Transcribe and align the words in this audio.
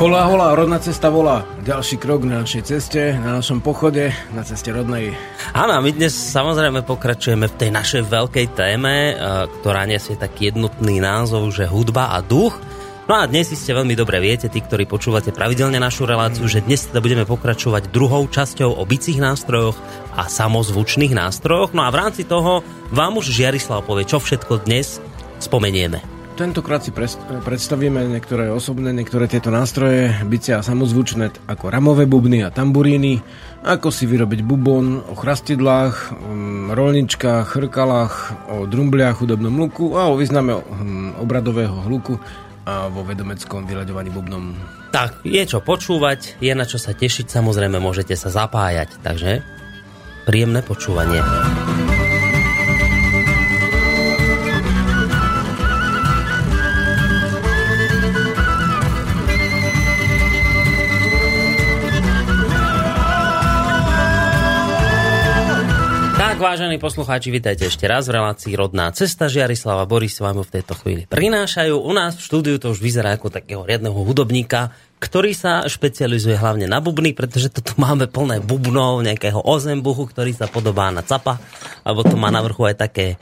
Hola, 0.00 0.24
hola, 0.32 0.56
rodná 0.56 0.80
cesta 0.80 1.12
volá. 1.12 1.44
Ďalší 1.60 2.00
krok 2.00 2.24
na 2.24 2.40
našej 2.40 2.64
ceste, 2.64 3.12
na 3.20 3.36
našom 3.36 3.60
pochode, 3.60 4.08
na 4.32 4.40
ceste 4.40 4.72
rodnej. 4.72 5.12
Áno, 5.52 5.76
my 5.76 5.92
dnes 5.92 6.16
samozrejme 6.16 6.88
pokračujeme 6.88 7.44
v 7.44 7.58
tej 7.60 7.68
našej 7.68 8.08
veľkej 8.08 8.46
téme, 8.56 9.12
e, 9.12 9.14
ktorá 9.60 9.84
nesie 9.84 10.16
taký 10.16 10.56
jednotný 10.56 11.04
názov, 11.04 11.52
že 11.52 11.68
hudba 11.68 12.16
a 12.16 12.24
duch. 12.24 12.56
No 13.12 13.20
a 13.20 13.28
dnes 13.28 13.52
ste 13.52 13.76
veľmi 13.76 13.92
dobre 13.92 14.24
viete, 14.24 14.48
tí, 14.48 14.64
ktorí 14.64 14.88
počúvate 14.88 15.36
pravidelne 15.36 15.76
našu 15.76 16.08
reláciu, 16.08 16.48
že 16.48 16.64
dnes 16.64 16.88
teda 16.88 17.04
budeme 17.04 17.28
pokračovať 17.28 17.92
druhou 17.92 18.24
časťou 18.24 18.80
o 18.80 18.82
bicích 18.88 19.20
nástrojoch 19.20 19.76
a 20.16 20.32
samozvučných 20.32 21.12
nástrojoch. 21.12 21.76
No 21.76 21.84
a 21.84 21.92
v 21.92 22.00
rámci 22.00 22.24
toho 22.24 22.64
vám 22.88 23.20
už 23.20 23.36
Žiarislav 23.36 23.84
povie, 23.84 24.08
čo 24.08 24.16
všetko 24.16 24.64
dnes 24.64 24.96
spomenieme. 25.44 26.09
Tentokrát 26.40 26.80
si 26.80 26.88
predstavíme 27.44 28.00
niektoré 28.16 28.48
osobné, 28.48 28.96
niektoré 28.96 29.28
tieto 29.28 29.52
nástroje, 29.52 30.24
bicia 30.24 30.56
a 30.56 30.64
samozvučné, 30.64 31.44
ako 31.44 31.68
ramové 31.68 32.08
bubny 32.08 32.40
a 32.40 32.48
tamburíny, 32.48 33.20
ako 33.60 33.92
si 33.92 34.08
vyrobiť 34.08 34.40
bubon, 34.40 35.04
o 35.04 35.12
chrastidlách, 35.12 36.16
mm, 36.16 36.72
rolničkách, 36.72 37.44
chrkalách, 37.44 38.14
o 38.56 38.64
drumbliach, 38.64 39.20
hudobnom 39.20 39.52
luku 39.52 39.92
a 40.00 40.08
o 40.08 40.16
význame 40.16 40.56
mm, 40.56 41.20
obradového 41.20 41.76
hluku 41.84 42.16
a 42.64 42.88
vo 42.88 43.04
vedomeckom 43.04 43.68
vyľaďovaní 43.68 44.08
bubnom. 44.08 44.56
Tak, 44.96 45.20
je 45.28 45.44
čo 45.44 45.60
počúvať, 45.60 46.40
je 46.40 46.56
na 46.56 46.64
čo 46.64 46.80
sa 46.80 46.96
tešiť, 46.96 47.28
samozrejme 47.28 47.76
môžete 47.76 48.16
sa 48.16 48.32
zapájať, 48.32 48.96
takže 49.04 49.44
príjemné 50.24 50.64
počúvanie. 50.64 51.20
Vážení 66.40 66.80
poslucháči, 66.80 67.28
vítajte 67.28 67.68
ešte 67.68 67.84
raz 67.84 68.08
v 68.08 68.16
relácii 68.16 68.56
Rodná 68.56 68.88
cesta. 68.96 69.28
Žiarislava 69.28 69.84
Boris 69.84 70.16
vám 70.24 70.40
v 70.40 70.48
tejto 70.48 70.72
chvíli 70.72 71.04
prinášajú. 71.04 71.76
U 71.76 71.92
nás 71.92 72.16
v 72.16 72.24
štúdiu 72.24 72.56
to 72.56 72.72
už 72.72 72.80
vyzerá 72.80 73.12
ako 73.12 73.28
takého 73.28 73.60
riadneho 73.60 73.92
hudobníka, 73.92 74.72
ktorý 75.04 75.36
sa 75.36 75.68
špecializuje 75.68 76.40
hlavne 76.40 76.64
na 76.64 76.80
bubny, 76.80 77.12
pretože 77.12 77.52
to 77.52 77.60
tu 77.60 77.76
máme 77.76 78.08
plné 78.08 78.40
bubnov, 78.40 79.04
nejakého 79.04 79.36
ozembuchu, 79.44 80.08
ktorý 80.08 80.32
sa 80.32 80.48
podobá 80.48 80.88
na 80.88 81.04
capa, 81.04 81.36
alebo 81.84 82.08
to 82.08 82.16
má 82.16 82.32
na 82.32 82.40
vrchu 82.40 82.72
aj 82.72 82.88
také 82.88 83.20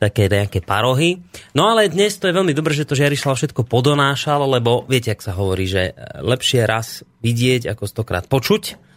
také 0.00 0.32
nejaké 0.32 0.64
parohy. 0.64 1.20
No 1.52 1.68
ale 1.68 1.92
dnes 1.92 2.16
to 2.16 2.30
je 2.30 2.32
veľmi 2.32 2.56
dobré, 2.56 2.72
že 2.72 2.88
to 2.88 2.96
Žiarislav 2.96 3.36
všetko 3.36 3.68
podonášal, 3.68 4.48
lebo 4.48 4.88
viete, 4.88 5.12
ak 5.12 5.20
sa 5.20 5.36
hovorí, 5.36 5.68
že 5.68 5.92
lepšie 6.22 6.64
raz 6.64 7.04
vidieť, 7.20 7.68
ako 7.68 7.84
stokrát 7.84 8.24
počuť 8.24 8.89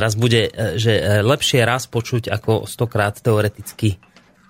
raz 0.00 0.16
bude, 0.16 0.48
e, 0.48 0.80
že 0.80 0.92
e, 0.96 1.02
lepšie 1.20 1.62
raz 1.62 1.84
počuť 1.86 2.32
ako 2.32 2.64
stokrát 2.64 3.14
teoreticky 3.20 4.00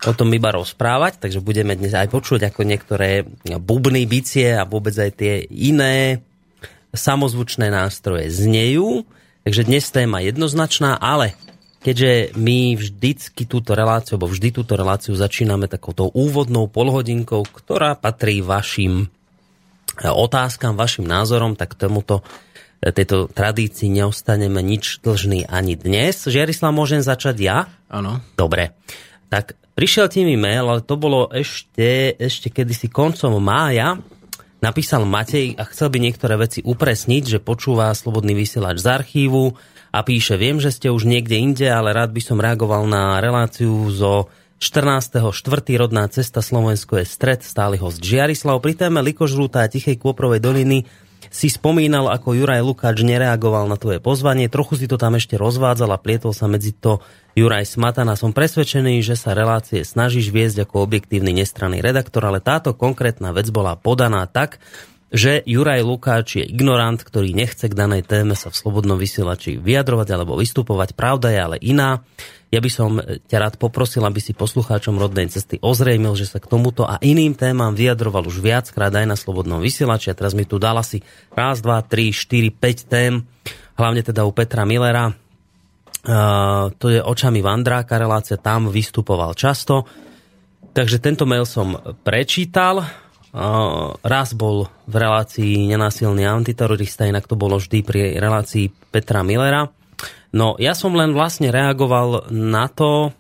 o 0.01 0.17
tom 0.17 0.33
iba 0.33 0.49
rozprávať, 0.49 1.21
takže 1.21 1.45
budeme 1.45 1.77
dnes 1.77 1.93
aj 1.93 2.09
počuť, 2.09 2.49
ako 2.49 2.65
niektoré 2.65 3.29
bubny, 3.61 4.09
bicie 4.09 4.57
a 4.57 4.65
vôbec 4.65 4.97
aj 4.97 5.13
tie 5.13 5.45
iné 5.45 6.25
samozvučné 6.97 7.69
nástroje 7.69 8.33
znejú. 8.33 9.05
Takže 9.45 9.69
dnes 9.69 9.85
téma 9.93 10.25
jednoznačná, 10.25 10.97
ale 10.97 11.37
keďže 11.85 12.37
my 12.37 12.77
vždycky 12.81 13.45
túto 13.45 13.77
reláciu, 13.77 14.17
alebo 14.17 14.33
vždy 14.33 14.49
túto 14.53 14.73
reláciu 14.77 15.13
začíname 15.17 15.69
takouto 15.69 16.09
úvodnou 16.13 16.69
polhodinkou, 16.69 17.45
ktorá 17.49 17.93
patrí 17.97 18.41
vašim 18.41 19.09
otázkam, 20.01 20.81
vašim 20.81 21.05
názorom, 21.05 21.57
tak 21.57 21.77
tomuto 21.77 22.25
tejto 22.81 23.29
tradícii 23.29 23.93
neostaneme 23.93 24.65
nič 24.65 25.05
dlžný 25.05 25.45
ani 25.45 25.77
dnes. 25.77 26.25
Žiarislav, 26.25 26.73
môžem 26.73 27.05
začať 27.05 27.37
ja? 27.37 27.59
Áno. 27.93 28.25
Dobre. 28.41 28.73
Tak 29.29 29.53
prišiel 29.77 30.09
ti 30.09 30.25
mi 30.25 30.41
mail, 30.41 30.65
ale 30.65 30.81
to 30.81 30.97
bolo 30.97 31.29
ešte, 31.29 32.17
ešte 32.17 32.49
kedysi 32.49 32.89
koncom 32.89 33.37
mája. 33.37 34.01
Napísal 34.65 35.05
Matej 35.09 35.57
a 35.57 35.65
chcel 35.69 35.89
by 35.93 35.99
niektoré 36.01 36.37
veci 36.41 36.61
upresniť, 36.61 37.37
že 37.37 37.39
počúva 37.41 37.93
Slobodný 37.93 38.37
vysielač 38.37 38.81
z 38.81 38.89
archívu 38.93 39.57
a 39.93 40.01
píše, 40.05 40.37
viem, 40.37 40.61
že 40.61 40.73
ste 40.73 40.93
už 40.93 41.09
niekde 41.09 41.37
inde, 41.37 41.69
ale 41.69 41.97
rád 41.97 42.13
by 42.13 42.21
som 42.21 42.41
reagoval 42.41 42.85
na 42.85 43.21
reláciu 43.25 43.89
zo 43.89 44.29
14. 44.61 45.33
4. 45.33 45.81
rodná 45.81 46.05
cesta 46.13 46.45
Slovensko 46.45 47.01
je 47.01 47.09
stred, 47.09 47.41
stály 47.41 47.81
host 47.81 48.05
Žiarislav. 48.05 48.61
Pri 48.61 48.77
téme 48.77 49.01
Likožrúta 49.01 49.65
a 49.65 49.71
Tichej 49.73 49.97
Kôprovej 49.97 50.45
doliny 50.45 50.85
si 51.29 51.53
spomínal, 51.53 52.09
ako 52.09 52.33
Juraj 52.33 52.65
Lukáč 52.65 53.05
nereagoval 53.05 53.69
na 53.69 53.77
tvoje 53.77 54.01
pozvanie, 54.01 54.49
trochu 54.49 54.81
si 54.81 54.87
to 54.89 54.97
tam 54.97 55.21
ešte 55.21 55.37
rozvádzal 55.37 55.93
a 55.93 56.01
plietol 56.01 56.33
sa 56.33 56.49
medzi 56.49 56.73
to 56.73 57.05
Juraj 57.37 57.69
Smatana. 57.69 58.17
Som 58.17 58.33
presvedčený, 58.33 59.05
že 59.05 59.21
sa 59.21 59.37
relácie 59.37 59.85
snažíš 59.85 60.33
viesť 60.33 60.65
ako 60.65 60.89
objektívny 60.89 61.37
nestranný 61.37 61.85
redaktor, 61.85 62.25
ale 62.25 62.41
táto 62.41 62.73
konkrétna 62.73 63.37
vec 63.37 63.53
bola 63.53 63.77
podaná 63.77 64.25
tak, 64.25 64.57
že 65.11 65.43
Juraj 65.43 65.83
Lukáč 65.83 66.39
je 66.39 66.45
ignorant, 66.47 66.97
ktorý 67.03 67.35
nechce 67.35 67.67
k 67.67 67.75
danej 67.75 68.07
téme 68.07 68.39
sa 68.39 68.49
v 68.49 68.59
slobodnom 68.63 68.95
vysielači 68.95 69.59
vyjadrovať 69.59 70.09
alebo 70.15 70.39
vystupovať. 70.39 70.95
Pravda 70.95 71.35
je 71.35 71.39
ale 71.43 71.57
iná. 71.59 72.07
Ja 72.51 72.59
by 72.59 72.67
som 72.67 72.99
ťa 72.99 73.39
rád 73.39 73.55
poprosil, 73.63 74.03
aby 74.03 74.19
si 74.19 74.35
poslucháčom 74.35 74.99
rodnej 74.99 75.31
cesty 75.31 75.63
ozrejmil, 75.63 76.19
že 76.19 76.27
sa 76.27 76.43
k 76.43 76.51
tomuto 76.51 76.83
a 76.83 76.99
iným 76.99 77.39
témam 77.39 77.71
vyjadroval 77.79 78.27
už 78.27 78.43
viackrát 78.43 78.91
aj 78.91 79.07
na 79.07 79.15
slobodnom 79.15 79.63
vysielači. 79.63 80.11
A 80.11 80.19
teraz 80.19 80.35
mi 80.35 80.43
tu 80.43 80.59
dal 80.59 80.75
asi 80.75 80.99
raz, 81.31 81.63
dva, 81.63 81.79
tri, 81.87 82.11
štyri, 82.11 82.51
päť 82.51 82.91
tém, 82.91 83.23
hlavne 83.79 84.03
teda 84.03 84.27
u 84.27 84.35
Petra 84.35 84.67
Millera. 84.67 85.15
Uh, 86.03 86.75
to 86.75 86.91
je 86.91 86.99
očami 86.99 87.39
Vandráka 87.39 87.95
relácia, 88.03 88.35
tam 88.35 88.67
vystupoval 88.67 89.39
často. 89.39 89.87
Takže 90.75 90.99
tento 90.99 91.31
mail 91.31 91.47
som 91.47 91.79
prečítal. 92.03 92.83
Uh, 93.31 93.95
raz 94.03 94.35
bol 94.35 94.67
v 94.91 94.95
relácii 94.99 95.71
nenásilný 95.71 96.27
antiterorista, 96.27 97.07
inak 97.07 97.31
to 97.31 97.39
bolo 97.39 97.63
vždy 97.63 97.79
pri 97.87 98.19
relácii 98.19 98.91
Petra 98.91 99.23
Millera. 99.23 99.71
No, 100.31 100.55
ja 100.63 100.79
som 100.79 100.95
len 100.95 101.11
vlastne 101.11 101.51
reagoval 101.51 102.31
na 102.31 102.71
to, 102.71 103.11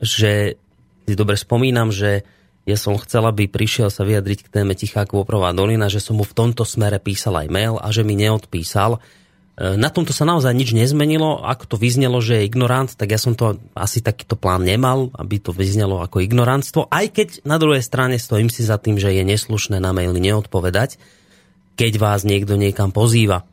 že 0.00 0.56
si 1.04 1.14
dobre 1.16 1.36
spomínam, 1.36 1.92
že 1.92 2.24
ja 2.68 2.76
som 2.76 3.00
chcel, 3.00 3.24
aby 3.24 3.48
prišiel 3.48 3.88
sa 3.88 4.04
vyjadriť 4.04 4.44
k 4.44 4.52
téme 4.52 4.76
Tichá 4.76 5.08
Kôprová 5.08 5.56
dolina, 5.56 5.88
že 5.88 6.04
som 6.04 6.20
mu 6.20 6.24
v 6.24 6.36
tomto 6.36 6.68
smere 6.68 7.00
písal 7.00 7.40
aj 7.40 7.48
mail 7.48 7.74
a 7.80 7.88
že 7.88 8.04
mi 8.04 8.12
neodpísal. 8.12 9.00
E, 9.56 9.80
na 9.80 9.88
tomto 9.88 10.12
sa 10.12 10.28
naozaj 10.28 10.52
nič 10.52 10.76
nezmenilo. 10.76 11.40
Ako 11.48 11.64
to 11.64 11.76
vyznelo, 11.80 12.20
že 12.20 12.36
je 12.36 12.46
ignorant, 12.52 12.92
tak 12.92 13.08
ja 13.08 13.16
som 13.16 13.32
to 13.32 13.56
asi 13.72 14.04
takýto 14.04 14.36
plán 14.36 14.68
nemal, 14.68 15.08
aby 15.16 15.40
to 15.40 15.56
vyznelo 15.56 16.04
ako 16.04 16.20
ignorantstvo. 16.20 16.92
Aj 16.92 17.08
keď 17.08 17.40
na 17.48 17.56
druhej 17.56 17.80
strane 17.80 18.20
stojím 18.20 18.52
si 18.52 18.60
za 18.60 18.76
tým, 18.76 19.00
že 19.00 19.16
je 19.16 19.24
neslušné 19.24 19.80
na 19.80 19.96
maily 19.96 20.20
neodpovedať, 20.20 21.00
keď 21.80 21.92
vás 21.96 22.28
niekto 22.28 22.60
niekam 22.60 22.92
pozýva. 22.92 23.48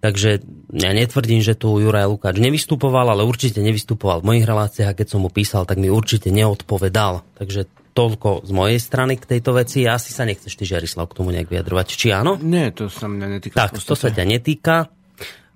Takže 0.00 0.40
ja 0.72 0.90
netvrdím, 0.96 1.44
že 1.44 1.52
tu 1.52 1.76
Juraj 1.76 2.08
Lukáč 2.08 2.40
nevystupoval, 2.40 3.12
ale 3.12 3.28
určite 3.28 3.60
nevystupoval 3.60 4.24
v 4.24 4.28
mojich 4.32 4.48
reláciách 4.48 4.88
a 4.88 4.96
keď 4.96 5.06
som 5.12 5.20
mu 5.20 5.28
písal, 5.28 5.68
tak 5.68 5.76
mi 5.76 5.92
určite 5.92 6.32
neodpovedal. 6.32 7.20
Takže 7.36 7.68
toľko 7.92 8.48
z 8.48 8.52
mojej 8.56 8.80
strany 8.80 9.20
k 9.20 9.28
tejto 9.36 9.52
veci. 9.52 9.84
Asi 9.84 10.16
sa 10.16 10.24
nechceš 10.24 10.56
ty, 10.56 10.64
Žerislav, 10.64 11.10
k 11.10 11.16
tomu 11.20 11.36
nejak 11.36 11.52
vyjadrovať. 11.52 11.86
Či 11.92 12.16
áno? 12.16 12.40
Nie, 12.40 12.72
to 12.72 12.88
sa 12.88 13.12
mňa 13.12 13.26
netýka. 13.28 13.56
Tak, 13.60 13.76
to 13.76 13.92
sa 13.92 14.08
ťa 14.08 14.24
netýka. 14.24 14.88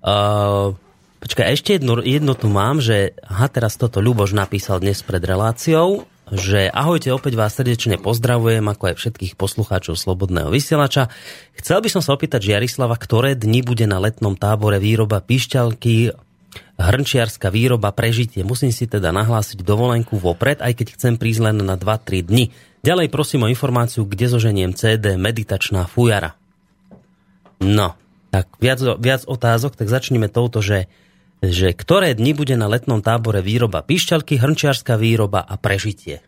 Uh, 0.05 0.77
počkaj, 1.25 1.57
ešte 1.57 1.81
jedno, 1.81 1.97
jedno 2.05 2.37
tu 2.37 2.45
mám, 2.45 2.77
že 2.77 3.17
aha, 3.25 3.49
teraz 3.49 3.81
toto 3.81 3.97
Ľuboš 3.97 4.37
napísal 4.37 4.77
dnes 4.77 5.01
pred 5.01 5.25
reláciou 5.25 6.05
že 6.33 6.65
ahojte, 6.73 7.13
opäť 7.13 7.37
vás 7.37 7.53
srdečne 7.53 8.01
pozdravujem, 8.01 8.65
ako 8.65 8.93
aj 8.93 8.95
všetkých 8.97 9.33
poslucháčov 9.37 9.93
Slobodného 9.93 10.49
vysielača. 10.49 11.13
Chcel 11.53 11.85
by 11.85 11.89
som 11.93 12.01
sa 12.01 12.17
opýtať 12.17 12.49
Žiarislava, 12.49 12.97
ktoré 12.97 13.37
dni 13.37 13.61
bude 13.61 13.85
na 13.85 14.01
letnom 14.01 14.33
tábore 14.33 14.81
výroba 14.81 15.21
pišťalky, 15.21 16.17
hrnčiarská 16.81 17.53
výroba, 17.53 17.93
prežitie. 17.93 18.41
Musím 18.41 18.73
si 18.73 18.89
teda 18.89 19.13
nahlásiť 19.13 19.61
dovolenku 19.61 20.17
vopred, 20.17 20.59
aj 20.65 20.73
keď 20.73 20.87
chcem 20.97 21.13
prísť 21.15 21.51
len 21.51 21.61
na 21.61 21.77
2-3 21.77 22.25
dni. 22.25 22.49
Ďalej 22.81 23.07
prosím 23.13 23.45
o 23.45 23.51
informáciu, 23.51 24.05
kde 24.05 24.25
zoženiem 24.29 24.73
CD 24.73 25.17
Meditačná 25.17 25.85
fujara. 25.85 26.37
No, 27.61 27.95
tak 28.33 28.51
viac, 28.59 28.83
viac 28.99 29.23
otázok, 29.23 29.79
tak 29.79 29.87
začneme 29.87 30.27
touto, 30.27 30.59
že 30.59 30.91
že 31.43 31.75
ktoré 31.75 32.15
dni 32.15 32.37
bude 32.37 32.55
na 32.55 32.69
letnom 32.69 33.03
tábore 33.03 33.43
výroba 33.43 33.83
pišťalky, 33.83 34.39
hrnčiarská 34.39 34.95
výroba 34.95 35.43
a 35.43 35.59
prežitie. 35.59 36.23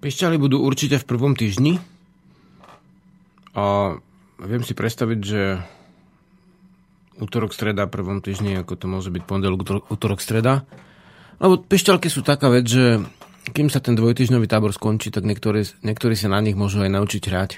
Pišťaly 0.00 0.36
budú 0.40 0.64
určite 0.64 0.96
v 0.96 1.08
prvom 1.08 1.36
týždni 1.36 1.76
a 3.52 3.96
viem 4.40 4.62
si 4.64 4.72
predstaviť, 4.72 5.18
že 5.20 5.42
útorok, 7.20 7.52
streda, 7.52 7.84
prvom 7.84 8.24
týždni, 8.24 8.64
ako 8.64 8.74
to 8.80 8.86
môže 8.88 9.12
byť 9.12 9.22
pondelok, 9.28 9.92
útorok, 9.92 10.24
streda. 10.24 10.64
Lebo 11.36 11.60
pišťalky 11.60 12.08
sú 12.08 12.24
taká 12.24 12.48
vec, 12.48 12.64
že 12.64 13.04
kým 13.52 13.68
sa 13.68 13.80
ten 13.84 13.92
dvojtyžňový 13.96 14.48
tábor 14.48 14.72
skončí, 14.72 15.12
tak 15.12 15.28
niektorí, 15.28 15.64
niektorí 15.84 16.16
sa 16.16 16.32
na 16.32 16.40
nich 16.40 16.56
môžu 16.56 16.80
aj 16.80 16.92
naučiť 16.92 17.22
hrať. 17.28 17.50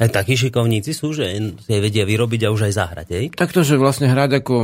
Aj 0.00 0.08
takí 0.08 0.40
šikovníci 0.40 0.96
sú, 0.96 1.12
že 1.12 1.28
si 1.36 1.72
vedia 1.76 2.08
vyrobiť 2.08 2.48
a 2.48 2.52
už 2.52 2.70
aj 2.70 2.72
zahrať, 2.72 3.08
hej? 3.12 3.26
Takto, 3.36 3.60
že 3.60 3.76
vlastne 3.76 4.08
hrať 4.08 4.40
ako 4.40 4.54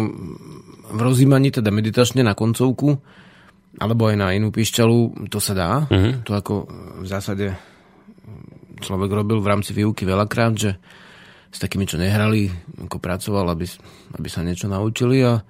v 0.89 1.01
rozímaní, 1.05 1.53
teda 1.53 1.69
meditačne 1.69 2.25
na 2.25 2.33
koncovku, 2.33 2.97
alebo 3.77 4.09
aj 4.09 4.17
na 4.17 4.33
inú 4.33 4.49
píšťalu, 4.49 5.29
to 5.29 5.39
sa 5.39 5.53
dá. 5.53 5.71
Uh-huh. 5.85 6.25
To 6.25 6.33
ako 6.33 6.55
v 7.05 7.07
zásade 7.07 7.47
človek 8.81 9.11
robil 9.13 9.39
v 9.45 9.51
rámci 9.51 9.77
výuky 9.77 10.09
veľakrát, 10.09 10.55
že 10.57 10.81
s 11.49 11.59
takými, 11.61 11.85
čo 11.89 12.01
nehrali, 12.01 12.49
ako 12.89 12.97
pracoval, 13.01 13.53
aby, 13.53 13.69
aby 14.17 14.29
sa 14.29 14.45
niečo 14.45 14.69
naučili 14.69 15.25
a 15.25 15.41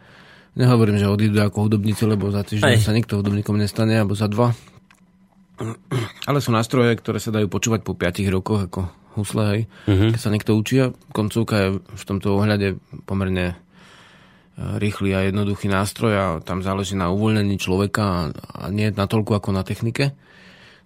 nehovorím, 0.54 0.98
že 0.98 1.10
odídu 1.10 1.38
ako 1.42 1.70
hudobníci, 1.70 2.06
lebo 2.06 2.30
za 2.30 2.42
týždeň 2.42 2.82
sa 2.82 2.94
nikto 2.94 3.18
hudobníkom 3.18 3.58
nestane, 3.58 3.98
alebo 3.98 4.14
za 4.14 4.30
dva. 4.30 4.54
Ale 6.28 6.38
sú 6.38 6.54
nástroje, 6.54 6.94
ktoré 6.94 7.18
sa 7.18 7.34
dajú 7.34 7.50
počúvať 7.50 7.82
po 7.82 7.98
5 7.98 8.22
rokoch, 8.30 8.60
ako 8.70 8.80
husle, 9.18 9.44
hej. 9.50 9.62
Uh-huh. 9.90 10.10
Keď 10.14 10.20
sa 10.20 10.30
niekto 10.30 10.54
učí 10.54 10.76
a 10.78 10.94
koncovka 11.10 11.54
je 11.58 11.68
v 11.82 12.04
tomto 12.06 12.38
ohľade 12.38 12.78
pomerne 13.02 13.52
e, 13.52 13.54
rýchly 14.78 15.10
a 15.18 15.26
jednoduchý 15.26 15.66
nástroj 15.66 16.12
a 16.14 16.24
tam 16.38 16.62
záleží 16.62 16.94
na 16.94 17.10
uvoľnení 17.10 17.58
človeka 17.58 18.30
a 18.30 18.62
nie 18.70 18.94
natoľko 18.94 19.42
ako 19.42 19.50
na 19.50 19.66
technike. 19.66 20.14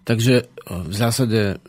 Takže 0.08 0.34
e, 0.40 0.44
v 0.69 0.94
zásade 0.96 1.60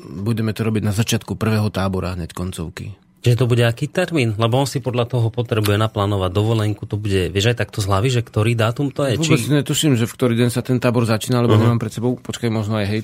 budeme 0.00 0.50
to 0.50 0.66
robiť 0.66 0.82
na 0.82 0.96
začiatku 0.96 1.38
prvého 1.38 1.70
tábora 1.70 2.18
hneď 2.18 2.34
koncovky. 2.34 2.99
Že 3.20 3.36
to 3.36 3.44
bude 3.44 3.60
aký 3.60 3.84
termín? 3.84 4.32
Lebo 4.40 4.56
on 4.56 4.64
si 4.64 4.80
podľa 4.80 5.04
toho 5.04 5.28
potrebuje 5.28 5.76
naplánovať 5.76 6.32
dovolenku. 6.32 6.88
To 6.88 6.96
bude, 6.96 7.28
vieš 7.28 7.52
aj 7.52 7.68
takto 7.68 7.84
z 7.84 7.92
hlavy, 7.92 8.08
že 8.08 8.22
ktorý 8.24 8.56
dátum 8.56 8.88
to 8.88 9.04
je? 9.04 9.20
Vôbec 9.20 9.44
či... 9.44 9.52
netuším, 9.52 9.92
že 10.00 10.08
v 10.08 10.14
ktorý 10.16 10.34
deň 10.40 10.48
sa 10.48 10.64
ten 10.64 10.80
tábor 10.80 11.04
začína, 11.04 11.44
lebo 11.44 11.60
uh-huh. 11.60 11.68
nemám 11.68 11.80
pred 11.84 11.92
sebou, 11.92 12.16
počkaj, 12.16 12.48
možno 12.48 12.80
aj 12.80 12.86
hej, 12.88 13.00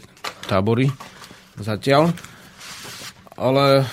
tábory 0.49 0.89
zatiaľ. 1.61 2.17
Ale 3.37 3.85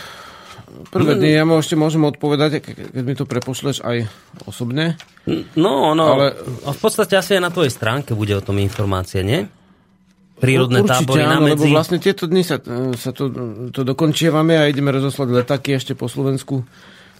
prvé 0.95 1.19
dny 1.19 1.29
ja 1.35 1.43
mu 1.43 1.59
ešte 1.59 1.75
môžem 1.75 2.07
odpovedať, 2.07 2.63
keď 2.63 3.03
mi 3.03 3.19
to 3.19 3.27
prepošleš 3.27 3.83
aj 3.83 4.07
osobne. 4.47 4.95
No, 5.59 5.91
no, 5.91 6.05
ale... 6.15 6.39
v 6.63 6.79
podstate 6.79 7.19
asi 7.19 7.35
aj 7.35 7.43
na 7.43 7.51
tvojej 7.51 7.75
stránke 7.75 8.15
bude 8.15 8.31
o 8.31 8.43
tom 8.43 8.63
informácie, 8.63 9.27
nie? 9.27 9.43
Prírodné 10.43 10.83
Určite, 10.83 11.07
tábory 11.07 11.21
áno, 11.23 11.31
na 11.31 11.39
medzi. 11.39 11.53
lebo 11.55 11.65
vlastne 11.71 11.97
tieto 12.03 12.27
dni 12.27 12.43
sa, 12.43 12.59
sa 12.99 13.15
to, 13.15 13.31
to 13.71 13.81
dokončievame 13.87 14.59
a 14.59 14.67
ideme 14.67 14.91
rozoslať 14.91 15.27
letaky 15.31 15.79
ešte 15.79 15.95
po 15.95 16.11
Slovensku 16.11 16.67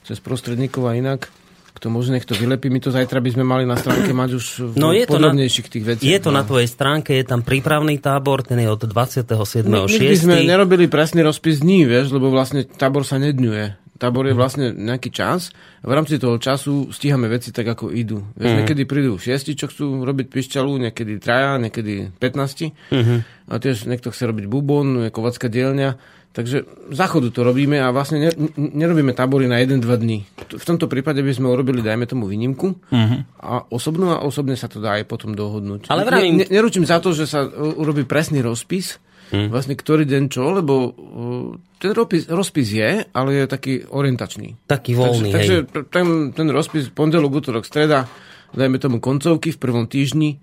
cez 0.03 0.19
prostredníkov 0.19 0.83
a 0.91 0.99
inak. 0.99 1.31
Kto 1.73 1.89
môže, 1.89 2.13
nech 2.13 2.27
to 2.27 2.37
vylepí. 2.37 2.69
My 2.69 2.77
to 2.77 2.93
zajtra 2.93 3.17
by 3.17 3.29
sme 3.33 3.43
mali 3.47 3.63
na 3.65 3.73
stránke 3.73 4.13
mať 4.13 4.29
už 4.37 4.45
no 4.77 4.93
je 4.93 5.09
to 5.09 5.17
na, 5.17 5.33
tých 5.33 5.83
vecí. 5.83 6.05
Je 6.05 6.19
to 6.21 6.29
no. 6.29 6.37
na 6.37 6.43
tvojej 6.45 6.69
stránke, 6.69 7.17
je 7.17 7.25
tam 7.25 7.41
prípravný 7.41 7.97
tábor, 7.97 8.45
ten 8.45 8.61
je 8.61 8.69
od 8.69 8.85
27.6. 8.85 9.65
My, 9.65 9.81
my 9.89 10.07
by 10.13 10.17
sme 10.19 10.35
nerobili 10.45 10.85
presný 10.85 11.25
rozpis 11.25 11.65
dní, 11.65 11.89
vieš, 11.89 12.13
lebo 12.13 12.29
vlastne 12.29 12.67
tábor 12.67 13.07
sa 13.07 13.17
nedňuje 13.17 13.82
tábor 13.97 14.25
je 14.25 14.35
vlastne 14.35 14.73
nejaký 14.73 15.13
čas 15.13 15.53
a 15.81 15.85
v 15.85 15.93
rámci 15.93 16.17
toho 16.17 16.41
času 16.41 16.89
stíhame 16.89 17.29
veci 17.29 17.53
tak, 17.53 17.69
ako 17.69 17.93
idú. 17.93 18.25
Vieš, 18.33 18.51
mm. 18.51 18.57
niekedy 18.65 18.81
prídu 18.89 19.15
šiesti, 19.15 19.53
čo 19.53 19.69
chcú 19.69 20.01
robiť 20.03 20.27
pišťalu, 20.33 20.89
niekedy 20.89 21.21
traja, 21.21 21.61
niekedy 21.61 22.09
15. 22.17 22.73
Mm-hmm. 22.89 23.17
A 23.49 23.53
tiež 23.61 23.85
niekto 23.85 24.09
chce 24.09 24.23
robiť 24.25 24.45
bubon, 24.49 25.07
je 25.07 25.09
kovacká 25.13 25.47
dielňa. 25.47 26.21
Takže 26.33 26.89
záchodu 26.89 27.29
to 27.29 27.45
robíme 27.45 27.77
a 27.77 27.93
vlastne 27.93 28.33
nerobíme 28.57 29.13
tábory 29.13 29.45
na 29.45 29.61
1-2 29.61 29.85
dní. 29.85 30.25
V 30.49 30.65
tomto 30.65 30.89
prípade 30.89 31.21
by 31.21 31.29
sme 31.29 31.53
urobili, 31.53 31.85
dajme 31.85 32.09
tomu 32.09 32.25
výnimku 32.25 32.73
uh-huh. 32.73 33.19
a 33.37 33.69
osobnú 33.69 34.09
a 34.09 34.25
osobne 34.25 34.57
sa 34.57 34.65
to 34.65 34.81
dá 34.81 34.97
aj 34.97 35.05
potom 35.05 35.37
dohodnúť. 35.37 35.93
Ale 35.93 36.01
vravím... 36.01 36.41
Ne, 36.41 36.49
neručím 36.49 36.89
za 36.89 36.97
to, 36.97 37.13
že 37.13 37.29
sa 37.29 37.45
urobí 37.53 38.09
presný 38.09 38.41
rozpis, 38.41 38.97
hmm. 39.31 39.47
vlastne 39.53 39.77
ktorý 39.77 40.03
deň 40.03 40.23
čo, 40.27 40.51
lebo 40.51 40.73
uh, 40.91 41.49
ten 41.79 41.91
rozpis, 41.95 42.27
rozpis 42.27 42.67
je, 42.73 42.91
ale 43.11 43.29
je 43.31 43.45
taký 43.47 43.73
orientačný. 43.87 44.67
Taký 44.67 44.97
voľný, 44.97 45.29
Takže, 45.31 45.55
takže 45.69 45.87
ten, 45.91 46.07
ten 46.35 46.47
rozpis 46.51 46.91
pondelok, 46.91 47.43
útorok, 47.43 47.63
streda, 47.63 48.07
dajme 48.51 48.79
tomu 48.79 48.97
koncovky 48.99 49.51
v 49.51 49.59
prvom 49.59 49.85
týždni, 49.87 50.39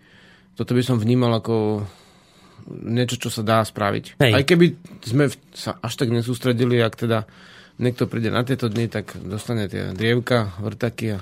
toto 0.55 0.77
by 0.77 0.82
som 0.85 1.00
vnímal 1.00 1.41
ako 1.41 1.88
niečo, 2.69 3.17
čo 3.17 3.32
sa 3.32 3.41
dá 3.41 3.65
spraviť. 3.65 4.21
Hej. 4.21 4.32
Aj 4.37 4.44
keby 4.44 4.67
sme 5.00 5.33
sa 5.56 5.81
až 5.81 5.97
tak 5.97 6.12
nesústredili, 6.12 6.76
ak 6.79 6.94
teda 7.00 7.25
niekto 7.81 8.05
príde 8.05 8.29
na 8.29 8.44
tieto 8.44 8.69
dni, 8.69 8.93
tak 8.93 9.17
dostane 9.17 9.67
tie 9.67 9.97
drievka, 9.97 10.53
vrtaky 10.61 11.17
a 11.17 11.19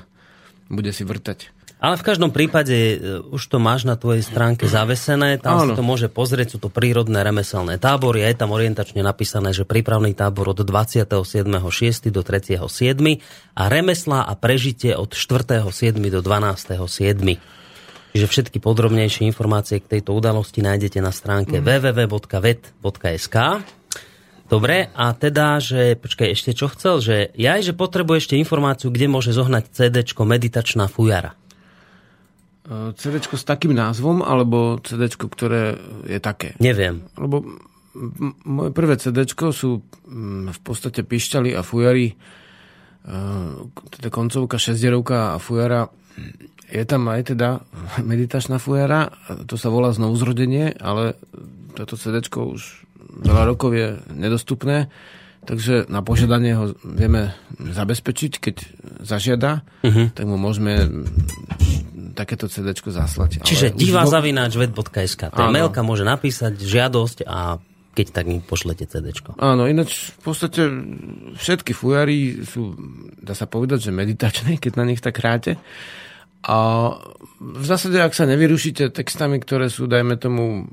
bude 0.68 0.90
si 0.90 1.06
vrtať. 1.06 1.57
Ale 1.78 1.94
v 1.94 2.06
každom 2.10 2.34
prípade 2.34 2.74
e, 2.74 2.96
už 3.30 3.54
to 3.54 3.62
máš 3.62 3.86
na 3.86 3.94
tvojej 3.94 4.26
stránke 4.26 4.66
zavesené, 4.66 5.38
tam 5.38 5.62
Áno. 5.62 5.62
si 5.62 5.78
to 5.78 5.82
môže 5.86 6.10
pozrieť, 6.10 6.54
sú 6.54 6.58
to 6.58 6.74
prírodné 6.74 7.22
remeselné 7.22 7.78
tábory 7.78 8.26
je 8.26 8.34
tam 8.34 8.50
orientačne 8.50 8.98
napísané, 8.98 9.54
že 9.54 9.62
prípravný 9.62 10.10
tábor 10.10 10.50
od 10.50 10.58
27.6. 10.58 12.10
do 12.10 12.26
3.7. 12.26 12.66
a 13.54 13.62
remeslá 13.70 14.26
a 14.26 14.32
prežitie 14.34 14.98
od 14.98 15.14
4.7. 15.14 15.94
do 16.10 16.18
12.7. 16.18 17.38
Čiže 18.08 18.26
všetky 18.26 18.58
podrobnejšie 18.58 19.30
informácie 19.30 19.78
k 19.78 19.86
tejto 19.98 20.18
udalosti 20.18 20.58
nájdete 20.58 20.98
na 20.98 21.14
stránke 21.14 21.60
mm. 21.60 21.64
www.vet.sk. 21.64 23.36
Dobre, 24.48 24.88
a 24.96 25.12
teda, 25.12 25.60
že, 25.60 25.92
počkaj, 25.94 26.28
ešte 26.32 26.56
čo 26.56 26.72
chcel, 26.72 27.04
že 27.04 27.16
ja 27.36 27.60
že 27.60 27.76
potrebuje 27.76 28.24
ešte 28.24 28.34
informáciu, 28.40 28.88
kde 28.88 29.06
môže 29.06 29.30
zohnať 29.36 29.70
CD 29.70 30.02
Meditačná 30.02 30.88
fujara. 30.88 31.38
CD 33.00 33.16
s 33.24 33.44
takým 33.48 33.72
názvom, 33.72 34.20
alebo 34.20 34.76
CD, 34.84 35.08
ktoré 35.08 35.80
je 36.04 36.20
také? 36.20 36.52
Neviem. 36.60 37.08
Lebo 37.16 37.40
moje 38.44 38.70
prvé 38.76 39.00
CD 39.00 39.24
sú 39.28 39.82
v 40.48 40.60
podstate 40.60 41.02
pišťali 41.02 41.56
a 41.56 41.64
fujary, 41.64 42.14
teda 43.98 44.08
koncovka, 44.12 44.60
šesťderovka 44.60 45.34
a 45.34 45.36
fujara. 45.40 45.88
Je 46.68 46.84
tam 46.84 47.08
aj 47.08 47.32
teda 47.32 47.64
meditačná 48.04 48.60
fujara, 48.60 49.08
to 49.48 49.56
sa 49.56 49.72
volá 49.72 49.88
znovu 49.96 50.20
zrodenie, 50.20 50.76
ale 50.76 51.16
toto 51.72 51.96
CD 51.96 52.20
už 52.28 52.84
veľa 53.24 53.48
rokov 53.48 53.72
je 53.72 53.96
nedostupné, 54.12 54.92
takže 55.48 55.88
na 55.88 56.04
požiadanie 56.04 56.52
ho 56.52 56.76
vieme 56.84 57.32
zabezpečiť, 57.56 58.32
keď 58.36 58.56
zažiada, 59.00 59.64
uh-huh. 59.80 60.12
tak 60.12 60.28
mu 60.28 60.36
môžeme 60.36 61.06
takéto 62.18 62.50
CD 62.50 62.74
zaslať. 62.74 63.46
Čiže 63.46 63.78
divá 63.78 64.02
zavináč 64.02 64.58
web.sk. 64.58 65.30
To 65.30 65.42
mailka 65.54 65.86
môže 65.86 66.02
napísať 66.02 66.58
žiadosť 66.58 67.22
a 67.30 67.62
keď 67.94 68.06
tak 68.14 68.26
mi 68.30 68.38
pošlete 68.38 68.86
CD. 68.86 69.10
Áno, 69.38 69.66
ináč 69.66 70.14
v 70.18 70.30
podstate 70.30 70.70
všetky 71.34 71.74
fujary 71.74 72.46
sú, 72.46 72.78
dá 73.18 73.34
sa 73.34 73.50
povedať, 73.50 73.90
že 73.90 73.94
meditačné, 73.94 74.58
keď 74.62 74.72
na 74.78 74.86
nich 74.86 75.02
tak 75.02 75.18
hráte. 75.18 75.58
A 76.46 76.56
v 77.42 77.64
zásade, 77.66 77.98
ak 77.98 78.14
sa 78.14 78.30
nevyrušíte 78.30 78.94
textami, 78.94 79.42
ktoré 79.42 79.66
sú, 79.66 79.90
dajme 79.90 80.14
tomu, 80.14 80.70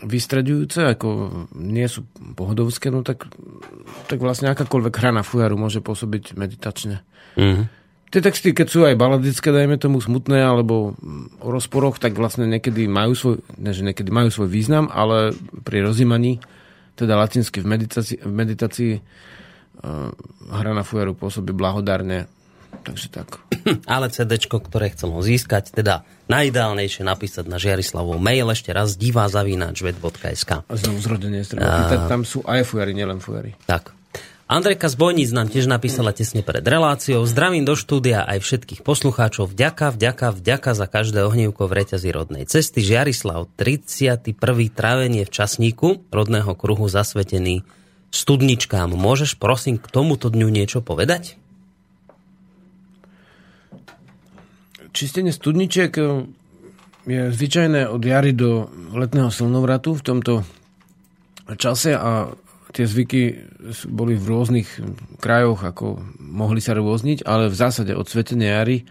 vystredujúce, 0.00 0.88
ako 0.96 1.08
nie 1.56 1.84
sú 1.84 2.08
pohodovské, 2.36 2.88
no 2.88 3.04
tak, 3.04 3.28
tak 4.08 4.24
vlastne 4.24 4.52
akákoľvek 4.52 4.94
hra 4.96 5.10
na 5.12 5.22
fujaru 5.24 5.60
môže 5.60 5.84
pôsobiť 5.84 6.36
meditačne. 6.36 7.04
Mm-hmm. 7.36 7.83
Tie 8.14 8.22
texty, 8.22 8.54
keď 8.54 8.66
sú 8.70 8.86
aj 8.86 8.94
baladické, 8.94 9.50
dajme 9.50 9.74
tomu 9.74 9.98
smutné, 9.98 10.38
alebo 10.38 10.94
o 11.42 11.48
rozporoch, 11.50 11.98
tak 11.98 12.14
vlastne 12.14 12.46
niekedy 12.46 12.86
majú 12.86 13.18
svoj, 13.18 13.42
ne, 13.58 13.74
že 13.74 13.82
niekedy 13.82 14.06
majú 14.14 14.30
svoj 14.30 14.46
význam, 14.54 14.86
ale 14.86 15.34
pri 15.66 15.82
rozímaní, 15.82 16.38
teda 16.94 17.18
latinsky 17.18 17.58
v 17.58 17.74
meditácii, 17.74 18.22
v 18.22 18.30
meditácii 18.30 18.92
uh, 19.02 20.14
hra 20.46 20.72
na 20.78 20.86
fujaru 20.86 21.18
pôsobí 21.18 21.50
blahodárne. 21.50 22.30
Takže 22.86 23.10
tak. 23.10 23.42
Ale 23.90 24.14
CD, 24.14 24.38
ktoré 24.38 24.94
chcem 24.94 25.10
ho 25.10 25.18
získať, 25.18 25.74
teda 25.74 26.06
najideálnejšie 26.30 27.02
napísať 27.02 27.50
na 27.50 27.58
Žiarislavov 27.58 28.22
mail 28.22 28.46
ešte 28.54 28.70
raz 28.70 28.94
divá 28.94 29.26
zavínač 29.26 29.82
A 30.70 30.74
znovu 30.78 31.02
zrodenie, 31.02 31.42
uh, 31.42 32.06
tam 32.06 32.22
sú 32.22 32.46
aj 32.46 32.62
fujary, 32.62 32.94
nielen 32.94 33.18
fujary. 33.18 33.58
Tak. 33.66 34.03
Andrejka 34.44 34.92
Zbojníc 34.92 35.32
nám 35.32 35.48
tiež 35.48 35.64
napísala 35.64 36.12
tesne 36.12 36.44
pred 36.44 36.60
reláciou. 36.60 37.24
Zdravím 37.24 37.64
do 37.64 37.72
štúdia 37.72 38.28
aj 38.28 38.44
všetkých 38.44 38.84
poslucháčov. 38.84 39.48
Vďaka, 39.48 39.96
vďaka, 39.96 40.36
vďaka 40.36 40.70
za 40.76 40.84
každé 40.84 41.24
ohnívko 41.24 41.64
v 41.64 41.80
reťazi 41.80 42.12
rodnej 42.12 42.44
cesty. 42.44 42.84
Žiarislav, 42.84 43.48
31. 43.56 44.36
trávenie 44.68 45.24
v 45.24 45.32
časníku 45.32 46.04
rodného 46.12 46.52
kruhu 46.60 46.92
zasvetený 46.92 47.64
studničkám. 48.12 48.92
Môžeš 48.92 49.40
prosím 49.40 49.80
k 49.80 49.88
tomuto 49.88 50.28
dňu 50.28 50.52
niečo 50.52 50.84
povedať? 50.84 51.40
Čistenie 54.92 55.32
studničiek 55.32 55.92
eh, 55.96 56.28
je 57.08 57.32
zvyčajné 57.32 57.88
od 57.88 58.04
jary 58.04 58.36
do 58.36 58.68
letného 58.92 59.32
slnovratu 59.32 59.96
v 59.96 60.04
tomto 60.04 60.44
čase 61.56 61.96
a 61.96 62.36
tie 62.74 62.84
zvyky 62.90 63.22
boli 63.86 64.18
v 64.18 64.26
rôznych 64.26 64.68
krajoch, 65.22 65.62
ako 65.62 66.02
mohli 66.18 66.58
sa 66.58 66.74
rôzniť, 66.74 67.22
ale 67.22 67.46
v 67.46 67.56
zásade 67.56 67.94
od 67.94 68.10
svetenia 68.10 68.60
jary 68.60 68.82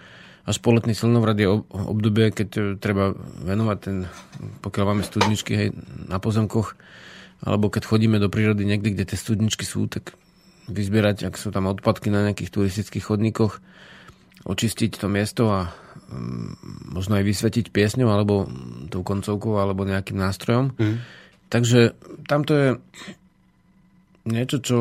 až 0.43 0.59
po 0.59 0.75
letný 0.75 0.91
slnovrad 0.91 1.39
je 1.39 1.47
obdobie, 1.71 2.31
keď 2.31 2.79
treba 2.79 3.15
venovať 3.43 3.77
ten, 3.79 3.97
pokiaľ 4.59 4.83
máme 4.91 5.03
studničky 5.03 5.51
hej, 5.55 5.69
na 6.07 6.19
pozemkoch, 6.19 6.75
alebo 7.43 7.71
keď 7.71 7.87
chodíme 7.87 8.19
do 8.19 8.27
prírody 8.27 8.67
niekde, 8.67 8.91
kde 8.91 9.07
tie 9.07 9.19
studničky 9.19 9.63
sú, 9.63 9.87
tak 9.87 10.15
vyzbierať, 10.67 11.27
ak 11.27 11.35
sú 11.39 11.51
tam 11.51 11.71
odpadky 11.71 12.11
na 12.11 12.27
nejakých 12.27 12.51
turistických 12.55 13.03
chodníkoch, 13.03 13.59
očistiť 14.43 14.99
to 14.99 15.07
miesto 15.07 15.47
a 15.47 15.71
um, 16.11 16.55
možno 16.91 17.19
aj 17.19 17.23
vysvetiť 17.23 17.71
piesňou 17.71 18.11
alebo 18.11 18.47
tou 18.91 19.03
koncovkou 19.03 19.59
alebo 19.59 19.87
nejakým 19.87 20.19
nástrojom. 20.19 20.75
Mm. 20.75 20.99
Takže 21.47 21.95
tamto 22.27 22.51
je 22.55 22.69
niečo, 24.27 24.57
čo, 24.63 24.77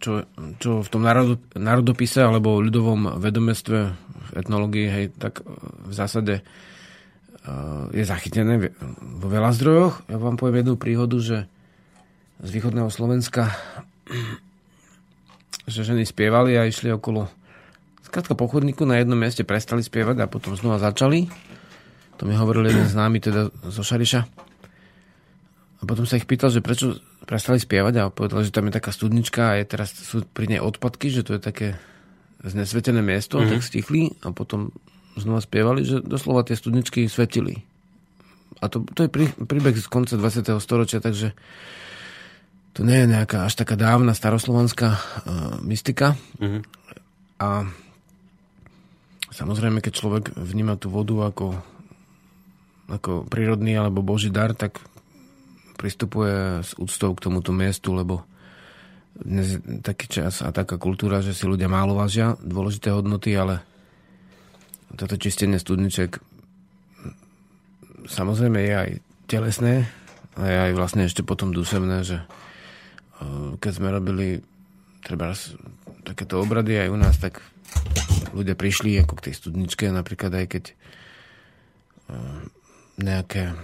čo, 0.00 0.24
čo 0.60 0.70
v 0.80 0.88
tom 0.88 1.02
národo, 1.04 1.40
národopise 1.56 2.24
alebo 2.24 2.60
ľudovom 2.60 3.20
vedomestve 3.20 3.78
v 3.94 4.30
etnológii, 4.36 4.86
hej, 4.88 5.06
tak 5.16 5.44
v 5.88 5.92
zásade 5.92 6.40
uh, 6.40 7.88
je 7.92 8.04
zachytené 8.04 8.72
vo 9.00 9.28
veľa 9.28 9.52
zdrojoch. 9.56 10.04
Ja 10.08 10.16
vám 10.20 10.40
poviem 10.40 10.64
jednu 10.64 10.74
príhodu, 10.80 11.16
že 11.20 11.38
z 12.38 12.48
východného 12.48 12.88
Slovenska 12.88 13.52
že 15.68 15.84
ženy 15.84 16.08
spievali 16.08 16.56
a 16.56 16.64
išli 16.64 16.88
okolo 16.88 17.28
skrátka 18.08 18.32
po 18.32 18.48
chodníku 18.48 18.88
na 18.88 18.96
jednom 18.96 19.20
mieste 19.20 19.44
prestali 19.44 19.84
spievať 19.84 20.24
a 20.24 20.30
potom 20.32 20.56
znova 20.56 20.80
začali. 20.80 21.28
To 22.16 22.24
mi 22.24 22.32
hovoril 22.32 22.72
jeden 22.72 22.88
známy 22.88 23.20
teda 23.20 23.52
zo 23.68 23.82
Šariša. 23.84 24.20
A 25.78 25.82
potom 25.86 26.08
sa 26.08 26.18
ich 26.18 26.26
pýtal, 26.26 26.50
že 26.50 26.64
prečo 26.64 26.98
prestali 27.28 27.60
spievať 27.60 27.94
a 28.00 28.08
povedal, 28.08 28.40
že 28.40 28.54
tam 28.56 28.72
je 28.72 28.80
taká 28.80 28.88
studnička 28.88 29.52
a 29.52 29.60
je 29.60 29.68
teraz 29.68 29.92
sú 29.92 30.24
pri 30.24 30.48
nej 30.48 30.60
odpadky, 30.64 31.12
že 31.12 31.20
to 31.20 31.36
je 31.36 31.42
také 31.44 31.68
znesvetené 32.40 33.04
miesto, 33.04 33.36
mm-hmm. 33.36 33.52
tak 33.52 33.60
stichli 33.60 34.16
a 34.24 34.32
potom 34.32 34.72
znova 35.20 35.44
spievali, 35.44 35.84
že 35.84 36.00
doslova 36.00 36.40
tie 36.48 36.56
studničky 36.56 37.04
svetili. 37.04 37.60
A 38.64 38.72
to, 38.72 38.80
to 38.96 39.04
je 39.04 39.10
prí, 39.12 39.28
príbeh 39.28 39.76
z 39.76 39.86
konca 39.92 40.16
20. 40.16 40.56
storočia, 40.56 41.04
takže 41.04 41.36
to 42.72 42.80
nie 42.86 43.04
je 43.04 43.12
nejaká 43.12 43.44
až 43.44 43.60
taká 43.60 43.76
dávna 43.76 44.16
staroslovanská 44.16 44.88
uh, 44.88 44.98
mystika. 45.68 46.16
Mm-hmm. 46.40 46.62
A 47.44 47.68
samozrejme, 49.36 49.84
keď 49.84 49.92
človek 49.92 50.24
vníma 50.32 50.80
tú 50.80 50.88
vodu 50.88 51.28
ako, 51.28 51.60
ako 52.88 53.28
prírodný 53.28 53.76
alebo 53.76 54.00
boží 54.00 54.32
dar, 54.32 54.54
tak 54.56 54.80
pristupuje 55.78 56.66
s 56.66 56.74
úctou 56.74 57.14
k 57.14 57.22
tomuto 57.30 57.54
miestu, 57.54 57.94
lebo 57.94 58.26
dnes 59.14 59.62
taký 59.82 60.10
čas 60.10 60.42
a 60.42 60.50
taká 60.50 60.78
kultúra, 60.78 61.22
že 61.22 61.34
si 61.34 61.46
ľudia 61.46 61.70
málo 61.70 61.94
vážia 61.94 62.34
dôležité 62.42 62.90
hodnoty, 62.90 63.34
ale 63.38 63.62
toto 64.98 65.14
čistenie 65.14 65.62
studniček 65.62 66.18
samozrejme 68.10 68.58
je 68.58 68.74
aj 68.74 68.90
telesné 69.30 69.86
a 70.34 70.42
je 70.46 70.56
aj 70.70 70.72
vlastne 70.74 71.06
ešte 71.06 71.22
potom 71.22 71.54
duševné, 71.54 72.02
že 72.02 72.26
Eh, 73.18 73.50
keď 73.58 73.72
sme 73.74 73.88
robili 73.90 74.38
treba 75.02 75.34
takéto 76.06 76.38
obrady 76.38 76.78
aj 76.78 76.88
u 76.90 76.98
nás, 76.98 77.18
tak 77.18 77.42
ľudia 78.30 78.54
prišli 78.54 79.02
ako 79.02 79.18
k 79.18 79.24
tej 79.30 79.34
studničke, 79.34 79.90
napríklad 79.90 80.32
aj 80.38 80.46
keď 80.46 80.64
eh, 80.70 80.74
nejaké 83.02 83.58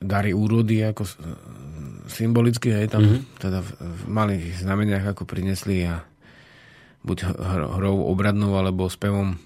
dary 0.00 0.36
úrody 0.36 0.84
ako 0.84 1.08
symbolicky, 2.10 2.74
aj 2.74 2.98
tam 2.98 3.02
mm-hmm. 3.04 3.22
teda 3.40 3.58
v, 3.64 3.70
v 3.80 4.02
malých 4.10 4.44
znameniach 4.60 5.04
ako 5.16 5.24
prinesli 5.24 5.86
a 5.88 6.04
buď 7.02 7.34
hrou 7.78 8.06
obradnou 8.10 8.54
alebo 8.54 8.90
spevom 8.90 9.38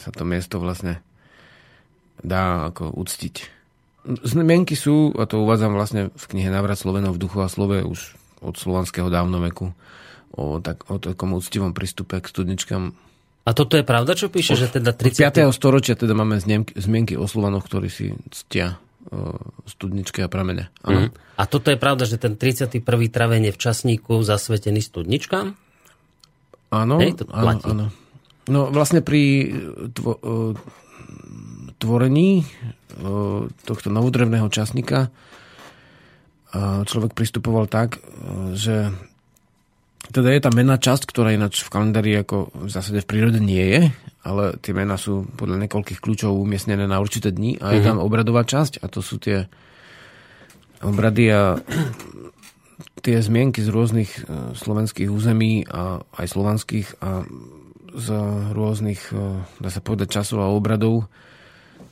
sa 0.00 0.08
to 0.14 0.24
miesto 0.24 0.56
vlastne 0.56 1.04
dá 2.24 2.72
ako 2.72 2.96
uctiť. 2.96 3.60
Zmienky 4.24 4.72
sú, 4.72 5.12
a 5.12 5.28
to 5.28 5.44
uvádzam 5.44 5.76
vlastne 5.76 6.08
v 6.08 6.24
knihe 6.24 6.48
Navrat 6.48 6.80
Slovenov 6.80 7.20
v 7.20 7.22
duchu 7.28 7.44
a 7.44 7.52
slove 7.52 7.84
už 7.84 8.16
od 8.40 8.56
slovanského 8.56 9.12
dávnoveku, 9.12 9.76
o, 10.32 10.44
tak, 10.64 10.88
o 10.88 10.96
takom 10.96 11.36
úctivom 11.36 11.76
prístupe 11.76 12.16
k 12.16 12.32
studničkám. 12.32 12.96
A 13.44 13.50
toto 13.52 13.76
je 13.76 13.84
pravda, 13.84 14.16
čo 14.16 14.32
píše, 14.32 14.56
od, 14.56 14.60
že 14.64 14.80
teda 14.80 14.96
30... 14.96 15.52
5. 15.52 15.52
storočia 15.52 15.94
teda 16.00 16.16
máme 16.16 16.40
zmienky 16.76 17.20
o 17.20 17.28
Slovanoch, 17.28 17.68
ktorí 17.68 17.92
si 17.92 18.16
ctia 18.32 18.80
studničky 19.64 20.20
a 20.20 20.28
pramene. 20.28 20.68
Mm. 20.84 21.10
A 21.40 21.42
toto 21.48 21.72
je 21.72 21.80
pravda, 21.80 22.04
že 22.04 22.20
ten 22.20 22.36
31. 22.36 22.84
traven 23.08 23.48
je 23.48 23.52
v 23.54 23.58
časníku 23.58 24.20
zasvetený 24.20 24.84
studničkám? 24.84 25.56
Áno, 26.70 26.96
Hej, 27.00 27.18
to 27.18 27.24
áno, 27.32 27.58
áno. 27.64 27.86
No 28.46 28.70
vlastne 28.70 29.00
pri 29.00 29.50
tvo, 29.90 30.20
tvorení 31.80 32.44
tohto 33.64 33.88
novodrevného 33.88 34.46
časníka 34.52 35.08
človek 36.86 37.14
pristupoval 37.14 37.70
tak, 37.70 38.02
že 38.54 38.90
teda 40.10 40.28
je 40.34 40.42
tam 40.42 40.54
mená 40.54 40.76
časť, 40.76 41.06
ktorá 41.06 41.32
ináč 41.34 41.62
v 41.62 41.72
kalendári 41.72 42.12
ako 42.20 42.50
v 42.50 42.70
zásade 42.70 43.00
v 43.02 43.08
prírode 43.10 43.40
nie 43.40 43.62
je, 43.62 43.80
ale 44.26 44.58
tie 44.60 44.74
mená 44.74 45.00
sú 45.00 45.26
podľa 45.38 45.66
niekoľkých 45.66 46.02
kľúčov 46.02 46.36
umiestnené 46.36 46.84
na 46.84 46.98
určité 46.98 47.30
dni 47.30 47.58
a 47.62 47.72
je 47.74 47.80
mhm. 47.80 47.86
tam 47.86 47.98
obradová 48.02 48.42
časť 48.44 48.82
a 48.82 48.86
to 48.90 49.00
sú 49.00 49.22
tie 49.22 49.46
obrady 50.80 51.30
a 51.32 51.60
tie 53.00 53.16
zmienky 53.20 53.64
z 53.64 53.68
rôznych 53.72 54.10
slovenských 54.56 55.08
území 55.08 55.64
a 55.68 56.04
aj 56.20 56.26
slovanských 56.36 56.88
a 57.00 57.24
z 57.90 58.08
rôznych, 58.54 59.02
dá 59.58 59.68
sa 59.72 59.80
povedať, 59.82 60.20
časov 60.20 60.46
a 60.46 60.52
obradov 60.52 61.10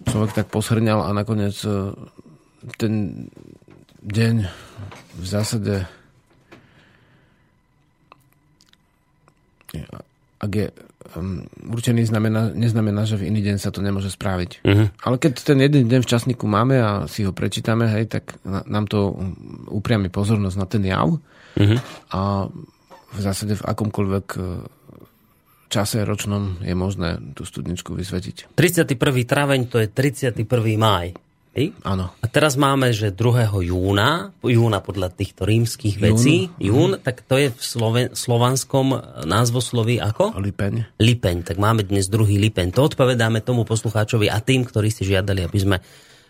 človek 0.06 0.32
tak 0.37 0.46
poshrňal 0.52 1.02
a 1.02 1.10
nakoniec 1.10 1.58
e, 1.66 1.92
ten 2.78 3.26
deň 4.04 4.37
v 5.18 5.25
zásade 5.26 5.90
ak 10.38 10.50
je 10.54 10.66
um, 11.18 11.42
určený, 11.75 12.06
znamená, 12.06 12.54
neznamená, 12.54 13.02
že 13.02 13.18
v 13.18 13.34
iný 13.34 13.42
deň 13.42 13.56
sa 13.58 13.75
to 13.75 13.82
nemôže 13.82 14.14
spraviť. 14.14 14.62
Uh-huh. 14.62 14.87
Ale 15.02 15.16
keď 15.18 15.42
ten 15.42 15.58
jeden 15.58 15.90
deň 15.90 16.00
v 16.06 16.10
časníku 16.10 16.46
máme 16.46 16.78
a 16.78 16.90
si 17.10 17.26
ho 17.26 17.34
prečítame, 17.34 17.90
hej, 17.90 18.06
tak 18.06 18.38
na, 18.46 18.62
nám 18.70 18.87
to 18.87 19.18
upriami 19.66 20.08
pozornosť 20.14 20.56
na 20.56 20.66
ten 20.70 20.82
jav 20.87 21.18
uh-huh. 21.18 21.78
a 22.14 22.46
v 23.08 23.18
zásade 23.18 23.56
v 23.56 23.66
akomkoľvek 23.66 24.26
e, 24.37 24.40
čase 25.72 26.04
ročnom 26.04 26.60
je 26.60 26.76
možné 26.76 27.18
tú 27.32 27.48
studničku 27.48 27.96
vysvetiť. 27.96 28.52
31. 28.52 28.94
traveň 29.25 29.60
to 29.66 29.80
je 29.80 29.88
31. 29.88 30.44
máj. 30.76 31.16
Áno. 31.82 32.14
A 32.22 32.26
teraz 32.30 32.54
máme, 32.54 32.94
že 32.94 33.10
2. 33.10 33.66
júna, 33.66 34.30
júna 34.40 34.78
podľa 34.80 35.10
týchto 35.12 35.42
rímskych 35.44 35.98
vecí, 35.98 36.52
jún, 36.62 36.94
jún 36.94 37.02
tak 37.02 37.26
to 37.26 37.36
je 37.36 37.48
v 37.50 37.60
Sloven, 37.60 38.08
slovanskom 38.14 38.94
názvosloví 39.26 39.98
ako? 39.98 40.38
Lipeň. 40.38 40.98
Lipeň, 41.02 41.36
tak 41.42 41.56
máme 41.58 41.82
dnes 41.82 42.06
druhý 42.06 42.38
lipeň. 42.38 42.70
To 42.76 42.86
odpovedáme 42.86 43.42
tomu 43.42 43.66
poslucháčovi 43.66 44.30
a 44.30 44.38
tým, 44.38 44.62
ktorí 44.62 44.88
si 44.94 45.02
žiadali, 45.08 45.42
aby 45.42 45.58
sme 45.58 45.76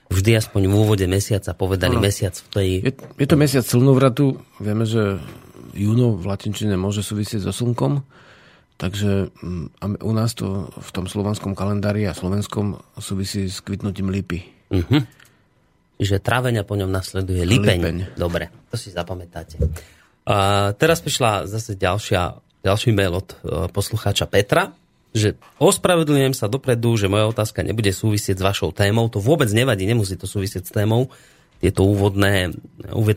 vždy 0.08 0.40
aspoň 0.40 0.62
v 0.66 0.74
úvode 0.74 1.04
mesiaca 1.04 1.52
povedali 1.52 2.00
ano. 2.00 2.04
mesiac 2.04 2.32
v 2.32 2.48
tej... 2.48 2.68
Je, 2.88 2.92
je 2.96 3.26
to 3.28 3.36
mesiac 3.36 3.64
slnovratu, 3.64 4.40
vieme, 4.56 4.88
že 4.88 5.20
júno 5.76 6.16
v 6.16 6.24
latinčine 6.24 6.80
môže 6.80 7.04
súvisieť 7.04 7.44
so 7.44 7.52
slnkom, 7.52 8.00
Takže 8.78 9.34
mm, 9.42 9.98
u 10.06 10.12
nás 10.14 10.38
to 10.38 10.70
v 10.70 10.90
tom 10.94 11.10
slovanskom 11.10 11.58
kalendári 11.58 12.06
a 12.06 12.14
slovenskom 12.14 12.78
súvisí 13.02 13.50
s 13.50 13.58
kvitnutím 13.58 14.06
lipy. 14.06 14.46
Uh-huh. 14.70 15.02
Že 15.98 16.22
tráveň 16.22 16.62
a 16.62 16.64
po 16.64 16.78
ňom 16.78 16.88
nasleduje 16.88 17.42
lipeň. 17.42 17.78
lipeň. 17.82 17.96
Dobre, 18.14 18.54
to 18.70 18.78
si 18.78 18.94
zapamätáte. 18.94 19.58
A 20.28 20.70
teraz 20.78 21.02
prišla 21.02 21.50
zase 21.50 21.74
ďalšia, 21.74 22.38
ďalší 22.62 22.94
mail 22.94 23.18
od 23.18 23.28
uh, 23.34 23.66
poslucháča 23.66 24.30
Petra, 24.30 24.70
že 25.16 25.34
ospravedlňujem 25.58 26.36
sa 26.36 26.46
dopredu, 26.46 26.94
že 26.94 27.10
moja 27.10 27.26
otázka 27.32 27.64
nebude 27.64 27.90
súvisieť 27.90 28.38
s 28.38 28.46
vašou 28.46 28.70
témou. 28.70 29.08
To 29.10 29.18
vôbec 29.18 29.48
nevadí, 29.50 29.88
nemusí 29.88 30.14
to 30.14 30.28
súvisieť 30.28 30.68
s 30.68 30.72
témou. 30.72 31.10
Tieto 31.58 31.82
úvodné, 31.82 32.54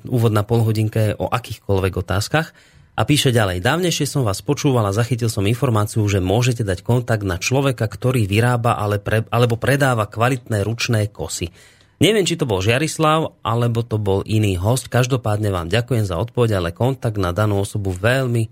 úvodná 0.10 0.42
polhodinka 0.42 1.14
je 1.14 1.14
o 1.20 1.30
akýchkoľvek 1.30 1.94
otázkach. 2.02 2.56
A 2.98 3.02
píše 3.08 3.32
ďalej, 3.32 3.64
dávnejšie 3.64 4.04
som 4.10 4.28
vás 4.28 4.44
počúval 4.44 4.84
a 4.90 4.96
zachytil 4.96 5.32
som 5.32 5.48
informáciu, 5.48 6.04
že 6.12 6.20
môžete 6.20 6.66
dať 6.66 6.84
kontakt 6.84 7.24
na 7.24 7.40
človeka, 7.40 7.88
ktorý 7.88 8.28
vyrába 8.28 8.76
ale 8.76 9.00
pre, 9.00 9.24
alebo 9.32 9.56
predáva 9.56 10.10
kvalitné 10.10 10.64
ručné 10.66 11.08
kosy. 11.08 11.54
Neviem, 12.02 12.26
či 12.26 12.34
to 12.34 12.50
bol 12.50 12.66
Žiarislav, 12.66 13.38
alebo 13.46 13.86
to 13.86 14.02
bol 14.02 14.26
iný 14.26 14.58
host. 14.58 14.90
Každopádne 14.90 15.54
vám 15.54 15.70
ďakujem 15.70 16.02
za 16.02 16.18
odpoveď, 16.18 16.58
ale 16.58 16.74
kontakt 16.74 17.22
na 17.22 17.30
danú 17.30 17.62
osobu 17.62 17.94
veľmi 17.94 18.50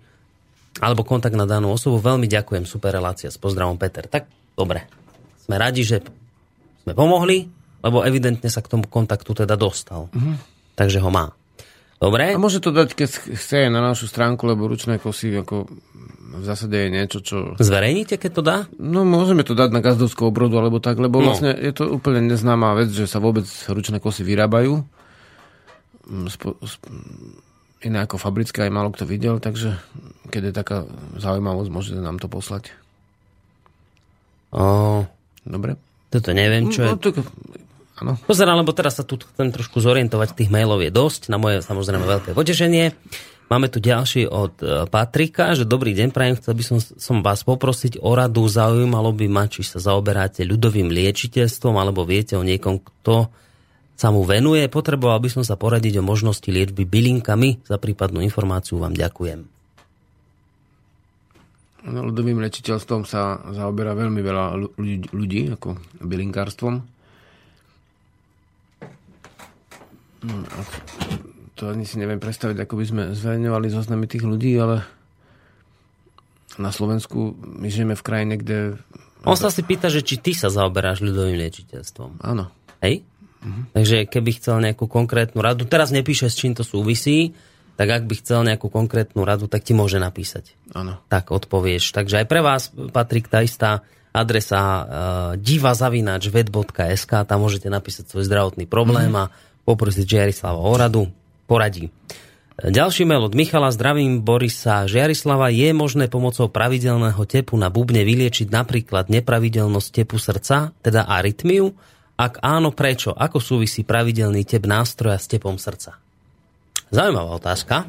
alebo 0.77 1.01
kontakt 1.01 1.34
na 1.34 1.50
danú 1.50 1.74
osobu 1.74 1.98
veľmi 1.98 2.29
ďakujem. 2.29 2.63
Super 2.70 2.94
relácia. 2.94 3.34
S 3.34 3.41
pozdravom 3.41 3.75
Peter. 3.82 4.06
Tak, 4.06 4.29
dobre. 4.53 4.86
Sme 5.41 5.58
radi, 5.58 5.82
že 5.82 6.06
sme 6.86 6.94
pomohli, 6.94 7.50
lebo 7.82 8.06
evidentne 8.06 8.48
sa 8.48 8.62
k 8.62 8.70
tomu 8.70 8.86
kontaktu 8.86 9.34
teda 9.34 9.58
dostal. 9.58 10.13
Mm-hmm. 10.13 10.36
Takže 10.77 11.01
ho 11.01 11.10
má. 11.10 11.34
Dobre. 12.00 12.32
A 12.32 12.39
môže 12.39 12.63
to 12.63 12.72
dať, 12.72 12.96
keď 12.96 13.10
chce 13.36 13.68
na 13.68 13.84
našu 13.84 14.08
stránku, 14.08 14.48
lebo 14.48 14.70
ručné 14.70 15.01
kosy 15.01 15.44
ako 15.44 15.68
v 16.29 16.45
zásade 16.45 16.77
je 16.77 16.89
niečo, 16.93 17.19
čo... 17.25 17.38
Zverejníte, 17.57 18.21
keď 18.21 18.31
to 18.31 18.41
dá? 18.45 18.57
No, 18.77 19.01
môžeme 19.01 19.41
to 19.41 19.57
dať 19.57 19.74
na 19.74 19.81
gazdovskú 19.81 20.29
obrodu, 20.29 20.62
alebo 20.62 20.77
tak, 20.77 21.01
lebo 21.01 21.17
no. 21.19 21.33
vlastne 21.33 21.50
je 21.57 21.74
to 21.74 21.89
úplne 21.89 22.29
neznámá 22.29 22.77
vec, 22.77 22.93
že 22.93 23.09
sa 23.09 23.17
vôbec 23.17 23.50
ručné 23.65 23.98
kosy 23.98 24.21
vyrábajú. 24.21 24.86
mm, 26.05 26.27
spo, 26.29 26.53
sp, 26.62 26.86
iné 27.81 28.05
ako 28.05 28.21
fabrická 28.21 28.67
aj 28.67 28.71
málo 28.71 28.93
kto 28.93 29.09
videl, 29.09 29.41
takže 29.41 29.79
keď 30.29 30.51
je 30.51 30.53
taká 30.53 30.77
zaujímavosť, 31.17 31.69
môžete 31.74 32.00
nám 32.03 32.21
to 32.21 32.29
poslať. 32.29 32.69
O, 34.53 35.05
Dobre? 35.45 35.77
toto 36.09 36.29
neviem, 36.33 36.69
čo 36.69 36.86
je. 36.86 36.89
No, 36.89 36.98
tak, 36.98 37.21
áno. 38.01 38.17
Pozerám, 38.25 38.62
lebo 38.62 38.74
teraz 38.74 38.98
sa 38.98 39.05
tu 39.05 39.17
chcem 39.17 39.50
trošku 39.53 39.81
zorientovať, 39.81 40.38
tých 40.38 40.53
mailov 40.53 40.81
je 40.81 40.91
dosť, 40.93 41.29
na 41.29 41.38
moje 41.38 41.62
samozrejme 41.65 42.05
veľké 42.05 42.29
potešenie. 42.38 42.93
Máme 43.50 43.65
tu 43.65 43.82
ďalší 43.82 44.29
od 44.29 44.62
e, 44.62 44.86
Patrika, 44.86 45.58
že 45.58 45.65
dobrý 45.65 45.98
deň, 45.98 46.13
prajem, 46.13 46.38
chcel 46.38 46.53
by 46.53 46.63
som, 46.63 46.77
som 46.77 47.25
vás 47.25 47.41
poprosiť 47.41 47.98
o 47.98 48.13
radu, 48.13 48.46
zaujímalo 48.46 49.10
by 49.10 49.25
ma, 49.25 49.50
či 49.50 49.65
sa 49.65 49.82
zaoberáte 49.82 50.46
ľudovým 50.46 50.94
liečiteľstvom, 50.94 51.74
alebo 51.82 52.06
viete 52.06 52.38
o 52.38 52.46
niekom, 52.46 52.77
kto 52.77 53.25
sa 53.98 54.13
mu 54.13 54.22
venuje. 54.22 54.70
Potreboval 54.70 55.18
by 55.18 55.34
som 55.34 55.41
sa 55.41 55.58
poradiť 55.58 55.98
o 55.98 56.06
možnosti 56.06 56.46
liečby 56.46 56.86
bylinkami. 56.86 57.65
Za 57.65 57.82
prípadnú 57.82 58.22
informáciu 58.22 58.77
vám 58.77 58.94
ďakujem. 58.94 59.41
No, 61.89 62.00
ľudovým 62.06 62.38
liečiteľstvom 62.38 63.10
sa 63.10 63.41
zaoberá 63.50 63.98
veľmi 63.98 64.22
veľa 64.22 64.46
ľudí, 65.10 65.58
ako 65.58 65.74
bylinkárstvom. 66.06 66.86
To 71.59 71.75
ani 71.75 71.83
si 71.83 71.99
neviem 71.99 72.23
predstaviť, 72.23 72.63
ako 72.63 72.73
by 72.79 72.85
sme 72.87 73.03
zverejňovali 73.11 73.67
zoznamy 73.67 74.07
tých 74.07 74.23
ľudí, 74.23 74.55
ale 74.55 74.87
na 76.55 76.71
Slovensku 76.71 77.35
my 77.35 77.67
žijeme 77.67 77.99
v 77.99 78.03
krajine, 78.03 78.35
kde... 78.39 78.79
On 79.27 79.35
sa 79.35 79.51
si 79.51 79.67
pýta, 79.67 79.91
že 79.91 79.99
či 79.99 80.23
ty 80.23 80.31
sa 80.31 80.47
zaoberáš 80.47 81.03
ľudovým 81.03 81.35
liečiteľstvom. 81.35 82.23
Áno. 82.23 82.47
Hej? 82.79 83.03
Uh-huh. 83.43 83.67
Takže 83.75 84.07
keby 84.07 84.31
chcel 84.39 84.63
nejakú 84.63 84.87
konkrétnu 84.87 85.43
radu, 85.43 85.67
teraz 85.67 85.91
nepíše, 85.91 86.31
s 86.31 86.39
čím 86.39 86.55
to 86.55 86.63
súvisí, 86.63 87.35
tak 87.75 87.91
ak 87.91 88.03
by 88.07 88.15
chcel 88.23 88.47
nejakú 88.47 88.71
konkrétnu 88.71 89.27
radu, 89.27 89.51
tak 89.51 89.67
ti 89.67 89.75
môže 89.75 89.99
napísať. 89.99 90.55
Áno. 90.71 91.03
Tak 91.11 91.35
odpovieš. 91.35 91.91
Takže 91.91 92.23
aj 92.23 92.27
pre 92.27 92.39
vás, 92.39 92.71
Patrik, 92.71 93.27
tá 93.27 93.43
istá 93.43 93.83
adresa 94.15 94.59
uh, 94.63 94.83
divazavinačved.sk, 95.35 97.11
tam 97.27 97.39
môžete 97.43 97.67
napísať 97.67 98.07
svoj 98.07 98.23
zdravotný 98.27 98.63
problém 98.63 99.11
uh-huh. 99.11 99.27
a 99.27 99.67
poprosiť 99.67 100.07
Jarislava 100.07 100.63
o 100.63 100.75
radu 100.79 101.03
poradí. 101.50 101.89
Ďalší 102.60 103.08
mail 103.10 103.25
od 103.25 103.34
Michala. 103.34 103.74
Zdravím 103.74 104.22
Borisa 104.22 104.86
Žiarislava. 104.86 105.50
Je 105.50 105.74
možné 105.74 106.12
pomocou 106.12 106.51
pravidelného 106.51 107.24
tepu 107.24 107.58
na 107.58 107.72
bubne 107.74 108.03
vyliečiť 108.06 108.51
napríklad 108.53 109.10
nepravidelnosť 109.10 109.89
tepu 109.89 110.22
srdca, 110.22 110.75
teda 110.84 111.10
arytmiu? 111.10 111.72
Ak 112.20 112.44
áno, 112.44 112.75
prečo? 112.75 113.15
Ako 113.15 113.39
súvisí 113.39 113.88
pravidelný 113.88 114.44
tep 114.44 114.68
nástroja 114.68 115.15
s 115.15 115.32
tepom 115.32 115.56
srdca? 115.56 115.98
Zaujímavá 116.91 117.39
otázka. 117.39 117.88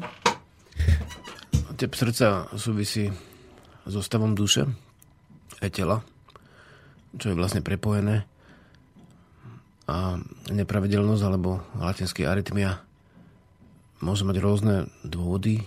Tep 1.75 1.91
srdca 1.91 2.47
súvisí 2.55 3.11
so 3.83 3.99
stavom 3.99 4.31
duše 4.39 4.71
aj 5.59 5.69
tela, 5.75 5.99
čo 7.19 7.27
je 7.27 7.35
vlastne 7.35 7.59
prepojené. 7.59 8.23
A 9.91 10.15
nepravidelnosť 10.47 11.23
alebo 11.27 11.59
latinský 11.75 12.23
arytmia 12.23 12.79
môže 14.01 14.25
mať 14.25 14.37
rôzne 14.41 14.75
dôvody, 15.05 15.63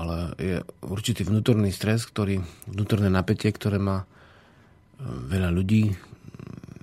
ale 0.00 0.32
je 0.40 0.56
určitý 0.84 1.28
vnútorný 1.28 1.72
stres, 1.72 2.08
ktorý, 2.08 2.40
vnútorné 2.68 3.12
napätie, 3.12 3.52
ktoré 3.52 3.76
má 3.76 4.04
e, 4.04 4.06
veľa 5.04 5.52
ľudí. 5.52 5.92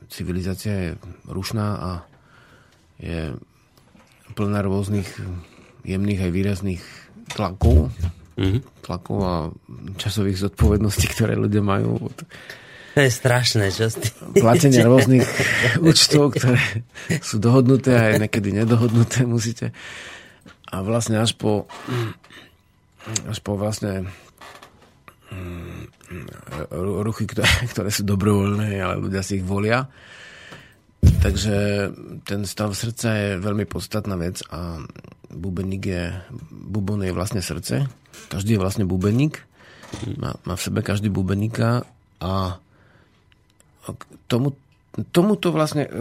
Civilizácia 0.09 0.73
je 0.73 0.89
rušná 1.25 1.67
a 1.77 1.91
je 3.01 3.33
plná 4.37 4.61
rôznych 4.61 5.09
jemných 5.81 6.29
aj 6.29 6.31
výrazných 6.33 6.83
tlakov, 7.33 7.89
mm-hmm. 8.37 8.61
tlakov 8.85 9.17
a 9.25 9.33
časových 9.97 10.49
zodpovedností, 10.49 11.09
ktoré 11.13 11.33
ľudia 11.33 11.65
majú 11.65 12.09
od 12.09 12.17
to 12.97 13.05
je 13.05 13.13
strašné, 13.13 13.69
čo 13.69 13.93
ste... 13.93 14.09
Platenie 14.41 14.81
rôznych 14.89 15.21
účtov, 15.77 16.33
ktoré 16.33 16.57
sú 17.21 17.37
dohodnuté 17.37 17.93
a 17.93 18.03
aj 18.09 18.25
niekedy 18.25 18.57
nedohodnuté 18.57 19.21
musíte. 19.29 19.69
A 20.73 20.81
vlastne 20.81 21.21
až 21.21 21.37
po 21.37 21.69
až 23.29 23.39
po 23.39 23.55
vlastne 23.55 24.09
mm, 25.29 25.93
ruchy, 27.05 27.29
ktoré, 27.29 27.47
ktoré 27.71 27.89
sú 27.93 28.01
dobrovoľné, 28.03 28.81
ale 28.81 28.97
ľudia 28.97 29.21
si 29.21 29.39
ich 29.39 29.45
volia. 29.45 29.85
Takže 31.07 31.55
ten 32.25 32.41
stav 32.49 32.73
srdca 32.73 33.13
je 33.13 33.29
veľmi 33.37 33.69
podstatná 33.69 34.17
vec 34.17 34.41
a 34.49 34.81
bubeník 35.29 35.83
je, 35.85 36.03
bubon 36.51 37.05
je 37.05 37.13
vlastne 37.13 37.39
srdce. 37.45 37.85
Každý 38.33 38.57
je 38.57 38.63
vlastne 38.63 38.89
bubeník. 38.89 39.39
Má, 40.19 40.35
má 40.43 40.53
v 40.57 40.65
sebe 40.65 40.83
každý 40.83 41.07
bubeníka 41.07 41.87
a 42.19 42.59
tomu, 44.27 44.57
tomuto 45.13 45.53
vlastne 45.53 45.85
e, 45.85 45.91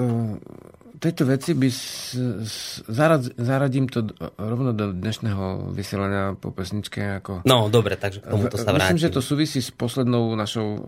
tejto 0.96 1.28
veci 1.28 1.52
by 1.52 1.68
s, 1.68 2.16
s, 2.42 2.54
zarad, 2.88 3.28
zaradím 3.36 3.86
to 3.86 4.08
rovno 4.40 4.72
do 4.72 4.96
dnešného 4.96 5.70
vysielania 5.76 6.34
po 6.34 6.50
pesničke. 6.50 7.20
Ako, 7.20 7.44
no, 7.44 7.68
dobre, 7.68 8.00
takže 8.00 8.24
k 8.24 8.32
tomuto 8.32 8.56
sa 8.56 8.72
vrátim. 8.72 8.96
Myslím, 8.96 9.02
že 9.04 9.10
to 9.12 9.20
súvisí 9.20 9.60
s 9.60 9.68
poslednou 9.70 10.32
našou, 10.34 10.80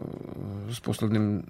s 0.73 0.81
posledným 0.81 1.45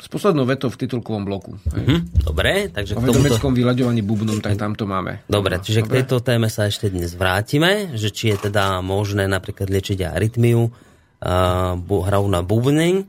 s 0.00 0.08
poslednou 0.08 0.48
vetou 0.48 0.72
v 0.72 0.80
titulkovom 0.80 1.28
bloku. 1.28 1.60
Mm-hmm, 1.60 2.24
dobre, 2.24 2.72
takže 2.72 2.96
o 2.96 3.04
k 3.04 3.12
tomuto... 3.12 3.36
vyľaďovaní 3.52 4.00
bubnom, 4.00 4.40
tak 4.40 4.56
tam 4.56 4.72
to 4.72 4.88
máme. 4.88 5.20
Dobre, 5.28 5.60
čiže 5.60 5.84
dobre? 5.84 5.88
k 5.88 5.94
tejto 6.00 6.24
téme 6.24 6.48
sa 6.48 6.72
ešte 6.72 6.88
dnes 6.88 7.12
vrátime, 7.12 7.92
že 8.00 8.08
či 8.08 8.32
je 8.32 8.48
teda 8.48 8.80
možné 8.80 9.28
napríklad 9.28 9.68
liečiť 9.68 10.00
arytmiu 10.08 10.72
uh, 10.72 11.76
hrou 11.76 12.24
na 12.32 12.40
bubny, 12.40 13.04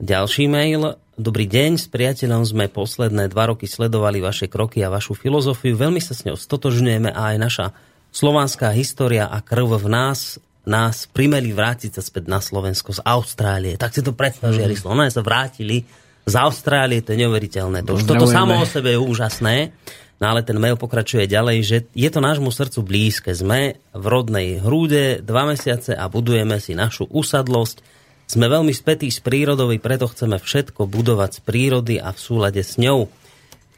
ďalší 0.00 0.50
mail. 0.50 0.98
Dobrý 1.14 1.46
deň, 1.46 1.78
s 1.78 1.86
priateľom 1.86 2.42
sme 2.42 2.66
posledné 2.66 3.30
dva 3.30 3.54
roky 3.54 3.70
sledovali 3.70 4.18
vaše 4.18 4.50
kroky 4.50 4.82
a 4.82 4.90
vašu 4.90 5.14
filozofiu. 5.14 5.78
Veľmi 5.78 6.02
sa 6.02 6.10
s 6.10 6.26
ňou 6.26 6.34
stotožňujeme 6.34 7.14
a 7.14 7.34
aj 7.34 7.36
naša 7.38 7.66
slovanská 8.10 8.74
história 8.74 9.30
a 9.30 9.38
krv 9.38 9.78
v 9.78 9.88
nás 9.90 10.42
nás 10.64 11.04
primeli 11.06 11.52
vrátiť 11.52 12.00
sa 12.00 12.02
späť 12.02 12.24
na 12.26 12.40
Slovensko 12.40 12.96
z 12.96 13.00
Austrálie. 13.04 13.76
Tak 13.76 13.92
si 13.94 14.00
to 14.00 14.16
predstav, 14.16 14.50
mm. 14.50 14.56
že 14.56 14.88
Oni 14.88 15.12
sa 15.12 15.20
vrátili 15.20 15.84
z 16.24 16.34
Austrálie, 16.40 17.04
to 17.04 17.12
je 17.12 17.20
neuveriteľné. 17.20 17.84
To, 17.84 18.00
toto 18.00 18.24
samo 18.24 18.56
o 18.56 18.64
sebe 18.64 18.96
je 18.96 18.98
úžasné. 18.98 19.76
No 20.22 20.30
ale 20.32 20.40
ten 20.46 20.56
mail 20.56 20.80
pokračuje 20.80 21.28
ďalej, 21.28 21.58
že 21.60 21.76
je 21.92 22.08
to 22.08 22.24
nášmu 22.24 22.48
srdcu 22.48 22.80
blízke. 22.80 23.30
Sme 23.36 23.76
v 23.92 24.04
rodnej 24.08 24.62
hrúde 24.62 25.20
dva 25.20 25.44
mesiace 25.44 25.92
a 25.92 26.08
budujeme 26.08 26.56
si 26.62 26.72
našu 26.72 27.04
usadlosť 27.12 27.93
sme 28.24 28.46
veľmi 28.48 28.72
spätí 28.72 29.12
s 29.12 29.20
prírodou, 29.20 29.68
preto 29.76 30.08
chceme 30.08 30.40
všetko 30.40 30.88
budovať 30.88 31.38
z 31.38 31.40
prírody 31.44 31.94
a 32.00 32.10
v 32.10 32.18
súlade 32.18 32.62
s 32.64 32.80
ňou. 32.80 33.08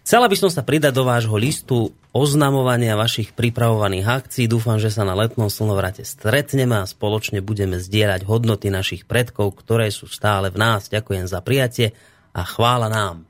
Chcela 0.06 0.30
by 0.30 0.36
som 0.38 0.50
sa 0.54 0.62
pridať 0.62 0.94
do 0.94 1.02
vášho 1.02 1.34
listu 1.34 1.90
oznamovania 2.14 2.94
vašich 2.94 3.34
pripravovaných 3.34 4.06
akcií. 4.06 4.46
Dúfam, 4.46 4.78
že 4.78 4.94
sa 4.94 5.02
na 5.02 5.18
letnom 5.18 5.50
slnovrate 5.50 6.06
stretneme 6.06 6.78
a 6.78 6.86
spoločne 6.86 7.42
budeme 7.42 7.82
zdieľať 7.82 8.22
hodnoty 8.22 8.70
našich 8.70 9.02
predkov, 9.02 9.58
ktoré 9.58 9.90
sú 9.90 10.06
stále 10.06 10.54
v 10.54 10.62
nás. 10.62 10.86
Ďakujem 10.86 11.26
za 11.26 11.42
prijatie 11.42 11.90
a 12.30 12.46
chvála 12.46 12.86
nám. 12.86 13.26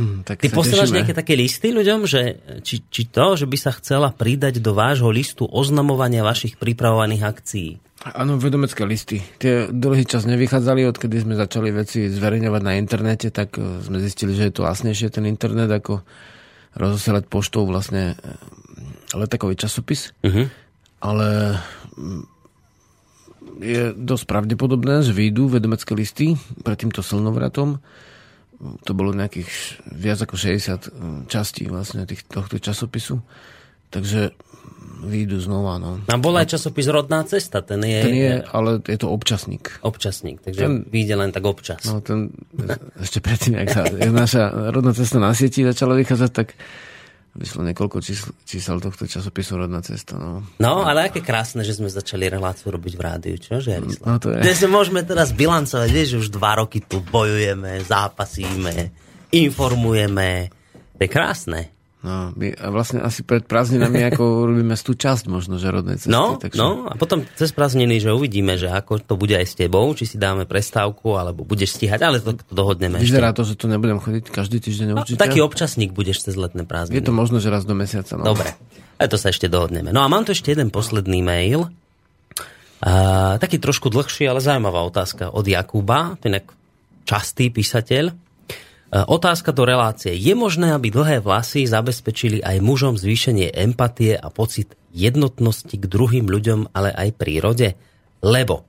Hm, 0.00 0.24
tak 0.24 0.44
Ty 0.44 0.48
posielaš 0.52 0.96
nejaké 0.96 1.12
také 1.12 1.36
listy 1.36 1.72
ľuďom, 1.72 2.04
že, 2.04 2.40
či, 2.60 2.84
či 2.88 3.08
to, 3.08 3.36
že 3.36 3.44
by 3.44 3.56
sa 3.56 3.72
chcela 3.76 4.08
pridať 4.08 4.64
do 4.64 4.72
vášho 4.72 5.08
listu 5.08 5.44
oznamovania 5.44 6.24
vašich 6.24 6.56
pripravovaných 6.56 7.24
akcií? 7.24 7.70
Áno, 7.98 8.38
vedomecké 8.38 8.86
listy. 8.86 9.18
Tie 9.42 9.66
dlhý 9.74 10.06
čas 10.06 10.22
nevychádzali, 10.22 10.86
odkedy 10.86 11.18
sme 11.18 11.34
začali 11.34 11.74
veci 11.74 12.06
zverejňovať 12.06 12.62
na 12.62 12.78
internete, 12.78 13.34
tak 13.34 13.58
e, 13.58 13.82
sme 13.82 13.98
zistili, 13.98 14.38
že 14.38 14.48
je 14.48 14.54
to 14.54 14.62
vlastnejšie 14.62 15.10
ten 15.10 15.26
internet, 15.26 15.66
ako 15.66 16.06
rozosielať 16.78 17.26
poštou 17.26 17.66
vlastne 17.66 18.14
e, 18.14 18.32
letakový 19.18 19.58
časopis. 19.58 20.14
Uh-huh. 20.22 20.46
Ale 21.02 21.58
mm, 21.98 22.22
je 23.66 23.82
dosť 23.98 24.24
pravdepodobné, 24.30 25.02
že 25.02 25.10
vyjdú 25.10 25.50
vedomecké 25.58 25.90
listy 25.98 26.38
pred 26.62 26.78
týmto 26.78 27.02
slnovratom. 27.02 27.82
To 28.58 28.92
bolo 28.94 29.10
nejakých 29.10 29.50
viac 29.90 30.22
ako 30.22 30.38
60 30.38 30.54
e, 30.54 30.78
častí 31.26 31.66
vlastne 31.66 32.06
tých, 32.06 32.22
tohto 32.30 32.62
časopisu. 32.62 33.18
Takže 33.90 34.38
výjdu 34.98 35.38
znova. 35.38 35.78
No. 35.78 36.02
A 36.10 36.18
bol 36.18 36.34
aj 36.36 36.58
časopis 36.58 36.90
Rodná 36.90 37.22
cesta, 37.24 37.62
ten 37.62 37.82
je... 37.86 38.00
Ten 38.02 38.16
je, 38.16 38.34
ale 38.50 38.82
je 38.82 38.98
to 38.98 39.08
občasník. 39.08 39.78
Občasník, 39.86 40.42
takže 40.42 40.60
ten, 40.66 40.74
vyjde 40.90 41.14
len 41.14 41.30
tak 41.30 41.46
občas. 41.46 41.86
No 41.86 42.02
ten, 42.02 42.34
ešte 42.98 43.22
predtým, 43.22 43.62
jak, 43.62 43.70
sa, 43.70 43.82
naša 44.10 44.74
Rodná 44.74 44.90
cesta 44.92 45.22
na 45.22 45.30
sieti 45.32 45.62
začala 45.62 45.94
vychádzať, 45.94 46.30
tak 46.34 46.58
vyšlo 47.38 47.62
niekoľko 47.70 48.02
čísl, 48.02 48.34
čísel 48.42 48.82
tohto 48.82 49.06
časopisu 49.06 49.62
Rodná 49.62 49.78
cesta. 49.86 50.18
No. 50.18 50.42
no, 50.58 50.82
ale 50.82 51.06
aké 51.06 51.22
krásne, 51.22 51.62
že 51.62 51.78
sme 51.78 51.86
začali 51.86 52.26
reláciu 52.26 52.74
robiť 52.74 52.92
v 52.98 53.02
rádiu, 53.02 53.36
čo? 53.38 53.62
Že, 53.62 54.02
no, 54.02 54.18
to 54.18 54.34
je. 54.34 54.42
Dnes 54.42 54.58
môžeme 54.66 55.06
teraz 55.06 55.30
bilancovať, 55.30 55.88
vieš, 55.94 56.08
že 56.18 56.20
už 56.26 56.28
dva 56.34 56.58
roky 56.58 56.82
tu 56.82 56.98
bojujeme, 56.98 57.78
zápasíme, 57.86 58.90
informujeme. 59.30 60.50
To 60.98 61.00
je 61.06 61.08
krásne. 61.08 61.77
No, 61.98 62.30
my 62.38 62.54
vlastne 62.70 63.02
asi 63.02 63.26
pred 63.26 63.42
prázdninami 63.42 64.06
ako 64.14 64.22
robíme 64.54 64.78
tú 64.78 64.94
časť 64.94 65.26
možno, 65.26 65.58
že 65.58 65.66
rodnej 65.66 65.98
cesty. 65.98 66.14
No, 66.14 66.38
takže... 66.38 66.54
no 66.54 66.86
a 66.86 66.94
potom 66.94 67.26
cez 67.34 67.50
prázdniny, 67.50 67.98
že 67.98 68.14
uvidíme, 68.14 68.54
že 68.54 68.70
ako 68.70 69.02
to 69.02 69.18
bude 69.18 69.34
aj 69.34 69.42
s 69.42 69.54
tebou, 69.58 69.90
či 69.98 70.06
si 70.06 70.14
dáme 70.14 70.46
prestávku, 70.46 71.18
alebo 71.18 71.42
budeš 71.42 71.74
stíhať, 71.74 71.98
ale 72.06 72.22
to, 72.22 72.38
to 72.38 72.54
dohodneme 72.54 73.02
Vyzerá 73.02 73.34
ešte. 73.34 73.38
to, 73.42 73.42
že 73.50 73.54
tu 73.58 73.66
nebudem 73.66 73.98
chodiť 73.98 74.30
každý 74.30 74.62
týždeň 74.62 74.86
no, 74.94 75.02
určite. 75.02 75.18
Taký 75.18 75.42
občasník 75.42 75.90
budeš 75.90 76.22
cez 76.22 76.38
letné 76.38 76.62
prázdniny. 76.62 77.02
Je 77.02 77.02
to 77.02 77.10
možno, 77.10 77.42
že 77.42 77.50
raz 77.50 77.66
do 77.66 77.74
mesiaca. 77.74 78.14
No. 78.14 78.30
Dobre, 78.30 78.54
aj 79.02 79.08
to 79.10 79.18
sa 79.18 79.34
ešte 79.34 79.50
dohodneme. 79.50 79.90
No 79.90 80.06
a 80.06 80.06
mám 80.06 80.22
tu 80.22 80.30
ešte 80.30 80.54
jeden 80.54 80.70
posledný 80.70 81.18
mail. 81.18 81.66
A, 82.78 83.34
taký 83.42 83.58
trošku 83.58 83.90
dlhší, 83.90 84.30
ale 84.30 84.38
zaujímavá 84.38 84.86
otázka 84.86 85.34
od 85.34 85.42
Jakuba, 85.42 86.14
ten 86.22 86.38
častý 87.02 87.50
písateľ. 87.50 88.27
E, 88.88 89.04
otázka 89.04 89.52
do 89.52 89.68
relácie. 89.68 90.16
Je 90.16 90.32
možné, 90.32 90.72
aby 90.72 90.88
dlhé 90.88 91.20
vlasy 91.20 91.68
zabezpečili 91.68 92.40
aj 92.40 92.64
mužom 92.64 92.96
zvýšenie 92.96 93.52
empatie 93.52 94.16
a 94.16 94.32
pocit 94.32 94.72
jednotnosti 94.96 95.76
k 95.76 95.84
druhým 95.84 96.24
ľuďom, 96.24 96.72
ale 96.72 96.88
aj 96.96 97.20
prírode? 97.20 97.76
Lebo 98.24 98.64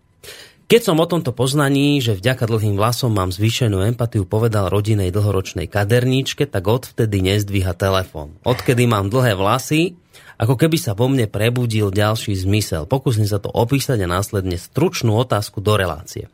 keď 0.69 0.81
som 0.85 1.01
o 1.01 1.09
tomto 1.09 1.33
poznaní, 1.33 1.97
že 1.97 2.13
vďaka 2.13 2.45
dlhým 2.45 2.77
vlasom 2.77 3.09
mám 3.09 3.33
zvýšenú 3.33 3.81
empatiu, 3.89 4.21
povedal 4.29 4.69
rodinej 4.69 5.09
dlhoročnej 5.09 5.65
kaderníčke, 5.65 6.45
tak 6.45 6.61
odvtedy 6.69 7.25
nezdvíha 7.25 7.73
telefón. 7.73 8.37
Odkedy 8.45 8.85
mám 8.85 9.09
dlhé 9.09 9.33
vlasy, 9.33 9.97
ako 10.37 10.61
keby 10.61 10.77
sa 10.77 10.93
vo 10.93 11.09
mne 11.09 11.25
prebudil 11.25 11.89
ďalší 11.89 12.37
zmysel. 12.37 12.85
Pokúsim 12.85 13.25
sa 13.25 13.41
to 13.41 13.49
opísať 13.49 14.05
a 14.05 14.13
následne 14.13 14.61
stručnú 14.61 15.17
otázku 15.17 15.57
do 15.57 15.73
relácie. 15.73 16.29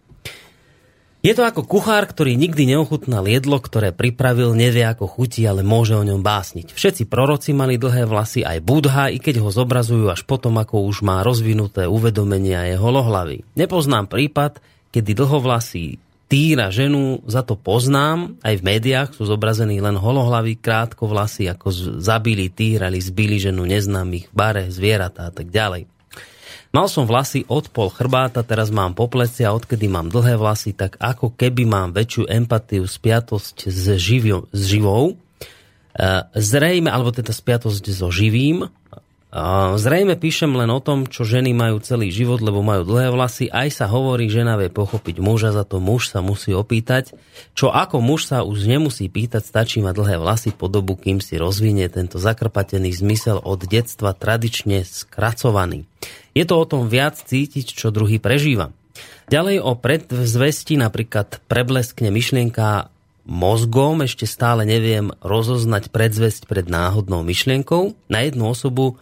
Je 1.26 1.34
to 1.34 1.42
ako 1.42 1.66
kuchár, 1.66 2.06
ktorý 2.06 2.38
nikdy 2.38 2.70
neochutnal 2.70 3.26
jedlo, 3.26 3.58
ktoré 3.58 3.90
pripravil, 3.90 4.54
nevie 4.54 4.86
ako 4.86 5.10
chutí, 5.10 5.42
ale 5.50 5.66
môže 5.66 5.98
o 5.98 6.06
ňom 6.06 6.22
básniť. 6.22 6.78
Všetci 6.78 7.10
proroci 7.10 7.50
mali 7.50 7.82
dlhé 7.82 8.06
vlasy, 8.06 8.46
aj 8.46 8.62
Budha, 8.62 9.10
i 9.10 9.18
keď 9.18 9.42
ho 9.42 9.50
zobrazujú 9.50 10.06
až 10.14 10.22
potom, 10.22 10.54
ako 10.62 10.86
už 10.86 11.02
má 11.02 11.26
rozvinuté 11.26 11.90
uvedomenie 11.90 12.54
a 12.54 12.70
je 12.70 12.78
holohlavy. 12.78 13.42
Nepoznám 13.58 14.06
prípad, 14.06 14.62
kedy 14.94 15.18
dlhovlasí 15.18 15.98
týra 16.30 16.70
ženu, 16.70 17.26
za 17.26 17.42
to 17.42 17.58
poznám, 17.58 18.38
aj 18.46 18.62
v 18.62 18.66
médiách 18.78 19.10
sú 19.18 19.26
zobrazení 19.26 19.82
len 19.82 19.98
holohlaví, 19.98 20.62
krátko 20.62 21.10
vlasy, 21.10 21.50
ako 21.50 21.74
zabili, 22.06 22.54
týrali, 22.54 23.02
zbili 23.02 23.42
ženu 23.42 23.66
neznámych, 23.66 24.30
bare, 24.30 24.70
zvieratá 24.70 25.30
a 25.30 25.34
tak 25.34 25.50
ďalej. 25.50 25.90
Mal 26.76 26.92
som 26.92 27.08
vlasy 27.08 27.48
od 27.48 27.72
pol 27.72 27.88
chrbáta, 27.88 28.44
teraz 28.44 28.68
mám 28.68 28.92
po 28.92 29.08
pleci 29.08 29.48
a 29.48 29.56
odkedy 29.56 29.88
mám 29.88 30.12
dlhé 30.12 30.36
vlasy, 30.36 30.76
tak 30.76 31.00
ako 31.00 31.32
keby 31.32 31.64
mám 31.64 31.96
väčšiu 31.96 32.28
empatiu, 32.28 32.84
spiatosť 32.84 33.72
s, 33.72 33.96
živio, 33.96 34.52
s 34.52 34.68
živou. 34.68 35.16
E, 35.16 36.28
zrejme, 36.36 36.92
alebo 36.92 37.16
teda 37.16 37.32
spiatosť 37.32 37.80
so 37.96 38.12
živým. 38.12 38.68
Zrejme 39.76 40.16
píšem 40.16 40.48
len 40.56 40.72
o 40.72 40.80
tom, 40.80 41.04
čo 41.04 41.28
ženy 41.28 41.52
majú 41.52 41.84
celý 41.84 42.08
život, 42.08 42.40
lebo 42.40 42.64
majú 42.64 42.88
dlhé 42.88 43.12
vlasy. 43.12 43.52
Aj 43.52 43.68
sa 43.68 43.84
hovorí, 43.92 44.32
žena 44.32 44.56
vie 44.56 44.72
pochopiť 44.72 45.20
muža, 45.20 45.52
za 45.52 45.68
to 45.68 45.84
muž 45.84 46.08
sa 46.08 46.24
musí 46.24 46.56
opýtať. 46.56 47.12
Čo 47.52 47.68
ako 47.68 48.00
muž 48.00 48.32
sa 48.32 48.48
už 48.48 48.64
nemusí 48.64 49.12
pýtať, 49.12 49.44
stačí 49.44 49.84
mať 49.84 49.92
dlhé 49.92 50.16
vlasy 50.24 50.56
po 50.56 50.72
dobu, 50.72 50.96
kým 50.96 51.20
si 51.20 51.36
rozvinie 51.36 51.92
tento 51.92 52.16
zakrpatený 52.16 52.96
zmysel 52.96 53.44
od 53.44 53.60
detstva 53.68 54.16
tradične 54.16 54.88
skracovaný. 54.88 55.84
Je 56.32 56.48
to 56.48 56.56
o 56.56 56.64
tom 56.64 56.88
viac 56.88 57.20
cítiť, 57.20 57.76
čo 57.76 57.92
druhý 57.92 58.24
prežíva. 58.24 58.72
Ďalej 59.28 59.60
o 59.60 59.76
predzvesti 59.76 60.80
napríklad 60.80 61.44
prebleskne 61.52 62.08
myšlienka 62.08 62.88
mozgom, 63.28 64.00
ešte 64.00 64.24
stále 64.24 64.64
neviem 64.64 65.12
rozoznať 65.20 65.92
predzvesť 65.92 66.48
pred 66.48 66.72
náhodnou 66.72 67.20
myšlienkou. 67.20 68.00
Na 68.08 68.24
jednu 68.24 68.48
osobu 68.48 68.96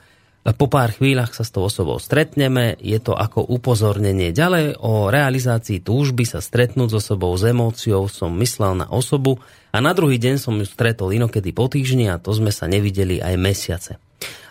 po 0.52 0.68
pár 0.68 0.92
chvíľach 0.92 1.32
sa 1.32 1.48
s 1.48 1.56
tou 1.56 1.64
osobou 1.64 2.04
stretneme, 2.04 2.76
je 2.84 3.00
to 3.00 3.16
ako 3.16 3.48
upozornenie. 3.48 4.36
Ďalej 4.36 4.76
o 4.84 5.08
realizácii 5.08 5.80
túžby 5.80 6.28
sa 6.28 6.44
stretnúť 6.44 6.92
s 6.92 6.96
osobou 7.00 7.32
s 7.40 7.48
emóciou 7.48 8.12
som 8.12 8.36
myslel 8.44 8.84
na 8.84 8.92
osobu 8.92 9.40
a 9.72 9.80
na 9.80 9.96
druhý 9.96 10.20
deň 10.20 10.36
som 10.36 10.60
ju 10.60 10.68
stretol 10.68 11.16
inokedy 11.16 11.56
po 11.56 11.72
týždni 11.72 12.12
a 12.12 12.20
to 12.20 12.36
sme 12.36 12.52
sa 12.52 12.68
nevideli 12.68 13.24
aj 13.24 13.40
mesiace. 13.40 13.92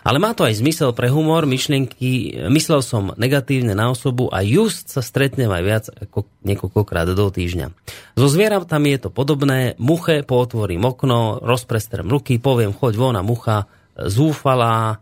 Ale 0.03 0.19
má 0.19 0.35
to 0.35 0.43
aj 0.43 0.59
zmysel 0.59 0.91
pre 0.91 1.07
humor, 1.07 1.47
myšlienky, 1.47 2.41
myslel 2.51 2.83
som 2.83 3.15
negatívne 3.15 3.71
na 3.71 3.87
osobu 3.87 4.27
a 4.33 4.43
just 4.43 4.91
sa 4.91 4.99
stretnem 4.99 5.47
aj 5.47 5.63
viac 5.63 5.85
ako 5.93 6.27
niekoľkokrát 6.43 7.07
do 7.13 7.29
týždňa. 7.31 7.71
So 8.19 8.27
zvieratami 8.27 8.97
je 8.97 9.07
to 9.07 9.09
podobné, 9.13 9.79
muche, 9.79 10.25
pootvorím 10.27 10.83
okno, 10.89 11.39
rozprestrem 11.39 12.09
ruky, 12.09 12.41
poviem 12.41 12.75
choď 12.75 12.93
von 12.99 13.15
a 13.15 13.23
mucha, 13.23 13.71
zúfalá, 13.95 14.99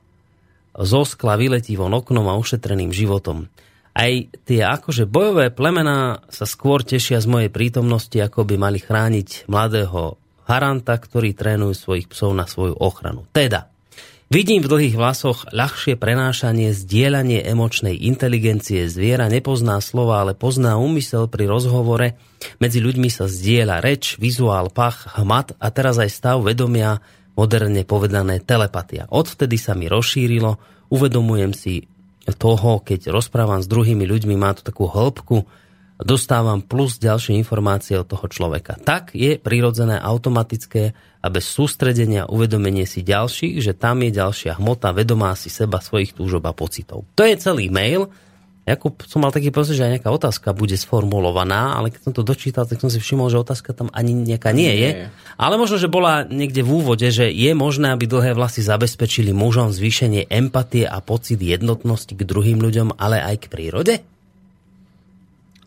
zo 0.76 1.02
skla 1.04 1.36
vyletí 1.36 1.76
von 1.76 1.92
oknom 1.92 2.28
a 2.32 2.40
ušetreným 2.40 2.92
životom. 2.96 3.52
Aj 3.92 4.12
tie 4.48 4.62
akože 4.64 5.04
bojové 5.04 5.52
plemená 5.52 6.24
sa 6.32 6.48
skôr 6.48 6.80
tešia 6.80 7.20
z 7.20 7.28
mojej 7.28 7.52
prítomnosti, 7.52 8.16
ako 8.16 8.48
by 8.48 8.56
mali 8.56 8.80
chrániť 8.80 9.52
mladého 9.52 10.16
haranta, 10.48 10.96
ktorý 10.96 11.36
trénujú 11.36 11.76
svojich 11.76 12.08
psov 12.08 12.32
na 12.32 12.48
svoju 12.48 12.80
ochranu. 12.80 13.28
Teda, 13.36 13.72
Vidím 14.32 14.64
v 14.64 14.72
dlhých 14.72 14.96
vlasoch 14.96 15.44
ľahšie 15.52 16.00
prenášanie, 16.00 16.72
zdieľanie 16.72 17.44
emočnej 17.44 18.00
inteligencie. 18.00 18.88
Zviera 18.88 19.28
nepozná 19.28 19.76
slova, 19.84 20.24
ale 20.24 20.40
pozná 20.40 20.80
úmysel 20.80 21.28
pri 21.28 21.52
rozhovore. 21.52 22.16
Medzi 22.64 22.80
ľuďmi 22.80 23.12
sa 23.12 23.28
zdieľa 23.28 23.84
reč, 23.84 24.16
vizuál, 24.24 24.72
pach, 24.72 25.20
hmat 25.20 25.60
a 25.60 25.68
teraz 25.76 26.00
aj 26.00 26.16
stav 26.16 26.48
vedomia, 26.48 27.04
moderne 27.42 27.82
povedané 27.82 28.38
telepatia. 28.46 29.10
Odvtedy 29.10 29.58
sa 29.58 29.74
mi 29.74 29.90
rozšírilo, 29.90 30.62
uvedomujem 30.94 31.58
si 31.58 31.90
toho, 32.38 32.86
keď 32.86 33.10
rozprávam 33.10 33.66
s 33.66 33.68
druhými 33.68 34.06
ľuďmi, 34.06 34.38
má 34.38 34.54
to 34.54 34.62
takú 34.62 34.86
hĺbku, 34.86 35.50
dostávam 35.98 36.62
plus 36.62 37.02
ďalšie 37.02 37.34
informácie 37.38 37.98
od 37.98 38.06
toho 38.06 38.30
človeka. 38.30 38.78
Tak 38.78 39.18
je 39.18 39.42
prirodzené, 39.42 39.98
automatické 39.98 40.94
a 41.22 41.28
bez 41.30 41.46
sústredenia 41.50 42.30
uvedomenie 42.30 42.86
si 42.86 43.02
ďalších, 43.02 43.62
že 43.62 43.74
tam 43.74 44.06
je 44.06 44.14
ďalšia 44.14 44.58
hmota, 44.62 44.94
vedomá 44.94 45.34
si 45.34 45.50
seba, 45.50 45.82
svojich 45.82 46.14
túžob 46.14 46.46
a 46.46 46.54
pocitov. 46.54 47.06
To 47.18 47.26
je 47.26 47.38
celý 47.38 47.70
mail. 47.74 48.10
Jakub, 48.62 48.94
som 49.10 49.26
mal 49.26 49.34
taký 49.34 49.50
pocit, 49.50 49.74
že 49.74 49.90
aj 49.90 49.92
nejaká 49.98 50.10
otázka 50.14 50.54
bude 50.54 50.78
sformulovaná, 50.78 51.82
ale 51.82 51.90
keď 51.90 52.02
som 52.06 52.14
to 52.14 52.22
dočítal, 52.22 52.70
tak 52.70 52.78
som 52.78 52.94
si 52.94 53.02
všimol, 53.02 53.34
že 53.34 53.42
otázka 53.42 53.74
tam 53.74 53.90
ani 53.90 54.14
nejaká 54.14 54.54
nie 54.54 54.70
je. 54.70 54.90
Ale 55.34 55.58
možno, 55.58 55.82
že 55.82 55.90
bola 55.90 56.30
niekde 56.30 56.62
v 56.62 56.70
úvode, 56.78 57.10
že 57.10 57.34
je 57.34 57.52
možné, 57.58 57.90
aby 57.90 58.06
dlhé 58.06 58.38
vlasy 58.38 58.62
zabezpečili 58.62 59.34
mužom 59.34 59.74
zvýšenie 59.74 60.30
empatie 60.30 60.86
a 60.86 61.02
pocit 61.02 61.42
jednotnosti 61.42 62.14
k 62.14 62.22
druhým 62.22 62.62
ľuďom, 62.62 63.02
ale 63.02 63.18
aj 63.26 63.36
k 63.44 63.46
prírode? 63.50 63.94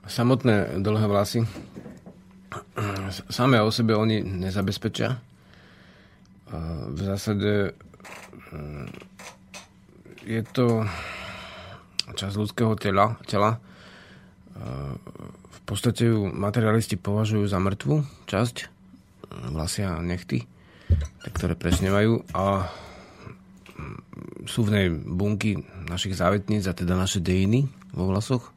Samotné 0.06 0.78
dlhé 0.78 1.06
vlasy 1.10 1.42
samé 3.30 3.62
o 3.62 3.70
sebe 3.70 3.94
oni 3.94 4.22
nezabezpečia. 4.22 5.18
V 6.90 7.00
zásade 7.00 7.74
mm, 8.52 8.86
je 10.26 10.42
to 10.54 10.86
časť 12.12 12.34
ľudského 12.36 12.76
tela, 12.76 13.16
tela. 13.24 13.56
V 15.48 15.60
podstate 15.64 16.12
ju 16.12 16.28
materialisti 16.28 17.00
považujú 17.00 17.48
za 17.48 17.56
mŕtvu 17.56 18.04
časť, 18.28 18.68
vlasia 19.50 19.96
a 19.96 20.04
nechty, 20.04 20.44
ktoré 21.24 21.56
presnevajú 21.56 22.22
a 22.36 22.68
mm, 23.74 23.98
sú 24.46 24.68
v 24.68 24.72
nej 24.76 24.86
bunky 24.92 25.58
našich 25.88 26.14
závetníc 26.14 26.68
a 26.68 26.76
teda 26.76 26.94
naše 26.94 27.18
dejiny 27.18 27.66
vo 27.96 28.12
vlasoch 28.12 28.54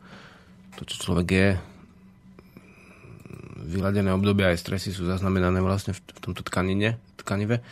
to, 0.77 0.85
čo 0.85 1.09
človek 1.09 1.27
je, 1.33 1.49
vyladené 3.67 4.13
obdobia 4.13 4.53
aj 4.53 4.61
stresy 4.61 4.93
sú 4.93 5.09
zaznamenané 5.09 5.59
vlastne 5.59 5.97
v 5.97 6.01
tomto 6.21 6.45
tkanine, 6.45 7.01
tkanive. 7.17 7.65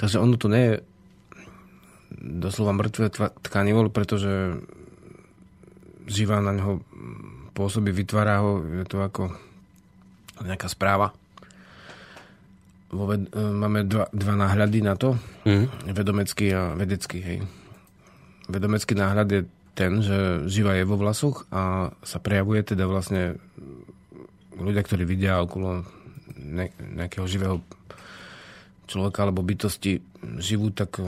Takže 0.00 0.16
ono 0.18 0.40
to 0.40 0.48
nie 0.48 0.64
je 0.64 0.74
doslova 2.16 2.72
mŕtve 2.72 3.12
tkanivo, 3.44 3.92
pretože 3.92 4.56
živá 6.06 6.38
na 6.40 6.54
neho 6.54 6.80
pôsobí, 7.52 7.90
vytvára 7.90 8.40
ho, 8.42 8.62
je 8.62 8.86
to 8.86 9.02
ako 9.02 9.32
nejaká 10.44 10.68
správa. 10.70 11.10
Vo 12.92 13.10
ved- 13.10 13.32
máme 13.34 13.82
dva, 13.88 14.06
dva 14.14 14.34
náhľady 14.38 14.80
na 14.84 14.94
to, 14.94 15.18
mm. 15.42 15.90
vedomecký 15.90 16.46
a 16.54 16.76
vedecký. 16.78 17.18
Hej. 17.18 17.38
Vedomecký 18.46 18.94
náhľad 18.94 19.28
je 19.32 19.40
ten, 19.76 20.00
že 20.00 20.48
živa 20.48 20.78
je 20.78 20.88
vo 20.88 20.96
vlasoch 20.96 21.44
a 21.52 21.92
sa 22.00 22.18
prejavuje 22.22 22.62
teda 22.64 22.88
vlastne 22.88 23.36
ľudia, 24.56 24.80
ktorí 24.80 25.04
vidia 25.04 25.44
okolo 25.44 25.84
ne, 26.40 26.72
nejakého 26.96 27.28
živého 27.28 27.60
človeka 28.86 29.26
alebo 29.26 29.44
bytosti 29.44 30.00
živú, 30.40 30.72
tak 30.72 31.02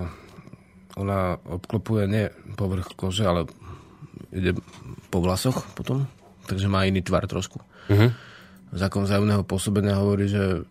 ona 0.98 1.38
obklopuje 1.46 2.04
nie 2.10 2.26
povrch 2.58 2.92
kože, 2.98 3.24
ale 3.24 3.46
ide 4.32 4.56
po 5.08 5.18
vlasoch 5.24 5.64
potom, 5.72 6.04
takže 6.48 6.68
má 6.68 6.84
iný 6.84 7.00
tvar 7.04 7.24
trošku. 7.24 7.60
Uh-huh. 7.88 8.10
Zákon 8.72 9.08
vzájomného 9.08 9.48
pôsobenia 9.48 9.96
hovorí, 9.96 10.28
že 10.28 10.64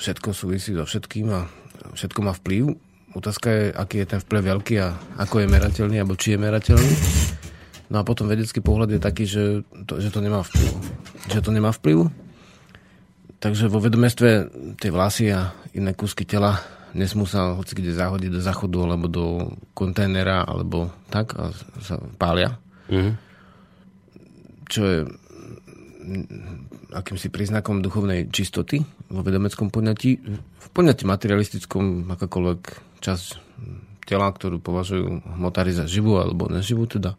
všetko 0.00 0.32
súvisí 0.32 0.72
so 0.72 0.84
všetkým 0.84 1.28
a 1.32 1.48
všetko 1.92 2.20
má 2.24 2.32
vplyv. 2.36 2.72
otázka 3.16 3.48
je, 3.48 3.64
aký 3.72 3.96
je 4.04 4.06
ten 4.16 4.20
vplyv 4.20 4.42
veľký 4.56 4.74
a 4.80 4.96
ako 5.20 5.44
je 5.44 5.46
merateľný, 5.48 5.96
alebo 6.00 6.16
či 6.20 6.36
je 6.36 6.38
merateľný. 6.40 6.92
No 7.86 8.02
a 8.02 8.02
potom 8.02 8.26
vedecký 8.26 8.60
pohľad 8.60 8.98
je 8.98 9.00
taký, 9.00 9.24
že 9.24 9.44
to, 9.86 10.02
že 10.02 10.10
to 10.10 10.18
nemá 10.18 10.42
vplyv. 10.42 10.72
Že 11.30 11.40
to 11.40 11.50
nemá 11.54 11.70
vplyv. 11.70 12.10
Takže 13.36 13.70
vo 13.70 13.78
vedomestve 13.78 14.50
tie 14.80 14.90
vlasy 14.90 15.30
a 15.30 15.54
iné 15.76 15.92
kúsky 15.92 16.26
tela 16.26 16.60
nesmú 16.96 17.28
sa 17.28 17.52
hoci 17.52 17.76
kde 17.76 17.92
zahodiť 17.92 18.30
do 18.32 18.40
záchodu 18.40 18.78
alebo 18.88 19.06
do 19.06 19.24
kontajnera 19.76 20.48
alebo 20.48 20.88
tak 21.12 21.36
a 21.36 21.52
sa 21.84 22.00
pália. 22.16 22.56
Mm-hmm. 22.88 23.14
Čo 24.66 24.82
je 24.82 24.98
akýmsi 26.94 27.28
príznakom 27.28 27.82
duchovnej 27.82 28.30
čistoty 28.30 28.80
vo 29.10 29.20
vedomeckom 29.20 29.68
poňatí. 29.68 30.10
V 30.38 30.68
poňatí 30.72 31.04
materialistickom 31.04 32.08
akákoľvek 32.14 32.60
časť 33.02 33.26
tela, 34.06 34.30
ktorú 34.30 34.62
považujú 34.62 35.26
hmotári 35.34 35.74
za 35.74 35.90
živú 35.90 36.22
alebo 36.22 36.46
neživú, 36.46 36.86
teda 36.86 37.18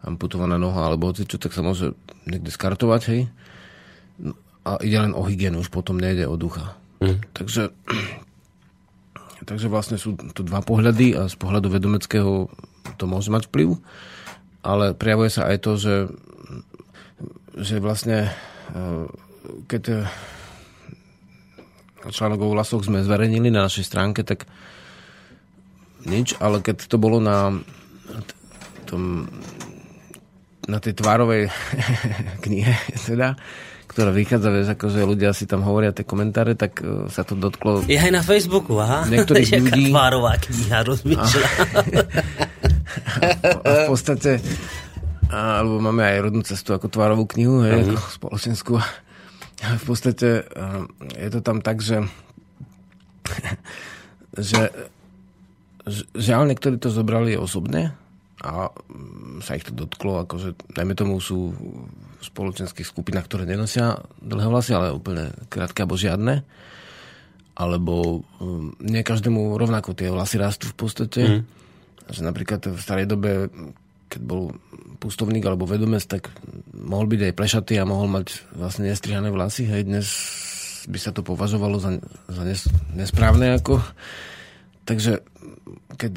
amputovaná 0.00 0.56
noha 0.56 0.88
alebo 0.88 1.12
hoci 1.12 1.28
čo, 1.28 1.36
tak 1.36 1.52
sa 1.52 1.60
môže 1.60 1.92
niekde 2.24 2.48
skartovať, 2.48 3.02
hej. 3.12 3.20
No, 4.16 4.32
a 4.64 4.80
ide 4.80 4.98
len 5.04 5.12
o 5.12 5.22
hygienu, 5.28 5.60
už 5.60 5.68
potom 5.68 6.00
nejde 6.00 6.24
o 6.24 6.40
ducha. 6.40 6.78
Mm. 7.04 7.20
Takže, 7.36 7.76
takže 9.48 9.72
vlastne 9.72 9.96
sú 9.96 10.12
tu 10.36 10.44
dva 10.44 10.60
pohľady 10.60 11.16
a 11.16 11.24
z 11.24 11.36
pohľadu 11.40 11.72
vedomeckého 11.72 12.52
to 13.00 13.04
môže 13.08 13.32
mať 13.32 13.48
vplyv, 13.48 13.80
ale 14.60 14.92
prejavuje 14.92 15.32
sa 15.32 15.48
aj 15.48 15.58
to, 15.64 15.72
že, 15.80 15.96
že 17.56 17.80
vlastne 17.80 18.28
e, 18.28 18.30
keď 19.64 19.82
e, 19.88 19.98
článok 22.12 22.44
o 22.44 22.52
vlasoch 22.52 22.84
sme 22.84 23.00
zverejnili 23.00 23.48
na 23.48 23.64
našej 23.64 23.88
stránke, 23.88 24.20
tak 24.20 24.44
nič, 26.04 26.36
ale 26.44 26.60
keď 26.60 26.84
to 26.84 27.00
bolo 27.00 27.16
na 27.16 27.56
tom 28.84 29.32
na 30.68 30.76
tej 30.84 31.00
tvárovej 31.00 31.48
knihe, 32.44 32.76
teda, 33.00 33.40
ktorá 33.88 34.12
vychádza, 34.12 34.52
vieš, 34.52 34.68
akože 34.76 35.00
ľudia 35.02 35.32
si 35.32 35.48
tam 35.48 35.64
hovoria 35.64 35.96
tie 35.96 36.04
komentáre, 36.04 36.52
tak 36.52 36.84
uh, 36.84 37.08
sa 37.08 37.24
to 37.24 37.32
dotklo... 37.32 37.82
Je 37.88 37.96
aj 37.96 38.12
na 38.12 38.20
Facebooku, 38.20 38.76
aha. 38.76 39.08
Niektorých 39.08 39.48
ľudí... 39.64 39.88
tvárová 39.88 40.36
kniha, 40.36 40.84
rozmýšľa. 40.84 41.48
A, 43.64 43.68
v 43.68 43.82
podstate, 43.88 44.44
a, 45.32 45.64
alebo 45.64 45.80
máme 45.80 46.04
aj 46.04 46.18
rodnú 46.20 46.44
cestu 46.44 46.76
ako 46.76 46.92
tvárovú 46.92 47.24
knihu, 47.32 47.64
hej, 47.64 47.88
uh-huh. 47.88 47.96
ako 47.96 48.10
spoločenskú. 48.12 48.72
A 49.64 49.68
v 49.74 49.84
podstate 49.88 50.44
uh, 50.44 50.84
je 51.16 51.28
to 51.32 51.40
tam 51.40 51.64
tak, 51.64 51.80
že 51.80 52.04
že 54.52 54.70
žiaľ, 56.12 56.52
niektorí 56.52 56.76
to 56.76 56.92
zobrali 56.92 57.34
osobne, 57.34 57.96
a 58.38 58.70
mm, 58.70 59.42
sa 59.42 59.58
ich 59.58 59.66
to 59.66 59.74
dotklo, 59.74 60.22
akože 60.22 60.54
dajme 60.70 60.94
tomu 60.94 61.18
sú 61.18 61.50
spoločenských 62.18 62.86
skupinách, 62.86 63.26
ktoré 63.30 63.46
nenosia 63.46 63.98
dlhé 64.18 64.48
vlasy, 64.50 64.72
ale 64.74 64.94
úplne 64.94 65.30
krátke 65.46 65.86
alebo 65.86 65.98
žiadne. 65.98 66.42
Alebo 67.58 68.22
um, 68.38 68.74
nie 68.78 69.02
každému 69.02 69.58
rovnako 69.58 69.94
tie 69.94 70.10
vlasy 70.10 70.38
rastú 70.38 70.70
v 70.70 70.76
podstate. 70.78 71.22
Mm. 71.26 71.42
Že 72.08 72.20
napríklad 72.22 72.60
v 72.70 72.80
starej 72.80 73.06
dobe, 73.10 73.50
keď 74.08 74.20
bol 74.22 74.54
pustovník 74.98 75.46
alebo 75.46 75.66
vedomec, 75.66 76.02
tak 76.06 76.30
mohol 76.74 77.06
byť 77.10 77.20
aj 77.30 77.36
plešatý 77.38 77.74
a 77.78 77.86
mohol 77.86 78.10
mať 78.10 78.50
vlastne 78.54 78.90
nestrihané 78.90 79.30
vlasy. 79.30 79.66
Hej, 79.66 79.86
dnes 79.86 80.06
by 80.88 80.98
sa 80.98 81.10
to 81.12 81.20
považovalo 81.22 81.78
za, 81.78 81.98
za 82.30 82.42
nes, 82.42 82.66
nesprávne 82.96 83.58
ako. 83.58 83.78
Takže 84.88 85.20
keď 86.00 86.12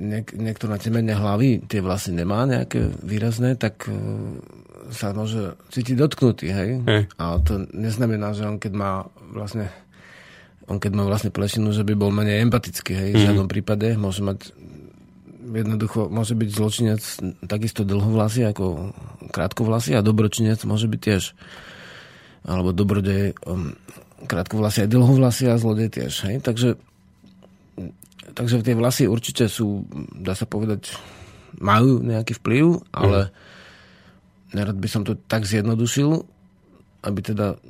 niek- 0.00 0.34
niekto 0.34 0.64
na 0.70 0.80
temene 0.80 1.12
hlavy 1.12 1.66
tie 1.68 1.84
vlasy 1.84 2.16
nemá 2.16 2.48
nejaké 2.48 2.88
výrazné, 3.04 3.58
tak 3.60 3.84
sa 4.92 5.16
môže 5.16 5.56
cítiť 5.72 5.96
dotknutý, 5.96 6.46
hej? 6.50 6.70
Hm. 6.84 7.04
A 7.16 7.40
to 7.40 7.64
neznamená, 7.72 8.36
že 8.36 8.44
on 8.44 8.60
keď 8.60 8.72
má 8.74 8.90
vlastne 9.32 9.72
on 10.64 10.80
keď 10.80 10.92
má 10.96 11.04
vlastne 11.04 11.28
plešinu, 11.28 11.76
že 11.76 11.84
by 11.84 11.92
bol 11.92 12.08
menej 12.08 12.44
empatický, 12.48 12.92
hej? 12.92 13.10
V 13.14 13.18
hm. 13.20 13.24
žiadnom 13.30 13.48
prípade 13.48 13.96
môže 13.96 14.20
mať 14.24 14.52
jednoducho, 15.44 16.08
môže 16.08 16.32
byť 16.32 16.48
zločinec 16.50 17.02
takisto 17.44 17.84
dlhovlasy 17.84 18.48
ako 18.48 18.96
krátkovlasy 19.28 19.92
a 19.92 20.00
dobročinec 20.00 20.64
môže 20.64 20.88
byť 20.88 21.00
tiež 21.00 21.36
alebo 22.44 22.76
dobrodej 22.76 23.36
um, 23.44 23.76
krátkovlasy 24.24 24.84
aj 24.84 24.92
dlhovlasy 24.92 25.44
a 25.48 25.60
zlodej 25.60 25.88
tiež, 25.92 26.12
hej? 26.28 26.36
Takže 26.40 26.76
takže 28.34 28.64
tie 28.64 28.74
vlasy 28.74 29.04
určite 29.06 29.46
sú, 29.46 29.86
dá 30.16 30.34
sa 30.34 30.44
povedať, 30.44 30.96
majú 31.62 32.02
nejaký 32.02 32.40
vplyv, 32.42 32.82
ale 32.90 33.30
mm. 33.30 33.53
Nerad 34.54 34.78
by 34.78 34.88
som 34.88 35.02
to 35.02 35.18
tak 35.28 35.44
zjednodušil, 35.44 36.24
aby 37.04 37.20
teda 37.20 37.60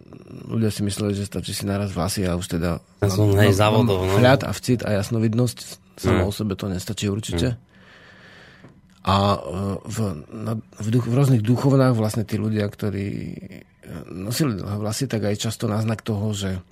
ľudia 0.47 0.71
si 0.71 0.87
mysleli, 0.87 1.17
že 1.17 1.27
stačí 1.27 1.51
si 1.51 1.67
naraz 1.67 1.91
vlasy 1.91 2.23
a 2.29 2.39
už 2.39 2.61
teda 2.61 2.79
ja 3.03 3.11
som, 3.11 3.35
hej, 3.35 3.57
závodov, 3.57 4.07
no. 4.07 4.21
hľad 4.21 4.47
a 4.47 4.55
vcit 4.55 4.87
a 4.87 4.95
jasnovidnosť 5.01 5.59
samo 5.99 6.27
mm. 6.27 6.29
o 6.29 6.33
sebe 6.33 6.55
to 6.55 6.71
nestačí 6.71 7.11
určite. 7.11 7.55
Mm. 7.55 7.61
A 9.05 9.17
e, 9.37 9.39
v, 9.85 9.99
na, 10.33 10.53
v, 10.57 10.89
duch, 10.89 11.05
v 11.05 11.15
rôznych 11.15 11.43
duchovnách 11.45 11.93
vlastne 11.93 12.25
tí 12.25 12.41
ľudia, 12.41 12.65
ktorí 12.71 13.09
e, 13.11 13.39
nosili 14.15 14.61
vlasy, 14.61 15.11
tak 15.11 15.29
aj 15.29 15.51
často 15.51 15.67
náznak 15.67 16.01
toho, 16.01 16.31
že 16.33 16.63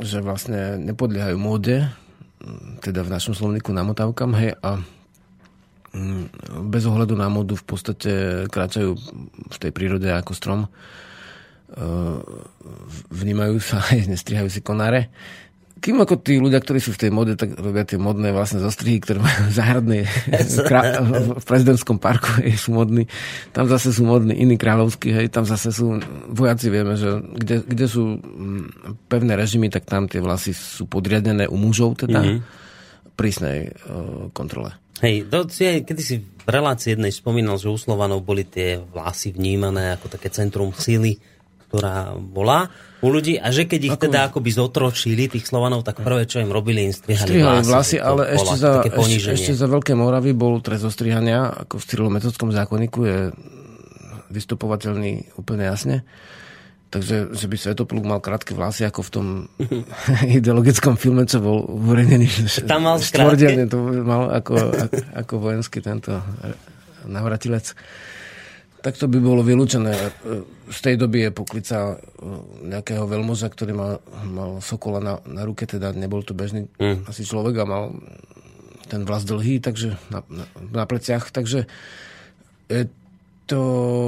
že 0.00 0.24
vlastne 0.24 0.80
nepodliehajú 0.80 1.36
móde, 1.36 1.92
teda 2.80 3.04
v 3.04 3.12
našom 3.12 3.36
slovníku 3.36 3.70
namotávkam, 3.70 4.32
hej, 4.40 4.56
a 4.64 4.80
bez 6.70 6.82
ohľadu 6.86 7.18
na 7.18 7.26
modu 7.26 7.58
v 7.58 7.66
podstate 7.66 8.12
kráčajú 8.46 8.94
v 9.50 9.56
tej 9.58 9.70
prírode 9.74 10.06
ako 10.06 10.32
strom. 10.38 10.60
E, 10.64 10.68
vnímajú 13.10 13.58
sa, 13.58 13.82
nestrihajú 14.12 14.46
si 14.46 14.62
konáre. 14.62 15.10
Kým 15.80 15.96
ako 15.96 16.20
tí 16.20 16.36
ľudia, 16.36 16.60
ktorí 16.60 16.76
sú 16.76 16.92
v 16.92 17.08
tej 17.08 17.10
mode, 17.10 17.40
tak 17.40 17.56
robia 17.56 17.88
tie 17.88 17.96
modné 17.96 18.36
vlastne 18.36 18.60
zostrihy, 18.60 19.00
ktoré 19.00 19.18
majú 19.18 19.48
záhradné 19.58 20.06
v 21.40 21.44
prezidentskom 21.48 21.98
parku 21.98 22.38
hej, 22.38 22.54
sú 22.54 22.76
modní. 22.76 23.10
Tam 23.50 23.66
zase 23.66 23.90
sú 23.90 24.06
modní 24.06 24.38
iní 24.38 24.54
kráľovskí, 24.54 25.10
hej, 25.10 25.26
tam 25.32 25.42
zase 25.42 25.74
sú 25.74 25.98
vojaci, 26.30 26.70
vieme, 26.70 26.94
že 26.94 27.18
kde, 27.18 27.66
kde 27.66 27.86
sú 27.90 28.20
mm, 28.20 29.02
pevné 29.10 29.34
režimy, 29.34 29.72
tak 29.72 29.88
tam 29.90 30.06
tie 30.06 30.22
vlasy 30.22 30.54
sú 30.54 30.86
podriadené 30.86 31.50
u 31.50 31.58
mužov, 31.58 31.98
teda 31.98 32.22
mm-hmm. 32.22 32.60
Prísnej 33.20 33.58
uh, 33.68 34.32
kontrole. 34.32 34.72
Hej, 35.04 35.28
to 35.28 35.48
si 35.52 35.68
aj, 35.68 35.84
kedy 35.84 36.02
si 36.04 36.16
v 36.20 36.48
relácii 36.48 36.96
jednej 36.96 37.12
spomínal, 37.12 37.60
že 37.60 37.68
u 37.68 37.76
Slovanov 37.76 38.24
boli 38.24 38.48
tie 38.48 38.80
vlasy 38.80 39.32
vnímané 39.36 39.96
ako 39.96 40.12
také 40.12 40.32
centrum 40.32 40.72
síly, 40.72 41.20
ktorá 41.68 42.16
bola 42.16 42.68
u 43.00 43.08
ľudí 43.08 43.40
a 43.40 43.48
že 43.48 43.64
keď 43.64 43.80
ich 43.80 43.96
ako... 43.96 44.04
teda 44.08 44.18
akoby 44.28 44.50
zotročili 44.52 45.30
tých 45.30 45.48
Slovanov, 45.48 45.86
tak 45.86 46.04
prvé, 46.04 46.28
čo 46.28 46.44
im 46.44 46.52
robili, 46.52 46.84
im 46.84 46.92
strihali, 46.92 47.28
strihali 47.28 47.60
vlasy. 47.64 47.72
vlasy 47.72 47.96
ale 47.96 48.22
ešte, 48.36 48.54
za, 48.60 48.72
ešte, 48.84 49.30
ešte 49.38 49.52
za 49.56 49.66
Veľké 49.70 49.92
Moravy 49.96 50.36
bol 50.36 50.60
trest 50.60 50.84
zostrihania, 50.84 51.48
ako 51.64 51.80
v 51.80 51.84
cyrilometodskom 51.86 52.50
zákonniku 52.52 53.00
je 53.08 53.18
vystupovateľný 54.30 55.38
úplne 55.40 55.64
jasne. 55.64 56.04
Takže, 56.90 57.38
že 57.38 57.46
by 57.46 57.54
Svetopluk 57.54 58.02
mal 58.02 58.18
krátke 58.18 58.50
vlasy, 58.50 58.82
ako 58.82 59.06
v 59.06 59.10
tom 59.14 59.26
ideologickom 60.42 60.98
filme, 60.98 61.22
čo 61.22 61.38
bol 61.38 61.62
uverejnený. 61.62 62.26
Tam 62.66 62.82
mal 62.82 62.98
krátke? 62.98 63.70
to 63.70 63.78
mal 64.02 64.26
ako, 64.26 64.54
ako 65.14 65.32
vojenský 65.38 65.78
tento 65.78 66.18
navratilec 67.06 67.78
tak 68.80 68.96
to 68.96 69.06
by 69.06 69.20
bolo 69.20 69.44
vylúčené. 69.44 69.92
Z 70.72 70.78
tej 70.80 70.96
doby 70.96 71.28
je 71.28 71.36
poklica 71.36 71.78
e, 71.92 71.96
nejakého 72.64 73.04
veľmoža, 73.04 73.52
ktorý 73.52 73.72
mal, 73.76 73.92
mal 74.24 74.50
sokola 74.64 74.98
na, 75.04 75.14
na 75.28 75.44
ruke, 75.44 75.68
teda 75.68 75.92
nebol 75.92 76.24
to 76.24 76.32
bežný 76.32 76.64
mm. 76.80 77.04
asi 77.04 77.28
človek 77.28 77.60
a 77.60 77.68
mal 77.68 77.84
ten 78.88 79.04
vlas 79.04 79.22
dlhý, 79.28 79.60
takže 79.62 80.00
na, 80.08 80.24
na, 80.32 80.44
na 80.72 80.84
pleciach, 80.88 81.30
takže 81.30 81.68
je 82.66 82.82
to 83.46 83.62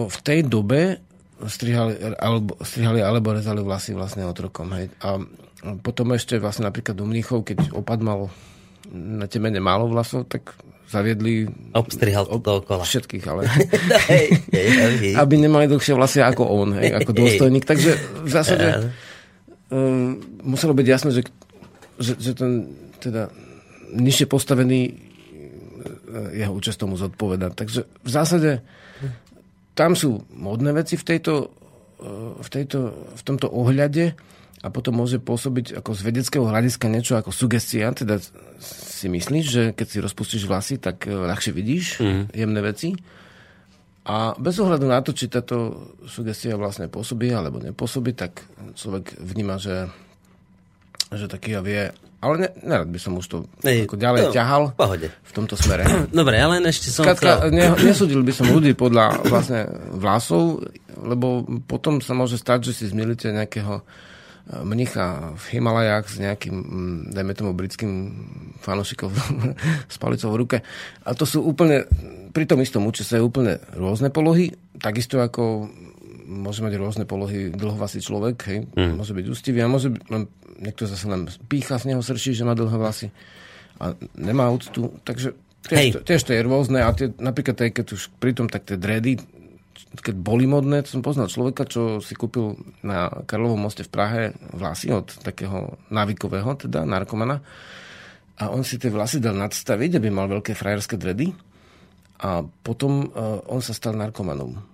v 0.08 0.18
tej 0.24 0.40
dobe 0.48 0.98
strihali 1.46 1.98
alebo, 2.18 2.58
strihali 2.62 3.00
alebo 3.02 3.34
rezali 3.34 3.62
vlasy 3.62 3.94
vlastne 3.94 4.26
otrokom. 4.26 4.70
Hej. 4.74 4.92
A 5.02 5.18
potom 5.82 6.10
ešte 6.14 6.38
vlastne 6.42 6.66
napríklad 6.66 6.98
u 6.98 7.06
mníchov, 7.06 7.46
keď 7.46 7.74
opadmal 7.74 8.30
na 8.92 9.30
temene 9.30 9.62
málo 9.62 9.86
vlasov, 9.88 10.26
tak 10.26 10.58
zaviedli... 10.92 11.48
Obstrihal 11.72 12.28
to 12.28 12.36
dookola. 12.36 12.84
Všetkých, 12.84 13.24
ale... 13.24 13.48
aby 15.22 15.34
nemali 15.40 15.64
dlhšie 15.70 15.96
vlasy 15.96 16.20
ako 16.20 16.42
on, 16.44 16.76
hej, 16.76 16.92
ako 16.92 17.10
dôstojník. 17.16 17.64
Takže 17.64 17.90
v 18.26 18.30
zásade 18.30 18.92
um, 19.72 20.20
muselo 20.44 20.76
byť 20.76 20.86
jasné, 20.86 21.10
že, 21.16 21.22
že, 21.96 22.12
že 22.20 22.32
ten 22.36 22.68
teda 23.00 23.32
nižšie 23.96 24.26
postavený 24.28 24.80
uh, 24.92 26.30
jeho 26.36 26.52
účast 26.52 26.76
tomu 26.76 27.00
zodpovedať. 27.00 27.52
Takže 27.56 27.80
v 27.86 28.10
zásade 28.10 28.60
tam 29.72 29.96
sú 29.96 30.24
modné 30.32 30.76
veci 30.76 31.00
v, 31.00 31.04
tejto, 31.04 31.48
uh, 32.00 32.36
v, 32.36 32.48
tejto, 32.48 32.78
v 33.16 33.22
tomto 33.24 33.48
ohľade, 33.48 34.16
a 34.62 34.70
potom 34.70 34.94
môže 34.94 35.18
pôsobiť 35.18 35.82
ako 35.82 35.90
z 35.90 36.00
vedeckého 36.06 36.46
hľadiska 36.46 36.86
niečo 36.86 37.18
ako 37.18 37.34
sugestia, 37.34 37.90
teda 37.90 38.22
si 38.62 39.10
myslíš, 39.10 39.46
že 39.50 39.62
keď 39.74 39.86
si 39.90 39.98
rozpustíš 39.98 40.46
vlasy, 40.46 40.78
tak 40.78 41.10
e, 41.10 41.10
ľahšie 41.10 41.50
vidíš 41.50 41.98
mm. 41.98 42.22
jemné 42.30 42.60
veci. 42.62 42.94
A 44.06 44.38
bez 44.38 44.62
ohľadu 44.62 44.86
na 44.86 45.02
to, 45.02 45.10
či 45.14 45.26
táto 45.26 45.90
sugestia 46.06 46.54
vlastne 46.54 46.86
pôsobí 46.86 47.34
alebo 47.34 47.58
nepôsobí, 47.58 48.14
tak 48.14 48.46
človek 48.78 49.18
vníma, 49.18 49.58
že, 49.58 49.90
že 51.10 51.26
taký 51.26 51.58
ja 51.58 51.60
vie. 51.62 51.90
Ale 52.22 52.34
ne, 52.38 52.48
nerad 52.62 52.86
by 52.86 52.98
som 53.02 53.18
už 53.18 53.26
to 53.26 53.36
ne, 53.66 53.82
ako 53.82 53.98
ďalej 53.98 54.30
no, 54.30 54.30
ťahal 54.30 54.62
pohode. 54.78 55.10
v 55.10 55.32
tomto 55.34 55.58
smere. 55.58 55.82
Dobre, 56.14 56.38
ale 56.38 56.62
ešte 56.70 56.94
som 56.94 57.02
Skratka, 57.02 57.42
chcel... 57.42 57.50
ne, 57.50 57.66
nesúdil 57.90 58.22
by 58.22 58.30
som 58.30 58.46
ľudí 58.46 58.78
podľa 58.78 59.26
vlastne 59.26 59.66
vlasov, 59.90 60.62
lebo 61.02 61.42
potom 61.66 61.98
sa 61.98 62.14
môže 62.14 62.38
stať, 62.38 62.70
že 62.70 62.72
si 62.78 62.84
zmilíte 62.86 63.34
nejakého 63.34 63.82
mnicha 64.50 65.38
v 65.38 65.44
Himalajách 65.54 66.06
s 66.10 66.16
nejakým, 66.18 66.56
mm, 66.56 66.98
dajme 67.14 67.32
tomu, 67.34 67.50
britským 67.54 67.92
fanošikom 68.58 69.10
s 69.92 69.96
palicou 70.02 70.34
v 70.34 70.40
ruke. 70.42 70.58
A 71.06 71.10
to 71.14 71.22
sú 71.22 71.46
úplne, 71.46 71.86
pri 72.34 72.44
tom 72.46 72.58
istom 72.58 72.86
účese 72.86 73.22
úplne 73.22 73.62
rôzne 73.78 74.10
polohy, 74.10 74.50
takisto 74.82 75.22
ako 75.22 75.70
môže 76.32 76.64
mať 76.64 76.80
rôzne 76.80 77.04
polohy 77.04 77.52
dlhovlasý 77.52 78.00
človek, 78.00 78.36
hej, 78.48 78.58
mm. 78.72 78.96
môže 78.96 79.12
byť 79.12 79.26
ústivý 79.28 79.60
a 79.60 79.68
môže 79.68 79.92
byť, 79.92 80.02
len, 80.08 80.24
niekto 80.64 80.88
zase 80.88 81.04
len 81.04 81.28
pícha 81.52 81.76
z 81.76 81.92
neho 81.92 82.00
srší, 82.00 82.32
že 82.32 82.48
má 82.48 82.56
dlhé 82.56 82.76
vlasy 82.80 83.12
a 83.76 83.92
nemá 84.16 84.48
úctu, 84.48 84.96
takže 85.04 85.36
tiež, 85.68 85.98
to, 85.98 85.98
tiež 86.02 86.22
to 86.24 86.32
je 86.32 86.40
rôzne 86.40 86.80
a 86.80 86.90
tie, 86.96 87.12
napríklad 87.20 87.58
aj 87.60 87.70
keď 87.76 87.86
už 87.92 88.02
pri 88.16 88.32
tom, 88.32 88.48
tak 88.48 88.64
tie 88.64 88.80
dredy, 88.80 89.20
keď 90.00 90.14
boli 90.16 90.48
modné, 90.48 90.80
to 90.80 90.96
som 90.96 91.04
poznal 91.04 91.28
človeka, 91.28 91.68
čo 91.68 92.00
si 92.00 92.16
kúpil 92.16 92.56
na 92.80 93.12
Karlovom 93.28 93.60
moste 93.60 93.84
v 93.84 93.92
Prahe 93.92 94.22
vlasy 94.56 94.88
od 94.88 95.12
takého 95.20 95.76
návykového, 95.92 96.56
teda 96.56 96.88
narkomana. 96.88 97.44
A 98.40 98.48
on 98.48 98.64
si 98.64 98.80
tie 98.80 98.88
vlasy 98.88 99.20
dal 99.20 99.36
nadstaviť, 99.36 100.00
aby 100.00 100.08
mal 100.08 100.32
veľké 100.32 100.56
frajerské 100.56 100.96
dredy. 100.96 101.36
A 102.24 102.40
potom 102.40 103.12
uh, 103.12 103.44
on 103.52 103.60
sa 103.60 103.76
stal 103.76 103.92
narkomanom. 103.98 104.71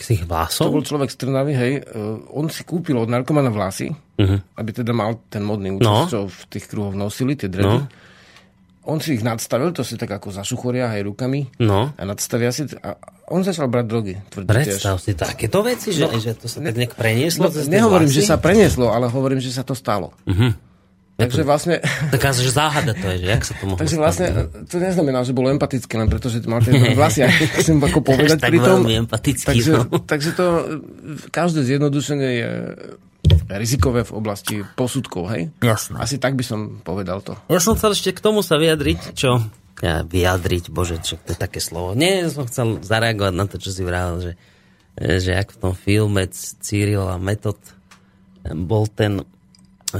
Si 0.00 0.18
ich 0.18 0.24
vlasov? 0.24 0.72
To 0.72 0.74
bol 0.80 0.84
človek 0.86 1.12
z 1.12 1.16
Trnavy, 1.20 1.52
hej. 1.54 1.72
Uh, 1.84 2.24
on 2.34 2.50
si 2.50 2.66
kúpil 2.66 2.98
od 2.98 3.06
narkomana 3.06 3.52
vlasy, 3.52 3.92
uh-huh. 3.92 4.38
aby 4.58 4.70
teda 4.72 4.90
mal 4.90 5.20
ten 5.30 5.46
modný 5.46 5.76
účest, 5.76 5.90
no. 5.90 6.10
čo 6.10 6.20
v 6.26 6.40
tých 6.50 6.66
kruhoch 6.66 6.96
nosili, 6.96 7.38
tie 7.38 7.52
dredy. 7.52 7.78
No 7.84 7.86
on 8.84 9.00
si 9.00 9.16
ich 9.16 9.24
nadstavil, 9.24 9.72
to 9.72 9.80
si 9.80 9.96
tak 9.96 10.12
ako 10.12 10.28
zašuchoria 10.28 10.92
aj 10.92 11.00
rukami. 11.08 11.48
No. 11.60 11.96
A 11.96 12.02
nadstavia 12.04 12.52
si... 12.52 12.68
A 12.84 13.00
on 13.32 13.40
začal 13.40 13.72
brať 13.72 13.86
drogy. 13.88 14.14
Predstav 14.28 15.00
si 15.00 15.16
takéto 15.16 15.64
veci, 15.64 15.96
že, 15.96 16.04
no, 16.04 16.20
že 16.20 16.36
to 16.36 16.44
sa 16.44 16.60
tak 16.60 16.76
nejak 16.76 16.92
prenieslo? 16.92 17.48
No, 17.48 17.56
nehovorím, 17.64 18.12
vlasy? 18.12 18.20
že 18.20 18.28
sa 18.28 18.36
prenieslo, 18.36 18.92
ale 18.92 19.08
hovorím, 19.08 19.40
že 19.40 19.56
sa 19.56 19.64
to 19.64 19.72
stalo. 19.72 20.12
Uh-huh. 20.28 20.52
Takže 21.14 21.46
vlastne... 21.46 21.78
Taká 22.10 22.34
že 22.34 22.50
záhada 22.50 22.90
to 22.90 23.06
je, 23.14 23.22
že 23.22 23.28
jak 23.30 23.42
sa 23.46 23.54
to 23.54 23.64
mohlo 23.70 23.78
Takže 23.78 23.96
vlastne 24.02 24.26
to 24.66 24.76
neznamená, 24.82 25.22
že 25.22 25.30
bolo 25.30 25.46
empatické, 25.54 25.94
len 25.94 26.10
preto, 26.10 26.26
že 26.26 26.42
mal 26.50 26.58
tie 26.58 26.74
vlasy, 26.74 27.22
a 27.22 27.30
chcem 27.62 27.78
ako 27.78 28.02
povedať 28.02 28.42
pri 28.42 28.58
tom. 28.58 28.82
empatický. 28.82 29.46
Takže, 29.46 29.72
no. 29.78 30.02
takže 30.02 30.30
to, 30.34 30.46
každé 31.30 31.62
zjednodušenie 31.70 32.30
je 32.42 32.50
rizikové 33.54 34.02
v 34.02 34.12
oblasti 34.12 34.66
posudkov, 34.74 35.30
hej? 35.30 35.54
Jasné. 35.62 36.02
Asi 36.02 36.18
tak 36.18 36.34
by 36.34 36.44
som 36.44 36.82
povedal 36.82 37.22
to. 37.22 37.38
Ja 37.46 37.62
som 37.62 37.78
chcel 37.78 37.94
ešte 37.94 38.10
k 38.10 38.20
tomu 38.20 38.42
sa 38.42 38.58
vyjadriť, 38.58 39.14
čo? 39.14 39.38
Ja, 39.86 40.02
vyjadriť, 40.02 40.74
bože, 40.74 40.98
čo 40.98 41.14
to 41.22 41.34
je 41.34 41.38
také 41.38 41.62
slovo. 41.62 41.94
Nie, 41.94 42.26
som 42.26 42.50
chcel 42.50 42.82
zareagovať 42.82 43.34
na 43.38 43.46
to, 43.46 43.62
čo 43.62 43.70
si 43.70 43.86
vrával, 43.86 44.18
že, 44.18 44.32
že 44.98 45.30
ak 45.34 45.54
v 45.54 45.60
tom 45.62 45.74
filme 45.78 46.26
Cyril 46.34 47.06
a 47.06 47.22
Metod 47.22 47.58
bol 48.44 48.90
ten 48.90 49.22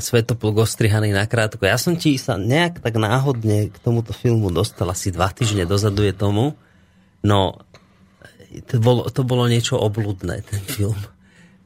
Svetopluk 0.00 0.64
ostrihaný 0.64 1.14
na 1.14 1.28
krátko. 1.28 1.62
Ja 1.66 1.78
som 1.78 1.94
ti 1.94 2.18
sa 2.18 2.34
nejak 2.40 2.82
tak 2.82 2.98
náhodne 2.98 3.70
k 3.70 3.76
tomuto 3.82 4.10
filmu 4.10 4.50
dostal 4.50 4.90
asi 4.90 5.14
dva 5.14 5.30
týždne 5.30 5.68
dozadu 5.68 6.02
je 6.02 6.14
tomu. 6.14 6.58
No, 7.22 7.58
to 8.70 8.78
bolo, 8.78 9.06
to 9.10 9.26
bolo 9.26 9.50
niečo 9.50 9.78
obludné, 9.78 10.46
ten 10.46 10.62
film. 10.62 10.98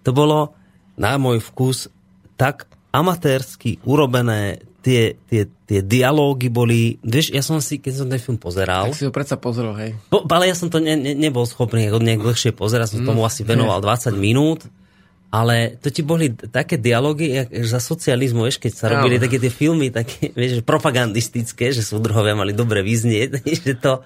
To 0.07 0.11
bolo, 0.15 0.57
na 0.97 1.21
môj 1.21 1.45
vkus 1.45 1.93
tak 2.41 2.71
amatérsky 2.95 3.77
urobené 3.85 4.63
tie, 4.81 5.21
tie, 5.29 5.45
tie 5.69 5.81
dialógy 5.85 6.49
boli... 6.49 6.97
Vieš, 7.05 7.35
ja 7.35 7.45
som 7.45 7.61
si, 7.61 7.77
keď 7.83 7.93
som 7.93 8.07
ten 8.09 8.23
film 8.23 8.39
pozeral... 8.41 8.89
Tak 8.89 8.97
si 8.97 9.05
ho 9.05 9.13
predsa 9.13 9.37
pozrel, 9.37 9.75
hej. 9.77 9.91
Po, 10.09 10.25
ale 10.25 10.49
ja 10.49 10.57
som 10.57 10.73
to 10.73 10.81
ne, 10.81 10.97
ne, 10.97 11.13
nebol 11.13 11.45
schopný 11.45 11.91
nejak 11.91 12.23
dlhšie 12.25 12.57
pozerať, 12.57 12.97
som 12.97 13.01
mm, 13.05 13.09
tomu 13.13 13.23
asi 13.27 13.45
venoval 13.45 13.85
20 13.85 14.17
minút 14.17 14.65
ale 15.29 15.77
to 15.77 15.93
ti 15.93 16.01
boli 16.01 16.33
také 16.33 16.81
dialógy, 16.81 17.37
jak 17.37 17.53
za 17.69 17.85
socializmu, 17.85 18.49
vieš, 18.49 18.57
keď 18.65 18.73
sa 18.73 18.87
robili 18.89 19.21
také 19.21 19.37
tie 19.37 19.53
filmy, 19.53 19.93
také, 19.93 20.33
vieš, 20.33 20.65
propagandistické, 20.65 21.69
že 21.69 21.85
súdruhovia 21.85 22.33
mali 22.33 22.57
dobre 22.57 22.81
vyznieť, 22.81 23.45
že 23.65 23.73
to, 23.77 24.01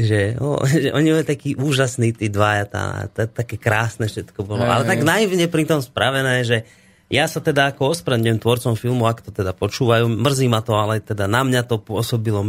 že, 0.00 0.40
o, 0.40 0.64
že 0.64 0.96
oni 0.96 1.08
boli 1.12 1.26
takí 1.28 1.52
úžasní, 1.60 2.16
tí 2.16 2.32
dvaja, 2.32 2.64
tá, 2.72 2.84
tá, 3.12 3.28
také 3.28 3.60
krásne 3.60 4.08
všetko 4.08 4.48
bolo. 4.48 4.64
Hej, 4.64 4.72
ale 4.72 4.84
tak 4.88 5.00
naivne 5.04 5.44
pri 5.44 5.68
tom 5.68 5.84
spravené, 5.84 6.40
že 6.40 6.64
ja 7.12 7.28
sa 7.30 7.38
teda 7.38 7.70
ako 7.70 7.92
ospravedlňujem 7.94 8.40
tvorcom 8.42 8.74
filmu, 8.74 9.06
ak 9.06 9.22
to 9.22 9.30
teda 9.30 9.52
počúvajú, 9.52 10.08
mrzí 10.08 10.48
ma 10.48 10.64
to, 10.64 10.74
ale 10.74 11.04
teda 11.04 11.28
na 11.30 11.44
mňa 11.46 11.62
to 11.68 11.78
pôsobilo 11.78 12.42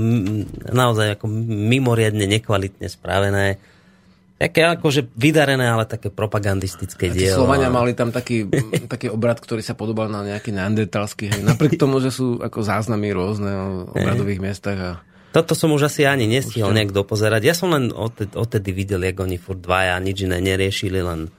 naozaj 0.71 1.19
ako 1.19 1.29
mimoriadne 1.45 2.25
nekvalitne 2.25 2.87
spravené 2.89 3.61
Také 4.37 4.69
akože 4.69 5.09
vydarené, 5.17 5.65
ale 5.65 5.89
také 5.89 6.13
propagandistické 6.13 7.09
dielo. 7.09 7.41
Slovania 7.41 7.73
mali 7.73 7.97
tam 7.97 8.13
taký, 8.13 8.45
taký 8.93 9.09
obrad, 9.09 9.41
ktorý 9.41 9.65
sa 9.65 9.73
podobal 9.73 10.13
na 10.13 10.21
nejaký 10.21 10.53
neandertalský. 10.53 11.33
Hej. 11.33 11.41
Napriek 11.41 11.81
tomu, 11.81 11.97
že 11.97 12.13
sú 12.13 12.37
ako 12.37 12.61
záznamy 12.61 13.17
rôzne 13.17 13.49
o 13.49 13.67
obradových 13.97 14.37
miestach. 14.37 14.77
A... 14.77 14.91
Toto 15.33 15.57
som 15.57 15.73
už 15.73 15.89
asi 15.89 16.05
ani 16.05 16.29
nestihol 16.29 16.69
nejak 16.69 16.93
dopozerať. 16.93 17.41
Ja 17.49 17.57
som 17.57 17.73
len 17.73 17.89
odtedy 18.37 18.69
videl, 18.77 19.01
jak 19.09 19.17
oni 19.17 19.41
furt 19.41 19.57
dvaja 19.57 19.97
nič 19.97 20.29
iné 20.29 20.37
neriešili, 20.37 21.01
len 21.01 21.33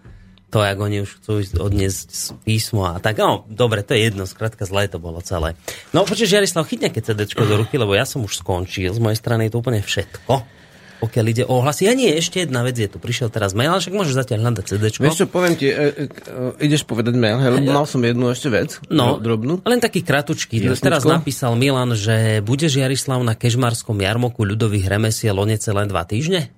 to, 0.51 0.59
jak 0.65 0.81
oni 0.81 1.07
už 1.07 1.23
chcú 1.23 1.45
odniesť 1.61 2.35
písmo 2.43 2.83
a 2.83 2.99
tak. 2.99 3.23
No, 3.23 3.47
dobre, 3.47 3.87
to 3.87 3.95
je 3.95 4.11
jedno, 4.11 4.27
skrátka 4.27 4.67
zle 4.67 4.91
to 4.91 4.99
bolo 4.99 5.23
celé. 5.23 5.55
No, 5.95 6.03
počkej, 6.03 6.35
Žiarislav, 6.35 6.67
chyť 6.67 6.81
nejaké 6.89 7.01
CD 7.05 7.31
do 7.31 7.57
ruky, 7.63 7.79
lebo 7.79 7.95
ja 7.95 8.03
som 8.03 8.27
už 8.27 8.43
skončil. 8.43 8.91
Z 8.91 8.99
mojej 8.99 9.21
strany 9.21 9.47
je 9.47 9.53
to 9.55 9.61
úplne 9.63 9.85
všetko 9.85 10.59
pokiaľ 10.99 11.25
ide 11.31 11.45
o 11.47 11.63
ohlasy. 11.63 11.87
A 11.87 11.95
nie, 11.95 12.11
ešte 12.11 12.43
jedna 12.43 12.67
vec 12.67 12.75
je 12.75 12.91
tu. 12.91 12.99
Prišiel 12.99 13.31
teraz 13.31 13.55
mail, 13.55 13.71
ale 13.71 13.79
však 13.79 13.95
môžeš 13.95 14.15
zatiaľ 14.19 14.39
hľadať 14.51 14.65
CD. 14.67 14.85
Vieš 14.91 15.19
čo, 15.25 15.27
poviem 15.31 15.55
ti, 15.55 15.71
e, 15.71 16.11
e, 16.11 16.67
ideš 16.67 16.83
povedať 16.83 17.15
mail, 17.15 17.39
hej, 17.39 17.51
lebo 17.55 17.71
mal 17.71 17.87
som 17.87 18.03
jednu 18.03 18.35
ešte 18.35 18.51
vec, 18.51 18.83
no, 18.91 19.23
drobnú. 19.23 19.63
Len 19.63 19.79
taký 19.79 20.03
kratučký. 20.03 20.59
Jasničko. 20.59 20.85
Teraz 20.85 21.07
napísal 21.07 21.55
Milan, 21.55 21.95
že 21.95 22.43
bude 22.43 22.67
Jarislav 22.67 23.23
na 23.23 23.39
Kežmarskom 23.39 23.99
jarmoku 24.03 24.43
ľudových 24.43 24.91
remesiel 24.91 25.39
o 25.39 25.47
len 25.47 25.87
dva 25.87 26.03
týždne? 26.03 26.51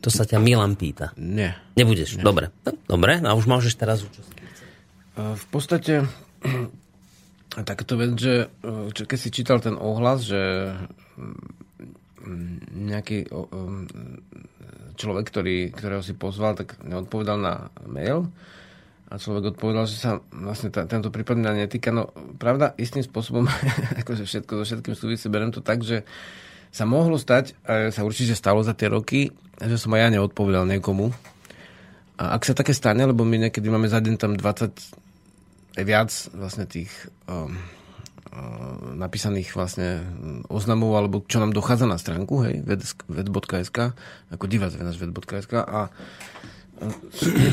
To 0.00 0.08
sa 0.08 0.24
ťa 0.24 0.40
Milan 0.40 0.76
pýta. 0.76 1.12
Nie. 1.20 1.56
Nebudeš? 1.76 2.20
Nie. 2.20 2.24
Dobre. 2.24 2.52
Dobre, 2.88 3.20
a 3.20 3.30
už 3.36 3.44
môžeš 3.44 3.76
teraz 3.76 4.00
účastniť. 4.00 4.40
E, 4.40 5.36
v 5.36 5.46
podstate 5.52 6.08
takéto 7.68 8.00
vec, 8.00 8.16
že 8.16 8.48
keď 8.92 9.18
si 9.20 9.28
čítal 9.28 9.58
ten 9.60 9.76
ohlas, 9.76 10.24
že 10.24 10.72
nejaký 12.74 13.30
človek, 14.98 15.24
ktorý, 15.30 15.56
ktorého 15.70 16.02
si 16.02 16.12
pozval, 16.16 16.58
tak 16.58 16.78
neodpovedal 16.82 17.38
na 17.38 17.70
mail 17.86 18.28
a 19.06 19.22
človek 19.22 19.54
odpovedal, 19.54 19.86
že 19.86 20.02
sa 20.02 20.18
vlastne 20.34 20.74
t- 20.74 20.82
tento 20.90 21.14
prípad 21.14 21.38
mňa 21.38 21.62
netýka. 21.66 21.94
No 21.94 22.10
pravda, 22.42 22.74
istým 22.74 23.06
spôsobom, 23.06 23.46
akože 24.02 24.26
všetko 24.26 24.52
so 24.58 24.64
všetkým 24.66 24.94
súvisí, 24.98 25.30
beriem 25.30 25.54
to 25.54 25.62
tak, 25.62 25.86
že 25.86 26.02
sa 26.74 26.84
mohlo 26.84 27.14
stať, 27.14 27.54
a 27.62 27.94
sa 27.94 28.02
určite 28.02 28.34
stalo 28.34 28.60
za 28.66 28.74
tie 28.74 28.90
roky, 28.90 29.30
že 29.62 29.78
som 29.78 29.94
aj 29.94 30.00
ja 30.02 30.08
neodpovedal 30.18 30.66
niekomu. 30.66 31.14
A 32.18 32.34
ak 32.34 32.42
sa 32.48 32.58
také 32.58 32.74
stane, 32.74 33.06
lebo 33.06 33.22
my 33.22 33.46
niekedy 33.46 33.70
máme 33.70 33.86
za 33.86 34.02
deň 34.02 34.14
tam 34.18 34.34
20 34.34 35.06
aj 35.76 35.84
viac 35.84 36.10
vlastne 36.32 36.64
tých 36.64 36.88
um, 37.28 37.52
napísaných 38.96 39.52
vlastne 39.52 40.04
oznamov, 40.48 40.96
alebo 40.96 41.24
čo 41.24 41.40
nám 41.40 41.52
dochádza 41.52 41.86
na 41.88 42.00
stránku, 42.00 42.44
hej, 42.44 42.64
ved.sk, 42.64 43.96
ako 44.32 44.44
divac 44.48 44.72
ved.sk 44.72 45.52
a 45.64 45.92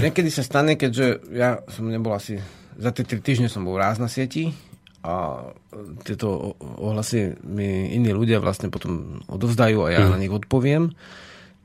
niekedy 0.03 0.27
sa 0.27 0.43
stane, 0.43 0.75
keďže 0.75 1.23
ja 1.31 1.63
som 1.71 1.87
nebol 1.87 2.11
asi, 2.11 2.39
za 2.75 2.91
tie 2.91 3.07
tri 3.07 3.23
týždne 3.23 3.47
som 3.47 3.63
bol 3.63 3.79
ráz 3.79 3.99
na 3.99 4.11
sieti 4.11 4.51
a 5.03 5.47
tieto 6.07 6.55
ohlasy 6.59 7.35
mi 7.43 7.91
iní 7.91 8.11
ľudia 8.15 8.39
vlastne 8.39 8.71
potom 8.71 9.23
odovzdajú 9.27 9.83
a 9.83 9.89
ja 9.91 9.99
mm. 10.07 10.11
na 10.11 10.19
nich 10.19 10.31
odpoviem, 10.31 10.95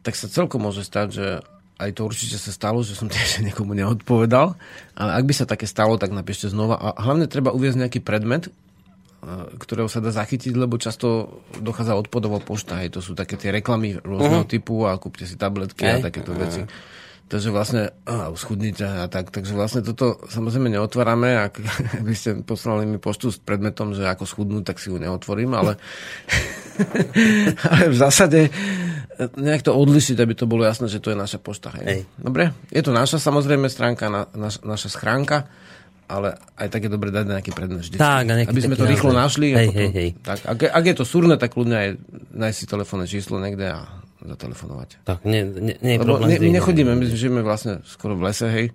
tak 0.03 0.14
sa 0.19 0.31
celkom 0.31 0.66
môže 0.66 0.83
stať, 0.87 1.09
že 1.11 1.27
aj 1.79 1.91
to 1.95 2.11
určite 2.11 2.35
sa 2.35 2.51
stalo, 2.51 2.83
že 2.83 2.99
som 2.99 3.11
tiež 3.14 3.47
niekomu 3.47 3.75
neodpovedal, 3.75 4.59
ale 4.99 5.11
ak 5.14 5.25
by 5.27 5.35
sa 5.35 5.47
také 5.47 5.66
stalo, 5.66 5.99
tak 5.99 6.11
napíšte 6.14 6.51
znova 6.51 6.79
a 6.79 6.99
hlavne 6.99 7.31
treba 7.31 7.55
uviezť 7.55 7.79
nejaký 7.87 8.01
predmet, 8.03 8.51
ktorého 9.59 9.91
sa 9.91 9.99
dá 9.99 10.14
zachytiť, 10.14 10.55
lebo 10.55 10.79
často 10.79 11.41
dochádza 11.59 11.99
odpadová 11.99 12.39
pošta. 12.39 12.79
Hej, 12.79 12.99
to 12.99 13.01
sú 13.03 13.19
také 13.19 13.35
tie 13.35 13.51
reklamy 13.51 13.99
rôzneho 13.99 14.47
uh-huh. 14.47 14.51
typu 14.51 14.87
a 14.87 14.95
kúpte 14.95 15.27
si 15.27 15.35
tabletky 15.35 15.83
Aj. 15.83 15.99
a 15.99 16.07
takéto 16.07 16.31
uh-huh. 16.31 16.43
veci. 16.47 16.62
Takže 17.29 17.53
vlastne, 17.53 17.93
a 18.09 18.33
schudnite 18.33 18.89
a 18.89 19.05
tak, 19.05 19.29
takže 19.29 19.53
vlastne 19.53 19.85
toto 19.85 20.16
samozrejme 20.33 20.73
neotvárame, 20.73 21.37
ak 21.51 21.61
by 22.01 22.14
ste 22.16 22.41
poslali 22.41 22.89
mi 22.89 22.97
poštu 22.97 23.35
s 23.35 23.39
predmetom, 23.43 23.93
že 23.93 24.07
ako 24.09 24.25
schudnúť, 24.25 24.64
tak 24.64 24.81
si 24.81 24.89
ju 24.89 24.97
neotvorím, 24.97 25.53
ale, 25.53 25.77
ale 27.75 27.85
v 27.93 27.97
zásade 27.99 28.49
nejak 29.35 29.66
to 29.66 29.75
odlišiť, 29.75 30.16
aby 30.23 30.35
to 30.39 30.47
bolo 30.47 30.62
jasné, 30.62 30.87
že 30.87 31.03
to 31.03 31.11
je 31.11 31.19
naša 31.19 31.43
pošta. 31.43 31.75
Hej. 31.75 31.85
Hej. 31.85 32.01
Dobre? 32.16 32.55
Je 32.71 32.81
to 32.87 32.95
naša 32.95 33.19
samozrejme 33.19 33.66
stránka, 33.66 34.07
na, 34.09 34.31
naš, 34.33 34.62
naša 34.62 34.89
schránka, 34.95 35.51
ale 36.09 36.40
aj 36.56 36.68
tak 36.72 36.88
je 36.88 36.90
dobre 36.90 37.12
dať 37.12 37.24
nejaký 37.28 37.50
predmet 37.52 37.84
vždy. 37.84 38.00
Tak, 38.00 38.24
aby 38.48 38.61
sme 38.64 38.74
to 38.80 38.88
rýchlo 38.88 39.12
našli. 39.12 39.52
Hej, 39.52 39.70
hej, 39.76 39.90
hej. 39.92 40.09
Tak, 40.24 40.48
ak, 40.48 40.59
ak 40.72 40.84
je 40.88 40.94
to 40.96 41.04
súrne, 41.04 41.36
tak 41.36 41.52
kľudne 41.52 41.76
aj 41.76 41.88
nájsť 42.32 42.56
si 42.56 42.64
telefónne 42.64 43.04
číslo 43.04 43.36
niekde 43.36 43.76
a 43.76 43.84
zatelefonovať. 44.24 45.04
Tak, 45.04 45.28
nie, 45.28 45.44
nie, 45.44 45.76
nie 45.78 45.92
je 45.94 45.98
Lebo 46.02 46.18
ne, 46.24 46.40
my 46.40 46.50
nechodíme, 46.59 46.92
my 46.96 47.04
žijeme 47.12 47.44
vlastne 47.44 47.84
skoro 47.84 48.16
v 48.16 48.32
lese, 48.32 48.48
hej. 48.48 48.66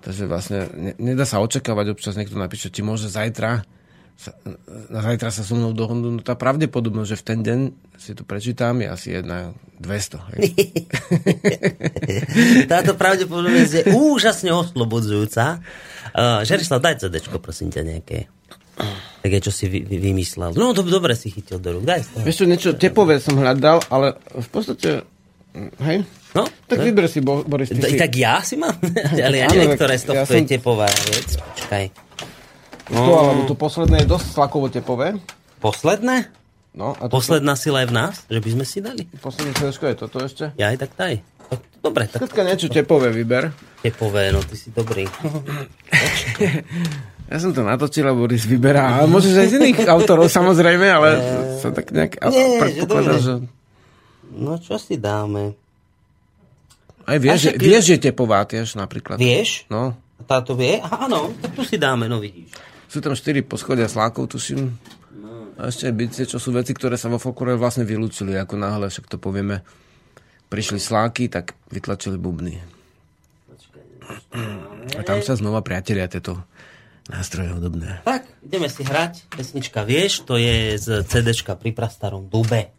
Takže 0.00 0.24
vlastne 0.24 0.58
ne, 0.72 0.92
nedá 0.96 1.28
sa 1.28 1.42
očakávať, 1.44 1.92
občas 1.92 2.16
niekto 2.16 2.38
napíše, 2.38 2.72
či 2.72 2.80
môže 2.80 3.10
zajtra 3.12 3.66
sa, 4.20 4.36
na 4.92 5.00
zajtra 5.00 5.32
sa 5.32 5.40
so 5.40 5.56
mnou 5.56 5.72
dohodnú, 5.72 6.12
no 6.12 6.20
tá 6.20 6.36
pravdepodobnosť, 6.36 7.08
že 7.08 7.16
v 7.16 7.24
ten 7.24 7.38
deň 7.40 7.58
si 7.96 8.12
to 8.12 8.28
prečítam, 8.28 8.76
je 8.84 8.88
asi 8.92 9.08
jedna 9.16 9.56
200. 9.80 10.28
Hej. 10.36 10.40
Táto 12.72 13.00
pravdepodobnosť 13.00 13.72
je 13.72 13.82
úžasne 13.96 14.52
oslobodzujúca. 14.52 15.64
Uh, 16.12 16.44
Žerislav, 16.44 16.84
daj 16.84 17.00
CD, 17.00 17.24
prosím 17.40 17.72
ťa, 17.72 17.80
nejaké 17.80 18.28
také, 19.20 19.44
čo 19.44 19.52
si 19.52 19.68
vy, 19.68 19.84
vy, 19.84 19.96
vymyslel. 20.00 20.56
No, 20.56 20.72
to 20.72 20.84
dobre 20.84 21.12
si 21.12 21.28
chytil 21.32 21.60
do 21.60 21.80
rúk, 21.80 21.84
daj. 21.84 22.04
Vieš 22.24 22.44
čo, 22.44 22.46
niečo 22.48 22.70
tepové 22.76 23.20
som 23.20 23.36
hľadal, 23.36 23.84
ale 23.92 24.16
v 24.20 24.48
podstate, 24.48 25.04
hej, 25.80 26.04
No, 26.30 26.46
tak 26.46 26.78
ne? 26.78 26.84
vyber 26.86 27.10
si, 27.10 27.18
Boris. 27.26 27.74
Ty 27.74 27.82
si... 27.90 27.98
Tak 27.98 28.12
ja 28.14 28.38
si 28.38 28.54
mám? 28.54 28.78
ale 29.26 29.42
ja 29.42 29.50
neviem, 29.50 29.74
ktoré 29.74 29.98
z 29.98 30.06
tohto 30.06 30.22
ja 30.22 30.30
som... 30.30 30.38
je 30.38 30.46
tepová 30.46 30.86
vec. 30.86 31.34
Počkaj. 31.34 31.84
No. 32.90 33.06
To, 33.06 33.12
alebo 33.22 33.42
to 33.46 33.54
posledné 33.54 34.02
je 34.02 34.06
dosť 34.10 34.26
tlakovo 34.34 34.66
tepové. 34.66 35.14
Posledné? 35.62 36.30
No, 36.70 36.94
a 36.98 37.10
to 37.10 37.18
Posledná 37.18 37.58
to... 37.58 37.62
sila 37.66 37.82
je 37.82 37.88
v 37.90 37.94
nás? 37.94 38.14
Že 38.30 38.40
by 38.42 38.50
sme 38.54 38.64
si 38.66 38.78
dali? 38.78 39.02
Posledné 39.18 39.50
CD 39.58 39.70
je 39.74 39.96
toto 39.98 40.18
ešte? 40.22 40.54
Ja 40.54 40.70
aj 40.70 40.86
tak 40.86 40.92
daj. 40.94 41.14
Dobre, 41.82 42.06
tak... 42.06 42.22
Všetka 42.22 42.42
niečo 42.46 42.68
tepové 42.70 43.10
vyber. 43.10 43.50
Tepové, 43.82 44.30
no 44.30 44.44
ty 44.44 44.54
si 44.54 44.70
dobrý. 44.70 45.08
Ja 47.30 47.38
som 47.38 47.54
to 47.54 47.62
natočil 47.62 48.10
a 48.10 48.14
Boris 48.14 48.42
vyberá. 48.42 48.98
Ale 48.98 49.06
môžeš 49.06 49.34
aj 49.38 49.48
z 49.54 49.54
iných 49.62 49.78
autorov 49.86 50.26
samozrejme, 50.26 50.82
ale 50.82 51.08
sa 51.62 51.70
tak 51.70 51.94
nejak 51.94 52.18
Nie, 52.26 52.58
predpokladá, 52.58 53.22
že, 53.22 53.34
No 54.34 54.58
čo 54.58 54.78
si 54.82 54.98
dáme? 54.98 55.54
Aj 57.06 57.18
vieš, 57.22 57.50
že, 57.50 57.50
vieš, 57.54 57.94
že 57.94 58.10
tepová 58.10 58.46
tiež 58.46 58.74
napríklad. 58.74 59.18
Vieš? 59.18 59.66
No. 59.70 59.94
Táto 60.26 60.58
vie? 60.58 60.78
Aha, 60.78 61.06
áno, 61.06 61.30
tak 61.38 61.54
tu 61.54 61.62
si 61.62 61.78
dáme, 61.78 62.06
no 62.10 62.18
vidíš. 62.18 62.50
Sú 62.90 62.98
tam 62.98 63.14
štyri 63.14 63.46
poschodia 63.46 63.86
slákov, 63.86 64.34
tuším. 64.34 64.74
A 65.62 65.70
ešte 65.70 65.94
bicie, 65.94 66.26
čo 66.26 66.42
sú 66.42 66.50
veci, 66.50 66.74
ktoré 66.74 66.98
sa 66.98 67.06
vo 67.06 67.22
folklore 67.22 67.54
vlastne 67.54 67.86
vylúčili, 67.86 68.34
ako 68.34 68.58
náhle, 68.58 68.90
však 68.90 69.06
to 69.06 69.14
povieme. 69.14 69.62
Prišli 70.50 70.82
sláky, 70.82 71.30
tak 71.30 71.54
vytlačili 71.70 72.18
bubny. 72.18 72.58
A 74.98 75.06
tam 75.06 75.22
sa 75.22 75.38
znova 75.38 75.62
priatelia 75.62 76.10
tieto 76.10 76.42
nástroje 77.06 77.54
hudobné. 77.54 78.02
Tak, 78.02 78.26
ideme 78.42 78.66
si 78.66 78.82
hrať. 78.82 79.30
Pesnička 79.38 79.86
Vieš, 79.86 80.26
to 80.26 80.34
je 80.34 80.74
z 80.74 81.06
CDčka 81.06 81.54
pri 81.54 81.70
prastarom 81.70 82.26
dube. 82.26 82.74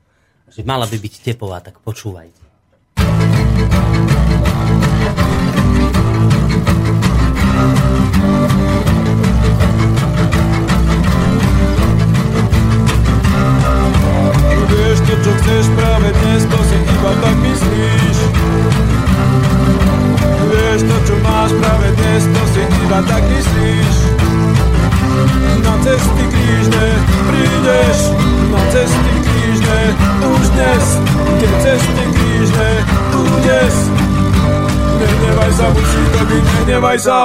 Že 0.51 0.67
mala 0.67 0.83
by 0.91 0.97
byť 0.99 1.13
tepová, 1.23 1.63
tak 1.63 1.79
počúvajte. 1.79 2.43
To, 15.07 15.13
čo 15.21 15.31
chceš 15.41 15.65
práve 15.77 16.09
dnes, 16.11 16.41
to 16.45 16.59
si 16.67 16.77
iba 16.77 17.11
tak 17.21 17.35
myslíš. 17.41 18.17
Vieš 20.51 20.79
to, 20.85 20.97
čo 21.07 21.15
máš 21.23 21.51
práve 21.57 21.87
dnes, 21.95 22.21
to 22.29 22.41
si 22.53 22.61
iba 22.85 22.99
tak 23.07 23.23
myslíš 23.29 23.95
na 25.61 25.73
cesty 25.83 26.23
krížne 26.31 26.87
prídeš, 27.27 27.97
na 28.51 28.61
cesty 28.71 29.13
krížne 29.23 29.81
už 30.23 30.45
dnes, 30.55 30.85
tie 31.39 31.49
cesty 31.61 32.03
krížne 32.15 32.69
tu 33.11 33.21
dnes. 33.43 33.75
Nenevaj 35.01 35.51
sa, 35.57 35.65
musí 35.73 36.01
to 36.13 36.21
byť, 36.25 36.43
nenevaj 36.61 36.97
sa. 37.01 37.19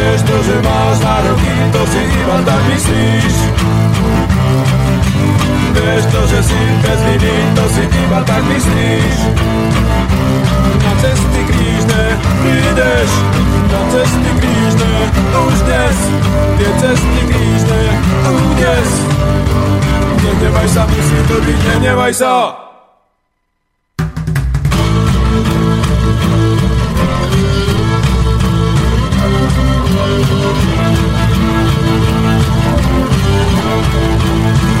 Vieš 0.00 0.20
to, 0.24 0.36
že 0.48 0.56
máš 0.64 0.96
nároky, 1.04 1.52
to 1.76 1.82
si 1.92 2.00
iba 2.00 2.36
tak 2.40 2.62
myslíš. 2.72 3.34
Vieš 5.76 6.04
to, 6.08 6.20
že 6.24 6.40
si 6.40 6.60
bez 6.80 7.00
viny, 7.04 7.36
to 7.52 7.64
si 7.68 7.84
iba 7.84 8.20
tak 8.24 8.40
myslíš. 8.48 9.16
Na 10.80 10.92
cesty 11.04 11.40
krížne 11.44 12.02
prídeš 12.40 13.10
Na 13.68 13.80
cesty 13.92 14.30
krížne 14.40 14.92
už 15.36 15.56
dnes. 15.68 15.96
Tie 16.56 16.70
cesty 16.80 17.20
krížne 17.28 17.80
už 18.24 18.42
dnes. 18.56 18.90
Nenevaj 20.24 20.68
sa, 20.72 20.82
musí 20.88 21.18
to 21.28 21.36
byť, 21.44 21.58
nenevaj 21.76 22.12
sa 22.16 22.32
Thank 34.52 34.79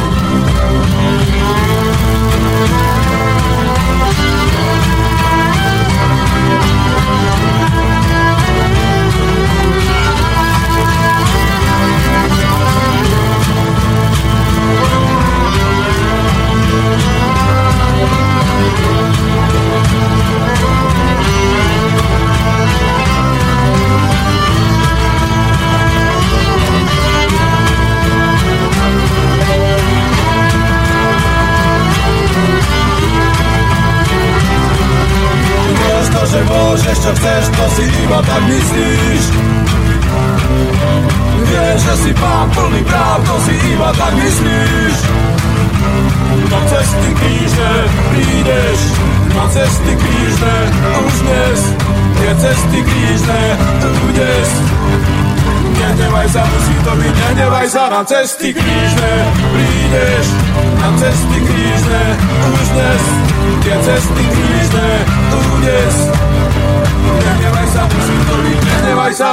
čo 36.30 37.10
chceš, 37.16 37.44
to 37.58 37.66
si 37.74 37.84
iba 38.06 38.22
tak 38.22 38.42
myslíš. 38.46 39.24
Vieš, 41.50 41.78
že 41.82 41.94
si 42.06 42.12
pán 42.14 42.46
plný 42.54 42.82
práv, 42.86 43.18
to 43.26 43.36
si 43.42 43.54
iba 43.74 43.90
tak 43.98 44.14
myslíš. 44.14 44.96
Na 46.50 46.60
cesty 46.70 47.10
krížne 47.18 47.72
prídeš, 48.14 48.80
na 49.34 49.44
cesty 49.50 49.92
krížne 49.98 50.56
už 51.02 51.14
dnes. 51.26 51.60
Tie 52.20 52.32
cesty 52.36 52.78
krížne 52.84 53.40
dnes 54.12 54.50
Nenevaj 55.80 56.28
sa, 56.28 56.44
musí 56.44 56.76
to 56.84 56.92
byť, 56.92 57.14
nenevaj 57.16 57.66
sa 57.72 57.88
Na 57.88 58.04
cesty 58.04 58.52
krížne 58.52 59.12
prídeš, 59.56 60.26
na 60.84 60.90
cesty 61.00 61.38
krížne 61.40 62.02
už 62.44 62.66
dnes 62.76 63.29
Tie 63.58 63.76
cesty 63.82 64.24
krížne 64.30 64.88
dnes 65.58 65.94
Nehnevaj 67.02 67.66
sa, 67.74 67.82
byť, 67.90 68.60
nehnevaj 68.62 69.12
sa! 69.18 69.32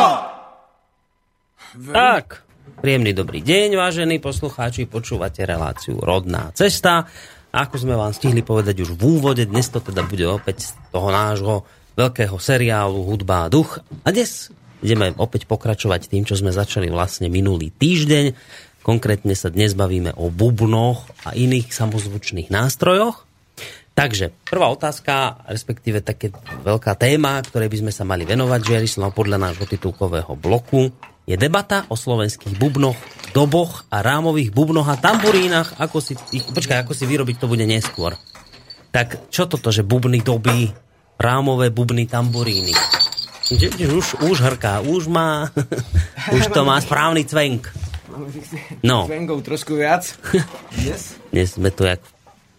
Tak, 1.77 2.41
príjemný 2.81 3.13
dobrý 3.13 3.45
deň, 3.45 3.77
vážení 3.77 4.17
poslucháči, 4.17 4.89
počúvate 4.89 5.45
reláciu 5.45 6.01
Rodná 6.01 6.49
cesta. 6.57 7.05
A 7.53 7.69
ako 7.69 7.77
sme 7.77 7.93
vám 7.93 8.09
stihli 8.09 8.41
povedať 8.41 8.81
už 8.81 8.97
v 8.97 9.21
úvode, 9.21 9.45
dnes 9.45 9.69
to 9.69 9.77
teda 9.77 10.01
bude 10.01 10.25
opäť 10.25 10.65
z 10.65 10.69
toho 10.89 11.13
nášho 11.13 11.55
veľkého 11.93 12.41
seriálu 12.41 13.05
Hudba 13.05 13.45
a 13.45 13.51
duch. 13.53 13.77
A 14.01 14.09
dnes 14.09 14.49
ideme 14.81 15.13
opäť 15.21 15.45
pokračovať 15.45 16.09
tým, 16.09 16.25
čo 16.25 16.33
sme 16.33 16.49
začali 16.49 16.89
vlastne 16.89 17.29
minulý 17.29 17.69
týždeň. 17.69 18.33
Konkrétne 18.81 19.37
sa 19.37 19.53
dnes 19.53 19.77
bavíme 19.77 20.17
o 20.17 20.33
bubnoch 20.33 21.05
a 21.21 21.37
iných 21.37 21.69
samozvučných 21.69 22.49
nástrojoch. 22.49 23.26
Takže, 23.97 24.29
prvá 24.45 24.69
otázka, 24.69 25.41
respektíve 25.49 26.05
také 26.05 26.29
veľká 26.61 26.93
téma, 26.93 27.41
ktorej 27.41 27.65
by 27.65 27.77
sme 27.81 27.91
sa 27.91 28.05
mali 28.05 28.29
venovať, 28.29 28.61
Žiarislav, 28.61 29.09
podľa 29.09 29.41
nášho 29.41 29.65
titulkového 29.65 30.37
bloku, 30.37 30.93
je 31.25 31.33
debata 31.33 31.89
o 31.89 31.97
slovenských 31.97 32.61
bubnoch, 32.61 32.93
doboch 33.33 33.89
a 33.89 34.05
rámových 34.05 34.53
bubnoch 34.53 34.85
a 34.85 35.01
tamburínach. 35.01 35.81
Ako 35.81 35.97
si, 35.97 36.13
ich, 36.29 36.45
počkaj, 36.45 36.85
ako 36.85 36.93
si 36.93 37.09
vyrobiť 37.09 37.41
to 37.41 37.49
bude 37.49 37.65
neskôr. 37.65 38.13
Tak 38.93 39.33
čo 39.33 39.49
toto, 39.49 39.73
že 39.73 39.81
bubny 39.81 40.21
doby, 40.21 40.69
rámové 41.17 41.73
bubny, 41.73 42.05
tamburíny? 42.05 42.77
Už, 43.81 44.21
už 44.21 44.37
hrká, 44.45 44.85
už 44.85 45.09
má, 45.09 45.49
už 46.37 46.53
to 46.53 46.61
má 46.61 46.77
správny 46.77 47.25
cvenk. 47.25 47.65
No. 48.85 49.09
Cvenkov 49.09 49.41
trošku 49.41 49.73
viac. 49.73 50.05
Yes. 50.85 51.17
Dnes 51.33 51.57
sme 51.57 51.73
tu 51.73 51.89
jak 51.89 51.99
v 51.99 52.16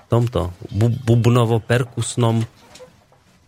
tomto 0.09 0.53
bu- 0.69 0.99
bubnovo-perkusnom 0.99 2.45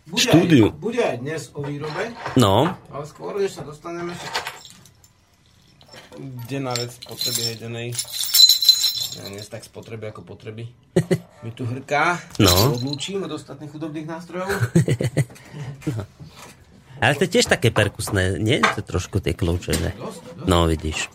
Bude 0.06 0.18
Štúdiu. 0.18 0.66
Aj, 0.66 0.76
bude 0.76 1.00
aj 1.00 1.18
dnes 1.18 1.50
o 1.54 1.62
výrobe, 1.62 2.10
No, 2.34 2.74
ale 2.90 3.04
skôr, 3.06 3.38
než 3.38 3.54
sa 3.54 3.62
dostaneme, 3.62 4.12
denná 6.44 6.74
vec 6.74 6.98
potreby 7.00 7.40
hejdenej. 7.46 7.94
Ja 9.12 9.26
nie 9.26 9.42
tak 9.42 9.62
spotreby 9.62 10.10
ako 10.10 10.24
potreby. 10.24 10.70
Mi 11.42 11.50
tu 11.50 11.62
hrká, 11.62 12.18
No. 12.38 12.74
odlúčim 12.74 13.22
od 13.22 13.30
ostatných 13.30 13.70
chudobných 13.70 14.06
nástrojov. 14.06 14.50
ale 17.02 17.14
to 17.14 17.24
je 17.24 17.32
tiež 17.32 17.46
také 17.46 17.70
perkusné, 17.70 18.36
nie? 18.36 18.60
To 18.60 18.82
trošku 18.82 19.18
tie 19.18 19.32
kľúče, 19.32 19.72
že? 19.72 19.90
No, 20.42 20.66
vidíš. 20.66 21.06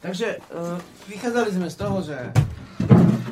Takže 0.00 0.40
uh, 0.48 0.80
vychádzali 1.08 1.50
sme 1.52 1.68
z 1.68 1.76
toho, 1.76 2.00
že 2.00 2.16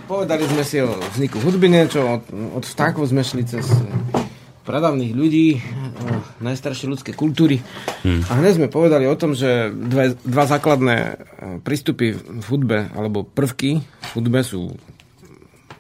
povedali 0.09 0.45
sme 0.49 0.65
si 0.65 0.81
o 0.81 0.97
vzniku 1.13 1.37
hudby 1.45 1.69
niečo, 1.69 2.01
od, 2.01 2.25
od 2.33 2.65
vtákov 2.65 3.13
sme 3.13 3.21
šli 3.21 3.45
cez 3.45 3.69
eh, 3.69 3.85
pradavných 4.65 5.13
ľudí, 5.13 5.61
o 5.99 6.09
najstaršie 6.45 6.89
ľudské 6.89 7.13
kultúry. 7.13 7.61
Hmm. 8.05 8.25
A 8.29 8.41
hneď 8.41 8.61
sme 8.61 8.69
povedali 8.73 9.05
o 9.09 9.17
tom, 9.17 9.33
že 9.37 9.69
dve, 9.73 10.17
dva 10.25 10.45
základné 10.49 10.97
eh, 10.97 11.17
prístupy 11.61 12.17
v 12.17 12.45
hudbe, 12.49 12.89
alebo 12.97 13.23
prvky 13.23 13.85
v 13.85 14.11
hudbe 14.17 14.41
sú 14.41 14.75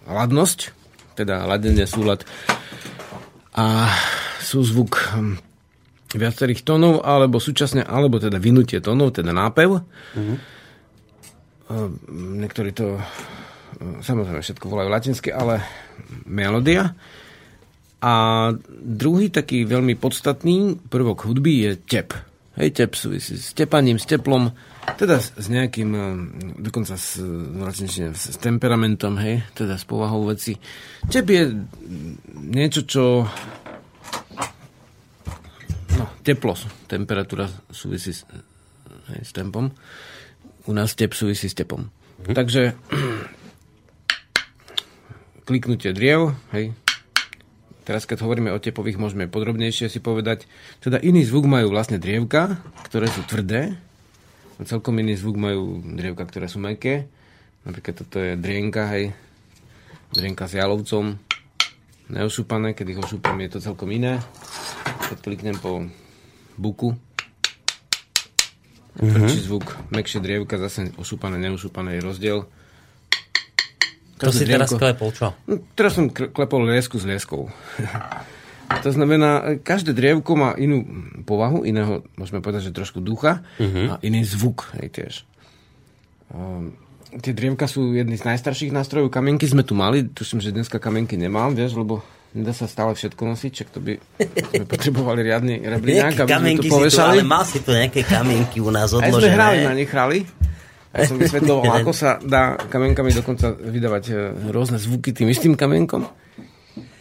ladnosť, 0.05 0.77
teda 1.17 1.49
ladenie 1.49 1.89
súlad 1.89 2.23
a 3.59 3.91
súzvuk 4.39 4.97
hm, 5.19 5.35
viacerých 6.15 6.63
tónov, 6.63 7.03
alebo 7.03 7.43
súčasne, 7.43 7.83
alebo 7.83 8.23
teda 8.23 8.39
vynutie 8.39 8.79
tónov, 8.79 9.19
teda 9.19 9.35
nápev. 9.35 9.83
Uh, 11.69 11.91
Niektorí 12.09 12.73
to 12.73 12.97
samozrejme 14.03 14.41
všetko 14.43 14.67
volajú 14.67 14.89
latinsky, 14.89 15.31
ale 15.33 15.63
melódia. 16.25 16.95
A 17.99 18.13
druhý 18.71 19.27
taký 19.29 19.67
veľmi 19.67 19.99
podstatný 19.99 20.79
prvok 20.87 21.27
hudby 21.27 21.67
je 21.67 21.71
tep. 21.83 22.15
Hej, 22.59 22.75
tep 22.75 22.91
súvisí 22.95 23.39
s 23.39 23.55
tepaním, 23.55 24.03
s 24.03 24.07
teplom, 24.07 24.51
teda 24.99 25.23
s, 25.23 25.31
s 25.37 25.47
nejakým, 25.47 25.91
uh, 25.95 26.15
dokonca 26.59 26.99
s, 26.99 27.23
v 27.23 27.61
latinčine, 27.63 28.15
s, 28.15 28.35
s 28.35 28.39
temperamentom, 28.43 29.15
hej, 29.23 29.47
teda 29.55 29.79
s 29.79 29.87
povahou 29.87 30.27
veci. 30.27 30.59
Tep 31.07 31.27
je 31.29 31.43
niečo, 32.35 32.83
čo 32.83 33.23
no, 35.95 36.05
teplo, 36.27 36.59
temperatúra 36.91 37.47
súvisí 37.71 38.11
s, 38.11 38.27
hej, 39.15 39.23
s 39.23 39.31
tempom. 39.31 39.71
U 40.67 40.73
nás 40.75 40.99
tep 40.99 41.15
súvisí 41.15 41.47
s 41.47 41.55
tepom. 41.55 41.87
Mhm. 42.27 42.35
Takže 42.35 42.63
kliknutie 45.49 45.97
driev, 45.97 46.37
hej. 46.53 46.77
Teraz, 47.89 48.05
keď 48.05 48.21
hovoríme 48.29 48.53
o 48.53 48.61
tepových, 48.61 49.01
môžeme 49.01 49.33
podrobnejšie 49.33 49.89
si 49.89 49.97
povedať. 49.97 50.45
Teda 50.85 51.01
iný 51.01 51.25
zvuk 51.25 51.49
majú 51.49 51.73
vlastne 51.73 51.97
drievka, 51.97 52.61
ktoré 52.85 53.09
sú 53.09 53.25
tvrdé. 53.25 53.81
A 54.61 54.69
celkom 54.69 55.01
iný 55.01 55.17
zvuk 55.17 55.41
majú 55.41 55.81
drievka, 55.81 56.29
ktoré 56.29 56.53
sú 56.53 56.61
meké. 56.61 57.09
Napríklad 57.65 58.05
toto 58.05 58.21
je 58.21 58.37
drienka, 58.37 58.93
hej. 58.93 59.17
Drienka 60.13 60.45
s 60.45 60.61
jalovcom. 60.61 61.17
Neošúpané, 62.13 62.77
keď 62.77 62.87
ich 62.93 63.01
ošúpam, 63.01 63.41
je 63.41 63.57
to 63.57 63.65
celkom 63.65 63.89
iné. 63.89 64.21
Keď 65.09 65.19
kliknem 65.25 65.57
po 65.57 65.89
buku, 66.61 66.93
tvrdší 69.01 69.41
zvuk, 69.49 69.65
mekšie 69.89 70.21
drievka, 70.21 70.61
zase 70.61 70.93
ošúpané, 71.01 71.41
neošúpané 71.41 71.97
je 71.97 72.05
rozdiel. 72.05 72.39
To 74.19 74.35
si 74.35 74.45
teraz 74.45 74.75
klepol, 74.75 75.15
čo? 75.15 75.33
No, 75.47 75.63
teraz 75.73 75.95
som 75.95 76.11
kle- 76.11 76.29
klepol 76.29 76.67
liesku 76.67 76.99
s 76.99 77.07
lieskou. 77.07 77.47
to 78.85 78.91
znamená, 78.91 79.57
každé 79.63 79.95
drievko 79.95 80.37
má 80.37 80.51
inú 80.59 80.85
povahu, 81.25 81.65
iného, 81.65 82.05
môžeme 82.19 82.43
povedať, 82.43 82.69
že 82.69 82.77
trošku 82.77 83.01
ducha 83.01 83.41
a 83.63 83.95
iný 84.03 84.27
zvuk 84.27 84.69
hej, 84.77 84.89
tiež. 84.93 85.15
Um, 86.29 86.77
tie 87.17 87.33
drievka 87.33 87.65
sú 87.65 87.97
jedny 87.97 88.21
z 88.21 88.29
najstarších 88.29 88.69
nástrojov. 88.69 89.09
Kamienky 89.09 89.49
sme 89.49 89.65
tu 89.65 89.73
mali, 89.73 90.05
tuším, 90.05 90.45
že 90.45 90.53
dneska 90.53 90.77
kamienky 90.77 91.17
nemám, 91.17 91.57
vieš, 91.57 91.81
lebo 91.81 92.05
nedá 92.37 92.53
sa 92.53 92.69
stále 92.69 92.93
všetko 92.93 93.23
nosiť, 93.25 93.53
čak 93.57 93.69
to 93.73 93.81
by 93.81 93.97
sme 94.53 94.69
potrebovali 94.77 95.25
riadny 95.25 95.65
rebliňák, 95.73 96.29
aby 96.29 96.29
sme 96.29 96.61
to 96.61 96.63
si 96.63 96.69
tu, 96.69 96.75
povešali. 96.77 97.17
ale 97.17 97.25
mal 97.25 97.45
si 97.49 97.65
tu 97.65 97.73
nejaké 97.73 98.05
kamienky 98.05 98.61
u 98.61 98.69
nás 98.69 98.93
Aj 98.93 99.09
sme 99.09 99.17
odložené. 99.17 99.33
hrali 99.33 99.59
na 99.65 99.73
nich 99.73 99.89
hrali. 99.89 100.19
Ja 100.95 101.05
som 101.05 101.21
vysvetloval, 101.21 101.69
ako 101.85 101.93
sa 101.93 102.17
dá 102.23 102.57
kamienkami 102.57 103.13
dokonca 103.13 103.53
vydávať 103.53 104.05
e, 104.09 104.15
rôzne 104.49 104.81
zvuky 104.81 105.13
tým 105.13 105.29
istým 105.29 105.55
kamienkom. 105.55 106.09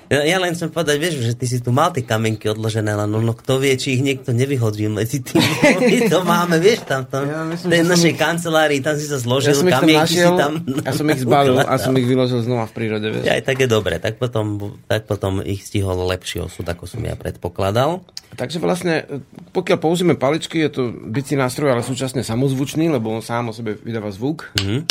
Ja, 0.08 0.24
ja 0.24 0.38
len 0.39 0.55
chcem 0.55 0.72
povedať, 0.72 0.95
vieš, 1.03 1.20
že 1.20 1.36
ty 1.36 1.43
si 1.43 1.60
tu 1.60 1.76
mal 1.76 1.91
tie 1.91 1.99
kamienky 1.99 2.47
odložené, 2.47 2.95
len 2.95 3.12
no, 3.12 3.20
no 3.20 3.36
kto 3.36 3.60
vie, 3.60 3.76
či 3.76 3.99
ich 3.99 4.01
niekto 4.03 4.32
nevyhodil 4.32 4.88
medzi 4.88 5.20
tým. 5.20 5.43
My 5.84 5.99
to 6.14 6.24
máme, 6.24 6.64
vieš, 6.64 6.88
tam, 6.88 7.03
tam 7.03 7.28
Ja 7.28 7.43
myslím, 7.43 7.68
v 7.68 7.72
tej 7.76 7.84
našej 7.84 8.14
ich- 8.16 8.20
kancelárii, 8.20 8.80
tam 8.80 8.95
si 8.95 9.03
sa 9.03 9.20
zložil, 9.20 9.51
Ja 9.51 9.84
kamienky 9.84 10.16
našiel, 10.16 10.32
si 10.32 10.39
tam... 10.39 10.51
ja 10.64 10.91
som 10.95 11.05
ich 11.12 11.22
zbalil 11.28 11.60
a 11.60 11.76
som 11.76 11.91
ich 11.99 12.08
vyložil 12.08 12.39
znova 12.39 12.72
v 12.72 12.74
prírode. 12.74 13.08
Vieš. 13.20 13.24
Ja, 13.28 13.36
aj 13.36 13.43
tak 13.43 13.58
je 13.60 13.68
dobre, 13.68 13.99
tak 13.99 14.16
potom, 14.16 14.80
tak 14.88 15.03
potom 15.12 15.43
ich 15.43 15.68
stihol 15.68 15.99
lepší 16.08 16.47
osud, 16.47 16.64
ako 16.64 16.88
som 16.88 17.03
ja 17.03 17.20
predpokladal. 17.20 18.08
Takže 18.39 18.64
vlastne, 18.64 19.03
pokiaľ 19.51 19.78
použijeme 19.80 20.16
paličky, 20.16 20.64
je 20.64 20.72
to 20.72 20.82
bicí 20.91 21.36
nástroj, 21.36 21.76
ale 21.76 21.84
súčasne 21.84 22.24
samozvučný, 22.24 22.88
lebo 22.88 23.12
on 23.12 23.20
sám 23.20 23.51
o 23.51 23.53
sebe 23.55 23.76
vydáva 23.76 24.16
zvuk. 24.16 24.55
Mhm. 24.55 24.88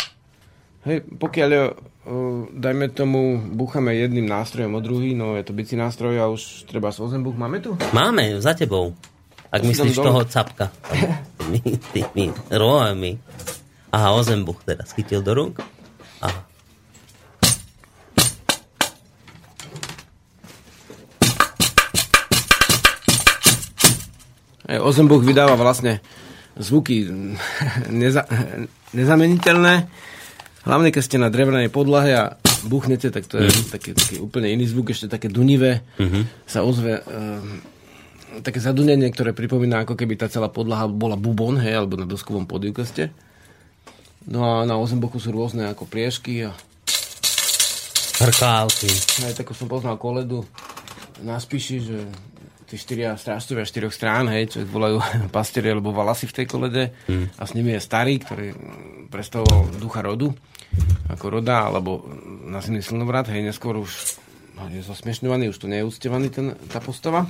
Hej, 0.87 1.03
pokiaľ, 1.19 1.49
dajme 2.55 2.87
tomu, 2.89 3.39
búchame 3.51 3.95
jedným 3.95 4.27
nástrojom 4.27 4.75
o 4.75 4.81
druhý, 4.81 5.11
no 5.11 5.35
je 5.35 5.43
to 5.43 5.51
bicí 5.51 5.75
nástroj 5.75 6.15
a 6.19 6.31
už 6.31 6.63
treba 6.65 6.91
s 6.91 7.03
ozembuch. 7.03 7.35
Máme 7.35 7.59
tu? 7.59 7.75
Máme, 7.91 8.39
za 8.39 8.55
tebou. 8.55 8.95
Ak 9.51 9.63
To 9.63 9.67
myslíš 9.67 9.95
toho 9.95 10.23
capka. 10.27 10.71
Tými, 11.39 11.79
tými 11.95 12.25
rohami. 12.51 13.19
Aha, 13.91 14.11
ozembuch 14.15 14.59
teda 14.67 14.83
chytil 14.95 15.23
do 15.23 15.31
rúk. 15.31 15.63
Aha. 16.19 16.47
Hej, 24.67 24.83
Ozembuch 24.83 25.23
vydáva 25.23 25.55
vlastne 25.55 26.03
zvuky 26.59 27.07
neza, 28.03 28.27
nezameniteľné. 28.91 29.87
Hlavne, 30.67 30.91
keď 30.91 31.03
ste 31.03 31.17
na 31.17 31.31
drevenej 31.31 31.71
podlahe 31.71 32.11
a 32.11 32.23
buchnete, 32.67 33.07
tak 33.07 33.23
to 33.23 33.39
je 33.39 33.47
mm. 33.47 33.71
taký, 33.71 33.95
taký 33.95 34.15
úplne 34.19 34.51
iný 34.51 34.67
zvuk, 34.67 34.91
ešte 34.91 35.07
také 35.07 35.31
dunivé 35.31 35.79
mm-hmm. 35.95 36.43
sa 36.43 36.67
ozve. 36.67 36.99
Um, 37.07 37.63
také 38.43 38.59
zadunenie, 38.59 39.07
ktoré 39.07 39.31
pripomína, 39.31 39.87
ako 39.87 39.95
keby 39.95 40.19
tá 40.19 40.27
celá 40.27 40.51
podlaha 40.51 40.91
bola 40.91 41.15
bubon, 41.15 41.55
hej, 41.55 41.79
alebo 41.79 41.95
na 41.95 42.03
doskovom 42.03 42.43
podivke 42.43 42.83
ste. 42.83 43.15
No 44.27 44.43
a 44.43 44.67
na 44.67 44.75
ozembochu 44.75 45.23
sú 45.23 45.31
rôzne 45.31 45.71
ako 45.71 45.87
priešky 45.87 46.45
a 46.45 46.51
Hrkálky. 48.17 48.89
aj 49.29 49.37
takú 49.37 49.53
som 49.53 49.69
poznal 49.69 49.95
koledu 49.95 50.41
na 51.21 51.37
spíši, 51.37 51.75
že 51.79 51.97
tí 52.67 52.75
štyria 52.75 53.15
strážcovia 53.15 53.63
štyroch 53.63 53.95
strán, 53.95 54.27
hej, 54.27 54.51
čo 54.51 54.57
ich 54.65 54.69
volajú 54.69 54.99
pastieri 55.35 55.71
alebo 55.71 55.95
valasy 55.95 56.27
v 56.27 56.35
tej 56.35 56.45
kolede 56.49 56.83
a 57.39 57.43
s 57.47 57.55
nimi 57.55 57.71
je 57.77 57.81
starý, 57.81 58.19
ktorý 58.19 58.51
mm, 58.51 59.13
predstavoval 59.13 59.79
ducha 59.79 60.03
rodu, 60.03 60.35
ako 61.07 61.39
roda, 61.39 61.67
alebo 61.67 62.03
nazivný 62.47 62.83
slnovrat, 62.83 63.31
hej, 63.31 63.43
neskôr 63.43 63.79
už 63.79 64.19
no, 64.59 64.67
je 64.67 64.83
zosmiešňovaný, 64.83 65.49
už 65.49 65.59
to 65.63 65.71
nie 65.71 65.81
je 65.81 65.87
uctievaný 65.87 66.27
ten, 66.29 66.53
tá 66.67 66.83
postava. 66.83 67.25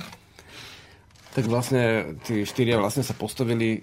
Tak 1.32 1.46
vlastne 1.46 2.16
tí 2.26 2.42
štyria 2.42 2.80
vlastne 2.80 3.06
sa 3.06 3.14
postavili 3.14 3.78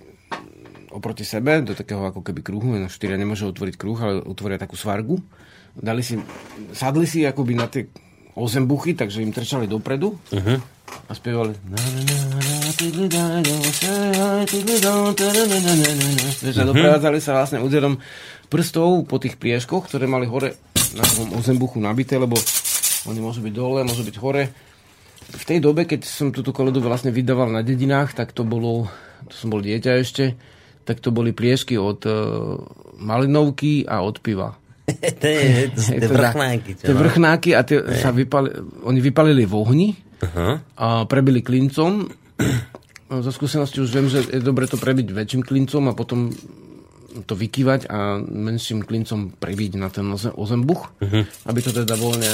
oproti 0.91 1.27
sebe 1.27 1.59
do 1.63 1.75
takého 1.75 2.03
ako 2.07 2.23
keby 2.23 2.41
kruhu, 2.43 2.75
no 2.75 2.87
štyria 2.87 3.19
nemôžu 3.19 3.51
otvoriť 3.51 3.75
kruh, 3.75 3.99
ale 3.99 4.23
utvoria 4.23 4.59
takú 4.59 4.79
svargu. 4.79 5.19
Dali 5.75 5.99
si, 5.99 6.15
sadli 6.71 7.03
si 7.03 7.27
akoby 7.27 7.53
na 7.55 7.67
tie 7.67 7.91
ozembuchy, 8.35 8.93
takže 8.93 9.23
im 9.23 9.31
trčali 9.31 9.65
dopredu 9.65 10.19
uh-huh. 10.31 10.57
a 11.07 11.11
spievali 11.15 11.55
Vieš, 16.43 16.55
a 16.59 16.67
doprevádzali 16.67 17.19
sa 17.23 17.39
vlastne 17.39 17.63
úderom 17.63 17.95
prstov 18.51 19.07
po 19.07 19.17
tých 19.17 19.39
prieškoch, 19.39 19.87
ktoré 19.87 20.05
mali 20.05 20.27
hore 20.27 20.59
na 20.93 21.03
tom 21.03 21.31
ozembuchu 21.39 21.79
nabité, 21.79 22.19
lebo 22.19 22.35
oni 23.07 23.19
môžu 23.23 23.39
byť 23.39 23.53
dole, 23.55 23.87
môžu 23.87 24.03
byť 24.03 24.17
hore. 24.19 24.51
V 25.25 25.43
tej 25.47 25.59
dobe, 25.63 25.87
keď 25.87 26.05
som 26.05 26.29
túto 26.29 26.53
koledu 26.53 26.83
vlastne 26.83 27.09
vydával 27.09 27.49
na 27.49 27.65
dedinách, 27.65 28.13
tak 28.13 28.35
to 28.35 28.45
bolo, 28.45 28.91
to 29.25 29.33
som 29.33 29.49
bol 29.49 29.63
dieťa 29.63 29.91
ešte, 30.03 30.37
tak 30.85 31.01
to 31.01 31.09
boli 31.09 31.33
pliešky 31.33 31.81
od 31.81 32.05
uh, 32.05 32.61
malinovky 33.01 33.87
a 33.89 34.05
od 34.05 34.21
piva. 34.21 34.53
to 35.21 35.25
je, 35.25 35.41
to 35.73 35.79
sú 35.81 35.91
tie 35.97 36.09
vrchnáky. 36.09 36.69
Čo, 36.77 36.83
Tie 36.85 36.95
no? 36.95 37.01
vrchnáky 37.01 37.49
a 37.57 37.61
tie 37.65 37.77
sa 37.97 38.13
vypali, 38.13 38.49
oni 38.85 38.99
vypalili 39.01 39.43
v 39.43 39.53
ohni 39.53 39.87
a 40.77 41.03
prebili 41.05 41.41
klincom. 41.41 42.05
Zo 43.05 43.31
skúsenosti 43.31 43.81
už 43.81 43.89
viem, 43.89 44.07
že 44.09 44.25
je 44.25 44.41
dobre 44.41 44.65
to 44.65 44.77
prebiť 44.77 45.13
väčším 45.13 45.41
klincom 45.41 45.89
a 45.89 45.97
potom 45.97 46.33
to 47.15 47.33
vykývať 47.33 47.87
a 47.87 48.19
menším 48.19 48.83
klincom 48.83 49.39
prebiť 49.39 49.71
na 49.79 49.87
ten 49.87 50.03
oze- 50.11 50.33
ozembuch, 50.35 50.91
aby 51.47 51.59
to 51.63 51.71
teda 51.71 51.95
voľne 51.95 52.27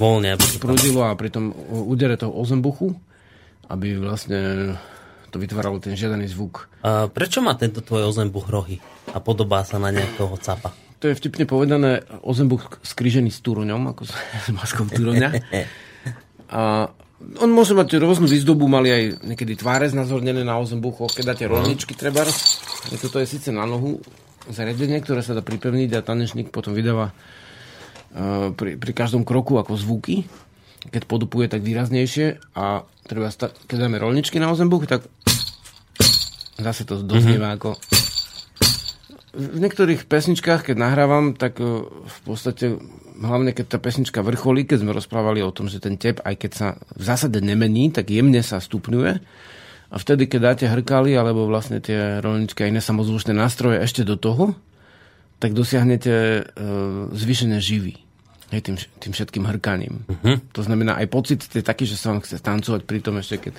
Voľne. 0.00 0.40
prúdilo 0.56 1.04
a 1.04 1.12
pri 1.12 1.28
tom 1.28 1.52
údere 1.68 2.16
toho 2.16 2.32
ozembuchu, 2.32 2.96
aby 3.68 3.98
vlastne 4.00 4.72
to 5.28 5.36
vytváralo 5.36 5.82
ten 5.84 5.92
žiadaný 5.98 6.32
zvuk. 6.32 6.70
A 6.80 7.10
prečo 7.12 7.44
má 7.44 7.52
tento 7.58 7.84
tvoj 7.84 8.08
ozembuch 8.08 8.48
rohy 8.48 8.80
a 9.12 9.20
podobá 9.20 9.66
sa 9.68 9.76
na 9.76 9.92
nejakého 9.92 10.32
capa? 10.40 10.72
To 11.00 11.12
je 11.12 11.18
vtipne 11.18 11.44
povedané 11.44 12.08
ozembuch 12.24 12.80
skrížený 12.80 13.28
s 13.28 13.44
túroňom, 13.44 13.92
ako 13.92 14.02
s, 14.08 14.14
maskou 14.52 14.88
túroňa. 14.88 15.32
A 16.48 16.88
on 17.40 17.50
môže 17.50 17.72
mať 17.72 17.96
rôznu 17.96 18.28
výzdobu, 18.28 18.68
mali 18.68 18.92
aj 18.92 19.02
niekedy 19.24 19.56
tváre 19.56 19.88
znázornené 19.88 20.44
na 20.44 20.60
ozembuchoch, 20.60 21.12
keď 21.12 21.24
dáte 21.34 21.44
rolničky 21.48 21.96
treba. 21.96 22.24
Toto 23.00 23.18
je 23.20 23.26
síce 23.26 23.50
na 23.50 23.64
nohu 23.64 24.00
zariadenie, 24.46 25.02
ktoré 25.02 25.24
sa 25.24 25.34
dá 25.34 25.42
pripevniť 25.42 25.90
a 25.96 26.06
tanečník 26.06 26.54
potom 26.54 26.76
vydáva 26.76 27.10
eh, 27.10 28.54
pri, 28.54 28.78
pri 28.78 28.92
každom 28.94 29.26
kroku 29.26 29.58
ako 29.58 29.74
zvuky. 29.74 30.28
Keď 30.86 31.02
podupuje, 31.10 31.50
tak 31.50 31.66
výraznejšie 31.66 32.54
a 32.54 32.86
treba, 33.10 33.26
sta- 33.34 33.50
keď 33.66 33.90
dáme 33.90 33.98
rolničky 33.98 34.38
na 34.38 34.54
ozembuch, 34.54 34.86
tak 34.86 35.02
zase 36.62 36.86
to 36.86 37.02
doznieva 37.02 37.52
mm-hmm. 37.52 37.58
ako 37.58 37.70
v 39.36 39.58
niektorých 39.60 40.08
pesničkách, 40.08 40.72
keď 40.72 40.76
nahrávam, 40.80 41.36
tak 41.36 41.60
e, 41.60 41.84
v 41.84 42.18
podstate, 42.24 42.80
hlavne 43.20 43.52
keď 43.52 43.76
tá 43.76 43.78
pesnička 43.78 44.24
vrcholí, 44.24 44.64
keď 44.64 44.80
sme 44.80 44.96
rozprávali 44.96 45.44
o 45.44 45.52
tom, 45.52 45.68
že 45.68 45.78
ten 45.78 46.00
tep, 46.00 46.24
aj 46.24 46.34
keď 46.40 46.50
sa 46.56 46.68
v 46.96 47.02
zásade 47.04 47.38
nemení, 47.44 47.92
tak 47.92 48.08
jemne 48.08 48.40
sa 48.40 48.58
stupňuje. 48.58 49.12
A 49.86 49.96
vtedy, 50.00 50.26
keď 50.26 50.40
dáte 50.40 50.66
hrkali, 50.66 51.14
alebo 51.14 51.46
vlastne 51.46 51.78
tie 51.78 52.18
rolničky 52.24 52.64
a 52.64 52.70
iné 52.72 52.80
samozvučné 52.80 53.36
nástroje 53.36 53.78
ešte 53.84 54.02
do 54.02 54.18
toho, 54.18 54.56
tak 55.36 55.52
dosiahnete 55.52 56.14
e, 56.16 56.42
zvýšené 57.12 57.60
živy. 57.60 58.00
Hej, 58.54 58.62
tým, 58.62 58.76
tým 58.78 59.12
všetkým 59.12 59.44
hrkaním. 59.44 60.06
Uh-huh. 60.06 60.38
To 60.54 60.62
znamená, 60.62 61.02
aj 61.02 61.10
pocit 61.10 61.40
je 61.50 61.66
taký, 61.66 61.82
že 61.82 61.98
sa 61.98 62.14
vám 62.14 62.22
chce 62.22 62.38
tancovať 62.38 62.86
pri 62.86 62.98
tom 63.02 63.18
ešte, 63.18 63.50
keď 63.50 63.54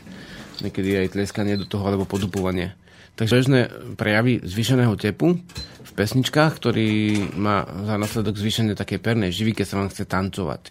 niekedy 0.64 0.96
aj 0.96 1.14
tleskanie 1.14 1.60
do 1.60 1.68
toho, 1.68 1.84
alebo 1.84 2.08
podupovanie. 2.08 2.72
Takže 3.18 3.34
bežné 3.34 3.60
prejavy 3.98 4.46
zvýšeného 4.46 4.94
tepu 4.94 5.42
v 5.82 5.92
pesničkách, 5.98 6.54
ktorý 6.54 6.90
má 7.34 7.66
za 7.66 7.98
následok 7.98 8.38
zvýšenie 8.38 8.78
také 8.78 9.02
pernej 9.02 9.34
živy, 9.34 9.58
keď 9.58 9.66
sa 9.66 9.76
vám 9.82 9.90
chce 9.90 10.06
tancovať. 10.06 10.62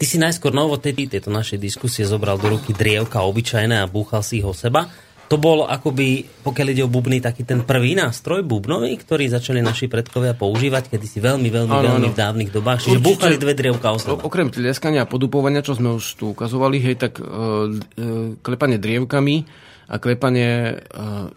Ty 0.00 0.04
si 0.04 0.16
najskôr 0.16 0.52
novo 0.52 0.80
tedy 0.80 1.06
tejto 1.06 1.28
našej 1.28 1.60
diskusie 1.60 2.08
zobral 2.08 2.40
do 2.40 2.48
ruky 2.48 2.72
drievka 2.72 3.20
obyčajné 3.24 3.84
a 3.84 3.86
búchal 3.88 4.24
si 4.24 4.40
ich 4.40 4.48
o 4.48 4.56
seba. 4.56 4.88
To 5.32 5.40
bol 5.40 5.64
akoby, 5.64 6.24
pokiaľ 6.44 6.66
ide 6.68 6.84
o 6.84 6.92
bubny, 6.92 7.16
taký 7.16 7.48
ten 7.48 7.64
prvý 7.64 7.96
nástroj 7.96 8.44
bubnový, 8.44 8.92
ktorý 8.92 9.32
začali 9.32 9.64
naši 9.64 9.88
predkovia 9.88 10.36
používať, 10.36 10.92
kedy 10.92 11.06
si 11.08 11.16
veľmi, 11.16 11.48
veľmi, 11.48 11.72
Áno, 11.72 11.96
veľmi 11.96 12.08
áno. 12.12 12.12
v 12.12 12.20
dávnych 12.20 12.50
dobách. 12.52 12.84
Čiže 12.84 13.00
Určite. 13.00 13.08
búchali 13.08 13.36
dve 13.40 13.56
drievka 13.56 13.88
o 13.88 13.96
seba. 13.96 14.20
okrem 14.20 14.52
tlieskania 14.52 15.04
a 15.04 15.08
podupovania, 15.08 15.64
čo 15.64 15.80
sme 15.80 15.96
už 15.96 16.04
tu 16.20 16.36
ukazovali, 16.36 16.76
hej, 16.76 16.96
tak 17.00 17.16
uh, 17.20 17.24
uh, 17.24 18.36
klepanie 18.44 18.76
drievkami 18.76 19.48
a 19.88 19.96
klepanie, 19.96 20.76
uh, 20.92 21.32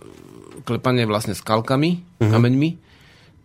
klepanie 0.68 1.07
vlastne 1.07 1.32
skalkami, 1.32 2.03
uh-huh. 2.20 2.28
kameňmi, 2.28 2.70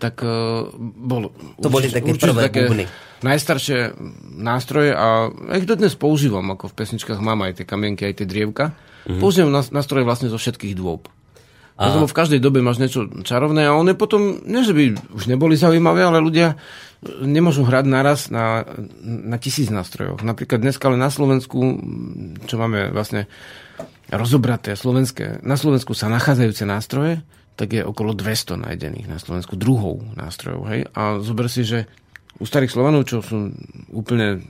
tak 0.02 0.18
uh, 0.26 0.66
bol 0.82 1.30
To 1.62 1.70
boli 1.70 1.86
také 1.86 2.18
prvé 2.18 2.50
bubny. 2.50 2.90
najstaršie 3.22 3.94
nástroje 4.34 4.90
a 4.90 5.30
ja 5.30 5.54
ich 5.62 5.70
dodnes 5.70 5.94
používam, 5.94 6.42
ako 6.50 6.74
v 6.74 6.82
pesničkách 6.82 7.22
mám 7.22 7.46
aj 7.46 7.62
tie 7.62 7.66
kamienky, 7.70 8.02
aj 8.10 8.18
tie 8.18 8.26
drievka. 8.26 8.74
Uh-huh. 9.06 9.22
Používam 9.22 9.54
nás- 9.54 9.70
nástroje 9.70 10.02
vlastne 10.02 10.26
zo 10.26 10.42
všetkých 10.42 10.74
dôb. 10.74 11.06
A... 11.78 11.88
Lebo 11.88 12.04
v 12.04 12.18
každej 12.18 12.42
dobe 12.42 12.60
máš 12.60 12.82
niečo 12.82 13.08
čarovné 13.24 13.64
a 13.64 13.72
one 13.72 13.96
potom, 13.96 14.44
nie 14.44 14.60
že 14.60 14.76
by 14.76 15.16
už 15.16 15.24
neboli 15.24 15.56
zaujímavé, 15.56 16.04
ale 16.04 16.20
ľudia 16.20 16.60
nemôžu 17.02 17.66
hrať 17.66 17.84
naraz 17.88 18.20
na, 18.30 18.62
na 19.02 19.40
tisíc 19.40 19.72
nástrojoch. 19.72 20.22
Napríklad 20.22 20.62
dneska 20.62 20.86
ale 20.86 21.00
na 21.00 21.10
Slovensku, 21.10 21.80
čo 22.46 22.54
máme 22.60 22.94
vlastne 22.94 23.26
rozobraté 24.12 24.72
slovenské, 24.72 25.40
na 25.40 25.56
Slovensku 25.56 25.92
sa 25.92 26.06
nachádzajúce 26.06 26.62
nástroje, 26.62 27.24
tak 27.52 27.72
je 27.72 27.82
okolo 27.82 28.12
200 28.12 28.56
nájdených 28.58 29.06
na 29.06 29.16
Slovensku 29.16 29.56
druhov 29.56 30.04
nástrojov. 30.14 30.68
Hej? 30.68 30.80
A 30.92 31.20
zober 31.20 31.48
si, 31.48 31.64
že 31.64 31.84
u 32.36 32.44
starých 32.44 32.72
Slovanov, 32.72 33.04
čo 33.04 33.20
sú 33.20 33.52
úplne 33.88 34.40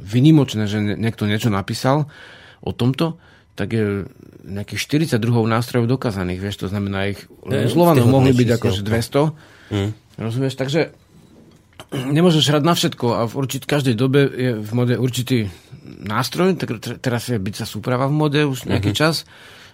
vynimočné, 0.00 0.64
že 0.64 0.78
ne- 0.78 0.96
niekto 0.96 1.24
niečo 1.24 1.48
napísal 1.48 2.08
o 2.60 2.72
tomto, 2.72 3.20
tak 3.54 3.74
je 3.74 4.08
nejakých 4.40 4.80
40 5.12 5.20
druhov 5.20 5.44
nástrojov 5.44 5.90
dokázaných, 5.90 6.40
vieš, 6.40 6.64
to 6.64 6.68
znamená 6.70 7.12
ich, 7.12 7.20
je 7.44 7.68
Slovanov 7.68 8.08
mohli 8.08 8.32
byť 8.32 8.48
akože 8.56 8.80
200, 8.80 9.68
Hm. 9.68 9.90
rozumieš, 10.16 10.56
takže 10.56 10.96
nemôžeš 11.92 12.44
hrať 12.52 12.62
na 12.64 12.74
všetko 12.76 13.06
a 13.16 13.20
v 13.24 13.32
určit, 13.38 13.64
každej 13.64 13.96
dobe 13.96 14.28
je 14.28 14.50
v 14.60 14.70
mode 14.76 14.94
určitý 14.96 15.48
nástroj, 15.84 16.60
tak 16.60 17.00
teraz 17.00 17.32
je 17.32 17.40
bica 17.40 17.64
súprava 17.64 18.04
v 18.06 18.14
mode 18.14 18.40
už 18.44 18.68
nejaký 18.68 18.92
uh-huh. 18.92 19.00
čas 19.08 19.24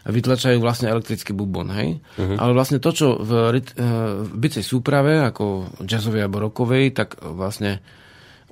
a 0.04 0.12
vytlačajú 0.12 0.60
vlastne 0.60 0.92
elektrický 0.92 1.34
bubon, 1.34 1.72
hej? 1.74 1.98
Uh-huh. 2.20 2.36
Ale 2.38 2.52
vlastne 2.54 2.78
to, 2.78 2.92
čo 2.94 3.18
v, 3.18 3.50
ryt, 3.50 3.74
eh, 3.74 3.82
v 4.22 4.30
bicej 4.36 4.62
súprave, 4.62 5.24
ako 5.26 5.74
jazzovej 5.82 6.28
alebo 6.28 6.44
rockovej, 6.44 6.92
tak 6.94 7.18
vlastne 7.18 7.82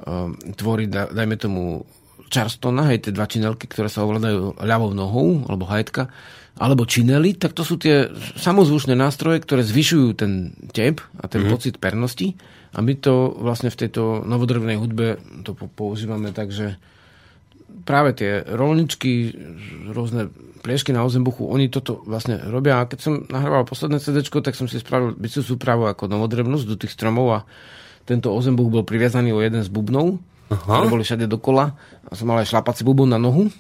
um, 0.03 0.35
tvorí, 0.59 0.89
da, 0.91 1.07
dajme 1.13 1.37
tomu, 1.39 1.63
Charlestona, 2.33 2.89
hej, 2.89 3.05
tie 3.05 3.13
dva 3.13 3.29
činelky, 3.29 3.69
ktoré 3.69 3.93
sa 3.93 4.09
ovládajú 4.09 4.65
ľavou 4.65 4.97
nohou, 4.97 5.45
alebo 5.45 5.69
hajtka, 5.69 6.09
alebo 6.57 6.89
činely, 6.89 7.37
tak 7.37 7.53
to 7.53 7.61
sú 7.61 7.77
tie 7.77 8.09
samozvučné 8.41 8.97
nástroje, 8.97 9.45
ktoré 9.45 9.61
zvyšujú 9.61 10.09
ten 10.17 10.57
tep 10.73 11.05
a 11.21 11.29
ten 11.29 11.45
mm-hmm. 11.45 11.53
pocit 11.53 11.75
pernosti. 11.77 12.33
A 12.73 12.79
my 12.81 12.97
to 12.97 13.37
vlastne 13.37 13.68
v 13.68 13.81
tejto 13.85 14.25
novodrevnej 14.25 14.81
hudbe 14.81 15.20
to 15.45 15.53
po- 15.53 15.68
používame 15.68 16.33
tak, 16.33 16.49
že 16.49 16.81
práve 17.85 18.16
tie 18.16 18.45
rolničky, 18.45 19.33
rôzne 19.93 20.33
pliešky 20.62 20.95
na 20.95 21.03
ozembuchu, 21.03 21.51
oni 21.51 21.68
toto 21.68 22.01
vlastne 22.07 22.39
robia. 22.49 22.81
A 22.81 22.89
keď 22.89 22.99
som 23.03 23.14
nahrával 23.27 23.66
posledné 23.66 23.99
CD, 23.99 24.23
tak 24.23 24.55
som 24.55 24.70
si 24.70 24.79
spravil 24.79 25.12
bicu 25.18 25.43
súpravu 25.43 25.91
ako 25.91 26.07
novodrevnosť 26.07 26.64
do 26.64 26.77
tých 26.79 26.95
stromov 26.95 27.27
a 27.35 27.39
tento 28.07 28.31
ozembuch 28.31 28.70
bol 28.70 28.87
priviazaný 28.87 29.35
o 29.35 29.43
jeden 29.43 29.62
z 29.62 29.70
bubnov, 29.70 30.23
Aha. 30.51 30.62
ktoré 30.62 30.87
boli 30.89 31.05
všade 31.05 31.27
dokola. 31.27 31.75
A 32.09 32.12
som 32.14 32.31
mal 32.31 32.41
aj 32.41 32.51
šlapací 32.51 32.87
bubon 32.87 33.11
na 33.11 33.18
nohu. 33.18 33.51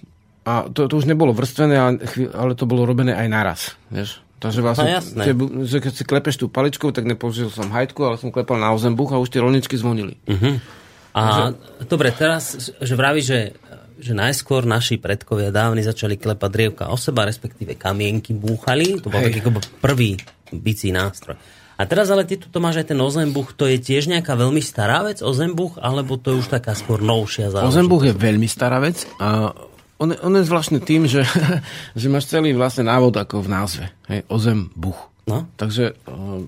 A 0.42 0.66
to, 0.70 0.90
to 0.90 0.98
už 0.98 1.06
nebolo 1.06 1.30
vrstvené, 1.30 1.76
ale, 1.78 2.02
ale 2.34 2.52
to 2.58 2.66
bolo 2.66 2.82
robené 2.82 3.14
aj 3.14 3.28
naraz. 3.30 3.60
Vieš? 3.94 4.22
Takže 4.42 4.58
vlastne, 4.58 4.90
No, 4.90 4.96
jasné. 4.98 5.22
bu- 5.30 5.62
že 5.62 5.78
keď 5.78 5.92
si 5.94 6.02
klepeš 6.02 6.36
tú 6.36 6.50
paličkou, 6.50 6.90
tak 6.90 7.06
nepoužil 7.06 7.46
som 7.46 7.70
hajtku, 7.70 8.02
ale 8.02 8.18
som 8.18 8.34
klepal 8.34 8.58
na 8.58 8.74
ozembuch 8.74 9.14
a 9.14 9.22
už 9.22 9.30
tie 9.30 9.38
rolničky 9.38 9.78
zvonili. 9.78 10.18
Mhm. 10.26 10.82
A 11.12 11.52
dobre, 11.86 12.08
teraz, 12.10 12.56
že 12.80 12.94
vraví, 12.96 13.20
že, 13.20 13.52
že 14.00 14.16
najskôr 14.16 14.64
naši 14.64 14.96
predkovia 14.96 15.52
dávni 15.52 15.84
začali 15.84 16.16
klepať 16.16 16.50
drievka 16.50 16.84
o 16.88 16.96
seba, 16.96 17.28
respektíve 17.28 17.76
kamienky 17.76 18.32
búchali, 18.32 18.96
to 18.98 19.12
bol 19.12 19.20
Hej. 19.20 19.28
taký 19.30 19.40
prvý 19.78 20.16
bicí 20.50 20.88
nástroj. 20.90 21.36
A 21.76 21.84
teraz 21.84 22.08
ale 22.08 22.24
ty 22.24 22.36
tu 22.36 22.48
máš 22.58 22.80
aj 22.80 22.94
ten 22.94 23.00
ozembuch, 23.00 23.52
to 23.52 23.66
je 23.66 23.76
tiež 23.76 24.08
nejaká 24.08 24.32
veľmi 24.34 24.60
stará 24.64 25.04
vec, 25.04 25.20
ozembuch, 25.20 25.76
alebo 25.82 26.16
to 26.16 26.32
je 26.32 26.40
už 26.40 26.48
taká 26.48 26.72
skôr 26.72 27.00
novšia 27.00 27.52
záležitosť? 27.52 27.72
Ozembuch 27.74 28.02
je 28.06 28.14
veľmi 28.14 28.48
stará 28.48 28.78
vec 28.78 29.04
a 29.18 29.52
on, 29.98 30.08
je- 30.12 30.20
on 30.20 30.32
je 30.36 30.48
zvláštny 30.48 30.78
tým, 30.80 31.04
že, 31.04 31.26
že 32.00 32.06
máš 32.08 32.30
celý 32.30 32.56
vlastne 32.56 32.88
návod 32.88 33.16
ako 33.16 33.44
v 33.44 33.48
názve. 33.52 33.84
Hej, 34.08 34.24
ozembuch. 34.28 35.12
No. 35.28 35.48
Takže 35.56 35.96
o, 36.08 36.46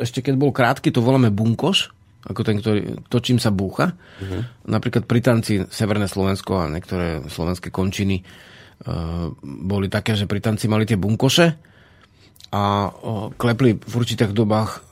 ešte 0.00 0.24
keď 0.24 0.34
bol 0.36 0.50
krátky, 0.50 0.90
to 0.90 1.04
voláme 1.04 1.28
bunkoš, 1.32 1.92
ako 2.26 2.40
ten, 2.42 2.58
ktorý, 2.58 3.06
to, 3.06 3.22
čím 3.22 3.38
sa 3.38 3.54
búcha. 3.54 3.94
Uh-huh. 3.94 4.42
Napríklad 4.66 5.06
pri 5.06 5.22
tanci 5.22 5.62
Severné 5.70 6.10
Slovensko 6.10 6.66
a 6.66 6.72
niektoré 6.72 7.22
slovenské 7.30 7.70
končiny 7.70 8.18
uh, 8.18 9.30
boli 9.46 9.86
také, 9.86 10.18
že 10.18 10.26
pri 10.26 10.42
tanci 10.42 10.66
mali 10.66 10.82
tie 10.82 10.98
bunkoše 10.98 11.46
a 12.50 12.90
o, 12.90 13.30
klepli 13.30 13.78
v 13.78 13.94
určitých 13.94 14.34
dobách 14.34 14.86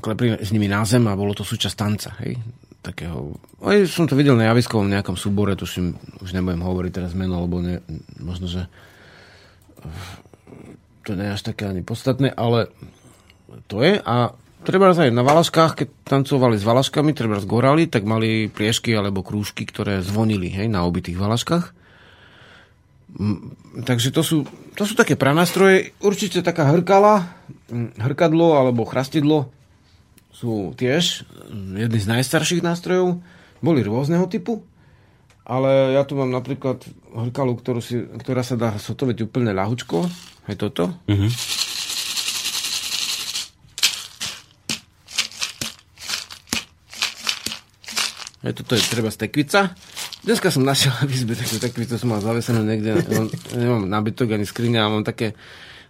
klepli 0.00 0.38
s 0.38 0.50
nimi 0.54 0.70
na 0.70 0.86
zem 0.86 1.04
a 1.10 1.18
bolo 1.18 1.34
to 1.34 1.42
súčasť 1.42 1.76
tanca. 1.76 2.10
Hej? 2.22 2.38
Takého, 2.84 3.40
aj 3.64 3.88
som 3.88 4.04
to 4.04 4.12
videl 4.12 4.36
na 4.36 4.52
javiskovom 4.52 4.92
nejakom 4.92 5.16
súbore, 5.16 5.56
tuším, 5.56 5.96
už 6.20 6.36
nebudem 6.36 6.60
hovoriť 6.60 6.92
teraz 6.92 7.16
meno, 7.16 7.40
lebo 7.40 7.64
ne, 7.64 7.80
možno, 8.20 8.44
že 8.44 8.68
to 11.08 11.16
nie 11.16 11.32
je 11.32 11.34
až 11.40 11.42
také 11.48 11.64
ani 11.64 11.80
podstatné, 11.80 12.36
ale 12.36 12.68
to 13.72 13.80
je 13.80 13.96
a 13.96 14.36
treba 14.68 14.92
aj 14.92 15.12
na 15.12 15.24
Valaškách, 15.24 15.72
keď 15.80 15.88
tancovali 16.04 16.60
s 16.60 16.64
Valaškami, 16.64 17.16
treba 17.16 17.40
z 17.40 17.48
Gorali, 17.48 17.88
tak 17.88 18.04
mali 18.04 18.52
priešky 18.52 18.92
alebo 18.92 19.24
krúžky, 19.24 19.64
ktoré 19.64 20.04
zvonili 20.04 20.52
hej, 20.52 20.68
na 20.68 20.84
obitých 20.84 21.16
Valaškách. 21.16 21.64
Takže 23.84 24.08
to 24.10 24.22
sú, 24.26 24.36
to 24.74 24.82
sú 24.84 24.98
také 24.98 25.14
pranástroje. 25.14 25.94
Určite 26.02 26.42
taká 26.42 26.66
hrkala, 26.68 27.30
mm, 27.70 27.96
hrkadlo 28.00 28.58
alebo 28.58 28.88
chrastidlo 28.88 29.54
sú 30.34 30.74
tiež 30.74 31.22
jedny 31.78 31.98
z 32.02 32.10
najstarších 32.10 32.66
nástrojov. 32.66 33.22
Boli 33.62 33.80
rôzneho 33.86 34.26
typu, 34.26 34.66
ale 35.46 35.94
ja 35.94 36.02
tu 36.02 36.18
mám 36.18 36.28
napríklad 36.28 36.82
hrkalu, 37.14 37.54
ktorú 37.56 37.80
si, 37.80 38.02
ktorá 38.02 38.42
sa 38.42 38.58
dá 38.58 38.74
sotoviť 38.74 39.30
úplne 39.30 39.54
ľahučko. 39.54 39.96
Aj 40.44 40.56
toto. 40.58 40.90
Mm-hmm. 41.08 41.30
Aj 48.44 48.52
toto 48.52 48.76
je 48.76 48.82
treba 48.92 49.08
z 49.08 49.24
tekvica. 49.24 49.72
Dneska 50.24 50.52
som 50.52 50.64
našiel 50.64 50.92
v 51.08 51.12
izbe 51.16 51.32
takú 51.32 51.56
tekvicu, 51.56 51.96
som 51.96 52.12
mal 52.12 52.20
zavesenú 52.20 52.60
niekde. 52.60 53.00
Nemám, 53.08 53.28
nemám 53.56 53.84
nábytok 53.88 54.36
ani 54.36 54.44
skrine, 54.44 54.82
ale 54.82 55.00
mám 55.00 55.06
také 55.06 55.32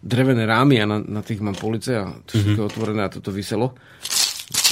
drevené 0.04 0.44
rámy 0.44 0.84
a 0.84 0.86
na, 0.86 1.00
na 1.00 1.24
tých 1.24 1.40
mám 1.40 1.56
police 1.56 1.96
a 1.96 2.12
to 2.28 2.36
mm-hmm. 2.36 2.60
otvorené 2.60 3.08
a 3.08 3.10
toto 3.10 3.32
vyselo. 3.32 3.72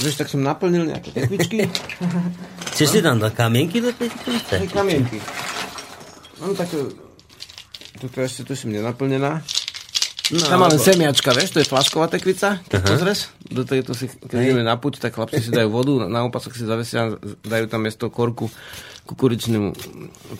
Vieš, 0.00 0.24
tak 0.24 0.28
som 0.32 0.40
naplnil 0.40 0.88
nejaké 0.88 1.12
tekvičky. 1.12 1.68
Chceš 2.72 2.88
si 2.88 3.00
tam 3.04 3.20
dať 3.20 3.32
kamienky 3.36 3.84
do 3.84 3.92
tej 3.92 4.08
tekvice? 4.08 4.54
kamienky. 4.72 5.18
Mám 6.40 6.56
také... 6.56 6.80
Toto 8.00 8.16
ešte 8.24 8.48
tu 8.48 8.56
som 8.56 8.72
nenaplnená. 8.72 9.44
No, 10.32 10.48
Tam 10.48 10.64
len 10.64 10.80
semiačka, 10.80 11.36
vieš, 11.36 11.52
to 11.52 11.60
je 11.60 11.68
flašková 11.68 12.08
tekvica, 12.08 12.64
keď 12.64 12.80
uh-huh. 12.80 12.90
pozrieš. 12.96 13.20
Do 13.52 13.68
tejto 13.68 13.92
si, 13.92 14.08
keď 14.08 14.38
ideme 14.40 14.64
na 14.64 14.80
puť, 14.80 14.96
tak 14.96 15.12
chlapci 15.12 15.44
si 15.44 15.50
dajú 15.52 15.68
vodu, 15.68 16.08
na 16.08 16.24
opasok 16.24 16.56
si 16.56 16.64
zavesia, 16.64 17.20
dajú 17.44 17.66
tam 17.68 17.84
miesto 17.84 18.08
korku 18.08 18.48
kukuričnú 19.04 19.76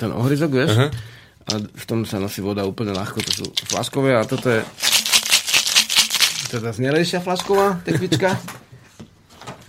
ten 0.00 0.10
ohryzok, 0.16 0.50
vieš. 0.54 0.72
Uh-huh. 0.72 0.90
A 1.44 1.52
v 1.60 1.84
tom 1.84 2.08
sa 2.08 2.16
nosí 2.16 2.40
voda 2.40 2.64
úplne 2.64 2.96
ľahko, 2.96 3.20
to 3.20 3.32
sú 3.42 3.44
flaškové 3.68 4.16
a 4.16 4.24
toto 4.24 4.48
je 4.48 4.64
teda 6.56 6.72
znelejšia 6.72 7.20
flašková 7.20 7.84
tekvička. 7.84 8.32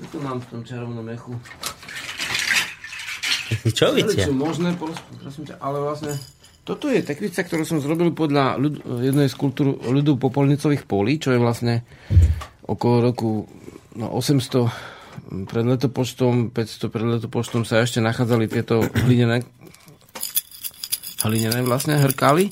Čo 0.04 0.20
tu 0.20 0.20
mám 0.20 0.44
v 0.44 0.48
tom 0.52 0.62
čarovnom 0.68 1.00
mechu? 1.00 1.32
Čo 3.72 3.96
viete? 3.96 4.20
Čo 4.20 4.36
možné, 4.36 4.76
prosím 4.76 5.48
ťa, 5.48 5.64
ale 5.64 5.80
vlastne 5.80 6.12
toto 6.68 6.92
je 6.92 7.00
tekvica, 7.04 7.44
ktorú 7.44 7.64
som 7.64 7.80
zrobil 7.80 8.12
podľa 8.12 8.60
ľud, 8.60 8.84
jednej 9.00 9.32
z 9.32 9.36
kultúr 9.40 9.80
ľudu 9.80 10.20
popolnicových 10.20 10.84
polí, 10.84 11.24
čo 11.24 11.32
je 11.32 11.40
vlastne 11.40 11.88
okolo 12.68 12.96
roku 13.00 13.48
no, 13.96 14.12
800 14.12 15.48
pred 15.48 15.66
letopočtom, 15.72 16.52
500 16.52 16.92
pred 16.92 17.08
letopočtom 17.20 17.64
sa 17.64 17.80
ešte 17.80 18.04
nachádzali 18.04 18.52
tieto 18.52 18.84
hlinené 19.08 19.44
hlinené 21.24 21.64
vlastne 21.64 21.96
hrkály. 21.96 22.52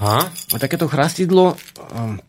Aha. 0.00 0.28
A 0.28 0.56
takéto 0.60 0.84
chrastidlo 0.84 1.56
um, 1.96 2.20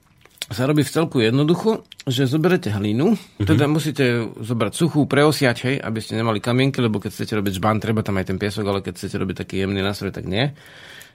sa 0.51 0.67
robí 0.67 0.83
v 0.83 0.91
celku 0.91 1.23
jednoducho, 1.23 1.87
že 2.03 2.27
zoberete 2.27 2.67
hlinu, 2.67 3.15
mm-hmm. 3.15 3.47
teda 3.47 3.65
musíte 3.71 4.27
zobrať 4.35 4.73
suchú, 4.75 5.07
preosiať, 5.07 5.57
hej, 5.71 5.75
aby 5.79 6.03
ste 6.03 6.19
nemali 6.19 6.43
kamienky, 6.43 6.83
lebo 6.83 6.99
keď 6.99 7.15
chcete 7.15 7.33
robiť 7.39 7.63
žbán, 7.63 7.79
treba 7.79 8.03
tam 8.03 8.19
aj 8.19 8.27
ten 8.33 8.37
piesok, 8.37 8.67
ale 8.67 8.83
keď 8.83 8.99
chcete 8.99 9.15
robiť 9.15 9.35
taký 9.47 9.63
jemný 9.63 9.79
nástroj, 9.79 10.11
tak 10.11 10.27
nie 10.27 10.51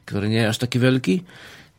ktorý 0.08 0.32
nie 0.32 0.40
je 0.40 0.48
až 0.48 0.58
taký 0.64 0.80
veľký. 0.80 1.14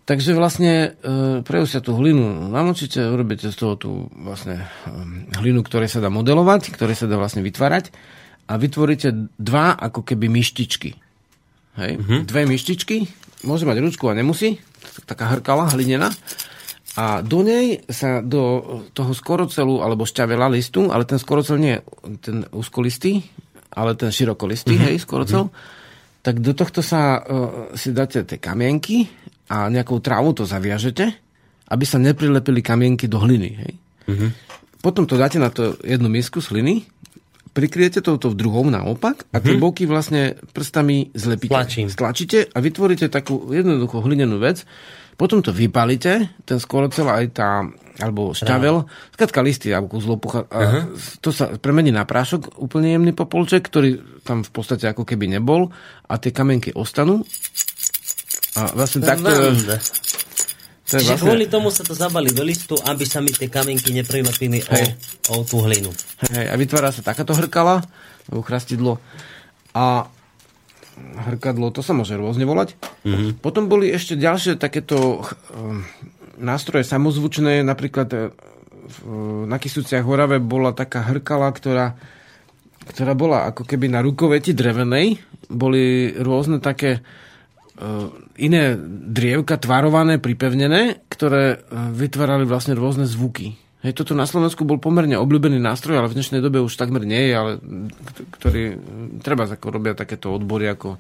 Takže 0.06 0.38
vlastne 0.38 0.94
e, 0.94 1.42
preusia 1.42 1.82
tú 1.82 1.98
hlinu 1.98 2.50
namočíte, 2.50 3.02
urobíte 3.02 3.50
z 3.50 3.58
toho 3.58 3.74
tú 3.78 3.90
vlastne 4.14 4.62
e, 4.62 4.94
hlinu, 5.42 5.66
ktoré 5.66 5.90
sa 5.90 6.02
dá 6.02 6.14
modelovať, 6.14 6.70
ktoré 6.74 6.94
sa 6.94 7.10
dá 7.10 7.18
vlastne 7.18 7.42
vytvárať 7.42 7.90
a 8.50 8.54
vytvoríte 8.58 9.34
dva 9.38 9.74
ako 9.78 10.06
keby 10.06 10.30
myštičky. 10.30 10.98
Hej? 11.78 11.92
Uh-huh. 12.02 12.22
Dve 12.26 12.50
myštičky, 12.50 13.06
môže 13.46 13.70
mať 13.70 13.78
ručku 13.86 14.10
a 14.10 14.18
nemusí, 14.18 14.58
taká 15.06 15.30
hrkala 15.30 15.70
hlinená 15.74 16.10
a 17.00 17.24
do 17.24 17.40
nej 17.48 17.80
sa 17.88 18.20
do 18.20 18.60
toho 18.92 19.16
skorocelu 19.16 19.80
alebo 19.80 20.04
šťavela 20.04 20.52
listu, 20.52 20.92
ale 20.92 21.08
ten 21.08 21.16
skorocel 21.16 21.56
nie 21.56 21.80
ten 22.20 22.44
úzkolistý, 22.52 23.24
ale 23.72 23.96
ten 23.96 24.12
širokolistý, 24.12 24.76
uh-huh. 24.76 24.86
hej, 24.92 24.96
skorocel, 25.00 25.48
uh-huh 25.48 25.78
tak 26.20 26.44
do 26.44 26.52
tohto 26.52 26.84
sa 26.84 27.20
uh, 27.20 27.24
si 27.80 27.96
dáte 27.96 28.24
tie 28.28 28.40
kamienky 28.40 29.08
a 29.48 29.72
nejakou 29.72 30.04
trávu 30.04 30.36
to 30.36 30.44
zaviažete, 30.44 31.10
aby 31.72 31.86
sa 31.88 31.98
neprilepili 31.98 32.60
kamienky 32.60 33.08
do 33.08 33.24
hliny. 33.24 33.50
Hej? 33.56 33.74
Mm-hmm. 34.10 34.30
Potom 34.84 35.08
to 35.08 35.16
dáte 35.16 35.40
na 35.40 35.48
to 35.50 35.80
jednu 35.80 36.12
misku 36.12 36.44
sliny, 36.44 36.84
prikriete 37.56 38.04
touto 38.04 38.32
v 38.32 38.40
druhom 38.40 38.68
naopak 38.68 39.26
a 39.32 39.40
tie 39.40 39.56
mm-hmm. 39.56 39.64
boky 39.64 39.84
vlastne 39.88 40.36
prstami 40.52 41.10
zlepíte. 41.16 41.56
Tlačím. 41.56 41.88
Stlačíte 41.88 42.52
a 42.52 42.58
vytvoríte 42.60 43.08
takú 43.08 43.50
jednoduchú 43.50 44.04
hlinenú 44.04 44.44
vec. 44.44 44.68
Potom 45.20 45.44
to 45.44 45.52
vypalíte, 45.52 46.32
ten 46.48 46.58
skorocel 46.64 47.12
aj 47.12 47.26
tá 47.36 47.68
alebo 48.00 48.32
šťavel, 48.32 48.88
skratka 49.12 49.44
listy 49.44 49.76
alebo 49.76 49.92
kus 49.92 50.08
lopucha. 50.08 50.48
Uh-huh. 50.48 50.96
To 51.20 51.36
sa 51.36 51.52
premení 51.60 51.92
na 51.92 52.08
prášok, 52.08 52.56
úplne 52.56 52.96
jemný 52.96 53.12
popolček, 53.12 53.68
ktorý 53.68 54.24
tam 54.24 54.48
v 54.48 54.52
podstate 54.56 54.88
ako 54.88 55.04
keby 55.04 55.28
nebol 55.28 55.76
a 56.08 56.16
tie 56.16 56.32
kamenky 56.32 56.72
ostanú. 56.72 57.28
A 58.56 58.72
vlastne 58.72 59.04
takto... 59.04 59.28
To 60.90 60.98
je 60.98 61.06
vlastne... 61.06 61.22
kvôli 61.22 61.46
tomu 61.52 61.70
sa 61.70 61.84
to 61.84 61.94
zabali 61.94 62.34
do 62.34 62.42
listu, 62.42 62.74
aby 62.88 63.04
sa 63.04 63.22
mi 63.22 63.30
tie 63.30 63.46
kamienky 63.46 63.94
neprejmapili 63.94 64.64
o, 64.64 64.80
o 65.36 65.46
tú 65.46 65.62
hlinu. 65.62 65.94
Hej, 66.34 66.50
a 66.50 66.56
vytvára 66.58 66.90
sa 66.90 67.06
takáto 67.06 67.36
hrkala, 67.36 67.84
alebo 68.32 68.42
chrastidlo. 68.42 68.98
A 69.76 70.10
hrkadlo, 71.30 71.72
to 71.74 71.84
sa 71.84 71.92
môže 71.92 72.16
rôzne 72.16 72.48
volať. 72.48 72.76
Mm-hmm. 73.04 73.44
Potom 73.44 73.68
boli 73.68 73.92
ešte 73.92 74.16
ďalšie 74.16 74.56
takéto 74.56 75.22
um, 75.22 75.84
nástroje 76.40 76.88
samozvučné, 76.88 77.62
napríklad 77.62 78.10
e, 78.16 78.20
na 79.46 79.58
Kisuciach 79.60 80.08
Horave 80.08 80.40
bola 80.40 80.72
taká 80.72 81.06
hrkala, 81.06 81.52
ktorá, 81.52 81.94
ktorá 82.90 83.14
bola 83.14 83.52
ako 83.52 83.68
keby 83.68 83.92
na 83.92 84.00
rukoveti 84.00 84.56
drevenej. 84.56 85.20
Boli 85.50 86.14
rôzne 86.14 86.62
také 86.62 87.02
uh, 87.02 88.10
iné 88.38 88.78
drievka 89.10 89.58
tvarované, 89.58 90.22
pripevnené, 90.22 91.06
ktoré 91.10 91.44
e, 91.54 91.58
vytvárali 91.94 92.46
vlastne 92.46 92.78
rôzne 92.78 93.10
zvuky. 93.10 93.69
Hej, 93.80 93.96
toto 93.96 94.12
na 94.12 94.28
Slovensku 94.28 94.68
bol 94.68 94.76
pomerne 94.76 95.16
obľúbený 95.16 95.56
nástroj, 95.56 96.04
ale 96.04 96.12
v 96.12 96.20
dnešnej 96.20 96.44
dobe 96.44 96.60
už 96.60 96.76
takmer 96.76 97.08
nie 97.08 97.32
je, 97.32 97.34
ale 97.34 97.52
ktorý 98.36 98.76
treba 99.24 99.48
ako 99.48 99.68
robia 99.72 99.96
takéto 99.96 100.36
odbory 100.36 100.68
ako 100.68 101.00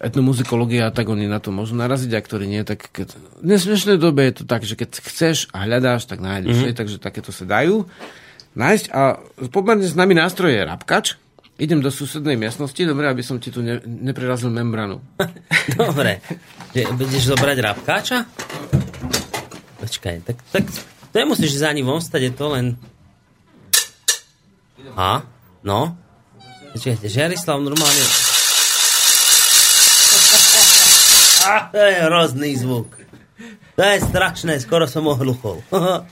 etnomuzikológia, 0.00 0.88
tak 0.88 1.12
oni 1.12 1.28
na 1.28 1.36
to 1.36 1.52
môžu 1.52 1.76
naraziť, 1.76 2.16
a 2.16 2.24
ktorí 2.24 2.48
nie, 2.48 2.64
tak 2.64 2.88
keď... 2.88 3.12
v 3.44 3.44
dnešnej 3.44 4.00
dobe 4.00 4.24
je 4.24 4.40
to 4.40 4.44
tak, 4.48 4.64
že 4.64 4.74
keď 4.74 5.04
chceš 5.04 5.52
a 5.52 5.68
hľadáš, 5.68 6.08
tak 6.08 6.24
nájdeš, 6.24 6.64
mm-hmm. 6.64 6.78
takže 6.80 6.96
takéto 6.96 7.28
sa 7.28 7.44
dajú 7.44 7.84
nájsť 8.56 8.86
a 8.92 9.20
pomerne 9.52 9.84
s 9.84 9.96
nami 9.96 10.16
nástroj 10.16 10.52
je 10.52 10.62
rapkač, 10.64 11.06
idem 11.60 11.84
do 11.84 11.92
susednej 11.92 12.40
miestnosti, 12.40 12.80
dobre, 12.88 13.08
aby 13.08 13.20
som 13.20 13.36
ti 13.36 13.52
tu 13.52 13.60
ne, 13.60 13.80
neprerazil 13.84 14.48
membranu. 14.48 15.00
dobre, 15.80 16.24
budeš 16.72 17.36
zobrať 17.36 17.56
rapkača? 17.60 18.18
Počkaj, 19.76 20.16
tak, 20.24 20.36
tak 20.52 20.64
nemusíš 21.14 21.60
za 21.60 21.72
ním 21.72 21.88
ostať, 21.88 22.20
je 22.22 22.32
to 22.32 22.46
len... 22.48 22.66
A? 24.96 25.24
No? 25.64 25.96
Počkajte, 26.72 27.08
Žiarislav 27.08 27.60
normálne 27.60 28.04
to 31.72 31.78
je 31.78 31.96
hrozný 32.06 32.50
zvuk. 32.56 32.88
To 33.76 33.82
je 33.82 33.98
strašné, 34.04 34.60
skoro 34.60 34.84
som 34.88 35.06
ohluchol. 35.08 35.60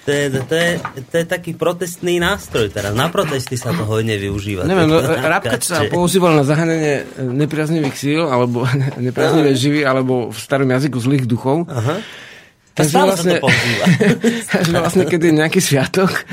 To 0.00 0.16
je, 0.16 0.32
to, 0.32 0.56
je, 0.56 0.70
to 1.12 1.14
je 1.22 1.26
taký 1.28 1.52
protestný 1.54 2.18
nástroj 2.18 2.72
teraz. 2.72 2.96
Na 2.96 3.12
protesty 3.12 3.54
sa 3.60 3.70
to 3.76 3.84
hojne 3.84 4.16
využíva. 4.16 4.64
Neviem, 4.64 4.88
no, 4.88 4.98
rapkač 5.04 5.70
sa 5.70 5.86
používal 5.86 6.40
na 6.40 6.42
zahanenie 6.42 7.04
nepriaznivých 7.20 7.94
síl, 8.00 8.24
alebo 8.24 8.64
nepriaznivé 9.06 9.52
živy, 9.54 9.84
alebo 9.84 10.32
v 10.32 10.38
starom 10.40 10.66
jazyku 10.66 10.98
zlých 10.98 11.28
duchov. 11.28 11.68
Aha. 11.68 12.00
Takže 12.70 12.96
vlastne, 13.02 13.36
takže 14.54 14.72
vlastne, 14.72 15.04
keď 15.04 15.20
je 15.26 15.38
nejaký 15.42 15.60
sviatok, 15.60 16.24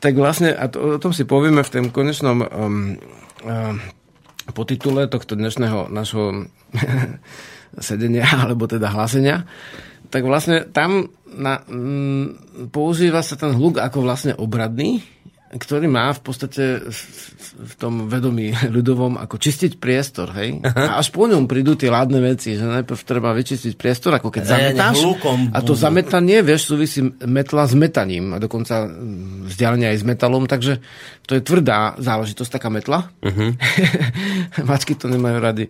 tak 0.00 0.16
vlastne, 0.16 0.50
a 0.56 0.66
to, 0.66 0.96
o 0.96 1.00
tom 1.00 1.12
si 1.12 1.28
povieme 1.28 1.60
v 1.60 1.72
tom 1.72 1.86
konečnom 1.92 2.40
um, 2.40 2.96
um, 3.44 3.76
potitule 4.56 5.06
tohto 5.06 5.36
dnešného 5.36 5.92
našho 5.92 6.48
sedenia, 7.86 8.24
alebo 8.32 8.64
teda 8.64 8.90
hlásenia, 8.90 9.44
tak 10.08 10.24
vlastne 10.24 10.64
tam 10.70 11.10
na, 11.26 11.64
m, 11.66 11.74
mm, 11.74 12.70
používa 12.70 13.20
sa 13.20 13.34
ten 13.34 13.52
hluk 13.52 13.82
ako 13.82 14.04
vlastne 14.04 14.32
obradný, 14.38 15.02
ktorý 15.54 15.86
má 15.86 16.10
v 16.10 16.20
podstate 16.20 16.82
v 17.54 17.74
tom 17.78 18.10
vedomí 18.10 18.50
ľudovom 18.66 19.14
ako 19.22 19.38
čistiť 19.38 19.78
priestor, 19.78 20.34
hej? 20.34 20.58
A 20.66 20.98
až 20.98 21.14
po 21.14 21.30
ňom 21.30 21.46
prídu 21.46 21.78
tie 21.78 21.94
ládne 21.94 22.18
veci, 22.18 22.58
že 22.58 22.66
najprv 22.66 22.98
treba 23.06 23.30
vyčistiť 23.30 23.78
priestor, 23.78 24.18
ako 24.18 24.34
keď 24.34 24.42
zametáš. 24.42 24.98
A 25.54 25.58
to 25.62 25.78
zametanie, 25.78 26.42
vieš, 26.42 26.74
súvisí 26.74 27.06
metla 27.22 27.70
s 27.70 27.74
metaním 27.78 28.34
a 28.34 28.42
dokonca 28.42 28.90
mm, 28.90 29.46
vzdialenie 29.54 29.94
aj 29.94 29.98
s 30.02 30.04
metalom, 30.04 30.44
takže 30.50 30.82
to 31.24 31.38
je 31.38 31.42
tvrdá 31.46 31.94
záležitosť, 32.02 32.50
taká 32.50 32.68
metla. 32.74 33.14
Uh-huh. 33.22 33.54
Mačky 34.68 34.98
to 34.98 35.06
nemajú 35.06 35.38
rady. 35.38 35.64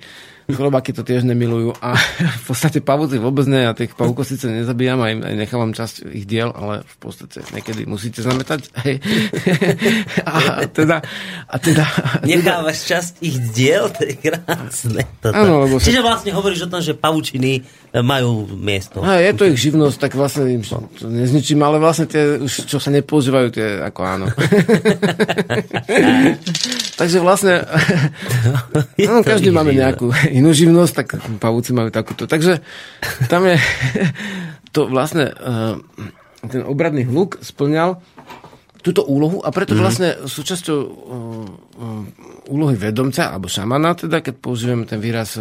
Chrobáky 0.51 0.93
to 0.93 1.07
tiež 1.07 1.25
nemilujú 1.25 1.77
a 1.79 1.95
v 2.41 2.45
podstate 2.49 2.83
pavúci 2.83 3.21
vôbec 3.21 3.47
ne 3.47 3.69
a 3.69 3.77
tých 3.77 3.95
pavúkov 3.95 4.27
síce 4.27 4.51
nezabíjam 4.51 5.01
aj, 5.01 5.13
aj 5.25 5.35
nechávam 5.39 5.73
časť 5.73 6.09
ich 6.11 6.27
diel, 6.29 6.53
ale 6.53 6.85
v 6.85 6.97
podstate 7.01 7.45
niekedy 7.55 7.87
musíte 7.87 8.21
zametať. 8.21 8.73
Hej. 8.85 8.97
A 10.25 10.65
teda, 10.67 11.05
a 11.49 11.57
teda, 11.61 11.85
teda 11.85 12.27
Nechávaš 12.27 12.79
časť 12.89 13.13
ich 13.21 13.37
diel? 13.53 13.93
To 13.93 14.01
je 14.03 14.15
krásne. 14.17 15.03
Toto. 15.21 15.37
Áno, 15.37 15.69
lebo 15.69 15.77
Čiže 15.79 16.01
vlastne 16.01 16.33
hovoríš 16.33 16.67
o 16.67 16.73
tom, 16.73 16.81
že 16.81 16.97
pavučiny 16.97 17.63
majú 18.03 18.51
miesto. 18.59 18.99
A 19.07 19.23
je 19.23 19.31
to 19.39 19.47
ich 19.47 19.71
živnosť, 19.71 19.97
tak 20.03 20.19
vlastne 20.19 20.51
im 20.51 20.67
to 20.67 21.07
nezničím, 21.07 21.63
ale 21.63 21.79
vlastne 21.79 22.11
tie, 22.11 22.43
čo 22.43 22.83
sa 22.83 22.91
nepoužívajú, 22.91 23.55
tie 23.55 23.79
ako 23.87 24.01
áno. 24.03 24.27
Takže 26.99 27.23
vlastne 27.23 27.63
no, 29.07 29.23
každý 29.23 29.55
máme 29.55 29.79
nejakú 29.79 30.11
inú 30.35 30.51
živnosť, 30.51 30.93
tak 30.95 31.23
pavúci 31.39 31.71
majú 31.71 31.95
takúto. 31.95 32.27
Takže 32.27 32.59
tam 33.31 33.47
je 33.47 33.63
to 34.75 34.91
vlastne 34.91 35.31
uh, 35.31 35.79
ten 36.51 36.67
obradný 36.67 37.07
hluk 37.07 37.39
splňal 37.47 38.03
túto 38.83 39.07
úlohu 39.07 39.39
a 39.39 39.55
preto 39.55 39.79
mm. 39.79 39.79
vlastne 39.79 40.11
súčasťou 40.27 40.79
uh, 40.83 40.91
uh, 41.79 42.03
úlohy 42.51 42.75
vedomca 42.75 43.31
alebo 43.31 43.47
šamana, 43.47 43.95
teda 43.95 44.19
keď 44.19 44.35
používame 44.43 44.83
ten 44.83 44.99
výraz 44.99 45.39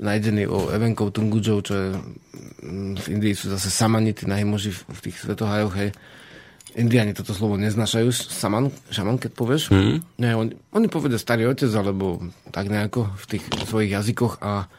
nájdený 0.00 0.48
o 0.48 0.72
Evenkov 0.72 1.12
Tungudžov, 1.12 1.58
čo 1.68 1.72
je 1.76 1.88
mm, 2.64 2.92
v 2.96 3.06
Indii 3.12 3.36
sú 3.36 3.52
zase 3.52 3.68
samanity 3.68 4.24
na 4.24 4.40
v, 4.40 4.72
v 4.72 5.00
tých 5.04 5.16
svetohajoch, 5.20 5.74
hej. 5.76 5.90
Indiani 6.72 7.12
toto 7.12 7.36
slovo 7.36 7.60
neznašajú, 7.60 8.08
saman, 8.16 8.72
šaman, 8.88 9.20
keď 9.20 9.30
povieš. 9.36 9.68
Mm. 9.68 10.00
Ne, 10.16 10.30
oni, 10.32 10.52
oni 10.72 10.86
povedia 10.88 11.20
starý 11.20 11.44
otec, 11.44 11.68
alebo 11.68 12.24
tak 12.48 12.72
nejako 12.72 13.12
v 13.12 13.24
tých 13.28 13.44
svojich 13.68 13.92
jazykoch 13.92 14.40
a 14.40 14.72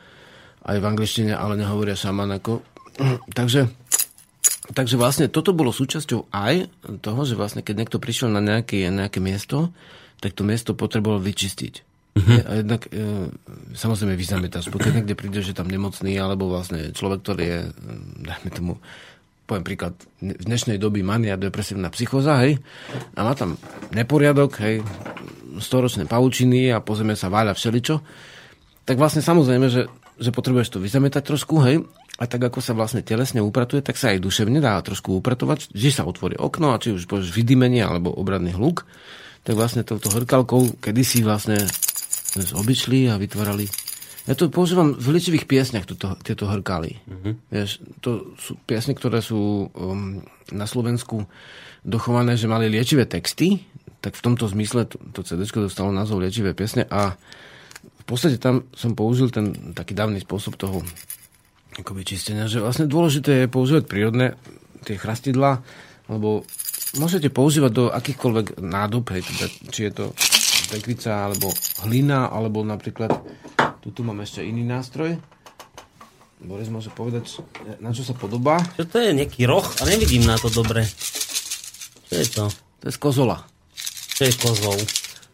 aj 0.64 0.78
v 0.82 0.88
angličtine, 0.90 1.34
ale 1.38 1.54
nehovoria 1.54 1.94
šaman 1.94 2.34
ako. 2.34 2.66
takže, 3.38 3.70
takže 4.74 4.96
vlastne 4.98 5.30
toto 5.30 5.54
bolo 5.54 5.70
súčasťou 5.70 6.34
aj 6.34 6.74
toho, 7.06 7.22
že 7.30 7.38
vlastne 7.38 7.62
keď 7.62 7.86
niekto 7.86 8.02
prišiel 8.02 8.34
na 8.34 8.42
nejaké, 8.42 8.90
nejaké 8.90 9.22
miesto, 9.22 9.70
tak 10.18 10.34
to 10.34 10.42
miesto 10.42 10.74
potreboval 10.74 11.22
vyčistiť. 11.22 11.93
Uh-huh. 12.14 12.46
A 12.46 12.52
jednak 12.62 12.86
e, 12.94 13.26
samozrejme 13.74 14.14
vyzametáš, 14.14 14.70
pokiaľ 14.70 15.02
niekde 15.02 15.18
príde, 15.18 15.42
že 15.42 15.58
tam 15.58 15.66
nemocný, 15.66 16.14
alebo 16.22 16.46
vlastne 16.46 16.94
človek, 16.94 17.26
ktorý 17.26 17.44
je, 17.44 17.60
dajme 18.22 18.50
tomu, 18.54 18.74
poviem 19.50 19.66
príklad, 19.66 19.98
v 20.22 20.46
dnešnej 20.46 20.78
doby 20.78 21.02
mania, 21.02 21.42
depresívna 21.42 21.90
psychoza, 21.90 22.38
hej, 22.46 22.62
a 23.18 23.20
má 23.26 23.34
tam 23.34 23.58
neporiadok, 23.98 24.62
hej, 24.62 24.86
storočné 25.58 26.06
pavučiny 26.06 26.70
a 26.70 26.86
po 26.86 26.94
zeme 26.94 27.18
sa 27.18 27.34
váľa 27.34 27.58
všeličo, 27.58 27.96
tak 28.86 28.96
vlastne 29.02 29.26
samozrejme, 29.26 29.68
že, 29.74 29.90
že 30.22 30.30
potrebuješ 30.30 30.78
to 30.78 30.80
vyzametať 30.86 31.34
trošku, 31.34 31.66
hej, 31.66 31.82
a 32.22 32.30
tak 32.30 32.46
ako 32.46 32.62
sa 32.62 32.78
vlastne 32.78 33.02
telesne 33.02 33.42
upratuje, 33.42 33.82
tak 33.82 33.98
sa 33.98 34.14
aj 34.14 34.22
duševne 34.22 34.62
dá 34.62 34.78
trošku 34.86 35.18
upratovať, 35.18 35.74
že 35.74 35.90
sa 35.90 36.06
otvorí 36.06 36.38
okno 36.38 36.78
a 36.78 36.78
či 36.78 36.94
už 36.94 37.10
povieš 37.10 37.34
vydymenie 37.34 37.82
alebo 37.82 38.14
obradný 38.14 38.54
hluk, 38.54 38.86
tak 39.44 39.58
vlastne 39.58 39.82
touto 39.82 40.14
hrkalkou 40.14 40.78
kedysi 40.78 41.26
vlastne 41.26 41.66
običli 42.56 43.10
a 43.10 43.22
vytvárali. 43.22 43.70
Ja 44.24 44.40
to 44.40 44.48
používam 44.48 44.96
v 44.96 45.20
liečivých 45.20 45.46
piesňach, 45.52 45.84
tuto, 45.84 46.16
tieto 46.24 46.48
hrkály. 46.48 46.96
Mm-hmm. 47.04 47.34
Vieš, 47.52 47.72
to 48.00 48.32
sú 48.40 48.56
piesne, 48.64 48.96
ktoré 48.96 49.20
sú 49.20 49.68
um, 49.68 50.24
na 50.48 50.64
Slovensku 50.64 51.28
dochované, 51.84 52.40
že 52.40 52.48
mali 52.48 52.72
liečivé 52.72 53.04
texty, 53.04 53.60
tak 54.00 54.16
v 54.16 54.24
tomto 54.24 54.48
zmysle 54.48 54.88
to, 54.88 54.96
to 55.12 55.28
CD 55.28 55.44
dostalo 55.44 55.92
názov 55.92 56.24
liečivé 56.24 56.56
piesne 56.56 56.88
a 56.88 57.20
v 58.04 58.06
podstate 58.08 58.40
tam 58.40 58.68
som 58.76 58.96
použil 58.96 59.32
ten 59.32 59.76
taký 59.76 59.96
dávny 59.96 60.24
spôsob 60.24 60.60
toho 60.60 60.84
akoby 61.76 62.04
čistenia, 62.04 62.52
že 62.52 62.64
vlastne 62.64 62.88
dôležité 62.88 63.44
je 63.44 63.52
používať 63.52 63.84
prírodné 63.88 64.36
tie 64.84 65.00
chrastidla, 65.00 65.64
lebo 66.12 66.44
môžete 67.00 67.32
používať 67.32 67.72
do 67.72 67.86
akýchkoľvek 67.90 68.60
nádob, 68.60 69.08
hej, 69.16 69.24
teda, 69.24 69.46
či 69.72 69.80
je 69.88 69.92
to 69.96 70.06
tekvica 70.70 71.28
alebo 71.28 71.52
hlina, 71.86 72.32
alebo 72.32 72.64
napríklad 72.64 73.12
tu, 73.84 74.02
mám 74.04 74.24
ešte 74.24 74.40
iný 74.40 74.64
nástroj. 74.64 75.20
Boris 76.44 76.68
môže 76.68 76.92
povedať, 76.92 77.40
na 77.80 77.96
čo 77.96 78.04
sa 78.04 78.12
podobá. 78.12 78.60
Čo 78.76 78.84
to 78.88 78.98
je, 79.00 79.16
nejaký 79.16 79.48
roh? 79.48 79.64
A 79.64 79.88
nevidím 79.88 80.28
na 80.28 80.36
to 80.36 80.52
dobre. 80.52 80.84
Čo 82.12 82.16
je 82.16 82.28
to? 82.28 82.46
To 82.84 82.84
je 82.88 82.94
z 82.96 83.00
kozola. 83.00 83.38
Čo 84.14 84.24
je 84.28 84.34
kozol? 84.36 84.80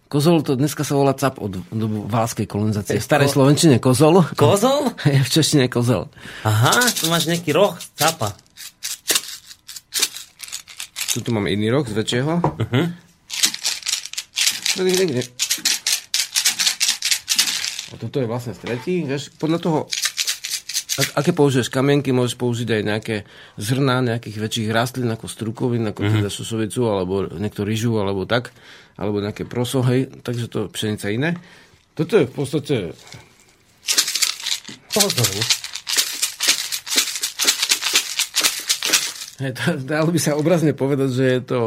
Kozol 0.09 0.41
to 0.41 0.57
dneska 0.57 0.81
sa 0.81 0.97
volá 0.97 1.13
cap 1.13 1.37
od 1.37 1.61
dobu 1.69 2.09
válskej 2.09 2.49
kolonizácie. 2.49 2.97
V 2.97 3.05
starej 3.05 3.29
ko... 3.29 3.41
slovenčine 3.41 3.77
kozol. 3.77 4.25
Kozol? 4.33 4.93
Je 5.13 5.21
v 5.21 5.29
češtine 5.29 5.69
kozel. 5.69 6.09
Aha, 6.41 6.73
tu 6.97 7.13
máš 7.13 7.29
nejaký 7.29 7.53
roh 7.53 7.77
capa. 7.93 8.33
Tu 11.13 11.21
tu 11.21 11.29
mám 11.29 11.45
iný 11.45 11.69
roh 11.73 11.85
z 11.85 11.93
väčšieho. 11.93 12.33
Uh-huh. 12.41 12.85
A 17.89 17.97
toto 17.97 18.21
je 18.21 18.29
vlastne 18.29 18.53
stretí. 18.53 19.01
Vieš, 19.01 19.33
podľa 19.41 19.59
toho, 19.63 19.79
aké 21.17 21.33
použiješ 21.33 21.73
kamienky, 21.73 22.13
môžeš 22.13 22.37
použiť 22.37 22.69
aj 22.77 22.83
nejaké 22.85 23.15
zrná 23.57 24.05
nejakých 24.05 24.37
väčších 24.37 24.69
rastlín, 24.69 25.09
ako 25.09 25.25
strukovín, 25.25 25.89
ako 25.89 26.05
mm-hmm. 26.05 26.17
teda 26.21 26.29
susovicu, 26.29 26.85
alebo 26.85 27.25
niekto 27.33 27.65
ryžu, 27.65 27.97
alebo 27.97 28.29
tak, 28.29 28.53
alebo 28.99 29.23
nejaké 29.23 29.49
proso, 29.49 29.81
hej, 29.89 30.11
takže 30.21 30.51
to 30.51 30.69
pšenica 30.69 31.07
iné. 31.09 31.29
Toto 31.97 32.19
je 32.19 32.25
v 32.29 32.33
podstate... 32.33 32.75
Pozor. 34.89 35.29
Hej, 39.39 39.51
dalo 39.87 40.09
by 40.11 40.19
sa 40.19 40.35
obrazne 40.35 40.75
povedať, 40.75 41.09
že 41.09 41.25
je 41.25 41.41
to 41.47 41.59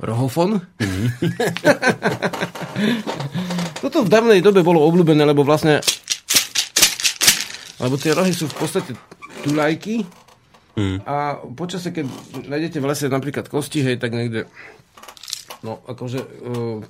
rohofon. 0.00 0.62
Mm. 0.80 1.06
Toto 3.84 4.02
v 4.02 4.12
dávnej 4.12 4.40
dobe 4.40 4.64
bolo 4.64 4.82
obľúbené, 4.82 5.22
lebo 5.22 5.46
vlastne 5.46 5.84
lebo 7.82 7.98
tie 8.00 8.14
rohy 8.14 8.32
sú 8.32 8.48
v 8.48 8.56
podstate 8.56 8.92
tulajky 9.44 10.06
mm. 10.78 11.04
a 11.04 11.42
počasie, 11.52 11.92
keď 11.92 12.06
nájdete 12.48 12.78
v 12.80 12.88
lese 12.88 13.06
napríklad 13.10 13.50
kosti, 13.50 13.84
hej, 13.84 13.96
tak 14.00 14.14
niekde 14.14 14.48
No, 15.64 15.80
akože 15.80 16.20
uh, 16.20 16.28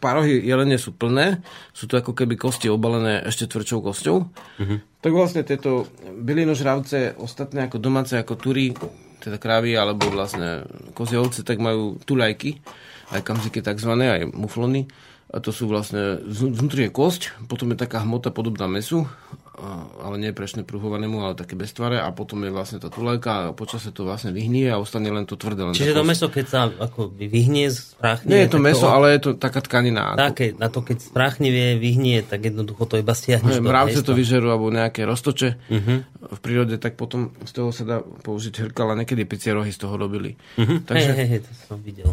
párohy 0.03 0.43
jelene 0.43 0.75
sú 0.83 0.99
plné, 0.99 1.39
sú 1.71 1.87
to 1.87 1.95
ako 1.95 2.11
keby 2.11 2.35
kosti 2.35 2.67
obalené 2.67 3.23
ešte 3.23 3.47
tvrdšou 3.47 3.87
kosťou. 3.87 4.17
Mm-hmm. 4.27 4.79
Tak 4.99 5.13
vlastne 5.15 5.47
tieto 5.47 5.87
bylinožravce, 6.03 7.15
ostatné 7.15 7.71
ako 7.71 7.79
domáce, 7.79 8.19
ako 8.19 8.35
tury, 8.35 8.75
teda 9.23 9.39
krávy 9.39 9.79
alebo 9.79 10.11
vlastne 10.11 10.67
kozie 10.91 11.23
ovce, 11.23 11.47
tak 11.47 11.63
majú 11.63 12.03
tulajky 12.03 12.59
aj 13.11 13.21
kamziky 13.21 13.61
tzv. 13.61 13.91
aj 13.91 14.31
muflony. 14.33 14.89
A 15.35 15.43
to 15.43 15.51
sú 15.51 15.67
vlastne, 15.67 16.23
vnútri 16.31 16.87
je 16.87 16.95
kosť, 16.95 17.35
potom 17.51 17.75
je 17.75 17.83
taká 17.83 18.07
hmota 18.07 18.31
podobná 18.31 18.71
mesu, 18.71 19.03
ale 20.03 20.19
nie 20.19 20.35
prešne 20.35 20.67
pruhovanému, 20.67 21.23
ale 21.23 21.39
také 21.39 21.55
bez 21.55 21.71
tvare 21.71 22.03
a 22.03 22.11
potom 22.11 22.43
je 22.43 22.51
vlastne 22.51 22.83
tá 22.83 22.91
tulajka 22.91 23.31
a 23.31 23.55
počasie 23.55 23.95
to 23.95 24.03
vlastne 24.03 24.35
vyhnie 24.35 24.67
a 24.67 24.83
ostane 24.83 25.07
len 25.15 25.27
to 25.31 25.39
tvrdé. 25.39 25.63
Len 25.63 25.75
Čiže 25.75 25.95
to 25.95 26.03
meso, 26.03 26.27
keď 26.27 26.47
sa 26.47 26.61
ako 26.71 27.15
vyhnie, 27.15 27.71
spráchne... 27.71 28.31
Nie 28.31 28.47
je 28.47 28.51
to 28.51 28.59
meso, 28.59 28.87
to... 28.87 28.91
ale 28.91 29.15
je 29.15 29.21
to 29.27 29.31
taká 29.39 29.63
tkanina. 29.63 30.19
Také, 30.19 30.59
na 30.59 30.67
to 30.71 30.83
keď 30.83 31.07
spráchnivie 31.07 31.79
vyhnie, 31.79 32.27
tak 32.27 32.51
jednoducho 32.51 32.83
to 32.87 32.99
iba 32.99 33.15
stiahneš. 33.15 33.63
Mravce 33.63 34.03
to 34.03 34.15
vyžerú, 34.15 34.51
alebo 34.51 34.75
nejaké 34.75 35.07
roztoče 35.07 35.49
uh-huh. 35.55 35.99
v 36.35 36.39
prírode, 36.43 36.75
tak 36.83 36.99
potom 36.99 37.31
z 37.47 37.53
toho 37.55 37.71
sa 37.71 37.87
dá 37.87 37.97
použiť 38.03 38.71
hrkal 38.71 38.91
a 38.91 38.99
niekedy 38.99 39.23
picie 39.23 39.55
rohy 39.55 39.71
z 39.71 39.87
toho 39.87 39.95
robili. 39.95 40.35
Uh-huh. 40.59 40.83
Takže, 40.83 41.11
hej, 41.15 41.27
hej, 41.31 41.41
to 41.47 41.51
som 41.55 41.79
videl. 41.79 42.11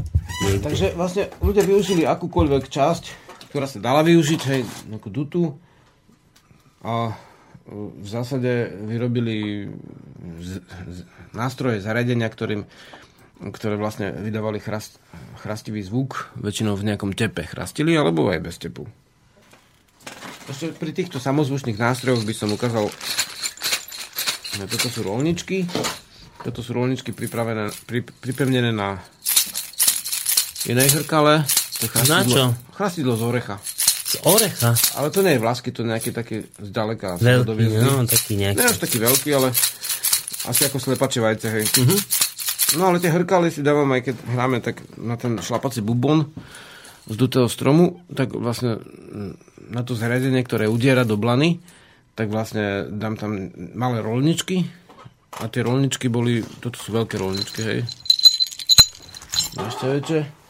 Takže 0.62 0.94
vlastne 0.94 1.26
ľudia 1.42 1.66
využili 1.66 2.06
akúkoľvek 2.06 2.70
časť, 2.70 3.04
ktorá 3.52 3.68
sa 3.68 3.84
dala 3.84 4.00
využiť, 4.08 4.42
hej, 4.48 4.64
ako 4.96 5.08
dutu. 5.12 5.44
A 6.88 7.12
v 7.68 8.08
zásade 8.08 8.72
vyrobili 8.88 9.68
z, 10.40 10.64
z, 10.64 10.98
nástroje, 11.36 11.84
zariadenia, 11.84 12.32
ktorým, 12.32 12.64
ktoré 13.52 13.76
vlastne 13.76 14.16
vydávali 14.16 14.64
chrast, 14.64 15.04
chrastivý 15.44 15.84
zvuk, 15.84 16.32
väčšinou 16.40 16.80
v 16.80 16.88
nejakom 16.90 17.12
tepe 17.12 17.44
chrastili, 17.44 17.92
alebo 17.92 18.32
aj 18.32 18.40
bez 18.40 18.56
tepu. 18.56 18.88
Ešte 20.48 20.74
pri 20.74 20.92
týchto 20.96 21.20
samozvučných 21.20 21.78
nástrojoch 21.78 22.24
by 22.24 22.34
som 22.34 22.50
ukázal, 22.56 22.88
že 24.58 24.64
toto 24.66 24.88
sú 24.88 25.04
rolničky, 25.06 25.68
toto 26.42 26.64
sú 26.66 26.72
rolničky 26.74 27.14
pripravené, 27.14 27.70
pri, 27.84 28.02
pripevnené 28.04 28.74
na 28.74 29.00
inej 30.66 31.04
hrkale, 31.04 31.46
To 31.82 31.84
je 31.84 31.90
Na 32.06 32.22
chrastidlo- 32.22 32.30
čo? 32.30 32.44
Chrastidlo 32.72 33.14
z 33.18 33.24
orecha. 33.26 33.56
Z 34.06 34.16
orecha. 34.22 34.72
Ale 34.94 35.10
to 35.10 35.26
nie 35.26 35.34
je 35.34 35.42
vlásky, 35.42 35.74
to 35.74 35.82
je 35.82 35.90
nejaký 35.90 36.12
taký 36.14 36.36
zďaleka. 36.62 37.18
Veľký, 37.18 37.66
no, 37.82 38.06
taký 38.06 38.38
nejaký. 38.38 38.58
Nie 38.60 38.68
až 38.68 38.78
taký 38.78 38.98
veľký, 39.02 39.30
ale 39.34 39.50
asi 40.46 40.62
ako 40.66 40.78
slepače 40.78 41.20
vajce, 41.20 41.48
hej. 41.50 41.66
No 42.78 42.88
ale 42.88 43.02
tie 43.02 43.10
hrkály 43.10 43.52
si 43.52 43.60
dávam 43.60 43.90
aj 43.90 44.02
keď 44.04 44.16
hráme 44.30 44.58
tak 44.60 44.80
na 44.96 45.16
ten 45.16 45.36
šlapací 45.38 45.82
bubon 45.82 46.30
z 47.04 47.16
dutého 47.18 47.50
stromu, 47.50 48.00
tak 48.10 48.32
vlastne 48.32 48.78
mm, 48.78 49.34
na 49.74 49.82
to 49.82 49.98
zariadenie, 49.98 50.40
ktoré 50.40 50.70
udiera 50.70 51.02
do 51.04 51.18
blany, 51.18 51.60
tak 52.14 52.30
vlastne 52.30 52.88
dám 52.88 53.18
tam 53.18 53.32
malé 53.74 54.00
rolničky 54.00 54.68
a 55.40 55.48
tie 55.48 55.64
rolničky 55.64 56.08
boli, 56.08 56.44
toto 56.60 56.76
sú 56.76 56.94
veľké 56.94 57.16
rolničky, 57.16 57.60
hej. 57.64 57.80
Ešte 59.52 59.86
väčšie. 59.90 60.41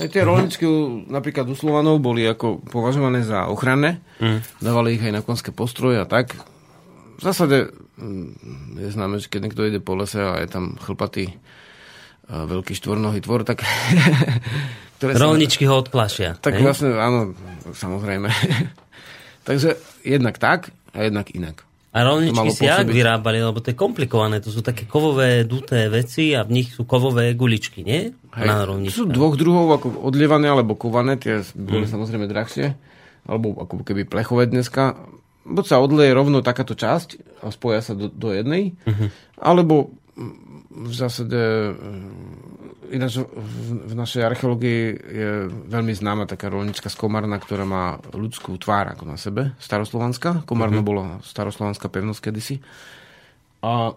Hej, 0.00 0.08
tie 0.08 0.24
rolničky 0.24 0.64
napríklad 1.06 1.44
u 1.44 1.54
Slovanov 1.54 2.00
boli 2.00 2.24
ako 2.24 2.64
považované 2.64 3.20
za 3.20 3.46
ochranné. 3.46 4.00
Dávali 4.58 4.96
ich 4.96 5.02
aj 5.02 5.12
na 5.12 5.20
konské 5.20 5.52
postroje 5.52 5.96
a 5.96 6.04
tak. 6.04 6.34
V 7.16 7.22
zásade 7.22 7.68
mm, 7.96 8.80
je 8.80 8.88
známe, 8.90 9.20
že 9.20 9.28
keď 9.28 9.40
niekto 9.44 9.62
ide 9.62 9.76
po 9.76 9.92
lese 9.92 10.16
a 10.16 10.40
je 10.40 10.48
tam 10.48 10.74
chlpatý 10.74 11.36
a 12.26 12.48
veľký 12.48 12.72
štvornohý 12.72 13.20
tvor, 13.20 13.44
tak... 13.44 13.60
ktoré 14.96 15.12
sa- 15.12 15.20
Rolničky 15.22 15.68
ho 15.68 15.76
odplašia. 15.76 16.40
Tak 16.40 16.56
hej? 16.56 16.64
vlastne, 16.64 16.96
áno, 16.96 17.36
samozrejme. 17.70 18.32
Takže 19.48 19.76
jednak 20.00 20.40
tak 20.40 20.72
a 20.92 21.04
jednak 21.04 21.28
inak. 21.30 21.64
A 21.90 22.06
rolničky 22.06 22.54
si 22.54 22.70
jak 22.70 22.86
vyrábali, 22.86 23.42
lebo 23.42 23.58
to 23.58 23.74
je 23.74 23.76
komplikované. 23.76 24.38
To 24.38 24.54
sú 24.54 24.62
také 24.62 24.86
kovové 24.86 25.42
duté 25.42 25.90
veci 25.90 26.30
a 26.38 26.46
v 26.46 26.62
nich 26.62 26.70
sú 26.70 26.86
kovové 26.86 27.34
guličky, 27.34 27.82
nie? 27.82 28.14
Hej, 28.30 28.46
Na 28.46 28.62
sú 28.62 28.70
rolničkách. 28.70 29.10
dvoch 29.10 29.34
druhov, 29.34 29.66
ako 29.74 29.86
odlievané 30.06 30.46
alebo 30.46 30.78
kované, 30.78 31.18
tie 31.18 31.42
boli 31.58 31.82
samozrejme 31.86 32.30
drahšie, 32.30 32.78
alebo 33.26 33.58
ako 33.58 33.82
keby 33.82 34.06
plechové 34.06 34.46
dneska. 34.46 34.94
Buď 35.42 35.64
sa 35.66 35.82
odleje 35.82 36.14
rovno 36.14 36.38
takáto 36.38 36.78
časť 36.78 37.42
a 37.42 37.50
spoja 37.50 37.82
sa 37.82 37.98
do, 37.98 38.06
do 38.06 38.30
jednej, 38.30 38.78
alebo 39.34 39.90
mm, 40.14 40.86
v 40.86 40.92
zásade 40.94 41.40
mm, 41.74 42.94
ináč 42.94 43.22
v, 43.22 43.26
v 43.90 43.94
našej 43.94 44.22
archeológii 44.22 44.82
je 44.94 45.30
veľmi 45.66 45.90
známa 45.90 46.26
taká 46.26 46.50
rolnička 46.50 46.90
z 46.90 46.96
Komárna, 46.98 47.38
ktorá 47.38 47.66
má 47.66 47.98
ľudskú 48.14 48.54
tvár 48.58 48.94
ako 48.94 49.04
na 49.10 49.18
sebe, 49.18 49.54
staroslovanská. 49.58 50.46
Komárno 50.46 50.82
bola 50.86 51.18
staroslovanská 51.26 51.90
pevnosť 51.90 52.20
kedysi. 52.30 52.62
A 53.62 53.94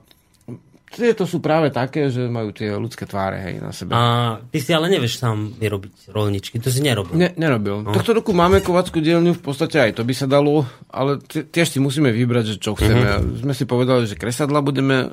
tieto 0.93 1.25
sú 1.25 1.41
práve 1.41 1.73
také, 1.73 2.13
že 2.13 2.29
majú 2.29 2.53
tie 2.53 2.69
ľudské 2.77 3.09
tváre 3.09 3.41
hej, 3.41 3.55
na 3.57 3.73
sebe. 3.73 3.97
A 3.97 4.37
ty 4.53 4.61
si 4.61 4.69
ale 4.69 4.93
nevieš 4.93 5.17
sám 5.17 5.57
vyrobiť 5.57 6.13
rolničky, 6.13 6.61
to 6.61 6.69
si 6.69 6.85
nerobil. 6.85 7.17
Ne, 7.17 7.33
nerobil. 7.33 7.81
No. 7.81 7.97
Tohto 7.97 8.13
roku 8.13 8.29
máme 8.31 8.61
kovackú 8.61 9.01
dielňu, 9.01 9.33
v 9.33 9.43
podstate 9.43 9.81
aj 9.81 9.97
to 9.97 10.05
by 10.05 10.13
sa 10.13 10.29
dalo, 10.29 10.69
ale 10.93 11.17
tiež 11.25 11.73
si 11.73 11.81
musíme 11.81 12.13
vybrať, 12.13 12.55
že 12.55 12.55
čo 12.61 12.77
chceme. 12.77 13.01
Mm-hmm. 13.01 13.41
Sme 13.41 13.53
si 13.57 13.65
povedali, 13.65 14.05
že 14.05 14.13
kresadla 14.13 14.61
budeme 14.61 15.09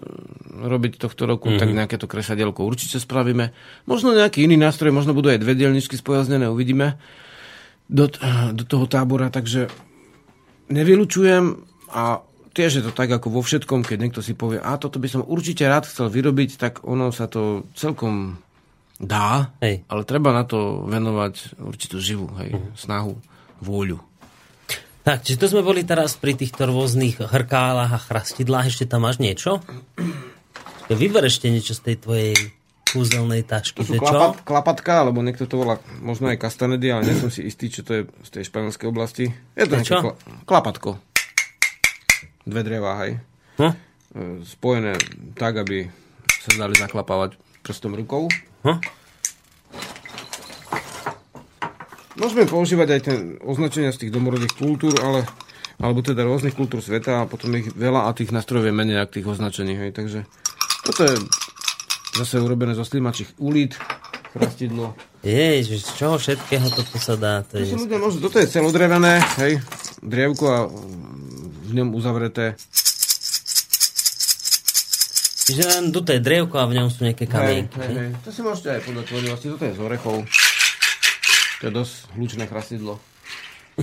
robiť 0.60 1.00
tohto 1.00 1.24
roku, 1.24 1.48
mm-hmm. 1.48 1.60
tak 1.64 1.68
nejaké 1.72 1.96
to 1.96 2.04
kresadielko 2.04 2.60
určite 2.62 3.00
spravíme. 3.00 3.56
Možno 3.88 4.12
nejaký 4.12 4.44
iný 4.44 4.60
nástroj, 4.60 4.92
možno 4.92 5.16
budú 5.16 5.32
aj 5.32 5.40
dve 5.40 5.56
dielničky 5.56 5.96
spojaznené, 5.96 6.46
uvidíme 6.52 7.00
do, 7.88 8.06
do 8.52 8.64
toho 8.68 8.84
tábora, 8.86 9.32
takže 9.32 9.66
nevylučujem 10.70 11.66
a 11.90 12.22
tiež 12.54 12.80
je 12.80 12.82
to 12.84 12.92
tak 12.92 13.10
ako 13.10 13.30
vo 13.30 13.42
všetkom, 13.42 13.86
keď 13.86 13.98
niekto 13.98 14.20
si 14.20 14.34
povie, 14.34 14.58
a 14.58 14.76
toto 14.76 14.98
by 14.98 15.08
som 15.10 15.26
určite 15.26 15.66
rád 15.66 15.86
chcel 15.86 16.10
vyrobiť, 16.10 16.58
tak 16.58 16.72
ono 16.82 17.10
sa 17.14 17.30
to 17.30 17.66
celkom 17.78 18.38
dá, 19.00 19.54
Hej. 19.64 19.86
ale 19.88 20.02
treba 20.04 20.34
na 20.36 20.44
to 20.44 20.84
venovať 20.84 21.56
určitú 21.62 21.96
živú 21.96 22.28
hej, 22.36 22.60
snahu, 22.76 23.16
vôľu. 23.64 23.98
Tak, 25.00 25.24
čiže 25.24 25.40
to 25.40 25.46
sme 25.56 25.64
boli 25.64 25.80
teraz 25.80 26.20
pri 26.20 26.36
týchto 26.36 26.68
rôznych 26.68 27.24
hrkálach 27.24 27.96
a 27.96 27.98
chrastidlách. 27.98 28.68
Ešte 28.68 28.84
tam 28.84 29.08
máš 29.08 29.16
niečo? 29.16 29.64
Vyber 30.92 31.24
ešte 31.24 31.48
niečo 31.48 31.72
z 31.72 31.80
tej 31.80 31.96
tvojej 32.04 32.36
kúzelnej 32.92 33.46
tašky. 33.46 33.80
To 33.80 33.86
sú 33.86 33.94
že 33.96 34.00
čo? 34.02 34.12
klapat, 34.12 34.44
klapatka, 34.44 34.92
alebo 35.06 35.24
niekto 35.24 35.48
to 35.48 35.56
volá 35.56 35.80
možno 36.04 36.28
aj 36.28 36.36
kastanedy, 36.42 36.92
ale 36.92 37.06
nie 37.06 37.16
som 37.16 37.30
si 37.32 37.46
istý, 37.46 37.70
čo 37.70 37.80
to 37.80 37.90
je 37.96 38.02
z 38.26 38.30
tej 38.34 38.42
španielskej 38.50 38.86
oblasti. 38.90 39.24
Je 39.56 39.64
to 39.64 39.80
To 39.80 39.96
kla, 40.04 40.14
klapatko. 40.44 41.09
Dve 42.44 42.60
drevá, 42.64 42.92
hej. 43.04 43.20
Hm? 43.60 43.72
E, 43.72 43.76
Spojené 44.44 44.96
tak, 45.36 45.60
aby 45.60 45.86
sa 46.40 46.50
dali 46.56 46.74
zaklapávať 46.76 47.36
prstom 47.60 47.92
rukou. 47.94 48.26
Hm? 48.64 48.80
Môžeme 52.20 52.44
používať 52.44 52.88
aj 52.96 53.00
ten 53.00 53.18
označenia 53.40 53.96
z 53.96 54.06
tých 54.06 54.12
domorodých 54.12 54.52
kultúr, 54.56 54.92
ale 55.00 55.24
alebo 55.80 56.04
teda 56.04 56.28
rôznych 56.28 56.52
kultúr 56.52 56.84
sveta 56.84 57.24
a 57.24 57.28
potom 57.28 57.56
ich 57.56 57.72
veľa 57.72 58.04
a 58.04 58.12
tých 58.12 58.36
nástrojov 58.36 58.68
je 58.68 58.74
menej 58.76 59.00
ako 59.00 59.16
tých 59.16 59.28
označení. 59.32 59.72
Hej. 59.80 59.96
Takže 59.96 60.28
toto 60.84 61.08
je 61.08 61.16
zase 62.20 62.36
urobené 62.36 62.76
zo 62.76 62.84
slimačích 62.84 63.32
ulít, 63.40 63.80
chrastidlo. 64.36 64.92
Ježiš, 65.24 65.88
z 65.88 65.92
čoho 65.96 66.20
všetkého 66.20 66.68
toto 66.68 66.96
sa 67.00 67.16
dá? 67.16 67.40
To 67.48 67.56
To 67.56 67.64
je... 67.64 67.72
ľudia 67.76 67.96
môžu, 67.96 68.20
toto 68.20 68.36
je 68.40 68.48
celodrevené, 68.52 69.24
hej, 69.40 69.60
drievko 70.04 70.44
a 70.48 70.58
v 71.70 71.78
ňom 71.78 71.94
uzavreté. 71.94 72.58
Čiže 75.50 75.66
len 75.66 75.90
je 75.90 76.22
drevko 76.22 76.62
a 76.62 76.70
v 76.70 76.78
ňom 76.78 76.94
sú 76.94 77.02
nejaké 77.02 77.26
Hej, 77.26 77.34
kamienky. 77.34 77.74
hej, 77.82 77.90
hej. 77.90 78.10
To 78.22 78.30
si 78.30 78.38
môžete 78.38 78.70
aj 78.70 78.86
podľa 78.86 79.02
tvorivosti, 79.02 79.50
toto 79.50 79.66
je 79.66 79.74
z 79.74 79.80
orechov. 79.82 80.16
To 81.58 81.62
je 81.66 81.72
dosť 81.74 81.94
hlučné 82.14 82.44
chrastidlo. 82.46 83.02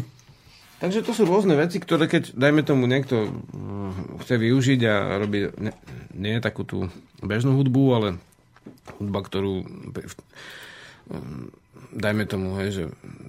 Takže 0.82 1.04
to 1.04 1.12
sú 1.12 1.28
rôzne 1.28 1.60
veci, 1.60 1.84
ktoré 1.84 2.08
keď, 2.08 2.40
dajme 2.40 2.64
tomu, 2.64 2.88
niekto 2.88 3.28
mm, 3.28 4.24
chce 4.24 4.40
využiť 4.40 4.80
a 4.88 5.20
robí 5.20 5.52
ne, 5.60 5.76
nie 6.16 6.40
takú 6.40 6.64
tú 6.64 6.88
bežnú 7.20 7.60
hudbu, 7.60 7.84
ale 7.92 8.08
hudba, 9.04 9.28
ktorú 9.28 9.68
mm, 9.68 11.52
dajme 12.00 12.24
tomu, 12.32 12.56
hej, 12.64 12.70
že 12.72 12.84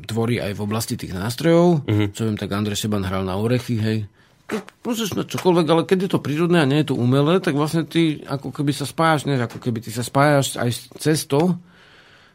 tvorí 0.06 0.38
aj 0.38 0.54
v 0.54 0.62
oblasti 0.62 0.94
tých 0.94 1.11
nástrojov. 1.11 1.82
Mhm. 1.90 2.14
Čo 2.14 2.30
viem, 2.30 2.38
tak 2.38 2.54
Andrej 2.54 2.86
Šeban 2.86 3.02
hral 3.02 3.26
na 3.26 3.34
orechy, 3.34 3.82
hej. 3.82 4.06
To 4.49 4.57
Môžeš 4.88 5.20
na 5.20 5.28
čokoľvek, 5.28 5.66
ale 5.68 5.82
keď 5.84 5.99
je 6.09 6.11
to 6.16 6.24
prírodné 6.24 6.64
a 6.64 6.68
nie 6.68 6.80
je 6.80 6.88
to 6.88 6.96
umelé, 6.96 7.44
tak 7.44 7.53
vlastne 7.53 7.84
ty 7.84 8.24
ako 8.24 8.49
keby 8.49 8.72
sa 8.72 8.88
spájaš, 8.88 9.28
ne, 9.28 9.36
ako 9.36 9.61
keby 9.61 9.84
ty 9.84 9.92
sa 9.92 10.01
spájaš 10.01 10.57
aj 10.57 10.70
s 10.72 10.80
cestou, 10.96 11.61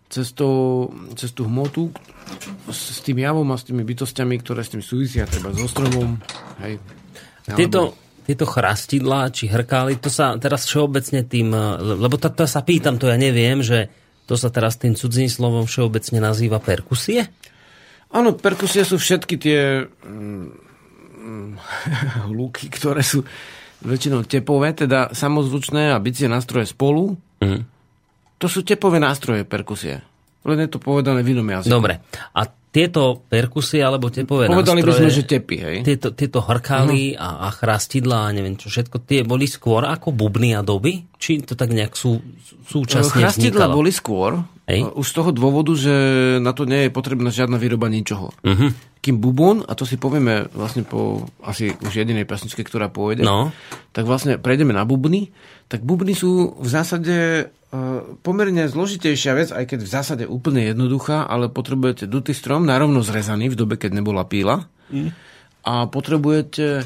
cestou, 0.06 0.94
cez 1.18 1.34
tú 1.34 1.50
hmotu 1.50 1.90
s, 2.70 2.94
s 2.94 3.00
tým 3.02 3.26
javom 3.26 3.50
a 3.50 3.58
s 3.58 3.66
tými 3.66 3.82
bytostiami, 3.82 4.38
ktoré 4.38 4.62
s 4.62 4.70
tým 4.70 4.86
súvisia, 4.86 5.26
treba 5.26 5.50
so 5.50 5.66
stromom. 5.66 6.22
Hej. 6.62 6.78
Tieto, 7.58 7.98
tieto 8.22 8.46
chrastidlá 8.46 9.34
či 9.34 9.50
hrkály, 9.50 9.98
to 9.98 10.14
sa 10.14 10.38
teraz 10.38 10.70
všeobecne 10.70 11.26
tým, 11.26 11.50
lebo 11.82 12.22
to, 12.22 12.30
to 12.30 12.46
sa 12.46 12.62
pýtam, 12.62 13.02
to 13.02 13.10
ja 13.10 13.18
neviem, 13.18 13.66
že 13.66 13.90
to 14.30 14.38
sa 14.38 14.54
teraz 14.54 14.78
tým 14.78 14.94
cudzím 14.94 15.26
slovom 15.26 15.66
všeobecne 15.66 16.22
nazýva 16.22 16.62
perkusie? 16.62 17.34
Áno, 18.14 18.38
perkusie 18.38 18.86
sú 18.86 19.02
všetky 19.02 19.36
tie 19.42 19.90
mm, 19.90 20.63
hluky, 22.30 22.68
ktoré 22.72 23.02
sú 23.04 23.24
väčšinou 23.84 24.24
tepové, 24.24 24.72
teda 24.72 25.12
samozvučné 25.12 25.92
a 25.92 26.00
bicie 26.00 26.28
nástroje 26.32 26.72
spolu. 26.72 27.20
Mhm. 27.44 27.60
To 28.40 28.52
sú 28.52 28.64
tepové 28.68 29.00
nástroje 29.00 29.48
perkusie. 29.48 30.04
Len 30.44 30.60
je 30.68 30.70
to 30.76 30.84
povedané 30.84 31.24
v 31.24 31.32
inom 31.32 31.48
jazyku. 31.48 31.72
Dobre. 31.72 32.04
A 32.36 32.44
tieto 32.74 33.22
perkusie 33.30 33.80
alebo 33.80 34.10
tepové 34.10 34.50
Povedali 34.50 34.82
by 34.82 34.90
nástroje, 34.90 35.14
sme, 35.14 35.18
že 35.22 35.24
tepy, 35.30 35.56
hej. 35.62 35.78
tieto, 35.86 36.10
tieto 36.18 36.42
hrkály 36.42 37.14
a, 37.14 37.46
a 37.46 37.54
chrastidlá 37.54 38.28
a 38.28 38.34
neviem 38.34 38.58
čo 38.58 38.74
všetko, 38.74 39.06
tie 39.06 39.22
boli 39.22 39.46
skôr 39.46 39.86
ako 39.86 40.10
bubny 40.10 40.58
a 40.58 40.66
doby? 40.66 41.06
Či 41.22 41.46
to 41.46 41.54
tak 41.54 41.70
nejak 41.70 41.94
sú, 41.94 42.18
súčasne 42.66 43.22
Chrastidla 43.22 43.70
vznikalo? 43.70 43.78
boli 43.78 43.92
skôr, 43.94 44.32
Hej. 44.66 44.90
už 44.90 45.06
z 45.06 45.14
toho 45.14 45.30
dôvodu, 45.30 45.70
že 45.78 45.94
na 46.42 46.50
to 46.52 46.66
nie 46.66 46.88
je 46.88 46.90
potrebná 46.90 47.30
žiadna 47.30 47.62
výroba 47.62 47.94
ničoho. 47.94 48.34
Mhm. 48.42 48.96
Kým 49.04 49.20
bubon, 49.20 49.68
a 49.68 49.76
to 49.76 49.84
si 49.84 50.00
povieme 50.00 50.48
vlastne 50.56 50.88
po 50.88 51.28
asi 51.44 51.76
už 51.76 51.92
jedinej 51.92 52.24
pesničke, 52.24 52.64
ktorá 52.64 52.88
pôjde, 52.88 53.28
No. 53.28 53.52
tak 53.92 54.08
vlastne 54.08 54.40
prejdeme 54.40 54.72
na 54.72 54.88
bubny. 54.88 55.28
Tak 55.74 55.82
bubny 55.82 56.14
sú 56.14 56.54
v 56.54 56.68
zásade 56.70 57.18
e, 57.18 57.46
pomerne 58.22 58.70
zložitejšia 58.70 59.34
vec, 59.34 59.50
aj 59.50 59.66
keď 59.74 59.80
v 59.82 59.90
zásade 59.90 60.24
úplne 60.30 60.70
jednoduchá, 60.70 61.26
ale 61.26 61.50
potrebujete 61.50 62.06
dutý 62.06 62.38
strom, 62.38 62.70
narovno 62.70 63.02
zrezaný 63.02 63.50
v 63.50 63.58
dobe, 63.58 63.82
keď 63.82 63.98
nebola 63.98 64.22
píla. 64.22 64.70
A 65.66 65.90
potrebujete 65.90 66.86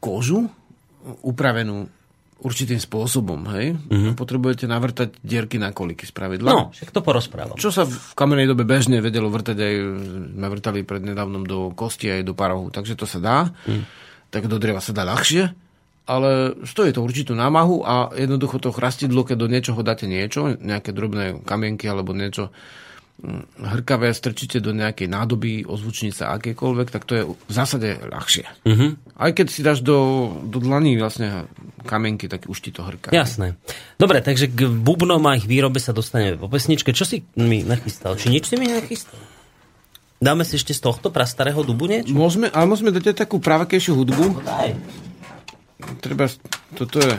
kožu 0.00 0.48
upravenú 1.20 1.92
určitým 2.40 2.80
spôsobom, 2.80 3.48
hej? 3.56 3.76
A 4.08 4.16
potrebujete 4.16 4.64
navrtať 4.64 5.20
dierky 5.20 5.60
na 5.60 5.72
koliky 5.76 6.08
z 6.08 6.12
pravidla. 6.12 6.48
No, 6.48 6.60
však 6.72 6.92
to 6.92 7.00
porozprávam. 7.04 7.56
Čo 7.60 7.68
sa 7.68 7.84
v 7.84 8.12
kamenej 8.16 8.52
dobe 8.52 8.64
bežne 8.64 9.00
vedelo 9.04 9.28
vrtať 9.28 9.56
aj, 9.56 9.74
sme 10.36 10.46
vrtali 10.48 10.80
pred 10.84 11.04
nedávnom 11.04 11.44
do 11.44 11.72
kosti 11.76 12.12
aj 12.12 12.22
do 12.24 12.32
parohu, 12.32 12.72
takže 12.72 12.96
to 12.96 13.04
sa 13.04 13.20
dá. 13.20 13.38
Tak 14.32 14.48
do 14.48 14.56
dreva 14.60 14.84
sa 14.84 14.92
dá 14.92 15.04
ľahšie, 15.04 15.65
ale 16.06 16.54
stojí 16.62 16.94
to 16.94 17.02
určitú 17.02 17.34
námahu 17.34 17.82
a 17.82 18.14
jednoducho 18.14 18.62
to 18.62 18.70
chrastidlo, 18.70 19.26
keď 19.26 19.36
do 19.36 19.50
niečoho 19.50 19.80
dáte 19.82 20.06
niečo, 20.06 20.54
nejaké 20.54 20.94
drobné 20.94 21.42
kamienky 21.42 21.90
alebo 21.90 22.14
niečo 22.14 22.54
mm, 23.18 23.58
hrkavé, 23.58 24.14
strčíte 24.14 24.62
do 24.62 24.70
nejakej 24.70 25.10
nádoby, 25.10 25.66
ozvučnice 25.66 26.22
akékoľvek, 26.30 26.88
tak 26.94 27.02
to 27.10 27.12
je 27.18 27.22
v 27.26 27.52
zásade 27.52 27.98
ľahšie. 28.06 28.46
Mhm. 28.62 29.18
Aj 29.18 29.30
keď 29.34 29.46
si 29.50 29.60
dáš 29.66 29.82
do, 29.82 30.30
do 30.46 30.62
dlaní 30.62 30.94
vlastne 30.94 31.50
kamienky, 31.82 32.30
tak 32.30 32.46
už 32.46 32.58
ti 32.62 32.70
to 32.70 32.86
hrká. 32.86 33.10
Jasné. 33.10 33.58
Dobre, 33.98 34.22
takže 34.22 34.46
k 34.46 34.70
bubnom 34.70 35.22
a 35.26 35.34
ich 35.34 35.50
výrobe 35.50 35.82
sa 35.82 35.90
dostaneme 35.90 36.38
po 36.38 36.46
pesničke. 36.46 36.94
Čo 36.94 37.02
si 37.02 37.26
mi 37.34 37.66
nachystal? 37.66 38.14
Či 38.14 38.30
nič 38.30 38.46
si 38.46 38.54
mi 38.54 38.70
nachystal? 38.70 39.18
Dáme 40.16 40.48
si 40.48 40.56
ešte 40.56 40.72
z 40.72 40.80
tohto 40.80 41.12
prastarého 41.12 41.60
dubu 41.60 41.90
niečo? 41.90 42.14
Môžeme, 42.14 42.48
ale 42.48 42.64
môžeme 42.64 42.88
dať 42.88 43.12
aj 43.12 43.16
takú 43.26 43.36
pravakejšiu 43.36 43.92
hudbu. 44.00 44.40
Daj. 44.40 44.70
Treba, 46.00 46.24
toto 46.72 46.96
je... 46.98 47.14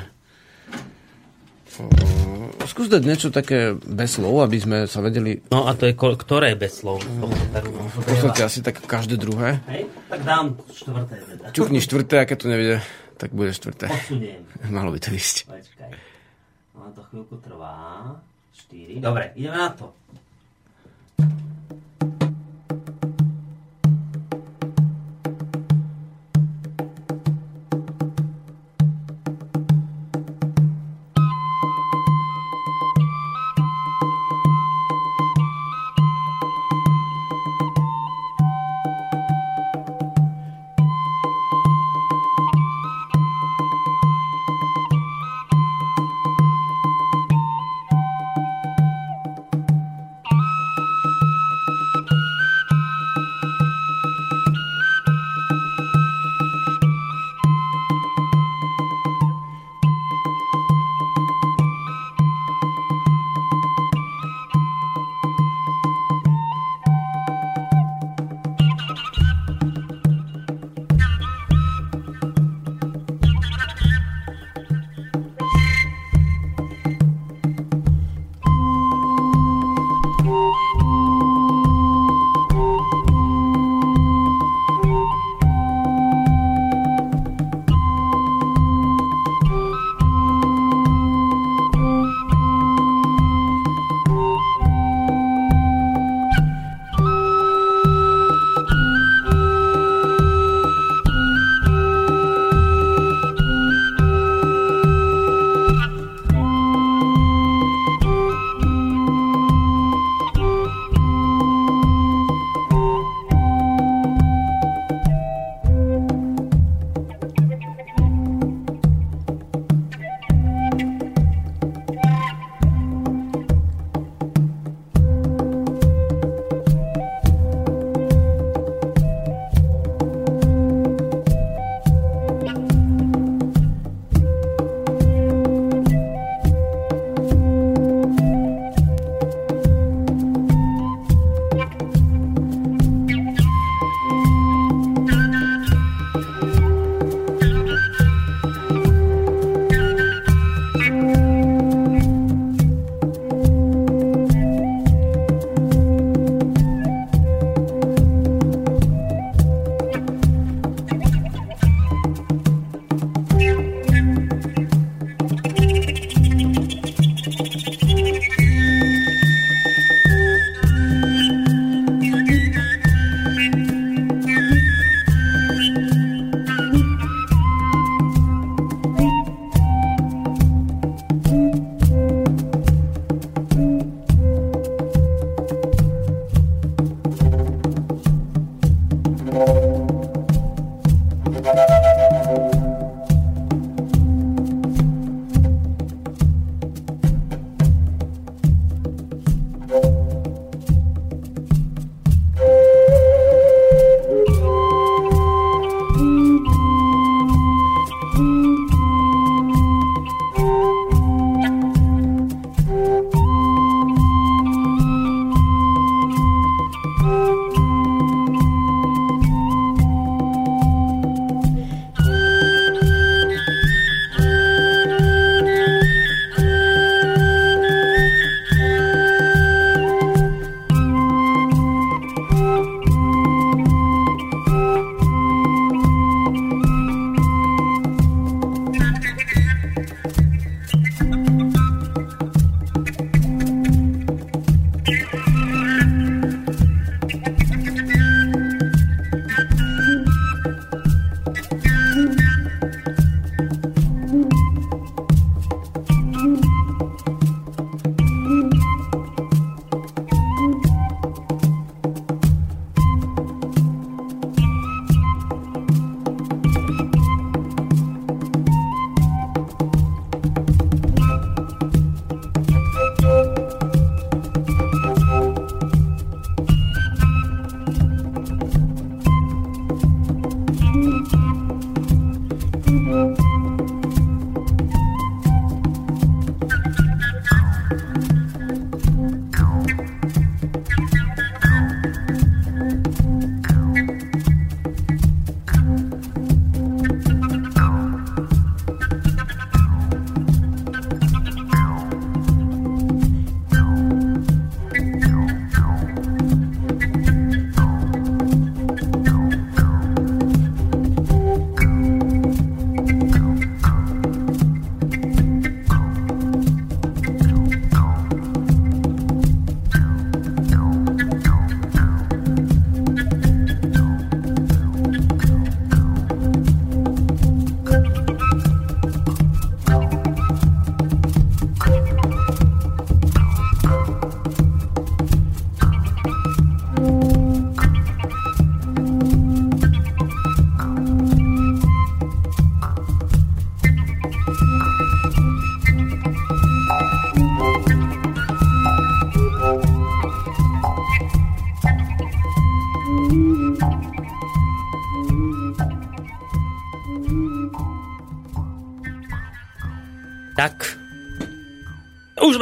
O, 1.77 1.85
skús 2.65 2.89
dať 2.89 3.03
niečo 3.05 3.29
také 3.29 3.77
bez 3.77 4.17
slov, 4.17 4.41
aby 4.41 4.57
sme 4.57 4.77
sa 4.89 4.97
vedeli... 5.05 5.45
No 5.53 5.69
a 5.69 5.77
to 5.77 5.85
je 5.85 5.93
ko- 5.93 6.17
ktoré 6.17 6.57
bez 6.57 6.81
slov? 6.81 7.05
V 7.05 8.01
podstate 8.01 8.41
asi 8.41 8.65
tak 8.65 8.81
každé 8.81 9.21
druhé. 9.21 9.61
Hej, 9.69 9.85
tak 10.09 10.25
dám 10.25 10.57
štvrté 10.73 11.15
teda. 11.21 11.45
Čukni 11.53 11.77
štvrté, 11.77 12.15
a 12.17 12.25
keď 12.25 12.37
to 12.41 12.47
neviede, 12.49 12.77
tak 13.21 13.29
bude 13.29 13.53
štvrté. 13.53 13.93
Posuniem. 13.93 14.41
Malo 14.73 14.89
by 14.89 14.99
to 15.05 15.13
ísť. 15.13 15.45
Počkaj. 15.45 15.91
No 16.73 16.89
to 16.97 17.01
chvíľku 17.13 17.35
trvá. 17.45 17.77
4. 18.73 18.97
Dobre, 18.97 19.37
ideme 19.37 19.57
na 19.57 19.69
to. 19.69 19.93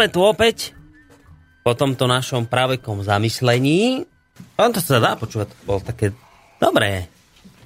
Sme 0.06 0.14
tu 0.14 0.22
opäť 0.22 0.70
po 1.66 1.74
tomto 1.74 2.06
našom 2.06 2.46
pravekom 2.46 3.02
zamyslení. 3.02 4.06
On 4.54 4.70
to 4.70 4.78
sa 4.78 5.02
dá 5.02 5.18
počúvať, 5.18 5.50
to 5.50 5.66
bolo 5.66 5.82
také 5.82 6.14
dobré. 6.62 7.10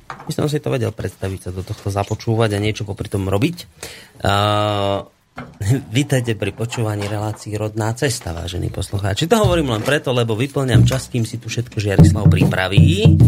My 0.08 0.32
som 0.32 0.48
si 0.48 0.64
to 0.64 0.72
vedel 0.72 0.96
predstaviť 0.96 1.40
sa 1.44 1.50
do 1.52 1.68
tohto 1.68 1.92
započúvať 1.92 2.56
a 2.56 2.64
niečo 2.64 2.88
popri 2.88 3.12
tom 3.12 3.28
robiť. 3.28 3.68
Uh, 4.24 5.04
Vítajte 6.00 6.40
pri 6.40 6.56
počúvaní 6.56 7.12
relácií 7.12 7.60
Rodná 7.60 7.92
cesta, 7.92 8.32
vážení 8.32 8.72
poslucháči. 8.72 9.28
To 9.28 9.44
hovorím 9.44 9.76
len 9.76 9.84
preto, 9.84 10.16
lebo 10.16 10.32
vyplňam 10.40 10.88
čas, 10.88 11.12
kým 11.12 11.28
si 11.28 11.44
tu 11.44 11.52
všetko 11.52 11.76
Žiarislav 11.76 12.32
pripraví. 12.32 13.20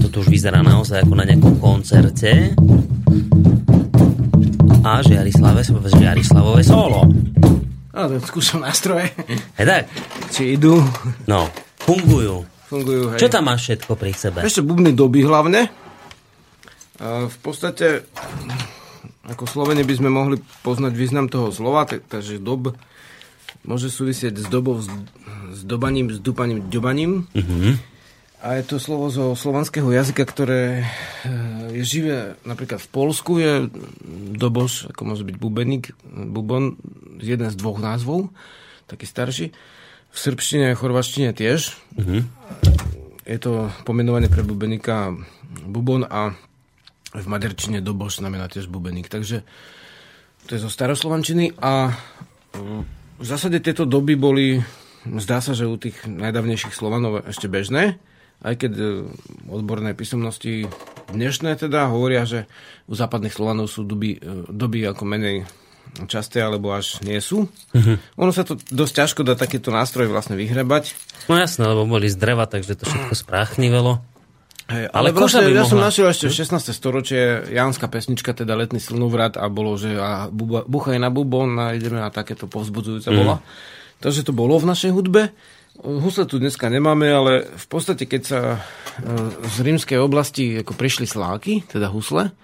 To 0.00 0.08
tu 0.08 0.24
už 0.24 0.32
vyzerá 0.32 0.64
naozaj 0.64 1.04
ako 1.04 1.14
na 1.20 1.28
nejakom 1.28 1.60
koncerte. 1.60 2.56
A 4.80 5.04
Žiarislave, 5.04 5.60
Žiarislavové 5.68 6.64
solo. 6.64 7.12
A 7.98 8.06
to 8.06 8.22
skúšam 8.22 8.62
nástroje. 8.62 9.10
Hej 9.58 9.66
tak? 9.66 9.82
Či 10.30 10.54
idú. 10.54 10.78
No, 11.26 11.50
fungujú. 11.82 12.46
Fungujú, 12.70 13.10
hej. 13.10 13.18
Čo 13.18 13.26
tam 13.26 13.50
máš 13.50 13.66
všetko 13.66 13.92
pri 13.98 14.12
sebe? 14.14 14.38
Ešte 14.46 14.62
bubny 14.62 14.94
doby 14.94 15.26
hlavne. 15.26 15.66
A 17.02 17.26
v 17.26 17.36
podstate 17.42 18.06
ako 19.26 19.44
Slovene 19.50 19.82
by 19.82 19.94
sme 19.98 20.14
mohli 20.14 20.38
poznať 20.62 20.92
význam 20.94 21.26
toho 21.26 21.50
slova, 21.50 21.84
takže 21.84 22.38
dob 22.38 22.78
môže 23.66 23.90
súvisieť 23.90 24.38
s 24.40 24.46
dobou, 24.46 24.80
s, 24.80 24.88
s 25.52 25.60
dobaním, 25.66 26.14
s 26.14 26.22
dupaním, 26.22 26.70
ďobaním. 26.70 27.26
Mm-hmm. 27.34 27.97
A 28.38 28.62
je 28.62 28.70
to 28.70 28.78
slovo 28.78 29.10
zo 29.10 29.34
slovanského 29.34 29.90
jazyka, 29.90 30.22
ktoré 30.22 30.82
eh, 30.82 30.86
je 31.74 31.82
živé 31.82 32.38
napríklad 32.46 32.78
v 32.78 32.88
Polsku, 32.94 33.42
je 33.42 33.66
dobož, 34.38 34.86
ako 34.94 35.02
môže 35.02 35.26
byť 35.26 35.36
bubeník, 35.36 35.90
bubon, 36.06 36.78
jeden 37.18 37.50
z 37.50 37.56
dvoch 37.58 37.82
názvov, 37.82 38.30
taký 38.86 39.10
starší. 39.10 39.46
V 40.08 40.16
srbštine 40.16 40.72
a 40.72 40.78
chorvaštine 40.78 41.34
tiež. 41.36 41.76
Mm-hmm. 41.98 42.20
Je 43.28 43.38
to 43.42 43.68
pomenovanie 43.84 44.32
pre 44.32 44.40
bubeníka 44.40 45.12
bubon 45.68 46.06
a 46.08 46.32
v 47.12 47.26
maďarčine 47.26 47.84
doboš 47.84 48.24
znamená 48.24 48.48
tiež 48.48 48.70
bubeník. 48.70 49.10
Takže 49.10 49.44
to 50.48 50.50
je 50.56 50.64
zo 50.64 50.72
staroslovančiny 50.72 51.58
a 51.60 51.92
mm, 52.56 52.82
v 53.18 53.26
zásade 53.26 53.58
tieto 53.60 53.84
doby 53.84 54.14
boli, 54.14 54.62
zdá 55.20 55.42
sa, 55.42 55.52
že 55.52 55.66
u 55.66 55.74
tých 55.74 56.06
najdavnejších 56.06 56.72
Slovanov 56.72 57.26
ešte 57.26 57.50
bežné, 57.50 57.98
aj 58.42 58.54
keď 58.54 58.72
e, 58.78 58.84
odborné 59.50 59.98
písomnosti 59.98 60.70
dnešné 61.10 61.58
teda 61.58 61.90
hovoria, 61.90 62.22
že 62.22 62.46
u 62.86 62.94
západných 62.94 63.34
Slovanov 63.34 63.66
sú 63.66 63.82
doby, 63.82 64.18
e, 64.18 64.46
doby 64.46 64.86
ako 64.86 65.02
menej 65.02 65.48
časté, 66.06 66.44
alebo 66.44 66.70
až 66.70 67.00
nie 67.02 67.18
sú. 67.18 67.48
Uh-huh. 67.48 67.96
Ono 68.20 68.30
sa 68.30 68.44
to 68.46 68.54
dosť 68.70 68.92
ťažko 68.94 69.20
dá 69.26 69.34
takéto 69.34 69.74
nástroje 69.74 70.06
vlastne 70.06 70.38
vyhrebať. 70.38 70.94
No 71.26 71.34
jasné, 71.40 71.64
lebo 71.66 71.88
boli 71.88 72.06
z 72.06 72.16
dreva, 72.20 72.46
takže 72.46 72.78
to 72.78 72.84
všetko 72.86 73.14
spráchnivelo. 73.16 74.04
Hej, 74.68 74.92
ale, 74.92 75.08
ale 75.08 75.16
vlastne, 75.16 75.48
ja 75.48 75.64
mohla... 75.64 75.72
som 75.72 75.80
našiel 75.80 76.12
ešte 76.12 76.28
16. 76.28 76.76
storočie 76.76 77.48
Jánska 77.56 77.88
pesnička, 77.88 78.36
teda 78.36 78.52
Letný 78.52 78.84
slnovrat 78.84 79.40
a 79.40 79.48
bolo, 79.48 79.80
že 79.80 79.96
a 79.96 80.28
buba, 80.28 80.68
buchaj 80.68 81.00
na 81.00 81.08
bubon 81.08 81.56
a 81.56 81.72
ideme 81.72 81.96
na 81.96 82.12
takéto 82.12 82.44
povzbudzujúce 82.52 83.08
mm. 83.08 83.16
bola. 83.16 83.40
Takže 84.04 84.28
to 84.28 84.36
bolo 84.36 84.60
v 84.60 84.68
našej 84.68 84.92
hudbe. 84.92 85.32
Husle 85.78 86.26
tu 86.26 86.42
dneska 86.42 86.66
nemáme, 86.66 87.06
ale 87.06 87.46
v 87.54 87.66
podstate, 87.70 88.10
keď 88.10 88.22
sa 88.26 88.40
e, 88.50 88.58
z 89.46 89.56
rímskej 89.62 89.98
oblasti 90.02 90.58
ako 90.58 90.74
prišli 90.74 91.06
sláky, 91.06 91.62
teda 91.70 91.86
husle, 91.86 92.34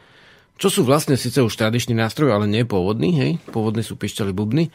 čo 0.55 0.71
sú 0.71 0.87
vlastne 0.87 1.19
síce 1.19 1.43
už 1.43 1.51
tradičný 1.59 1.99
nástroj, 1.99 2.31
ale 2.31 2.47
nie 2.47 2.63
pôvodný, 2.63 3.11
hej, 3.19 3.33
pôvodní 3.51 3.83
sú 3.83 3.99
pišťali 3.99 4.31
bubny 4.31 4.71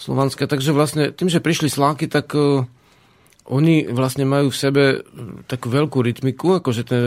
slovanské, 0.00 0.48
takže 0.48 0.72
vlastne 0.72 1.12
tým, 1.12 1.28
že 1.28 1.44
prišli 1.44 1.68
sláky, 1.68 2.08
tak 2.08 2.32
uh, 2.32 2.64
oni 3.44 3.92
vlastne 3.92 4.24
majú 4.24 4.48
v 4.48 4.56
sebe 4.56 4.84
takú 5.44 5.68
veľkú 5.68 6.00
rytmiku, 6.00 6.64
akože 6.64 6.82
tie, 6.88 7.02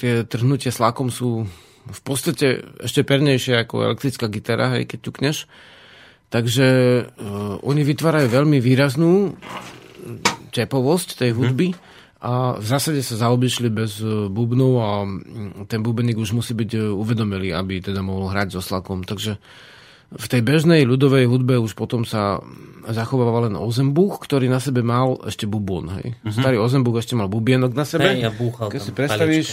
tie 0.00 0.12
trhnutia 0.24 0.72
s 0.72 0.80
lákom 0.80 1.12
sú 1.12 1.44
v 1.84 2.00
podstate 2.00 2.64
ešte 2.80 3.04
pernejšie 3.04 3.60
ako 3.60 3.92
elektrická 3.92 4.32
gitara, 4.32 4.80
hej, 4.80 4.88
keď 4.88 4.98
ťukneš. 5.04 5.36
Takže 6.32 6.66
uh, 7.04 7.60
oni 7.60 7.82
vytvárajú 7.84 8.32
veľmi 8.32 8.58
výraznú 8.64 9.36
tepovosť 10.52 11.08
tej 11.24 11.30
hudby 11.34 11.72
hmm. 11.72 11.80
a 12.22 12.32
v 12.60 12.66
zásade 12.66 13.00
sa 13.00 13.28
zaobišli 13.28 13.68
bez 13.72 13.98
uh, 14.00 14.28
bubnu 14.30 14.68
a 14.80 14.88
ten 15.68 15.80
bubeník 15.80 16.18
už 16.18 16.36
musí 16.36 16.52
byť 16.52 16.70
uh, 16.76 16.82
uvedomelý, 16.94 17.52
aby 17.56 17.80
teda 17.80 18.00
mohol 18.00 18.30
hrať 18.30 18.58
so 18.58 18.62
slakom. 18.62 19.02
Takže 19.02 19.40
v 20.14 20.26
tej 20.30 20.42
bežnej 20.46 20.86
ľudovej 20.86 21.26
hudbe 21.26 21.58
už 21.58 21.74
potom 21.74 22.06
sa 22.06 22.38
zachováva 22.86 23.48
len 23.50 23.58
ozembuch, 23.58 24.22
ktorý 24.22 24.46
na 24.46 24.62
sebe 24.62 24.84
mal 24.84 25.18
ešte 25.26 25.48
bubon. 25.48 25.90
Hej. 25.98 26.14
Uh-huh. 26.20 26.30
Starý 26.30 26.60
ozembuch 26.60 27.00
ešte 27.00 27.18
mal 27.18 27.26
bubienok 27.26 27.72
na 27.74 27.82
sebe. 27.88 28.14
Hej, 28.14 28.28
ja 28.28 28.30
búchal 28.30 28.68
Keď 28.70 28.80
si 28.80 28.92
predstavíš, 28.92 29.48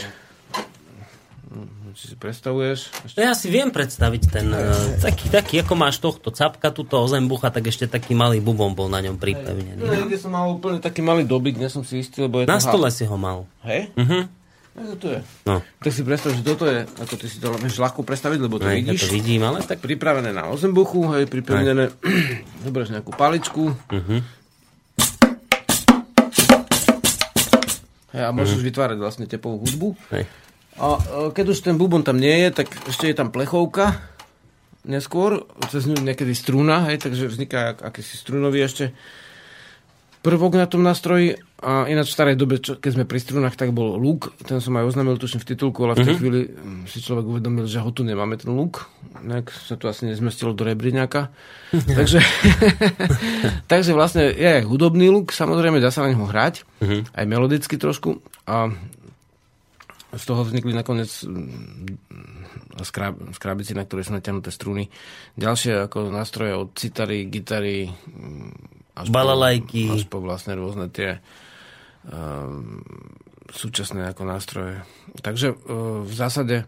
či 1.96 2.12
si 2.12 2.16
predstavuješ? 2.16 2.80
Ešte... 3.08 3.18
Ja 3.20 3.36
si 3.36 3.48
viem 3.52 3.72
predstaviť 3.72 4.22
ten, 4.32 4.48
uh, 4.52 4.98
taký, 5.00 5.28
taký, 5.28 5.56
ako 5.64 5.74
máš 5.76 6.00
tohto 6.00 6.32
capka, 6.32 6.72
túto 6.72 7.00
ozembucha, 7.00 7.52
tak 7.52 7.68
ešte 7.68 7.88
taký 7.88 8.16
malý 8.16 8.40
bubon 8.40 8.72
bol 8.72 8.88
na 8.88 9.04
ňom 9.04 9.20
pripevnený. 9.20 9.80
No, 9.80 10.08
kde 10.08 10.20
som 10.20 10.32
mal 10.32 10.48
úplne 10.48 10.80
taký 10.80 11.04
malý 11.04 11.28
dobyk, 11.28 11.60
nie 11.60 11.68
som 11.68 11.84
si 11.84 12.00
istý, 12.00 12.26
lebo 12.26 12.44
je 12.44 12.50
Na 12.50 12.64
stole 12.64 12.88
ha... 12.88 12.94
si 12.94 13.04
ho 13.04 13.18
mal. 13.20 13.48
Hej? 13.68 13.92
Uh-huh. 13.96 14.24
No, 14.72 14.96
to 14.96 15.08
je. 15.12 15.20
No. 15.44 15.60
Tak 15.84 15.92
si 15.92 16.02
predstav, 16.08 16.32
že 16.32 16.48
toto 16.48 16.64
je, 16.64 16.88
ako 16.88 17.14
ty 17.20 17.26
si 17.28 17.44
to 17.44 17.52
vieš 17.60 17.76
ľahko 17.76 18.08
predstaviť, 18.08 18.40
lebo 18.40 18.56
to 18.56 18.68
no, 18.68 18.72
vidíš. 18.72 19.04
Ja 19.04 19.04
to 19.04 19.12
vidím, 19.12 19.42
ale 19.44 19.60
tak... 19.68 19.84
Pripravené 19.84 20.32
na 20.32 20.48
ozembuchu, 20.48 21.12
hej, 21.12 21.28
pripravené, 21.28 21.92
zoberieš 22.66 22.96
nejakú 22.96 23.12
paličku. 23.12 23.76
Uh-huh. 23.76 24.20
Hej, 28.16 28.24
a 28.28 28.32
môžeš 28.32 28.60
uh-huh. 28.60 28.68
vytvárať 28.72 28.98
vlastne 29.00 29.26
tepovú 29.28 29.60
hudbu. 29.60 29.96
Hej. 30.16 30.24
A 30.82 30.98
e, 30.98 31.00
keď 31.30 31.46
už 31.54 31.62
ten 31.62 31.78
bubon 31.78 32.02
tam 32.02 32.18
nie 32.18 32.34
je, 32.50 32.66
tak 32.66 32.74
ešte 32.90 33.06
je 33.06 33.16
tam 33.16 33.30
plechovka 33.30 34.02
neskôr, 34.82 35.46
cez 35.70 35.86
ňu 35.86 36.02
niekedy 36.02 36.34
strúna, 36.34 36.90
hej, 36.90 37.06
takže 37.06 37.30
vzniká 37.30 37.78
ak, 37.78 37.86
akýsi 37.86 38.18
strunový 38.18 38.66
ešte 38.66 38.98
prvok 40.26 40.58
na 40.58 40.66
tom 40.66 40.82
nástroji. 40.82 41.38
A 41.62 41.86
ináč 41.86 42.10
v 42.10 42.18
starej 42.18 42.42
dobe, 42.42 42.58
čo, 42.58 42.82
keď 42.82 42.92
sme 42.98 43.06
pri 43.06 43.22
strunách, 43.22 43.54
tak 43.54 43.70
bol 43.70 43.94
lúk. 43.94 44.34
Ten 44.50 44.58
som 44.58 44.74
aj 44.82 44.90
oznámil, 44.90 45.22
tuším, 45.22 45.46
v 45.46 45.50
titulku, 45.54 45.86
ale 45.86 45.94
v 45.94 45.98
tej 46.02 46.02
mm-hmm. 46.02 46.18
chvíli 46.18 46.42
si 46.90 47.06
človek 47.06 47.26
uvedomil, 47.30 47.70
že 47.70 47.78
ho 47.78 47.90
tu 47.94 48.02
nemáme, 48.02 48.34
ten 48.42 48.50
lúk. 48.50 48.90
Nejak 49.22 49.54
sa 49.54 49.78
to 49.78 49.86
asi 49.86 50.10
nezmestilo 50.10 50.58
do 50.58 50.66
rebríňaka. 50.66 51.30
takže, 51.98 52.18
takže 53.72 53.94
vlastne 53.94 54.34
je 54.34 54.50
aj 54.62 54.66
hudobný 54.66 55.14
lúk, 55.14 55.30
samozrejme 55.30 55.78
dá 55.78 55.94
sa 55.94 56.02
na 56.02 56.18
neho 56.18 56.26
hrať, 56.26 56.66
mm-hmm. 56.82 57.02
aj 57.14 57.26
melodicky 57.30 57.78
trošku. 57.78 58.26
A 58.50 58.74
z 60.12 60.24
toho 60.28 60.44
vznikli 60.44 60.76
nakoniec 60.76 61.08
mm, 61.24 62.84
skrábici, 63.32 63.72
na 63.72 63.88
ktoré 63.88 64.04
sú 64.04 64.12
natiahnuté 64.12 64.52
struny. 64.52 64.92
Ďalšie 65.40 65.88
ako 65.88 66.12
nástroje 66.12 66.54
od 66.56 66.76
citary, 66.76 67.32
gitary, 67.32 67.88
mm, 67.88 68.52
až 69.00 69.08
balalajky. 69.08 69.88
Po, 69.88 69.96
až 69.96 70.04
po 70.12 70.18
vlastne 70.20 70.54
rôzne 70.60 70.92
tie 70.92 71.24
um, 72.12 72.84
súčasné 73.48 74.12
ako 74.12 74.24
nástroje. 74.28 74.84
Takže 75.24 75.56
uh, 75.56 76.04
v 76.04 76.14
zásade 76.14 76.68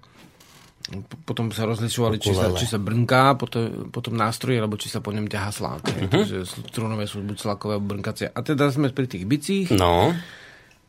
potom 1.23 1.47
sa 1.55 1.63
rozlišovali, 1.63 2.19
či 2.19 2.35
sa, 2.35 2.51
či 2.51 2.67
sa 2.67 2.75
brnká 2.75 3.39
po, 3.39 3.47
to, 3.47 3.87
po 3.87 4.03
tom 4.03 4.19
nástroji, 4.19 4.59
alebo 4.59 4.75
či 4.75 4.91
sa 4.91 4.99
po 4.99 5.15
ňom 5.15 5.31
ťaha 5.31 5.49
slák. 5.51 5.83
Uh-huh. 5.87 6.11
Takže 6.11 6.43
strunové 6.43 7.07
sú 7.07 7.23
buď 7.23 7.37
slákové, 7.39 7.79
alebo 7.79 7.95
brnkacie. 7.95 8.27
A 8.27 8.39
teda 8.43 8.67
sme 8.67 8.91
pri 8.91 9.07
tých 9.07 9.23
bicích. 9.23 9.71
No. 9.71 10.11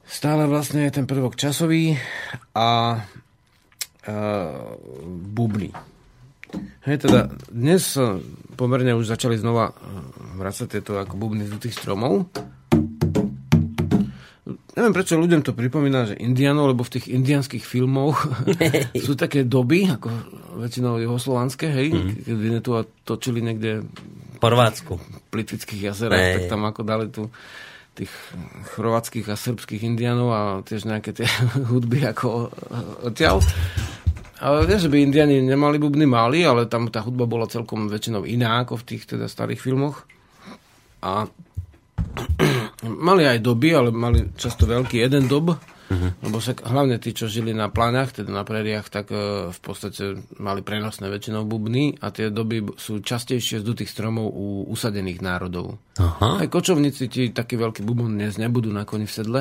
Stále 0.04 0.44
vlastne 0.44 0.84
je 0.86 0.92
ten 1.00 1.06
prvok 1.08 1.34
časový 1.34 1.96
a 2.52 3.00
uh, 3.00 4.12
bubny. 5.08 5.72
Hej, 6.86 7.08
teda 7.08 7.34
dnes 7.50 7.98
pomerne 8.54 8.94
už 8.94 9.10
začali 9.10 9.34
znova 9.34 9.74
eh, 9.74 9.74
vracať 10.38 10.66
tieto 10.70 10.94
ako 10.94 11.18
bubny 11.18 11.42
z 11.48 11.58
tých 11.58 11.74
stromov. 11.74 12.30
Neviem, 14.74 14.90
prečo 14.90 15.14
ľuďom 15.14 15.46
to 15.46 15.54
pripomína, 15.54 16.14
že 16.14 16.18
indianov, 16.18 16.74
lebo 16.74 16.82
v 16.82 16.98
tých 16.98 17.06
indianských 17.10 17.62
filmoch 17.62 18.26
sú 19.06 19.14
také 19.14 19.46
doby, 19.46 19.86
ako 19.90 20.10
väčšinou 20.62 20.98
juhoslovanské, 21.02 21.66
hej, 21.70 21.88
mm. 21.90 22.10
keď 22.26 22.60
tu 22.62 22.70
točili 23.02 23.42
niekde 23.42 23.82
v 23.82 24.36
Chorvátsku. 24.38 25.00
V 25.00 25.18
Plitvických 25.32 25.90
jazerách, 25.90 26.20
hey. 26.20 26.34
tak 26.38 26.52
tam 26.52 26.68
ako 26.68 26.80
dali 26.84 27.06
tu 27.10 27.32
tých 27.94 28.12
chorvátskych 28.74 29.30
a 29.30 29.38
srbských 29.38 29.86
indianov 29.86 30.28
a 30.34 30.42
tiež 30.66 30.90
nejaké 30.90 31.14
tie 31.14 31.28
hudby 31.70 32.02
ako 32.10 32.50
odtiaľ. 33.06 33.38
Ale 34.44 34.66
nie, 34.68 34.76
že 34.76 34.90
by 34.92 34.98
Indiani 35.00 35.40
nemali 35.40 35.80
bubny, 35.80 36.04
mali, 36.04 36.44
ale 36.44 36.68
tam 36.68 36.90
tá 36.92 37.00
hudba 37.00 37.24
bola 37.24 37.48
celkom 37.48 37.88
väčšinou 37.88 38.26
iná 38.28 38.60
ako 38.66 38.82
v 38.82 38.86
tých 38.92 39.02
teda 39.16 39.30
starých 39.30 39.62
filmoch. 39.62 40.04
A 41.00 41.30
mali 43.08 43.24
aj 43.24 43.40
doby, 43.40 43.72
ale 43.72 43.88
mali 43.94 44.34
často 44.36 44.66
veľký 44.68 45.00
jeden 45.00 45.30
dob. 45.30 45.54
Uh-huh. 45.84 46.16
Lebo 46.24 46.40
sa, 46.40 46.56
hlavne 46.56 46.96
tí, 46.96 47.12
čo 47.12 47.28
žili 47.28 47.52
na 47.52 47.68
pláňach, 47.68 48.16
teda 48.16 48.32
na 48.32 48.44
preriach, 48.46 48.88
tak 48.88 49.12
uh, 49.12 49.52
v 49.52 49.60
podstate 49.60 50.16
mali 50.40 50.64
prenosné 50.64 51.12
väčšinou 51.12 51.44
bubny 51.44 52.00
a 52.00 52.08
tie 52.08 52.32
doby 52.32 52.64
sú 52.80 53.04
častejšie 53.04 53.60
z 53.60 53.64
dutých 53.64 53.92
stromov 53.92 54.32
u 54.32 54.64
usadených 54.72 55.20
národov. 55.20 55.76
Aha. 56.00 56.40
Aj 56.40 56.48
kočovníci 56.48 57.04
ti 57.12 57.22
taký 57.28 57.60
veľký 57.60 57.84
bubon 57.84 58.16
dnes 58.16 58.40
nebudú 58.40 58.72
na 58.72 58.88
koni 58.88 59.04
v 59.04 59.12
sedle, 59.12 59.40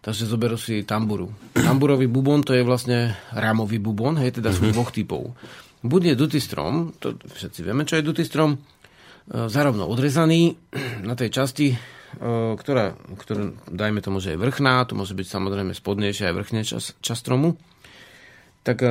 takže 0.00 0.24
zoberú 0.24 0.56
si 0.56 0.80
tamburu. 0.88 1.28
Tamburový 1.68 2.08
bubon 2.08 2.40
to 2.40 2.56
je 2.56 2.64
vlastne 2.64 3.12
rámový 3.36 3.76
bubon, 3.76 4.16
hej, 4.16 4.40
teda 4.40 4.48
sú 4.48 4.64
uh-huh. 4.64 4.74
dvoch 4.74 4.90
typov. 4.96 5.36
Buď 5.84 6.14
je 6.14 6.14
dutý 6.16 6.38
strom, 6.40 6.96
to 6.96 7.20
všetci 7.20 7.60
vieme, 7.60 7.84
čo 7.84 8.00
je 8.00 8.06
dutý 8.06 8.24
strom, 8.24 8.56
uh, 8.56 9.44
zarovno 9.52 9.84
odrezaný 9.84 10.56
na 11.08 11.12
tej 11.12 11.28
časti 11.28 12.00
ktorá, 12.20 12.96
ktorá, 13.16 13.56
dajme 13.68 14.04
tomu, 14.04 14.20
že 14.20 14.36
je 14.36 14.42
vrchná, 14.42 14.84
to 14.84 14.92
môže 14.92 15.16
byť 15.16 15.26
samozrejme 15.26 15.72
spodnejšia 15.72 16.28
aj 16.28 16.36
vrchne 16.36 16.60
čas, 16.66 16.92
čas 17.00 17.18
stromu, 17.18 17.56
tak 18.62 18.84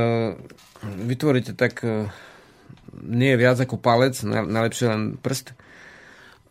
vytvoríte 0.81 1.53
tak 1.53 1.85
nie 2.91 3.29
je 3.33 3.39
viac 3.39 3.57
ako 3.61 3.77
palec, 3.77 4.17
najlepšie 4.25 4.85
len 4.89 5.01
prst, 5.21 5.53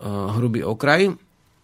hrubý 0.00 0.64
okraj 0.64 1.12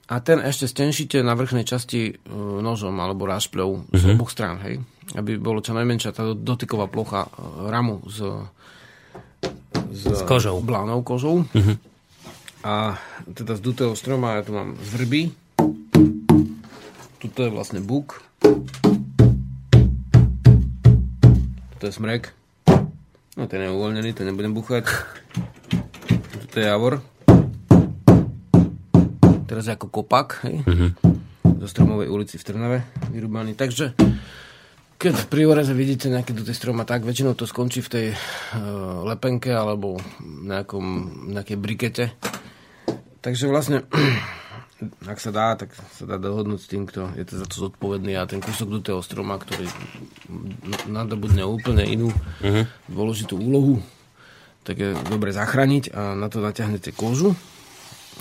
a 0.07 0.15
ten 0.21 0.39
ešte 0.45 0.69
stenšíte 0.69 1.25
na 1.25 1.33
vrchnej 1.33 1.65
časti 1.65 2.21
nožom 2.61 2.93
alebo 3.01 3.25
rášpľou 3.25 3.89
z 3.89 4.03
mm-hmm. 4.03 4.13
oboch 4.19 4.31
strán, 4.31 4.61
hej? 4.67 4.85
aby 5.17 5.39
bolo 5.39 5.63
čo 5.63 5.73
najmenšia 5.73 6.13
tá 6.13 6.27
dotyková 6.35 6.91
plocha 6.91 7.31
ramu 7.71 8.03
s, 8.05 8.19
s, 9.95 10.03
s 10.03 10.23
kožou. 10.27 10.61
blánou 10.61 11.01
kožou. 11.01 11.47
Mm-hmm 11.55 11.97
a 12.67 12.99
teda 13.35 13.59
z 13.59 13.61
dutého 13.63 13.93
stroma 13.99 14.39
ja 14.39 14.47
tu 14.47 14.55
mám 14.55 14.79
zvrby. 14.79 15.35
Tuto 17.19 17.39
je 17.43 17.51
vlastne 17.51 17.83
buk. 17.83 18.23
Tuto 21.75 21.83
je 21.83 21.93
smrek. 21.93 22.31
No 23.35 23.51
ten 23.51 23.67
je 23.67 23.75
uvoľnený, 23.75 24.15
ten 24.15 24.31
nebudem 24.31 24.55
buchať. 24.55 24.87
Tuto 26.39 26.55
je 26.55 26.67
javor. 26.71 27.03
Teraz 29.51 29.67
je 29.67 29.75
ako 29.75 29.91
kopak, 29.91 30.47
hej? 30.47 30.63
Mm-hmm. 30.63 30.91
Do 31.59 31.67
stromovej 31.67 32.07
ulici 32.07 32.39
v 32.39 32.47
Trnave 32.47 32.79
vyrúbaný. 33.11 33.59
Takže 33.59 33.99
keď 34.97 35.15
pri 35.27 35.51
oreze 35.51 35.75
vidíte 35.75 36.09
nejaké 36.09 36.31
do 36.31 36.47
tej 36.47 36.55
stroma, 36.55 36.87
tak 36.87 37.03
väčšinou 37.03 37.35
to 37.35 37.45
skončí 37.45 37.83
v 37.83 37.91
tej 37.91 38.07
uh, 38.15 39.03
lepenke 39.03 39.51
alebo 39.51 39.99
nejakom, 40.23 40.85
nejakej 41.35 41.57
brikete 41.59 42.05
Takže 43.27 43.51
vlastne, 43.51 43.83
ak 45.11 45.19
sa 45.19 45.35
dá, 45.35 45.59
tak 45.59 45.75
sa 45.75 46.07
dá 46.07 46.15
dohodnúť 46.15 46.61
s 46.63 46.71
tým, 46.71 46.87
kto 46.87 47.11
je 47.19 47.27
to 47.27 47.35
za 47.43 47.47
to 47.51 47.57
zodpovedný 47.67 48.15
a 48.15 48.31
ten 48.31 48.39
kúsok 48.39 48.79
do 48.79 48.79
toho 48.79 49.03
stroma, 49.03 49.35
ktorý 49.35 49.67
nadobudne 50.87 51.43
úplne 51.43 51.83
inú 51.83 52.15
uh-huh. 52.15 52.71
dôležitú 52.87 53.35
úlohu, 53.35 53.83
tak 54.63 54.79
je 54.79 54.95
dobre 55.11 55.35
zachrániť 55.35 55.91
a 55.91 56.15
na 56.15 56.31
to 56.31 56.39
natiahnete 56.39 56.95
kožu. 56.95 57.35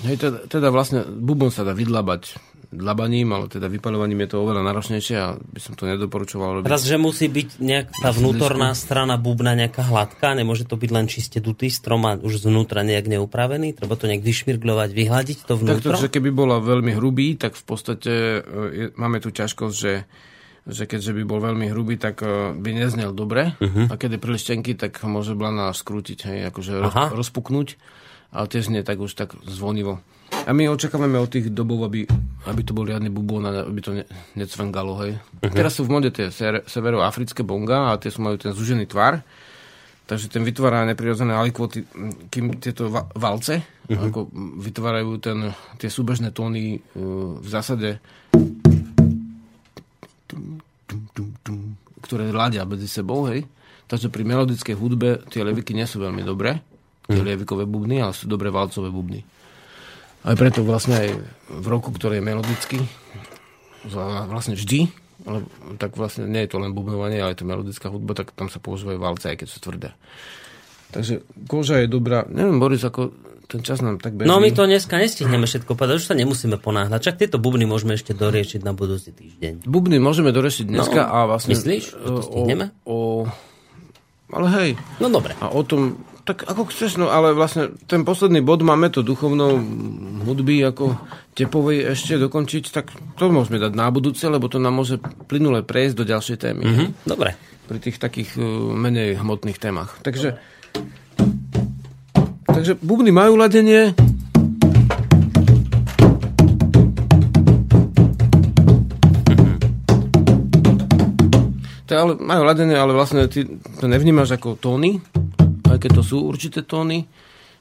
Hej, 0.09 0.25
teda, 0.25 0.39
teda 0.49 0.67
vlastne 0.73 1.05
bubon 1.05 1.53
sa 1.53 1.61
dá 1.61 1.77
vydlabať 1.77 2.41
dlabaním, 2.71 3.33
ale 3.35 3.45
teda 3.51 3.69
vypaľovaním 3.69 4.25
je 4.25 4.29
to 4.33 4.37
oveľa 4.41 4.61
náročnejšie 4.65 5.15
a 5.17 5.37
by 5.37 5.59
som 5.61 5.73
to 5.73 5.89
nedoporučoval 5.89 6.59
robiť. 6.59 6.67
Teraz, 6.69 6.85
že 6.85 6.97
musí 6.97 7.29
byť 7.29 7.49
nejak 7.61 7.87
tá 8.01 8.09
vnútorná 8.13 8.73
strana 8.73 9.17
bubna 9.17 9.53
nejaká 9.53 9.85
hladká, 9.85 10.33
nemôže 10.33 10.65
to 10.65 10.79
byť 10.79 10.89
len 10.93 11.05
čiste 11.05 11.37
dutý 11.41 11.73
strom 11.73 12.05
a 12.05 12.17
už 12.17 12.47
znútra 12.47 12.85
nejak 12.85 13.09
neupravený, 13.09 13.75
treba 13.75 13.97
to 13.97 14.09
nejak 14.09 14.23
vyšmirglovať, 14.23 14.89
vyhľadiť 14.93 15.37
to 15.45 15.53
vnútro? 15.57 15.93
Tak 15.93 16.01
to, 16.01 16.05
že 16.09 16.13
keby 16.13 16.29
bola 16.33 16.61
veľmi 16.61 16.95
hrubý, 16.97 17.37
tak 17.37 17.57
v 17.57 17.63
podstate 17.65 18.13
e, 18.13 18.59
je, 18.71 18.85
máme 18.95 19.21
tu 19.21 19.33
ťažkosť, 19.33 19.75
že 19.75 19.93
že 20.65 20.89
keďže 20.89 21.13
by 21.13 21.23
bol 21.29 21.39
veľmi 21.45 21.69
hrubý, 21.69 22.01
tak 22.01 22.25
e, 22.25 22.57
by 22.57 22.69
neznel 22.73 23.13
dobre. 23.13 23.53
Uh-huh. 23.61 23.85
A 23.85 23.93
keď 24.01 24.17
je 24.17 24.23
príliš 24.25 24.49
tenký, 24.49 24.73
tak 24.73 24.97
môže 25.05 25.37
blana 25.37 25.69
skrútiť, 25.69 26.19
hej, 26.25 26.39
akože 26.49 26.73
roz, 26.81 26.95
rozpuknúť. 27.13 27.77
Ale 28.33 28.49
tiež 28.49 28.73
nie 28.73 28.81
tak 28.81 28.97
už 28.97 29.13
tak 29.13 29.37
zvonivo. 29.45 30.01
A 30.45 30.53
my 30.53 30.69
očakávame 30.69 31.17
od 31.17 31.25
tých 31.25 31.49
dobov, 31.49 31.89
aby, 31.89 32.05
aby 32.45 32.61
to 32.61 32.77
bol 32.77 32.85
riadny 32.85 33.09
bubón, 33.09 33.49
aby 33.49 33.81
to 33.81 33.97
ne, 33.97 34.05
necvengalo, 34.37 34.93
hej. 35.01 35.17
Uh-huh. 35.17 35.49
Teraz 35.49 35.73
sú 35.73 35.89
v 35.89 35.97
mode 35.97 36.13
tie 36.13 36.29
severoafrické 36.69 37.41
bonga 37.41 37.89
a 37.89 37.97
tie 37.97 38.13
sú 38.13 38.21
majú 38.21 38.37
ten 38.37 38.53
zúžený 38.53 38.85
tvar, 38.85 39.25
takže 40.05 40.29
ten 40.29 40.45
vytvára 40.45 40.85
neprirodzené 40.85 41.33
alikvoty, 41.33 41.89
kým 42.29 42.61
tieto 42.61 42.93
va- 42.93 43.09
valce 43.17 43.57
uh-huh. 43.89 44.05
ako 44.05 44.29
vytvárajú 44.61 45.17
ten, 45.17 45.49
tie 45.81 45.89
súbežné 45.89 46.29
tóny 46.29 46.77
uh, 46.77 47.41
v 47.41 47.47
zásade 47.49 47.97
ktoré 52.05 52.29
ladia 52.29 52.69
medzi 52.69 52.85
sebou, 52.85 53.25
hej. 53.33 53.49
Takže 53.89 54.13
pri 54.13 54.21
melodickej 54.21 54.77
hudbe 54.77 55.25
tie 55.33 55.41
leviky 55.41 55.73
nie 55.73 55.89
sú 55.89 55.97
veľmi 56.05 56.21
dobré, 56.21 56.61
tie 57.09 57.17
uh-huh. 57.17 57.33
levikové 57.33 57.65
bubny, 57.65 57.97
ale 57.97 58.13
sú 58.13 58.29
dobré 58.29 58.53
valcové 58.53 58.93
bubny. 58.93 59.25
Aj 60.25 60.33
preto 60.33 60.65
vlastne 60.65 60.97
aj 60.97 61.07
v 61.53 61.67
roku, 61.69 61.93
ktorý 61.93 62.17
je 62.17 62.25
melodický, 62.25 62.79
vlastne 64.25 64.57
vždy, 64.57 64.89
ale 65.29 65.45
tak 65.77 65.93
vlastne 65.93 66.25
nie 66.25 66.41
je 66.45 66.49
to 66.49 66.57
len 66.57 66.73
bubnovanie, 66.73 67.21
ale 67.21 67.37
je 67.37 67.45
to 67.45 67.49
melodická 67.49 67.87
hudba, 67.93 68.17
tak 68.17 68.33
tam 68.33 68.49
sa 68.49 68.57
používajú 68.57 68.97
valce, 68.97 69.29
aj 69.29 69.37
keď 69.45 69.47
sú 69.47 69.61
tvrdé. 69.61 69.93
Takže 70.89 71.21
koža 71.45 71.85
je 71.85 71.87
dobrá. 71.91 72.25
Neviem, 72.25 72.57
Boris, 72.57 72.81
ako 72.81 73.13
ten 73.45 73.61
čas 73.61 73.81
nám 73.85 74.01
tak 74.01 74.17
beží. 74.17 74.25
No 74.25 74.41
my 74.41 74.49
to 74.49 74.65
dneska 74.65 74.97
nestihneme 74.97 75.45
všetko 75.45 75.77
povedať, 75.77 76.01
už 76.01 76.09
sa 76.09 76.17
nemusíme 76.17 76.57
ponáhľať. 76.57 76.99
Čak 77.01 77.15
tieto 77.21 77.37
bubny 77.37 77.69
môžeme 77.69 77.93
ešte 77.93 78.17
doriešiť 78.17 78.65
na 78.65 78.73
budúci 78.73 79.13
týždeň. 79.13 79.69
Bubny 79.69 80.01
môžeme 80.01 80.33
doriešiť 80.33 80.65
dneska 80.65 81.01
no, 81.05 81.13
a 81.13 81.17
vlastne... 81.29 81.53
Myslíš, 81.53 81.83
že 81.93 82.09
to 82.09 82.21
stihneme? 82.25 82.73
O, 82.89 83.29
o, 83.29 83.29
ale 84.33 84.47
hej. 84.57 84.69
No 84.97 85.13
dobre. 85.13 85.37
A 85.37 85.53
o 85.53 85.61
tom, 85.61 86.01
tak 86.25 86.41
ako 86.49 86.73
chceš, 86.73 86.97
no 86.97 87.13
ale 87.13 87.37
vlastne 87.37 87.77
ten 87.85 88.01
posledný 88.01 88.41
bod 88.41 88.65
máme 88.65 88.89
to 88.89 89.05
duchovnou 89.05 89.61
hudby 90.25 90.65
ako 90.65 90.97
tepovej 91.37 91.93
ešte 91.93 92.17
dokončiť, 92.17 92.63
tak 92.73 92.89
to 93.13 93.29
môžeme 93.29 93.61
dať 93.61 93.77
na 93.77 93.93
budúce, 93.93 94.25
lebo 94.25 94.49
to 94.49 94.57
nám 94.57 94.73
môže 94.73 94.97
plynule 95.29 95.61
prejsť 95.61 95.95
do 96.01 96.03
ďalšej 96.09 96.37
témy. 96.41 96.63
Mm-hmm, 96.65 96.87
dobre. 97.05 97.37
Pri 97.69 97.77
tých 97.77 98.01
takých 98.01 98.41
uh, 98.41 98.45
menej 98.73 99.21
hmotných 99.21 99.61
témach. 99.61 100.01
Takže, 100.01 100.41
takže 102.49 102.73
bubny 102.81 103.13
majú 103.13 103.37
ladenie, 103.37 103.93
ale 111.95 112.19
majú 112.19 112.43
ladenie, 112.43 112.75
ale 112.75 112.91
vlastne 112.91 113.25
ty 113.31 113.47
to 113.79 113.85
nevnímaš 113.87 114.35
ako 114.35 114.59
tóny, 114.59 114.99
aj 115.75 115.79
keď 115.83 115.91
to 115.99 116.03
sú 116.07 116.17
určité 116.23 116.63
tóny 116.63 117.03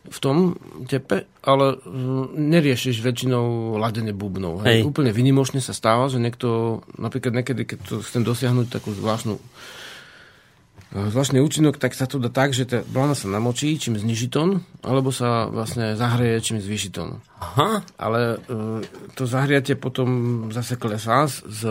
v 0.05 0.19
tom 0.21 0.53
tepe, 0.85 1.25
ale 1.41 1.81
mm, 1.81 2.37
neriešiš 2.37 3.01
väčšinou 3.01 3.77
ladenie 3.81 4.13
bubnov. 4.13 4.61
Hej. 4.63 4.85
Hej. 4.85 4.93
Úplne 4.93 5.11
vynimočne 5.17 5.65
sa 5.65 5.73
stáva, 5.73 6.13
že 6.13 6.21
niekto, 6.21 6.81
napríklad 7.01 7.33
niekedy, 7.33 7.65
keď 7.65 7.79
to 7.89 7.95
chcem 8.05 8.21
dosiahnuť 8.21 8.69
takú 8.69 8.93
zvláštnu 8.93 9.41
e, 10.93 11.09
zvláštny 11.09 11.41
účinok, 11.41 11.81
tak 11.81 11.97
sa 11.97 12.05
to 12.05 12.21
dá 12.21 12.29
tak, 12.29 12.53
že 12.53 12.69
tá 12.69 12.79
blana 12.85 13.17
sa 13.17 13.33
namočí, 13.33 13.81
čím 13.81 13.97
zniží 13.97 14.29
tón, 14.29 14.61
alebo 14.85 15.09
sa 15.09 15.49
vlastne 15.49 15.97
zahreje, 15.97 16.53
čím 16.53 16.61
zvýši 16.61 16.91
tón. 16.93 17.25
Aha. 17.41 17.81
Ale 17.97 18.45
e, 18.45 18.85
to 19.17 19.25
zahriate 19.25 19.73
potom 19.81 20.53
zase 20.53 20.77
klesá 20.77 21.25
s, 21.25 21.65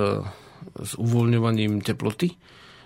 s 0.73 0.91
uvoľňovaním 0.97 1.85
teploty 1.85 2.33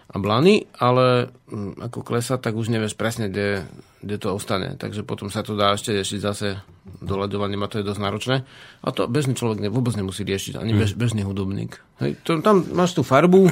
a 0.07 0.15
blany, 0.19 0.67
ale 0.79 1.31
hm, 1.51 1.83
ako 1.83 1.99
klesa, 2.03 2.39
tak 2.39 2.55
už 2.55 2.71
nevieš 2.71 2.95
presne, 2.95 3.27
kde, 3.27 3.67
kde 3.99 4.15
to 4.17 4.31
ostane. 4.31 4.79
Takže 4.79 5.03
potom 5.03 5.27
sa 5.27 5.43
to 5.43 5.59
dá 5.59 5.75
ešte 5.75 5.91
riešiť 5.91 6.19
zase 6.23 6.47
doľadovaním 7.03 7.63
a 7.63 7.69
to 7.69 7.83
je 7.83 7.87
dosť 7.87 8.01
náročné. 8.01 8.35
A 8.83 8.87
to 8.95 9.11
bežný 9.11 9.35
človek 9.35 9.59
ne, 9.59 9.69
vôbec 9.69 9.93
nemusí 9.99 10.23
riešiť, 10.23 10.55
ani 10.55 10.71
bež, 10.71 10.95
hm. 10.95 10.99
bežný 10.99 11.21
hudobník. 11.27 11.83
Hej, 11.99 12.15
to, 12.23 12.39
tam 12.39 12.63
máš 12.71 12.95
tú 12.95 13.03
farbu, 13.03 13.51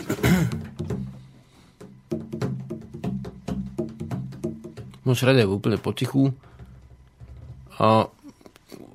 môžeš 5.06 5.22
hrať 5.22 5.38
aj 5.46 5.48
úplne 5.48 5.78
potichu 5.78 6.34
a 7.78 8.10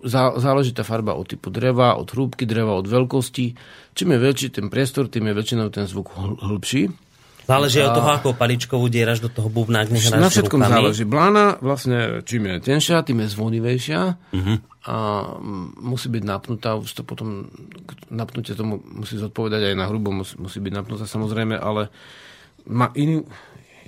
zá, 0.02 0.34
záleží 0.36 0.74
tá 0.74 0.82
farba 0.82 1.14
od 1.14 1.30
typu 1.30 1.48
dreva, 1.48 1.94
od 1.96 2.10
hrúbky 2.10 2.44
dreva, 2.44 2.76
od 2.76 2.90
veľkosti. 2.90 3.54
Čím 3.94 4.08
je 4.16 4.18
väčší 4.18 4.48
ten 4.50 4.66
priestor, 4.68 5.06
tým 5.06 5.30
je 5.30 5.34
väčšinou 5.38 5.70
ten 5.70 5.86
zvuk 5.86 6.10
hl- 6.12 6.40
hlbší. 6.42 6.90
Záleží 7.50 7.82
od 7.82 7.98
toho, 7.98 8.10
ako 8.14 8.28
paličkovú 8.38 8.86
dieraš 8.86 9.18
do 9.18 9.26
toho 9.26 9.50
bubna, 9.50 9.82
ak 9.82 9.90
nehráš 9.90 10.22
Na 10.22 10.30
všetkom 10.30 10.62
rukami. 10.62 10.74
záleží. 10.78 11.02
Blána 11.02 11.58
vlastne, 11.58 12.22
čím 12.22 12.46
je 12.46 12.54
tenšia, 12.62 13.02
tým 13.02 13.26
je 13.26 13.28
zvonivejšia 13.34 14.00
uh-huh. 14.14 14.56
a 14.86 14.96
musí 15.82 16.06
byť 16.14 16.22
napnutá, 16.22 16.78
už 16.78 16.94
to 16.94 17.02
potom, 17.02 17.50
napnutie 18.06 18.54
tomu 18.54 18.78
musí 18.86 19.18
zodpovedať 19.18 19.72
aj 19.72 19.74
na 19.74 19.90
hrubo, 19.90 20.14
musí, 20.14 20.38
musí 20.38 20.62
byť 20.62 20.72
napnutá 20.78 21.10
samozrejme, 21.10 21.58
ale 21.58 21.90
má 22.70 22.94
inú, 22.94 23.26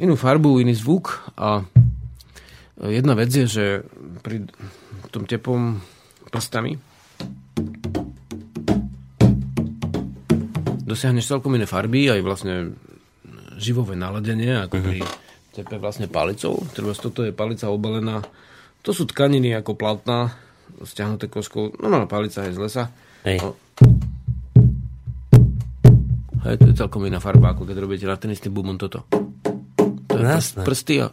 inú 0.02 0.18
farbu, 0.18 0.58
iný 0.58 0.74
zvuk 0.74 1.22
a 1.38 1.62
jedna 2.82 3.14
vec 3.14 3.30
je, 3.30 3.46
že 3.46 3.64
pri 4.26 4.42
tom 5.14 5.22
tepom 5.22 5.78
prstami 6.34 6.82
do 10.82 11.00
dosiahneš 11.00 11.24
celkom 11.24 11.56
iné 11.56 11.64
farby, 11.64 12.12
aj 12.12 12.20
vlastne 12.20 12.76
živové 13.62 13.94
naladenie, 13.94 14.66
ako 14.66 14.74
pri 14.82 14.98
tepe 15.54 15.78
vlastne 15.78 16.10
palicou. 16.10 16.58
Treba 16.74 16.92
toto 16.98 17.22
je 17.22 17.30
palica 17.30 17.70
obalená. 17.70 18.24
To 18.82 18.90
sú 18.90 19.06
tkaniny 19.06 19.54
ako 19.54 19.78
platná, 19.78 20.34
stiahnuté 20.82 21.30
koškou. 21.30 21.78
No, 21.78 21.86
no, 21.86 22.10
palica 22.10 22.42
je 22.48 22.56
z 22.56 22.58
lesa. 22.58 22.84
Hej. 23.22 23.38
No. 23.38 23.54
Hej, 26.42 26.58
to 26.58 26.66
je 26.66 26.74
celkom 26.74 27.06
iná 27.06 27.22
farba, 27.22 27.54
ako 27.54 27.62
keď 27.62 27.76
robíte 27.78 28.06
na 28.10 28.18
ten 28.18 28.34
istý 28.34 28.50
bubon 28.50 28.74
toto. 28.74 29.06
To 30.10 30.14
je 30.18 30.26
Jasné. 30.26 30.66
prs- 30.66 30.66
prsty 30.66 30.94
a... 31.06 31.08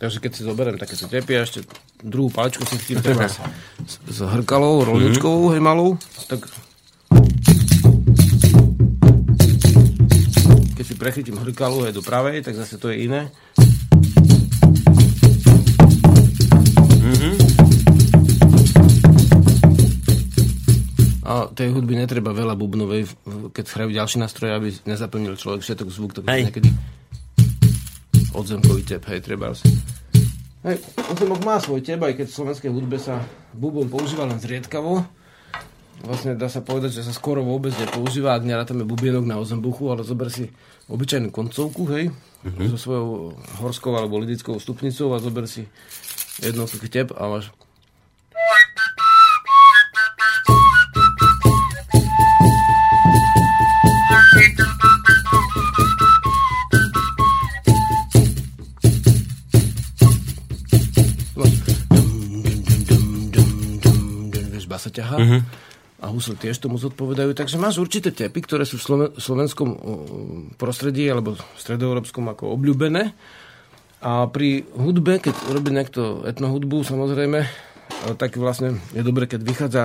Takže 0.00 0.18
keď 0.20 0.32
si 0.32 0.42
zoberiem 0.44 0.76
takéto 0.80 1.04
tepy 1.08 1.32
a 1.36 1.44
ešte 1.44 1.64
druhú 2.00 2.32
paličku 2.32 2.64
si 2.64 2.80
chytím 2.80 3.00
treba 3.04 3.28
s, 3.28 3.40
s, 3.84 4.18
hrkalou, 4.24 4.88
rolničkovou, 4.88 5.52
hej, 5.52 5.60
malou, 5.60 6.00
tak 6.28 6.48
keď 10.84 10.92
si 10.92 11.00
prechytím 11.00 11.40
hrkalu 11.40 11.88
aj 11.88 11.96
do 11.96 12.04
pravej, 12.04 12.44
tak 12.44 12.60
zase 12.60 12.76
to 12.76 12.92
je 12.92 13.08
iné. 13.08 13.32
A 21.24 21.48
tej 21.56 21.72
hudby 21.72 21.96
netreba 21.96 22.36
veľa 22.36 22.52
bubnovej, 22.52 23.08
keď 23.56 23.64
hrajú 23.64 23.96
ďalší 23.96 24.20
nástroj, 24.20 24.60
aby 24.60 24.76
nezaplnil 24.84 25.40
človek 25.40 25.64
všetok 25.64 25.88
zvuk, 25.88 26.20
tak 26.20 26.28
Hej. 26.28 26.52
niekedy 26.52 26.68
odzemkový 28.36 28.84
tep, 28.84 29.08
hej, 29.08 29.24
treba 29.24 29.56
asi. 29.56 29.64
Hej, 30.68 30.84
ozemok 31.08 31.40
má 31.48 31.56
svoj 31.64 31.80
tep, 31.80 32.04
aj 32.04 32.12
keď 32.12 32.26
v 32.28 32.36
slovenskej 32.36 32.68
hudbe 32.68 33.00
sa 33.00 33.24
bubon 33.56 33.88
používa 33.88 34.28
len 34.28 34.36
zriedkavo. 34.36 35.23
Vlastne 36.04 36.36
dá 36.36 36.52
sa 36.52 36.60
povedať, 36.60 37.00
že 37.00 37.02
sa 37.08 37.16
skoro 37.16 37.40
vôbec 37.40 37.72
nepoužíva, 37.80 38.36
ak 38.36 38.44
nerátame 38.44 38.84
bubienok 38.84 39.24
na 39.24 39.40
ozembuchu, 39.40 39.88
ale 39.88 40.04
zober 40.04 40.28
si 40.28 40.52
obyčajnú 40.92 41.32
koncovku, 41.32 41.88
hej, 41.96 42.12
so 42.68 42.76
svojou 42.76 43.32
horskou 43.64 43.96
alebo 43.96 44.20
lidickou 44.20 44.60
stupnicou 44.60 45.16
a 45.16 45.18
zober 45.18 45.48
si 45.48 45.64
jednotlivý 46.44 46.92
tep 46.92 47.08
a 47.16 47.24
máš 47.24 47.48
basa 64.74 64.90
ťaha. 64.90 65.16
A 66.04 66.12
husle 66.12 66.36
tiež 66.36 66.60
tomu 66.60 66.76
zodpovedajú. 66.76 67.32
Takže 67.32 67.56
máš 67.56 67.80
určité 67.80 68.12
tepy, 68.12 68.44
ktoré 68.44 68.68
sú 68.68 68.76
v 68.76 68.84
sloven- 68.84 69.12
slovenskom 69.16 69.68
prostredí 70.60 71.08
alebo 71.08 71.40
stredoeurópskom 71.56 72.28
ako 72.28 72.52
obľúbené. 72.52 73.16
A 74.04 74.28
pri 74.28 74.68
hudbe, 74.76 75.16
keď 75.16 75.32
robí 75.48 75.72
niekto 75.72 76.28
etnohudbu, 76.28 76.84
samozrejme, 76.84 77.40
e, 77.40 77.48
tak 78.20 78.36
vlastne 78.36 78.76
je 78.92 79.00
dobre, 79.00 79.24
keď 79.24 79.40
vychádza 79.40 79.82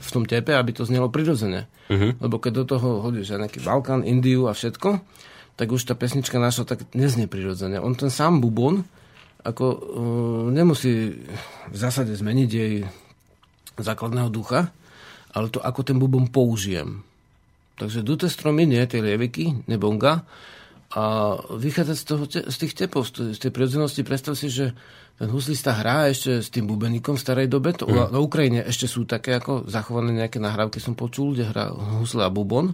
v 0.00 0.08
tom 0.08 0.24
tepe, 0.24 0.56
aby 0.56 0.72
to 0.72 0.88
znelo 0.88 1.12
prirodzene. 1.12 1.68
Lebo 2.16 2.40
keď 2.40 2.64
do 2.64 2.64
toho 2.64 3.04
hodíš 3.04 3.36
aj 3.36 3.44
nejaký 3.44 3.60
Balkán, 3.60 4.08
Indiu 4.08 4.48
a 4.48 4.56
všetko, 4.56 5.04
tak 5.60 5.68
už 5.68 5.84
tá 5.84 5.92
pesnička 5.92 6.40
naša 6.40 6.64
tak 6.64 6.88
neznie 6.96 7.28
prirodzene. 7.28 7.76
On 7.76 7.92
ten 7.92 8.08
sám 8.08 8.40
bubon 8.40 8.88
ako 9.46 9.64
uh, 9.64 9.78
nemusí 10.50 11.22
v 11.70 11.76
zásade 11.76 12.10
zmeniť 12.18 12.50
jej 12.50 12.82
základného 13.78 14.26
ducha, 14.26 14.74
ale 15.36 15.52
to, 15.52 15.60
ako 15.60 15.84
ten 15.84 16.00
bubon 16.00 16.32
použijem. 16.32 17.04
Takže 17.76 18.00
duté 18.00 18.32
stromy, 18.32 18.64
nie 18.64 18.80
tie 18.88 19.04
lieviky, 19.04 19.68
nebonga. 19.68 20.24
A 20.96 21.36
vychádzať 21.52 21.96
z, 22.00 22.04
toho, 22.08 22.24
z 22.24 22.56
tých 22.56 22.72
tepov, 22.72 23.04
z 23.04 23.36
tej- 23.36 23.36
tej 23.36 23.52
prirodzenosti, 23.52 24.00
predstav 24.00 24.32
si, 24.32 24.48
že 24.48 24.72
ten 25.20 25.28
huslista 25.28 25.76
hrá 25.76 26.08
ešte 26.08 26.40
s 26.40 26.48
tým 26.48 26.64
bubeníkom 26.64 27.20
v 27.20 27.24
starej 27.24 27.48
dobe. 27.52 27.76
To, 27.76 27.84
mm. 27.84 28.16
Na 28.16 28.20
Ukrajine 28.20 28.64
ešte 28.64 28.88
sú 28.88 29.04
také 29.04 29.36
ako 29.36 29.68
zachované 29.68 30.16
nejaké 30.16 30.40
nahrávky, 30.40 30.80
som 30.80 30.96
počul, 30.96 31.36
kde 31.36 31.52
hrá 31.52 31.68
husle 31.72 32.24
a 32.24 32.32
bubon 32.32 32.72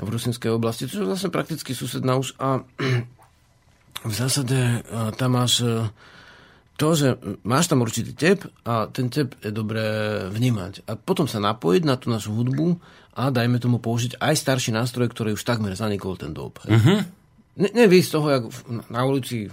v 0.00 0.08
rusinskej 0.08 0.52
oblasti, 0.52 0.88
čo 0.88 1.04
je 1.04 1.08
vlastne 1.08 1.32
prakticky 1.32 1.72
susedná 1.76 2.16
už. 2.16 2.36
A 2.40 2.64
v 4.10 4.14
zásade 4.16 4.84
tam 5.20 5.36
máš 5.36 5.60
e, 5.60 5.84
to, 6.80 6.96
že 6.96 7.08
máš 7.44 7.68
tam 7.68 7.84
určitý 7.84 8.16
tep 8.16 8.48
a 8.64 8.88
ten 8.88 9.12
tep 9.12 9.36
je 9.44 9.52
dobré 9.52 9.84
vnímať. 10.32 10.88
A 10.88 10.96
potom 10.96 11.28
sa 11.28 11.36
napojiť 11.36 11.82
na 11.84 12.00
tú 12.00 12.08
našu 12.08 12.32
hudbu 12.32 12.80
a 13.20 13.28
dajme 13.28 13.60
tomu 13.60 13.76
použiť 13.76 14.16
aj 14.16 14.34
starší 14.40 14.72
nástroj, 14.72 15.12
ktorý 15.12 15.36
už 15.36 15.44
takmer 15.44 15.76
zanikol 15.76 16.16
ten 16.16 16.32
dob. 16.32 16.56
Uh-huh. 16.64 17.04
Ne, 17.60 17.70
nevy 17.76 18.00
z 18.00 18.16
toho, 18.16 18.26
jak 18.32 18.44
na 18.88 19.04
ulici 19.04 19.52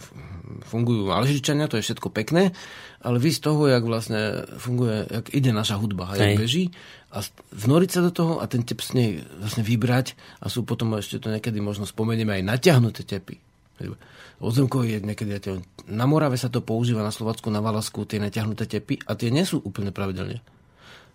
fungujú 0.63 1.11
Alžičania, 1.11 1.67
to 1.67 1.75
je 1.75 1.83
všetko 1.83 2.07
pekné, 2.15 2.55
ale 3.03 3.17
vy 3.19 3.35
z 3.35 3.43
toho, 3.43 3.67
jak 3.67 3.83
vlastne 3.83 4.47
funguje, 4.55 5.11
jak 5.11 5.27
ide 5.35 5.51
naša 5.51 5.75
hudba, 5.75 6.15
a 6.15 6.15
jak 6.15 6.31
Hej. 6.31 6.37
beží 6.39 6.63
a 7.11 7.19
vnoriť 7.51 7.89
sa 7.91 8.01
do 8.03 8.11
toho 8.11 8.39
a 8.39 8.47
ten 8.47 8.63
tep 8.63 8.79
s 8.79 8.95
nej 8.95 9.19
vlastne 9.39 9.67
vybrať 9.67 10.15
a 10.39 10.47
sú 10.47 10.63
potom 10.63 10.95
ešte 10.95 11.19
to 11.19 11.27
niekedy 11.31 11.59
možno 11.59 11.83
spomenieme 11.83 12.39
aj 12.39 12.43
natiahnuté 12.47 13.03
tepy. 13.03 13.39
Odzemkový 14.37 14.87
je 14.91 14.99
niekedy, 15.03 15.31
tie- 15.39 15.57
na 15.87 16.05
Morave 16.05 16.35
sa 16.35 16.45
to 16.45 16.59
používa, 16.59 17.01
na 17.01 17.09
Slovacku, 17.09 17.47
na 17.47 17.57
Valasku, 17.57 18.03
tie 18.03 18.17
natiahnuté 18.17 18.69
tepy 18.69 19.01
a 19.01 19.13
tie 19.13 19.27
nie 19.27 19.41
sú 19.41 19.57
úplne 19.59 19.89
pravidelne. 19.89 20.45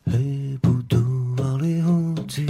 Hej, 0.04 0.58
budovali 0.58 1.78
húci. 1.78 2.42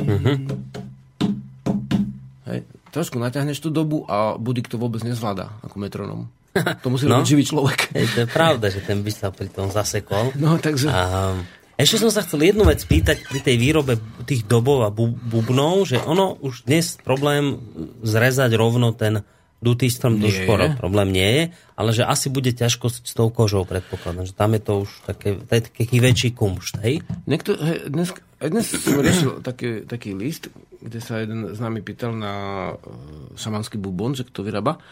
Hej, 2.44 2.60
trošku 2.88 3.16
natiahneš 3.16 3.60
tú 3.60 3.68
dobu 3.68 4.02
a 4.04 4.34
budík 4.34 4.66
to 4.66 4.76
vôbec 4.76 5.00
nezvláda 5.02 5.52
ako 5.60 5.76
metronom. 5.76 6.20
To 6.82 6.88
musí 6.88 7.04
No. 7.04 7.20
robiť 7.20 7.28
živý 7.28 7.44
človek. 7.46 7.78
Hej, 7.92 8.06
to 8.10 8.18
je 8.18 8.28
pravda, 8.28 8.66
že 8.68 8.80
ten 8.80 9.00
by 9.00 9.10
sa 9.10 9.28
pri 9.28 9.48
tom 9.48 9.68
zasekol. 9.68 10.32
No, 10.34 10.56
takže... 10.56 10.88
A 10.88 11.32
ešte 11.74 11.96
som 11.98 12.08
sa 12.08 12.20
chcel 12.20 12.46
jednu 12.46 12.62
vec 12.62 12.78
spýtať 12.78 13.24
pri 13.24 13.40
tej 13.40 13.56
výrobe 13.56 13.96
tých 14.22 14.44
dobov 14.44 14.82
a 14.82 14.88
bu- 14.88 15.12
bubnov, 15.12 15.84
že 15.84 15.96
ono 15.98 16.36
už 16.38 16.64
dnes 16.64 16.96
problém 16.98 17.56
zrezať 18.00 18.52
rovno 18.52 18.92
ten 18.92 19.24
dutý 19.62 19.86
strom 19.86 20.18
do 20.18 20.26
špora. 20.26 20.74
Problém 20.74 21.14
nie 21.14 21.30
je, 21.30 21.42
ale 21.78 21.90
že 21.94 22.02
asi 22.02 22.26
bude 22.28 22.50
ťažkosť 22.50 23.06
s 23.06 23.12
tou 23.14 23.30
kožou, 23.30 23.62
predpokladám. 23.62 24.26
Že 24.26 24.34
tam 24.34 24.50
je 24.58 24.62
to 24.66 24.72
už 24.82 24.90
také, 25.06 25.28
taký 25.46 25.96
väčší 26.02 26.34
kumšt, 26.34 26.82
hej? 26.82 27.06
Niekto, 27.30 27.54
hej, 27.54 27.86
dnes, 27.86 28.10
dnes 28.42 28.66
som 28.66 28.98
riešil 28.98 29.38
taký, 29.40 29.86
taký 29.86 30.18
list, 30.18 30.50
kde 30.82 30.98
sa 30.98 31.22
jeden 31.22 31.54
z 31.54 31.58
nami 31.62 31.78
pýtal 31.78 32.10
na 32.18 32.34
uh, 32.74 32.78
šamanský 33.38 33.78
bubon, 33.78 34.18
že 34.18 34.26
kto 34.26 34.42
vyrába. 34.42 34.82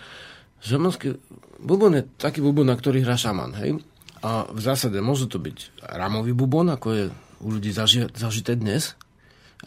Šamanský 0.62 1.18
bubon 1.58 1.98
je 1.98 2.06
taký 2.14 2.38
bubon, 2.38 2.70
na 2.70 2.78
ktorý 2.78 3.02
hrá 3.02 3.18
šaman, 3.18 3.58
hej? 3.58 3.82
A 4.22 4.46
v 4.46 4.60
zásade 4.62 5.02
môže 5.02 5.26
to 5.26 5.42
byť 5.42 5.82
ramový 5.98 6.30
bubon, 6.30 6.70
ako 6.70 6.88
je 6.94 7.04
u 7.40 7.48
ľudí 7.50 7.74
zaži, 7.74 8.06
zažité 8.14 8.54
dnes, 8.54 8.94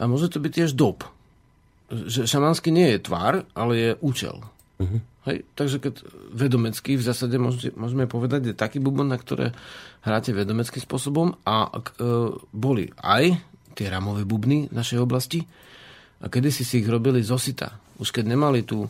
a 0.00 0.08
môže 0.08 0.32
to 0.32 0.40
byť 0.40 0.52
tiež 0.64 0.72
dob. 0.72 1.04
Že 1.92 2.24
šamanský 2.24 2.72
nie 2.72 2.96
je 2.96 3.04
tvár, 3.04 3.44
ale 3.52 3.72
je 3.76 3.90
účel. 4.00 4.40
Uh-huh. 4.74 5.00
Hej, 5.24 5.46
takže 5.56 5.78
keď 5.80 5.94
vedomecký, 6.36 6.98
v 6.98 7.06
zásade 7.06 7.38
môžete, 7.40 7.72
môžeme 7.78 8.04
povedať, 8.04 8.52
je 8.52 8.54
taký 8.54 8.82
bubon, 8.82 9.08
na 9.08 9.16
ktoré 9.16 9.56
hráte 10.04 10.36
vedomeckým 10.36 10.82
spôsobom 10.84 11.38
a 11.46 11.70
e, 11.70 11.80
boli 12.52 12.92
aj 13.00 13.38
tie 13.72 13.86
ramové 13.88 14.28
bubny 14.28 14.68
v 14.68 14.74
našej 14.74 14.98
oblasti 15.00 15.46
a 16.20 16.26
kedysi 16.28 16.62
si 16.62 16.84
ich 16.84 16.88
robili 16.88 17.24
zo 17.24 17.40
sita. 17.40 17.74
Už 17.98 18.10
keď 18.10 18.24
nemali 18.34 18.62
tú, 18.62 18.86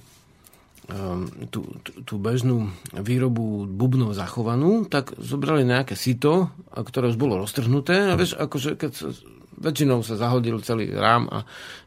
um, 0.88 1.24
tú, 1.48 1.64
tú, 1.80 1.92
tú 2.04 2.14
bežnú 2.20 2.72
výrobu 2.92 3.64
bubnov 3.68 4.12
zachovanú, 4.16 4.84
tak 4.86 5.16
zobrali 5.16 5.64
nejaké 5.64 5.96
sito, 5.96 6.52
ktoré 6.72 7.10
už 7.12 7.18
bolo 7.18 7.40
roztrhnuté 7.40 8.12
a 8.12 8.14
vieš, 8.14 8.36
akože 8.36 8.76
keď 8.76 8.92
sa, 8.92 9.08
väčšinou 9.54 10.02
sa 10.04 10.18
zahodil 10.20 10.60
celý 10.60 10.92
rám 10.92 11.30
a 11.30 11.38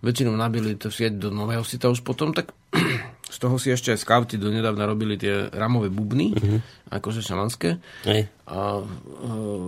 väčšinou 0.02 0.34
nabili 0.36 0.76
to 0.80 0.90
sieť 0.90 1.20
do 1.20 1.30
nového 1.30 1.64
sita 1.64 1.92
už 1.92 2.02
potom, 2.02 2.34
tak 2.34 2.52
z 3.28 3.38
toho 3.44 3.60
si 3.60 3.76
ešte 3.76 3.92
aj 3.92 4.00
skauti 4.00 4.40
donedávna 4.40 4.88
robili 4.88 5.20
tie 5.20 5.52
ramové 5.52 5.92
bubny, 5.92 6.32
mm-hmm. 6.32 6.90
akože 6.96 7.20
šamanské. 7.20 7.76
Hej. 8.08 8.32
A 8.48 8.80
e, 8.80 8.84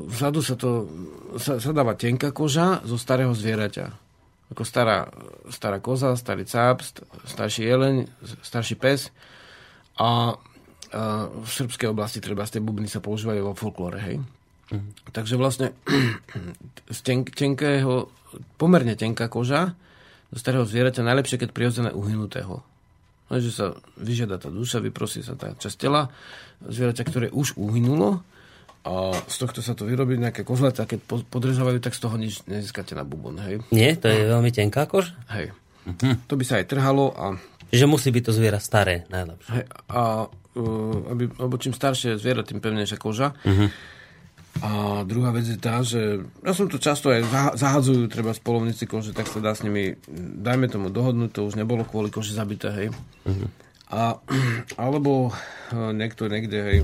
vzadu 0.08 0.40
sa 0.40 0.56
to 0.56 0.88
sa, 1.36 1.60
sa 1.60 1.72
dáva 1.76 2.00
tenká 2.00 2.32
koža 2.32 2.80
zo 2.88 2.96
starého 2.96 3.36
zvieraťa. 3.36 3.86
Ako 4.50 4.64
stará, 4.66 5.12
stará 5.52 5.78
koza, 5.78 6.16
starý 6.18 6.48
cáp, 6.48 6.82
st- 6.82 7.06
starší 7.28 7.70
jeleň, 7.70 7.96
starší 8.42 8.80
pes. 8.80 9.14
A, 10.00 10.34
a 10.90 11.02
v 11.30 11.50
srbskej 11.50 11.92
oblasti 11.92 12.24
treba 12.24 12.48
z 12.48 12.58
tie 12.58 12.62
bubny 12.64 12.88
sa 12.88 13.04
používajú 13.04 13.44
vo 13.44 13.54
folklóre, 13.54 14.00
hej. 14.00 14.18
Mm. 14.72 14.90
Takže 15.12 15.36
vlastne 15.38 15.76
z 16.96 17.00
ten, 17.04 17.28
tenkého, 17.28 18.10
pomerne 18.56 18.96
tenká 18.96 19.28
koža 19.28 19.76
zo 20.32 20.38
starého 20.40 20.66
zvieraťa 20.66 21.04
najlepšie, 21.04 21.42
keď 21.42 21.50
prirodzené 21.52 21.92
uhynutého. 21.94 22.64
Že 23.30 23.52
sa 23.54 23.66
vyžiada 23.96 24.42
tá 24.42 24.50
duša, 24.50 24.82
vyprosí 24.82 25.22
sa 25.22 25.38
tá 25.38 25.54
časť 25.54 25.78
tela 25.78 26.10
zvieraťa, 26.66 27.04
ktoré 27.06 27.28
už 27.30 27.56
uhynulo 27.56 28.26
A 28.80 29.12
z 29.28 29.36
tohto 29.44 29.60
sa 29.60 29.76
to 29.76 29.84
vyrobí 29.86 30.16
nejaké 30.16 30.48
kozlety 30.48 30.80
a 30.82 30.88
keď 30.88 31.00
po- 31.04 31.26
podrezávajú, 31.28 31.84
tak 31.84 31.94
z 31.94 32.02
toho 32.02 32.16
nič 32.16 32.48
nezískate 32.48 32.96
na 32.96 33.04
bubon, 33.04 33.36
hej. 33.44 33.60
Nie, 33.76 33.94
to 34.00 34.08
je 34.08 34.24
veľmi 34.32 34.50
tenká 34.56 34.88
kož. 34.88 35.12
Hej. 35.30 35.52
To 36.32 36.34
by 36.40 36.44
sa 36.48 36.64
aj 36.64 36.66
trhalo 36.72 37.12
a, 37.12 37.36
Čiže 37.70 37.86
musí 37.86 38.10
byť 38.10 38.24
to 38.24 38.32
zviera 38.34 38.58
staré, 38.58 39.04
najlepšie. 39.12 39.52
hej, 39.52 39.66
a 39.94 40.02
uh, 40.32 41.12
aby, 41.12 41.28
lebo 41.28 41.56
čím 41.60 41.76
staršie 41.76 42.16
je 42.16 42.22
zviera, 42.24 42.42
tým 42.42 42.64
pevnejšia 42.64 42.98
koža. 42.98 43.36
A 44.60 45.02
druhá 45.08 45.32
vec 45.32 45.48
je 45.48 45.56
tá, 45.56 45.80
že 45.80 46.20
ja 46.44 46.52
som 46.52 46.68
to 46.68 46.82
často 46.82 47.08
aj 47.08 47.22
zaha- 47.32 47.56
zahadzujú 47.56 48.12
treba 48.12 48.36
spolovníci 48.36 48.92
kože, 48.92 49.16
tak 49.16 49.32
sa 49.32 49.40
dá 49.40 49.56
s 49.56 49.64
nimi, 49.64 49.96
dajme 50.44 50.68
tomu 50.68 50.92
dohodnúť, 50.92 51.32
to 51.32 51.48
už 51.48 51.56
nebolo 51.56 51.88
kvôli 51.88 52.12
koži 52.12 52.36
zabité, 52.36 52.68
hej. 52.76 52.88
A, 53.88 54.20
alebo 54.84 55.32
eh, 55.72 55.92
niekto 55.96 56.28
niekde, 56.28 56.60
hej, 56.60 56.80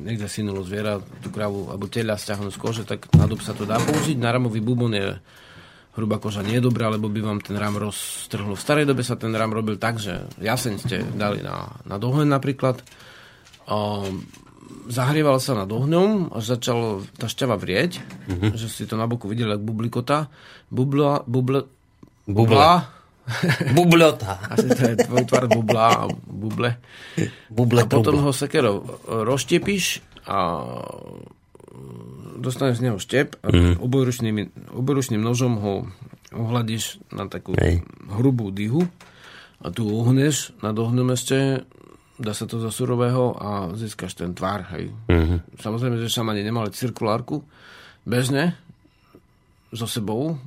niekde 0.00 0.24
synulo 0.24 0.64
zviera, 0.64 0.96
tú 1.20 1.28
kravu, 1.28 1.68
alebo 1.68 1.84
teľa 1.84 2.16
stiahnu 2.16 2.48
z 2.48 2.58
kože, 2.58 2.82
tak 2.88 3.12
na 3.12 3.28
dob 3.28 3.44
sa 3.44 3.52
to 3.52 3.68
dá 3.68 3.76
použiť. 3.76 4.16
Na 4.16 4.32
ramový 4.32 4.64
bubon 4.64 4.96
je 4.96 5.20
hrubá 5.96 6.20
koža 6.20 6.44
nie 6.44 6.60
je 6.60 6.66
dobrá, 6.68 6.92
lebo 6.92 7.08
by 7.08 7.20
vám 7.24 7.40
ten 7.40 7.56
ram 7.56 7.76
roztrhlo. 7.80 8.52
V 8.56 8.60
starej 8.60 8.84
dobe 8.84 9.00
sa 9.00 9.16
ten 9.16 9.32
ram 9.32 9.48
robil 9.48 9.80
tak, 9.80 9.96
že 9.96 10.28
jaseň 10.40 10.74
ste 10.76 10.96
dali 11.16 11.40
na, 11.40 11.72
na 11.88 11.96
dohľad 11.96 12.28
napríklad. 12.28 12.84
A 13.66 14.04
zahrieval 14.86 15.36
sa 15.36 15.54
nad 15.54 15.66
ohňom, 15.66 16.32
až 16.32 16.56
začalo 16.56 16.86
tá 17.12 17.26
šťava 17.26 17.54
vrieť, 17.54 17.92
že 18.52 18.66
si 18.66 18.84
to 18.84 18.94
na 18.94 19.04
boku 19.04 19.26
videli, 19.26 19.50
ako 19.50 19.64
bublikota. 19.64 20.26
Bubla, 20.66 21.22
buble, 21.22 21.66
bubla. 22.24 22.92
Bubľota. 23.74 24.38
Asi 24.48 24.70
to 24.70 24.82
je 24.86 25.02
tvoj 25.02 25.26
tvar 25.26 25.44
bubla 25.46 25.86
a 25.90 26.02
buble. 26.22 26.78
Buble 27.48 27.82
A 27.82 27.90
potom 27.90 28.22
ho 28.22 28.30
sekerou 28.30 28.86
rozštepíš 29.04 29.98
a 30.24 30.38
dostaneš 32.36 32.78
z 32.78 32.84
neho 32.84 32.98
štep 32.98 33.28
a 33.40 33.48
Mhm. 33.50 33.72
obojručným, 33.80 34.36
obojručným 34.72 35.18
nožom 35.18 35.58
ho 35.58 35.72
ohľadíš 36.32 37.02
na 37.10 37.26
takú 37.26 37.56
Hej. 37.56 37.82
hrubú 38.08 38.50
dyhu 38.50 38.86
a 39.58 39.66
tu 39.70 39.82
uhneš 39.84 40.54
nad 40.60 40.76
ohňom 40.76 41.10
ešte, 41.10 41.66
dá 42.16 42.32
sa 42.32 42.48
to 42.48 42.60
zo 42.60 42.72
surového 42.72 43.36
a 43.36 43.48
získaš 43.76 44.16
ten 44.16 44.32
tvar. 44.32 44.68
Hej. 44.76 44.92
Mhm. 45.08 45.60
Samozrejme, 45.60 45.96
že 46.00 46.12
šamani 46.12 46.42
nemali 46.42 46.72
cirkulárku 46.72 47.44
bežne 48.06 48.56
so 49.74 49.84
sebou, 49.84 50.38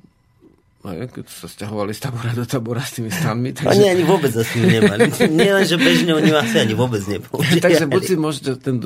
hej, 0.87 1.11
keď 1.11 1.25
sa 1.27 1.45
stiahovali 1.51 1.91
z 1.91 2.01
tabora 2.07 2.31
do 2.31 2.47
tabora 2.47 2.79
s 2.79 2.97
tými 2.97 3.11
stanmi. 3.11 3.51
Oni 3.67 3.85
ani 3.91 4.03
vôbec 4.07 4.31
asi 4.31 4.63
ju 4.63 4.65
nemali. 4.65 5.11
Nie 5.39 5.51
len, 5.59 5.65
že 5.67 5.75
bežne 5.75 6.15
oni 6.15 6.31
asi 6.31 6.55
ani 6.63 6.73
vôbec 6.73 7.03
nepoužívali. 7.03 7.59
Takže 7.59 7.85
buď 7.91 8.01
si 8.01 8.15
môžete 8.15 8.51
ten, 8.63 8.79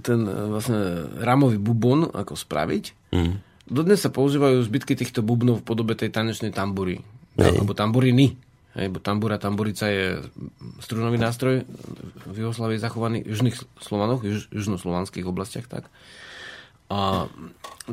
ten 0.00 0.18
vlastne 0.24 1.12
ramový 1.20 1.60
bubon 1.60 2.08
ako 2.08 2.32
spraviť. 2.32 3.12
Mm. 3.12 3.44
Dodnes 3.68 4.00
sa 4.00 4.08
používajú 4.08 4.64
zbytky 4.64 4.96
týchto 4.96 5.20
bubnov 5.20 5.60
v 5.60 5.66
podobe 5.68 5.92
tej 5.92 6.08
tanečnej 6.08 6.56
tambúry. 6.56 7.04
Alebo 7.38 7.76
tamburiny. 7.76 8.47
Hej, 8.78 8.94
bo 8.94 9.02
tambúra, 9.02 9.42
tamburica 9.42 9.90
je 9.90 10.22
strunový 10.78 11.18
nástroj. 11.18 11.66
V 12.30 12.36
Jugoslavii 12.38 12.78
zachovaný 12.78 13.26
v 13.26 13.34
južných 13.34 13.58
Slovanoch, 13.82 14.22
juž, 14.22 14.46
južnoslovanských 14.54 15.26
oblastiach, 15.26 15.66
tak. 15.66 15.90
A 16.88 17.26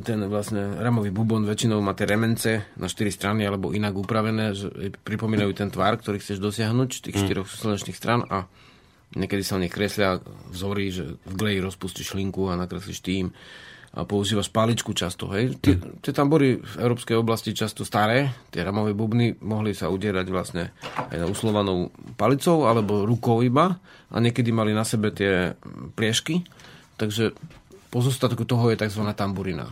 ten 0.06 0.22
vlastne 0.30 0.78
ramový 0.78 1.10
bubon 1.12 1.44
väčšinou 1.44 1.82
má 1.84 1.98
tie 1.98 2.08
remence 2.08 2.70
na 2.78 2.88
štyri 2.88 3.12
strany 3.12 3.44
alebo 3.44 3.74
inak 3.74 3.98
upravené, 3.98 4.56
že 4.56 4.72
pripomínajú 5.04 5.52
ten 5.58 5.74
tvar, 5.74 5.98
ktorý 6.00 6.22
chceš 6.22 6.40
dosiahnuť 6.40 6.90
z 6.94 7.02
tých 7.10 7.18
štyroch 7.18 7.50
slnečných 7.50 7.98
stran 7.98 8.24
a 8.30 8.48
niekedy 9.18 9.44
sa 9.44 9.60
v 9.60 9.68
nich 9.68 9.74
kreslia 9.74 10.24
vzory, 10.48 10.96
že 10.96 11.18
v 11.28 11.34
gleji 11.34 11.60
rozpustíš 11.60 12.16
šlinku 12.16 12.48
a 12.48 12.56
nakreslíš 12.56 13.04
tým 13.04 13.36
a 13.96 14.04
používaš 14.04 14.52
paličku 14.52 14.92
často. 14.92 15.32
Hej. 15.32 15.56
Tie, 15.64 15.80
tie 16.04 16.12
tambory 16.12 16.60
v 16.60 16.74
európskej 16.84 17.16
oblasti 17.16 17.56
často 17.56 17.88
staré, 17.88 18.36
tie 18.52 18.60
ramové 18.60 18.92
bubny 18.92 19.40
mohli 19.40 19.72
sa 19.72 19.88
udierať 19.88 20.28
vlastne 20.28 20.76
aj 21.16 21.16
na 21.16 21.28
uslovanou 21.32 21.96
palicou 22.20 22.68
alebo 22.68 23.08
rukou 23.08 23.40
iba 23.40 23.80
a 24.12 24.16
niekedy 24.20 24.52
mali 24.52 24.76
na 24.76 24.84
sebe 24.84 25.16
tie 25.16 25.56
pliešky, 25.96 26.44
takže 27.00 27.32
pozostatku 27.88 28.44
toho 28.44 28.68
je 28.76 28.84
tzv. 28.84 29.02
tamburina. 29.16 29.72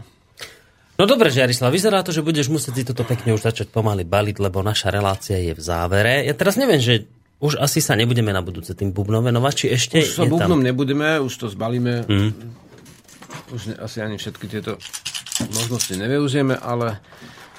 No 0.94 1.04
dobre, 1.04 1.28
Žiarislav, 1.28 1.74
vyzerá 1.74 2.00
to, 2.06 2.16
že 2.16 2.24
budeš 2.24 2.48
musieť 2.48 2.74
si 2.80 2.84
toto 2.88 3.04
pekne 3.04 3.36
už 3.36 3.44
začať 3.44 3.68
pomaly 3.74 4.08
baliť, 4.08 4.40
lebo 4.40 4.64
naša 4.64 4.94
relácia 4.94 5.36
je 5.36 5.52
v 5.52 5.60
závere. 5.60 6.24
Ja 6.24 6.32
teraz 6.38 6.56
neviem, 6.56 6.80
že 6.80 7.10
už 7.44 7.60
asi 7.60 7.84
sa 7.84 8.00
nebudeme 8.00 8.32
na 8.32 8.40
budúce 8.40 8.72
tým 8.72 8.96
bubnom 8.96 9.20
venovať, 9.20 9.54
či 9.58 9.66
ešte 9.74 9.98
Už 10.00 10.16
sa 10.16 10.24
bubnom 10.24 10.62
tam... 10.62 10.64
nebudeme, 10.64 11.20
už 11.20 11.34
to 11.36 11.52
zbalíme. 11.52 12.08
Mm. 12.08 12.32
Už 13.54 13.62
ne, 13.70 13.76
asi 13.78 14.02
ani 14.02 14.18
všetky 14.18 14.50
tieto 14.50 14.82
možnosti 15.54 15.94
nevyužijeme, 15.94 16.58
ale 16.58 16.98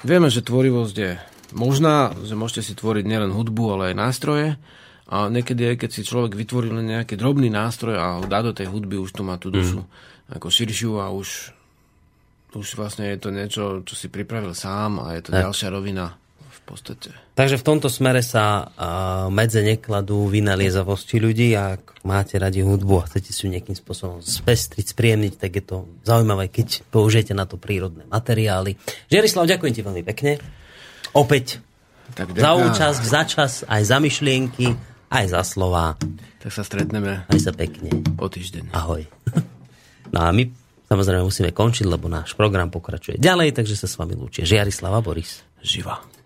vieme, 0.03 0.27
že 0.27 0.43
tvorivosť 0.43 0.95
je 0.99 1.11
možná, 1.55 2.11
že 2.27 2.35
môžete 2.35 2.61
si 2.67 2.73
tvoriť 2.75 3.07
nielen 3.07 3.31
hudbu, 3.31 3.63
ale 3.79 3.83
aj 3.91 3.95
nástroje. 3.95 4.47
A 5.05 5.29
niekedy 5.29 5.69
aj 5.71 5.85
keď 5.85 5.89
si 5.93 6.01
človek 6.01 6.33
vytvorí 6.33 6.67
len 6.73 6.89
nejaký 6.89 7.15
drobný 7.15 7.47
nástroj 7.47 7.95
a 7.95 8.05
ho 8.19 8.25
dá 8.25 8.41
do 8.41 8.51
tej 8.51 8.67
hudby, 8.73 8.97
už 8.97 9.13
to 9.13 9.21
má 9.21 9.37
tú 9.37 9.53
dušu 9.53 9.85
mm. 9.85 10.35
ako 10.35 10.47
širšiu 10.49 10.97
a 10.97 11.13
už, 11.13 11.53
už 12.57 12.67
vlastne 12.73 13.13
je 13.13 13.17
to 13.21 13.29
niečo, 13.29 13.63
čo 13.85 13.93
si 13.93 14.09
pripravil 14.09 14.57
sám 14.57 14.97
a 14.99 15.13
je 15.13 15.29
to 15.29 15.31
Tak. 15.31 15.45
ďalšia 15.45 15.69
rovina 15.69 16.24
podstate. 16.65 17.09
Takže 17.37 17.61
v 17.61 17.63
tomto 17.63 17.87
smere 17.87 18.25
sa 18.25 18.67
medze 19.29 19.61
nekladú 19.61 20.25
vynaliezavosti 20.25 21.21
ľudí 21.21 21.53
a 21.53 21.77
ak 21.77 22.01
máte 22.01 22.41
radi 22.41 22.65
hudbu 22.65 22.93
a 22.99 23.07
chcete 23.07 23.29
si 23.29 23.45
ju 23.45 23.53
nejakým 23.53 23.77
spôsobom 23.77 24.19
spestriť, 24.19 24.85
spriemniť, 24.91 25.33
tak 25.37 25.51
je 25.55 25.63
to 25.63 25.77
zaujímavé, 26.01 26.49
keď 26.49 26.81
použijete 26.89 27.37
na 27.37 27.45
to 27.45 27.61
prírodné 27.61 28.09
materiály. 28.09 28.73
Žiarislav, 29.07 29.45
ďakujem 29.45 29.73
ti 29.73 29.81
veľmi 29.85 30.03
pekne. 30.03 30.41
Opäť 31.13 31.61
Tak 32.17 32.33
za 32.33 32.51
účasť, 32.57 33.01
za 33.01 33.21
čas, 33.25 33.51
aj 33.65 33.81
za 33.85 33.97
myšlienky, 34.01 34.73
aj 35.09 35.25
za 35.31 35.41
slova. 35.45 35.95
Tak 36.41 36.51
sa 36.53 36.61
stretneme 36.61 37.25
Aj 37.25 37.39
sa 37.41 37.53
pekne. 37.53 37.89
o 38.17 38.25
týždeň. 38.29 38.73
Ahoj. 38.73 39.05
No 40.13 40.19
a 40.21 40.29
my 40.29 40.45
samozrejme 40.85 41.25
musíme 41.25 41.49
končiť, 41.49 41.85
lebo 41.89 42.05
náš 42.05 42.37
program 42.37 42.69
pokračuje 42.69 43.17
ďalej, 43.17 43.57
takže 43.57 43.73
sa 43.73 43.89
s 43.89 43.97
vami 43.97 44.13
lúčia 44.13 44.45
Žiarislava 44.45 45.01
Boris. 45.01 45.41
Živa. 45.65 46.14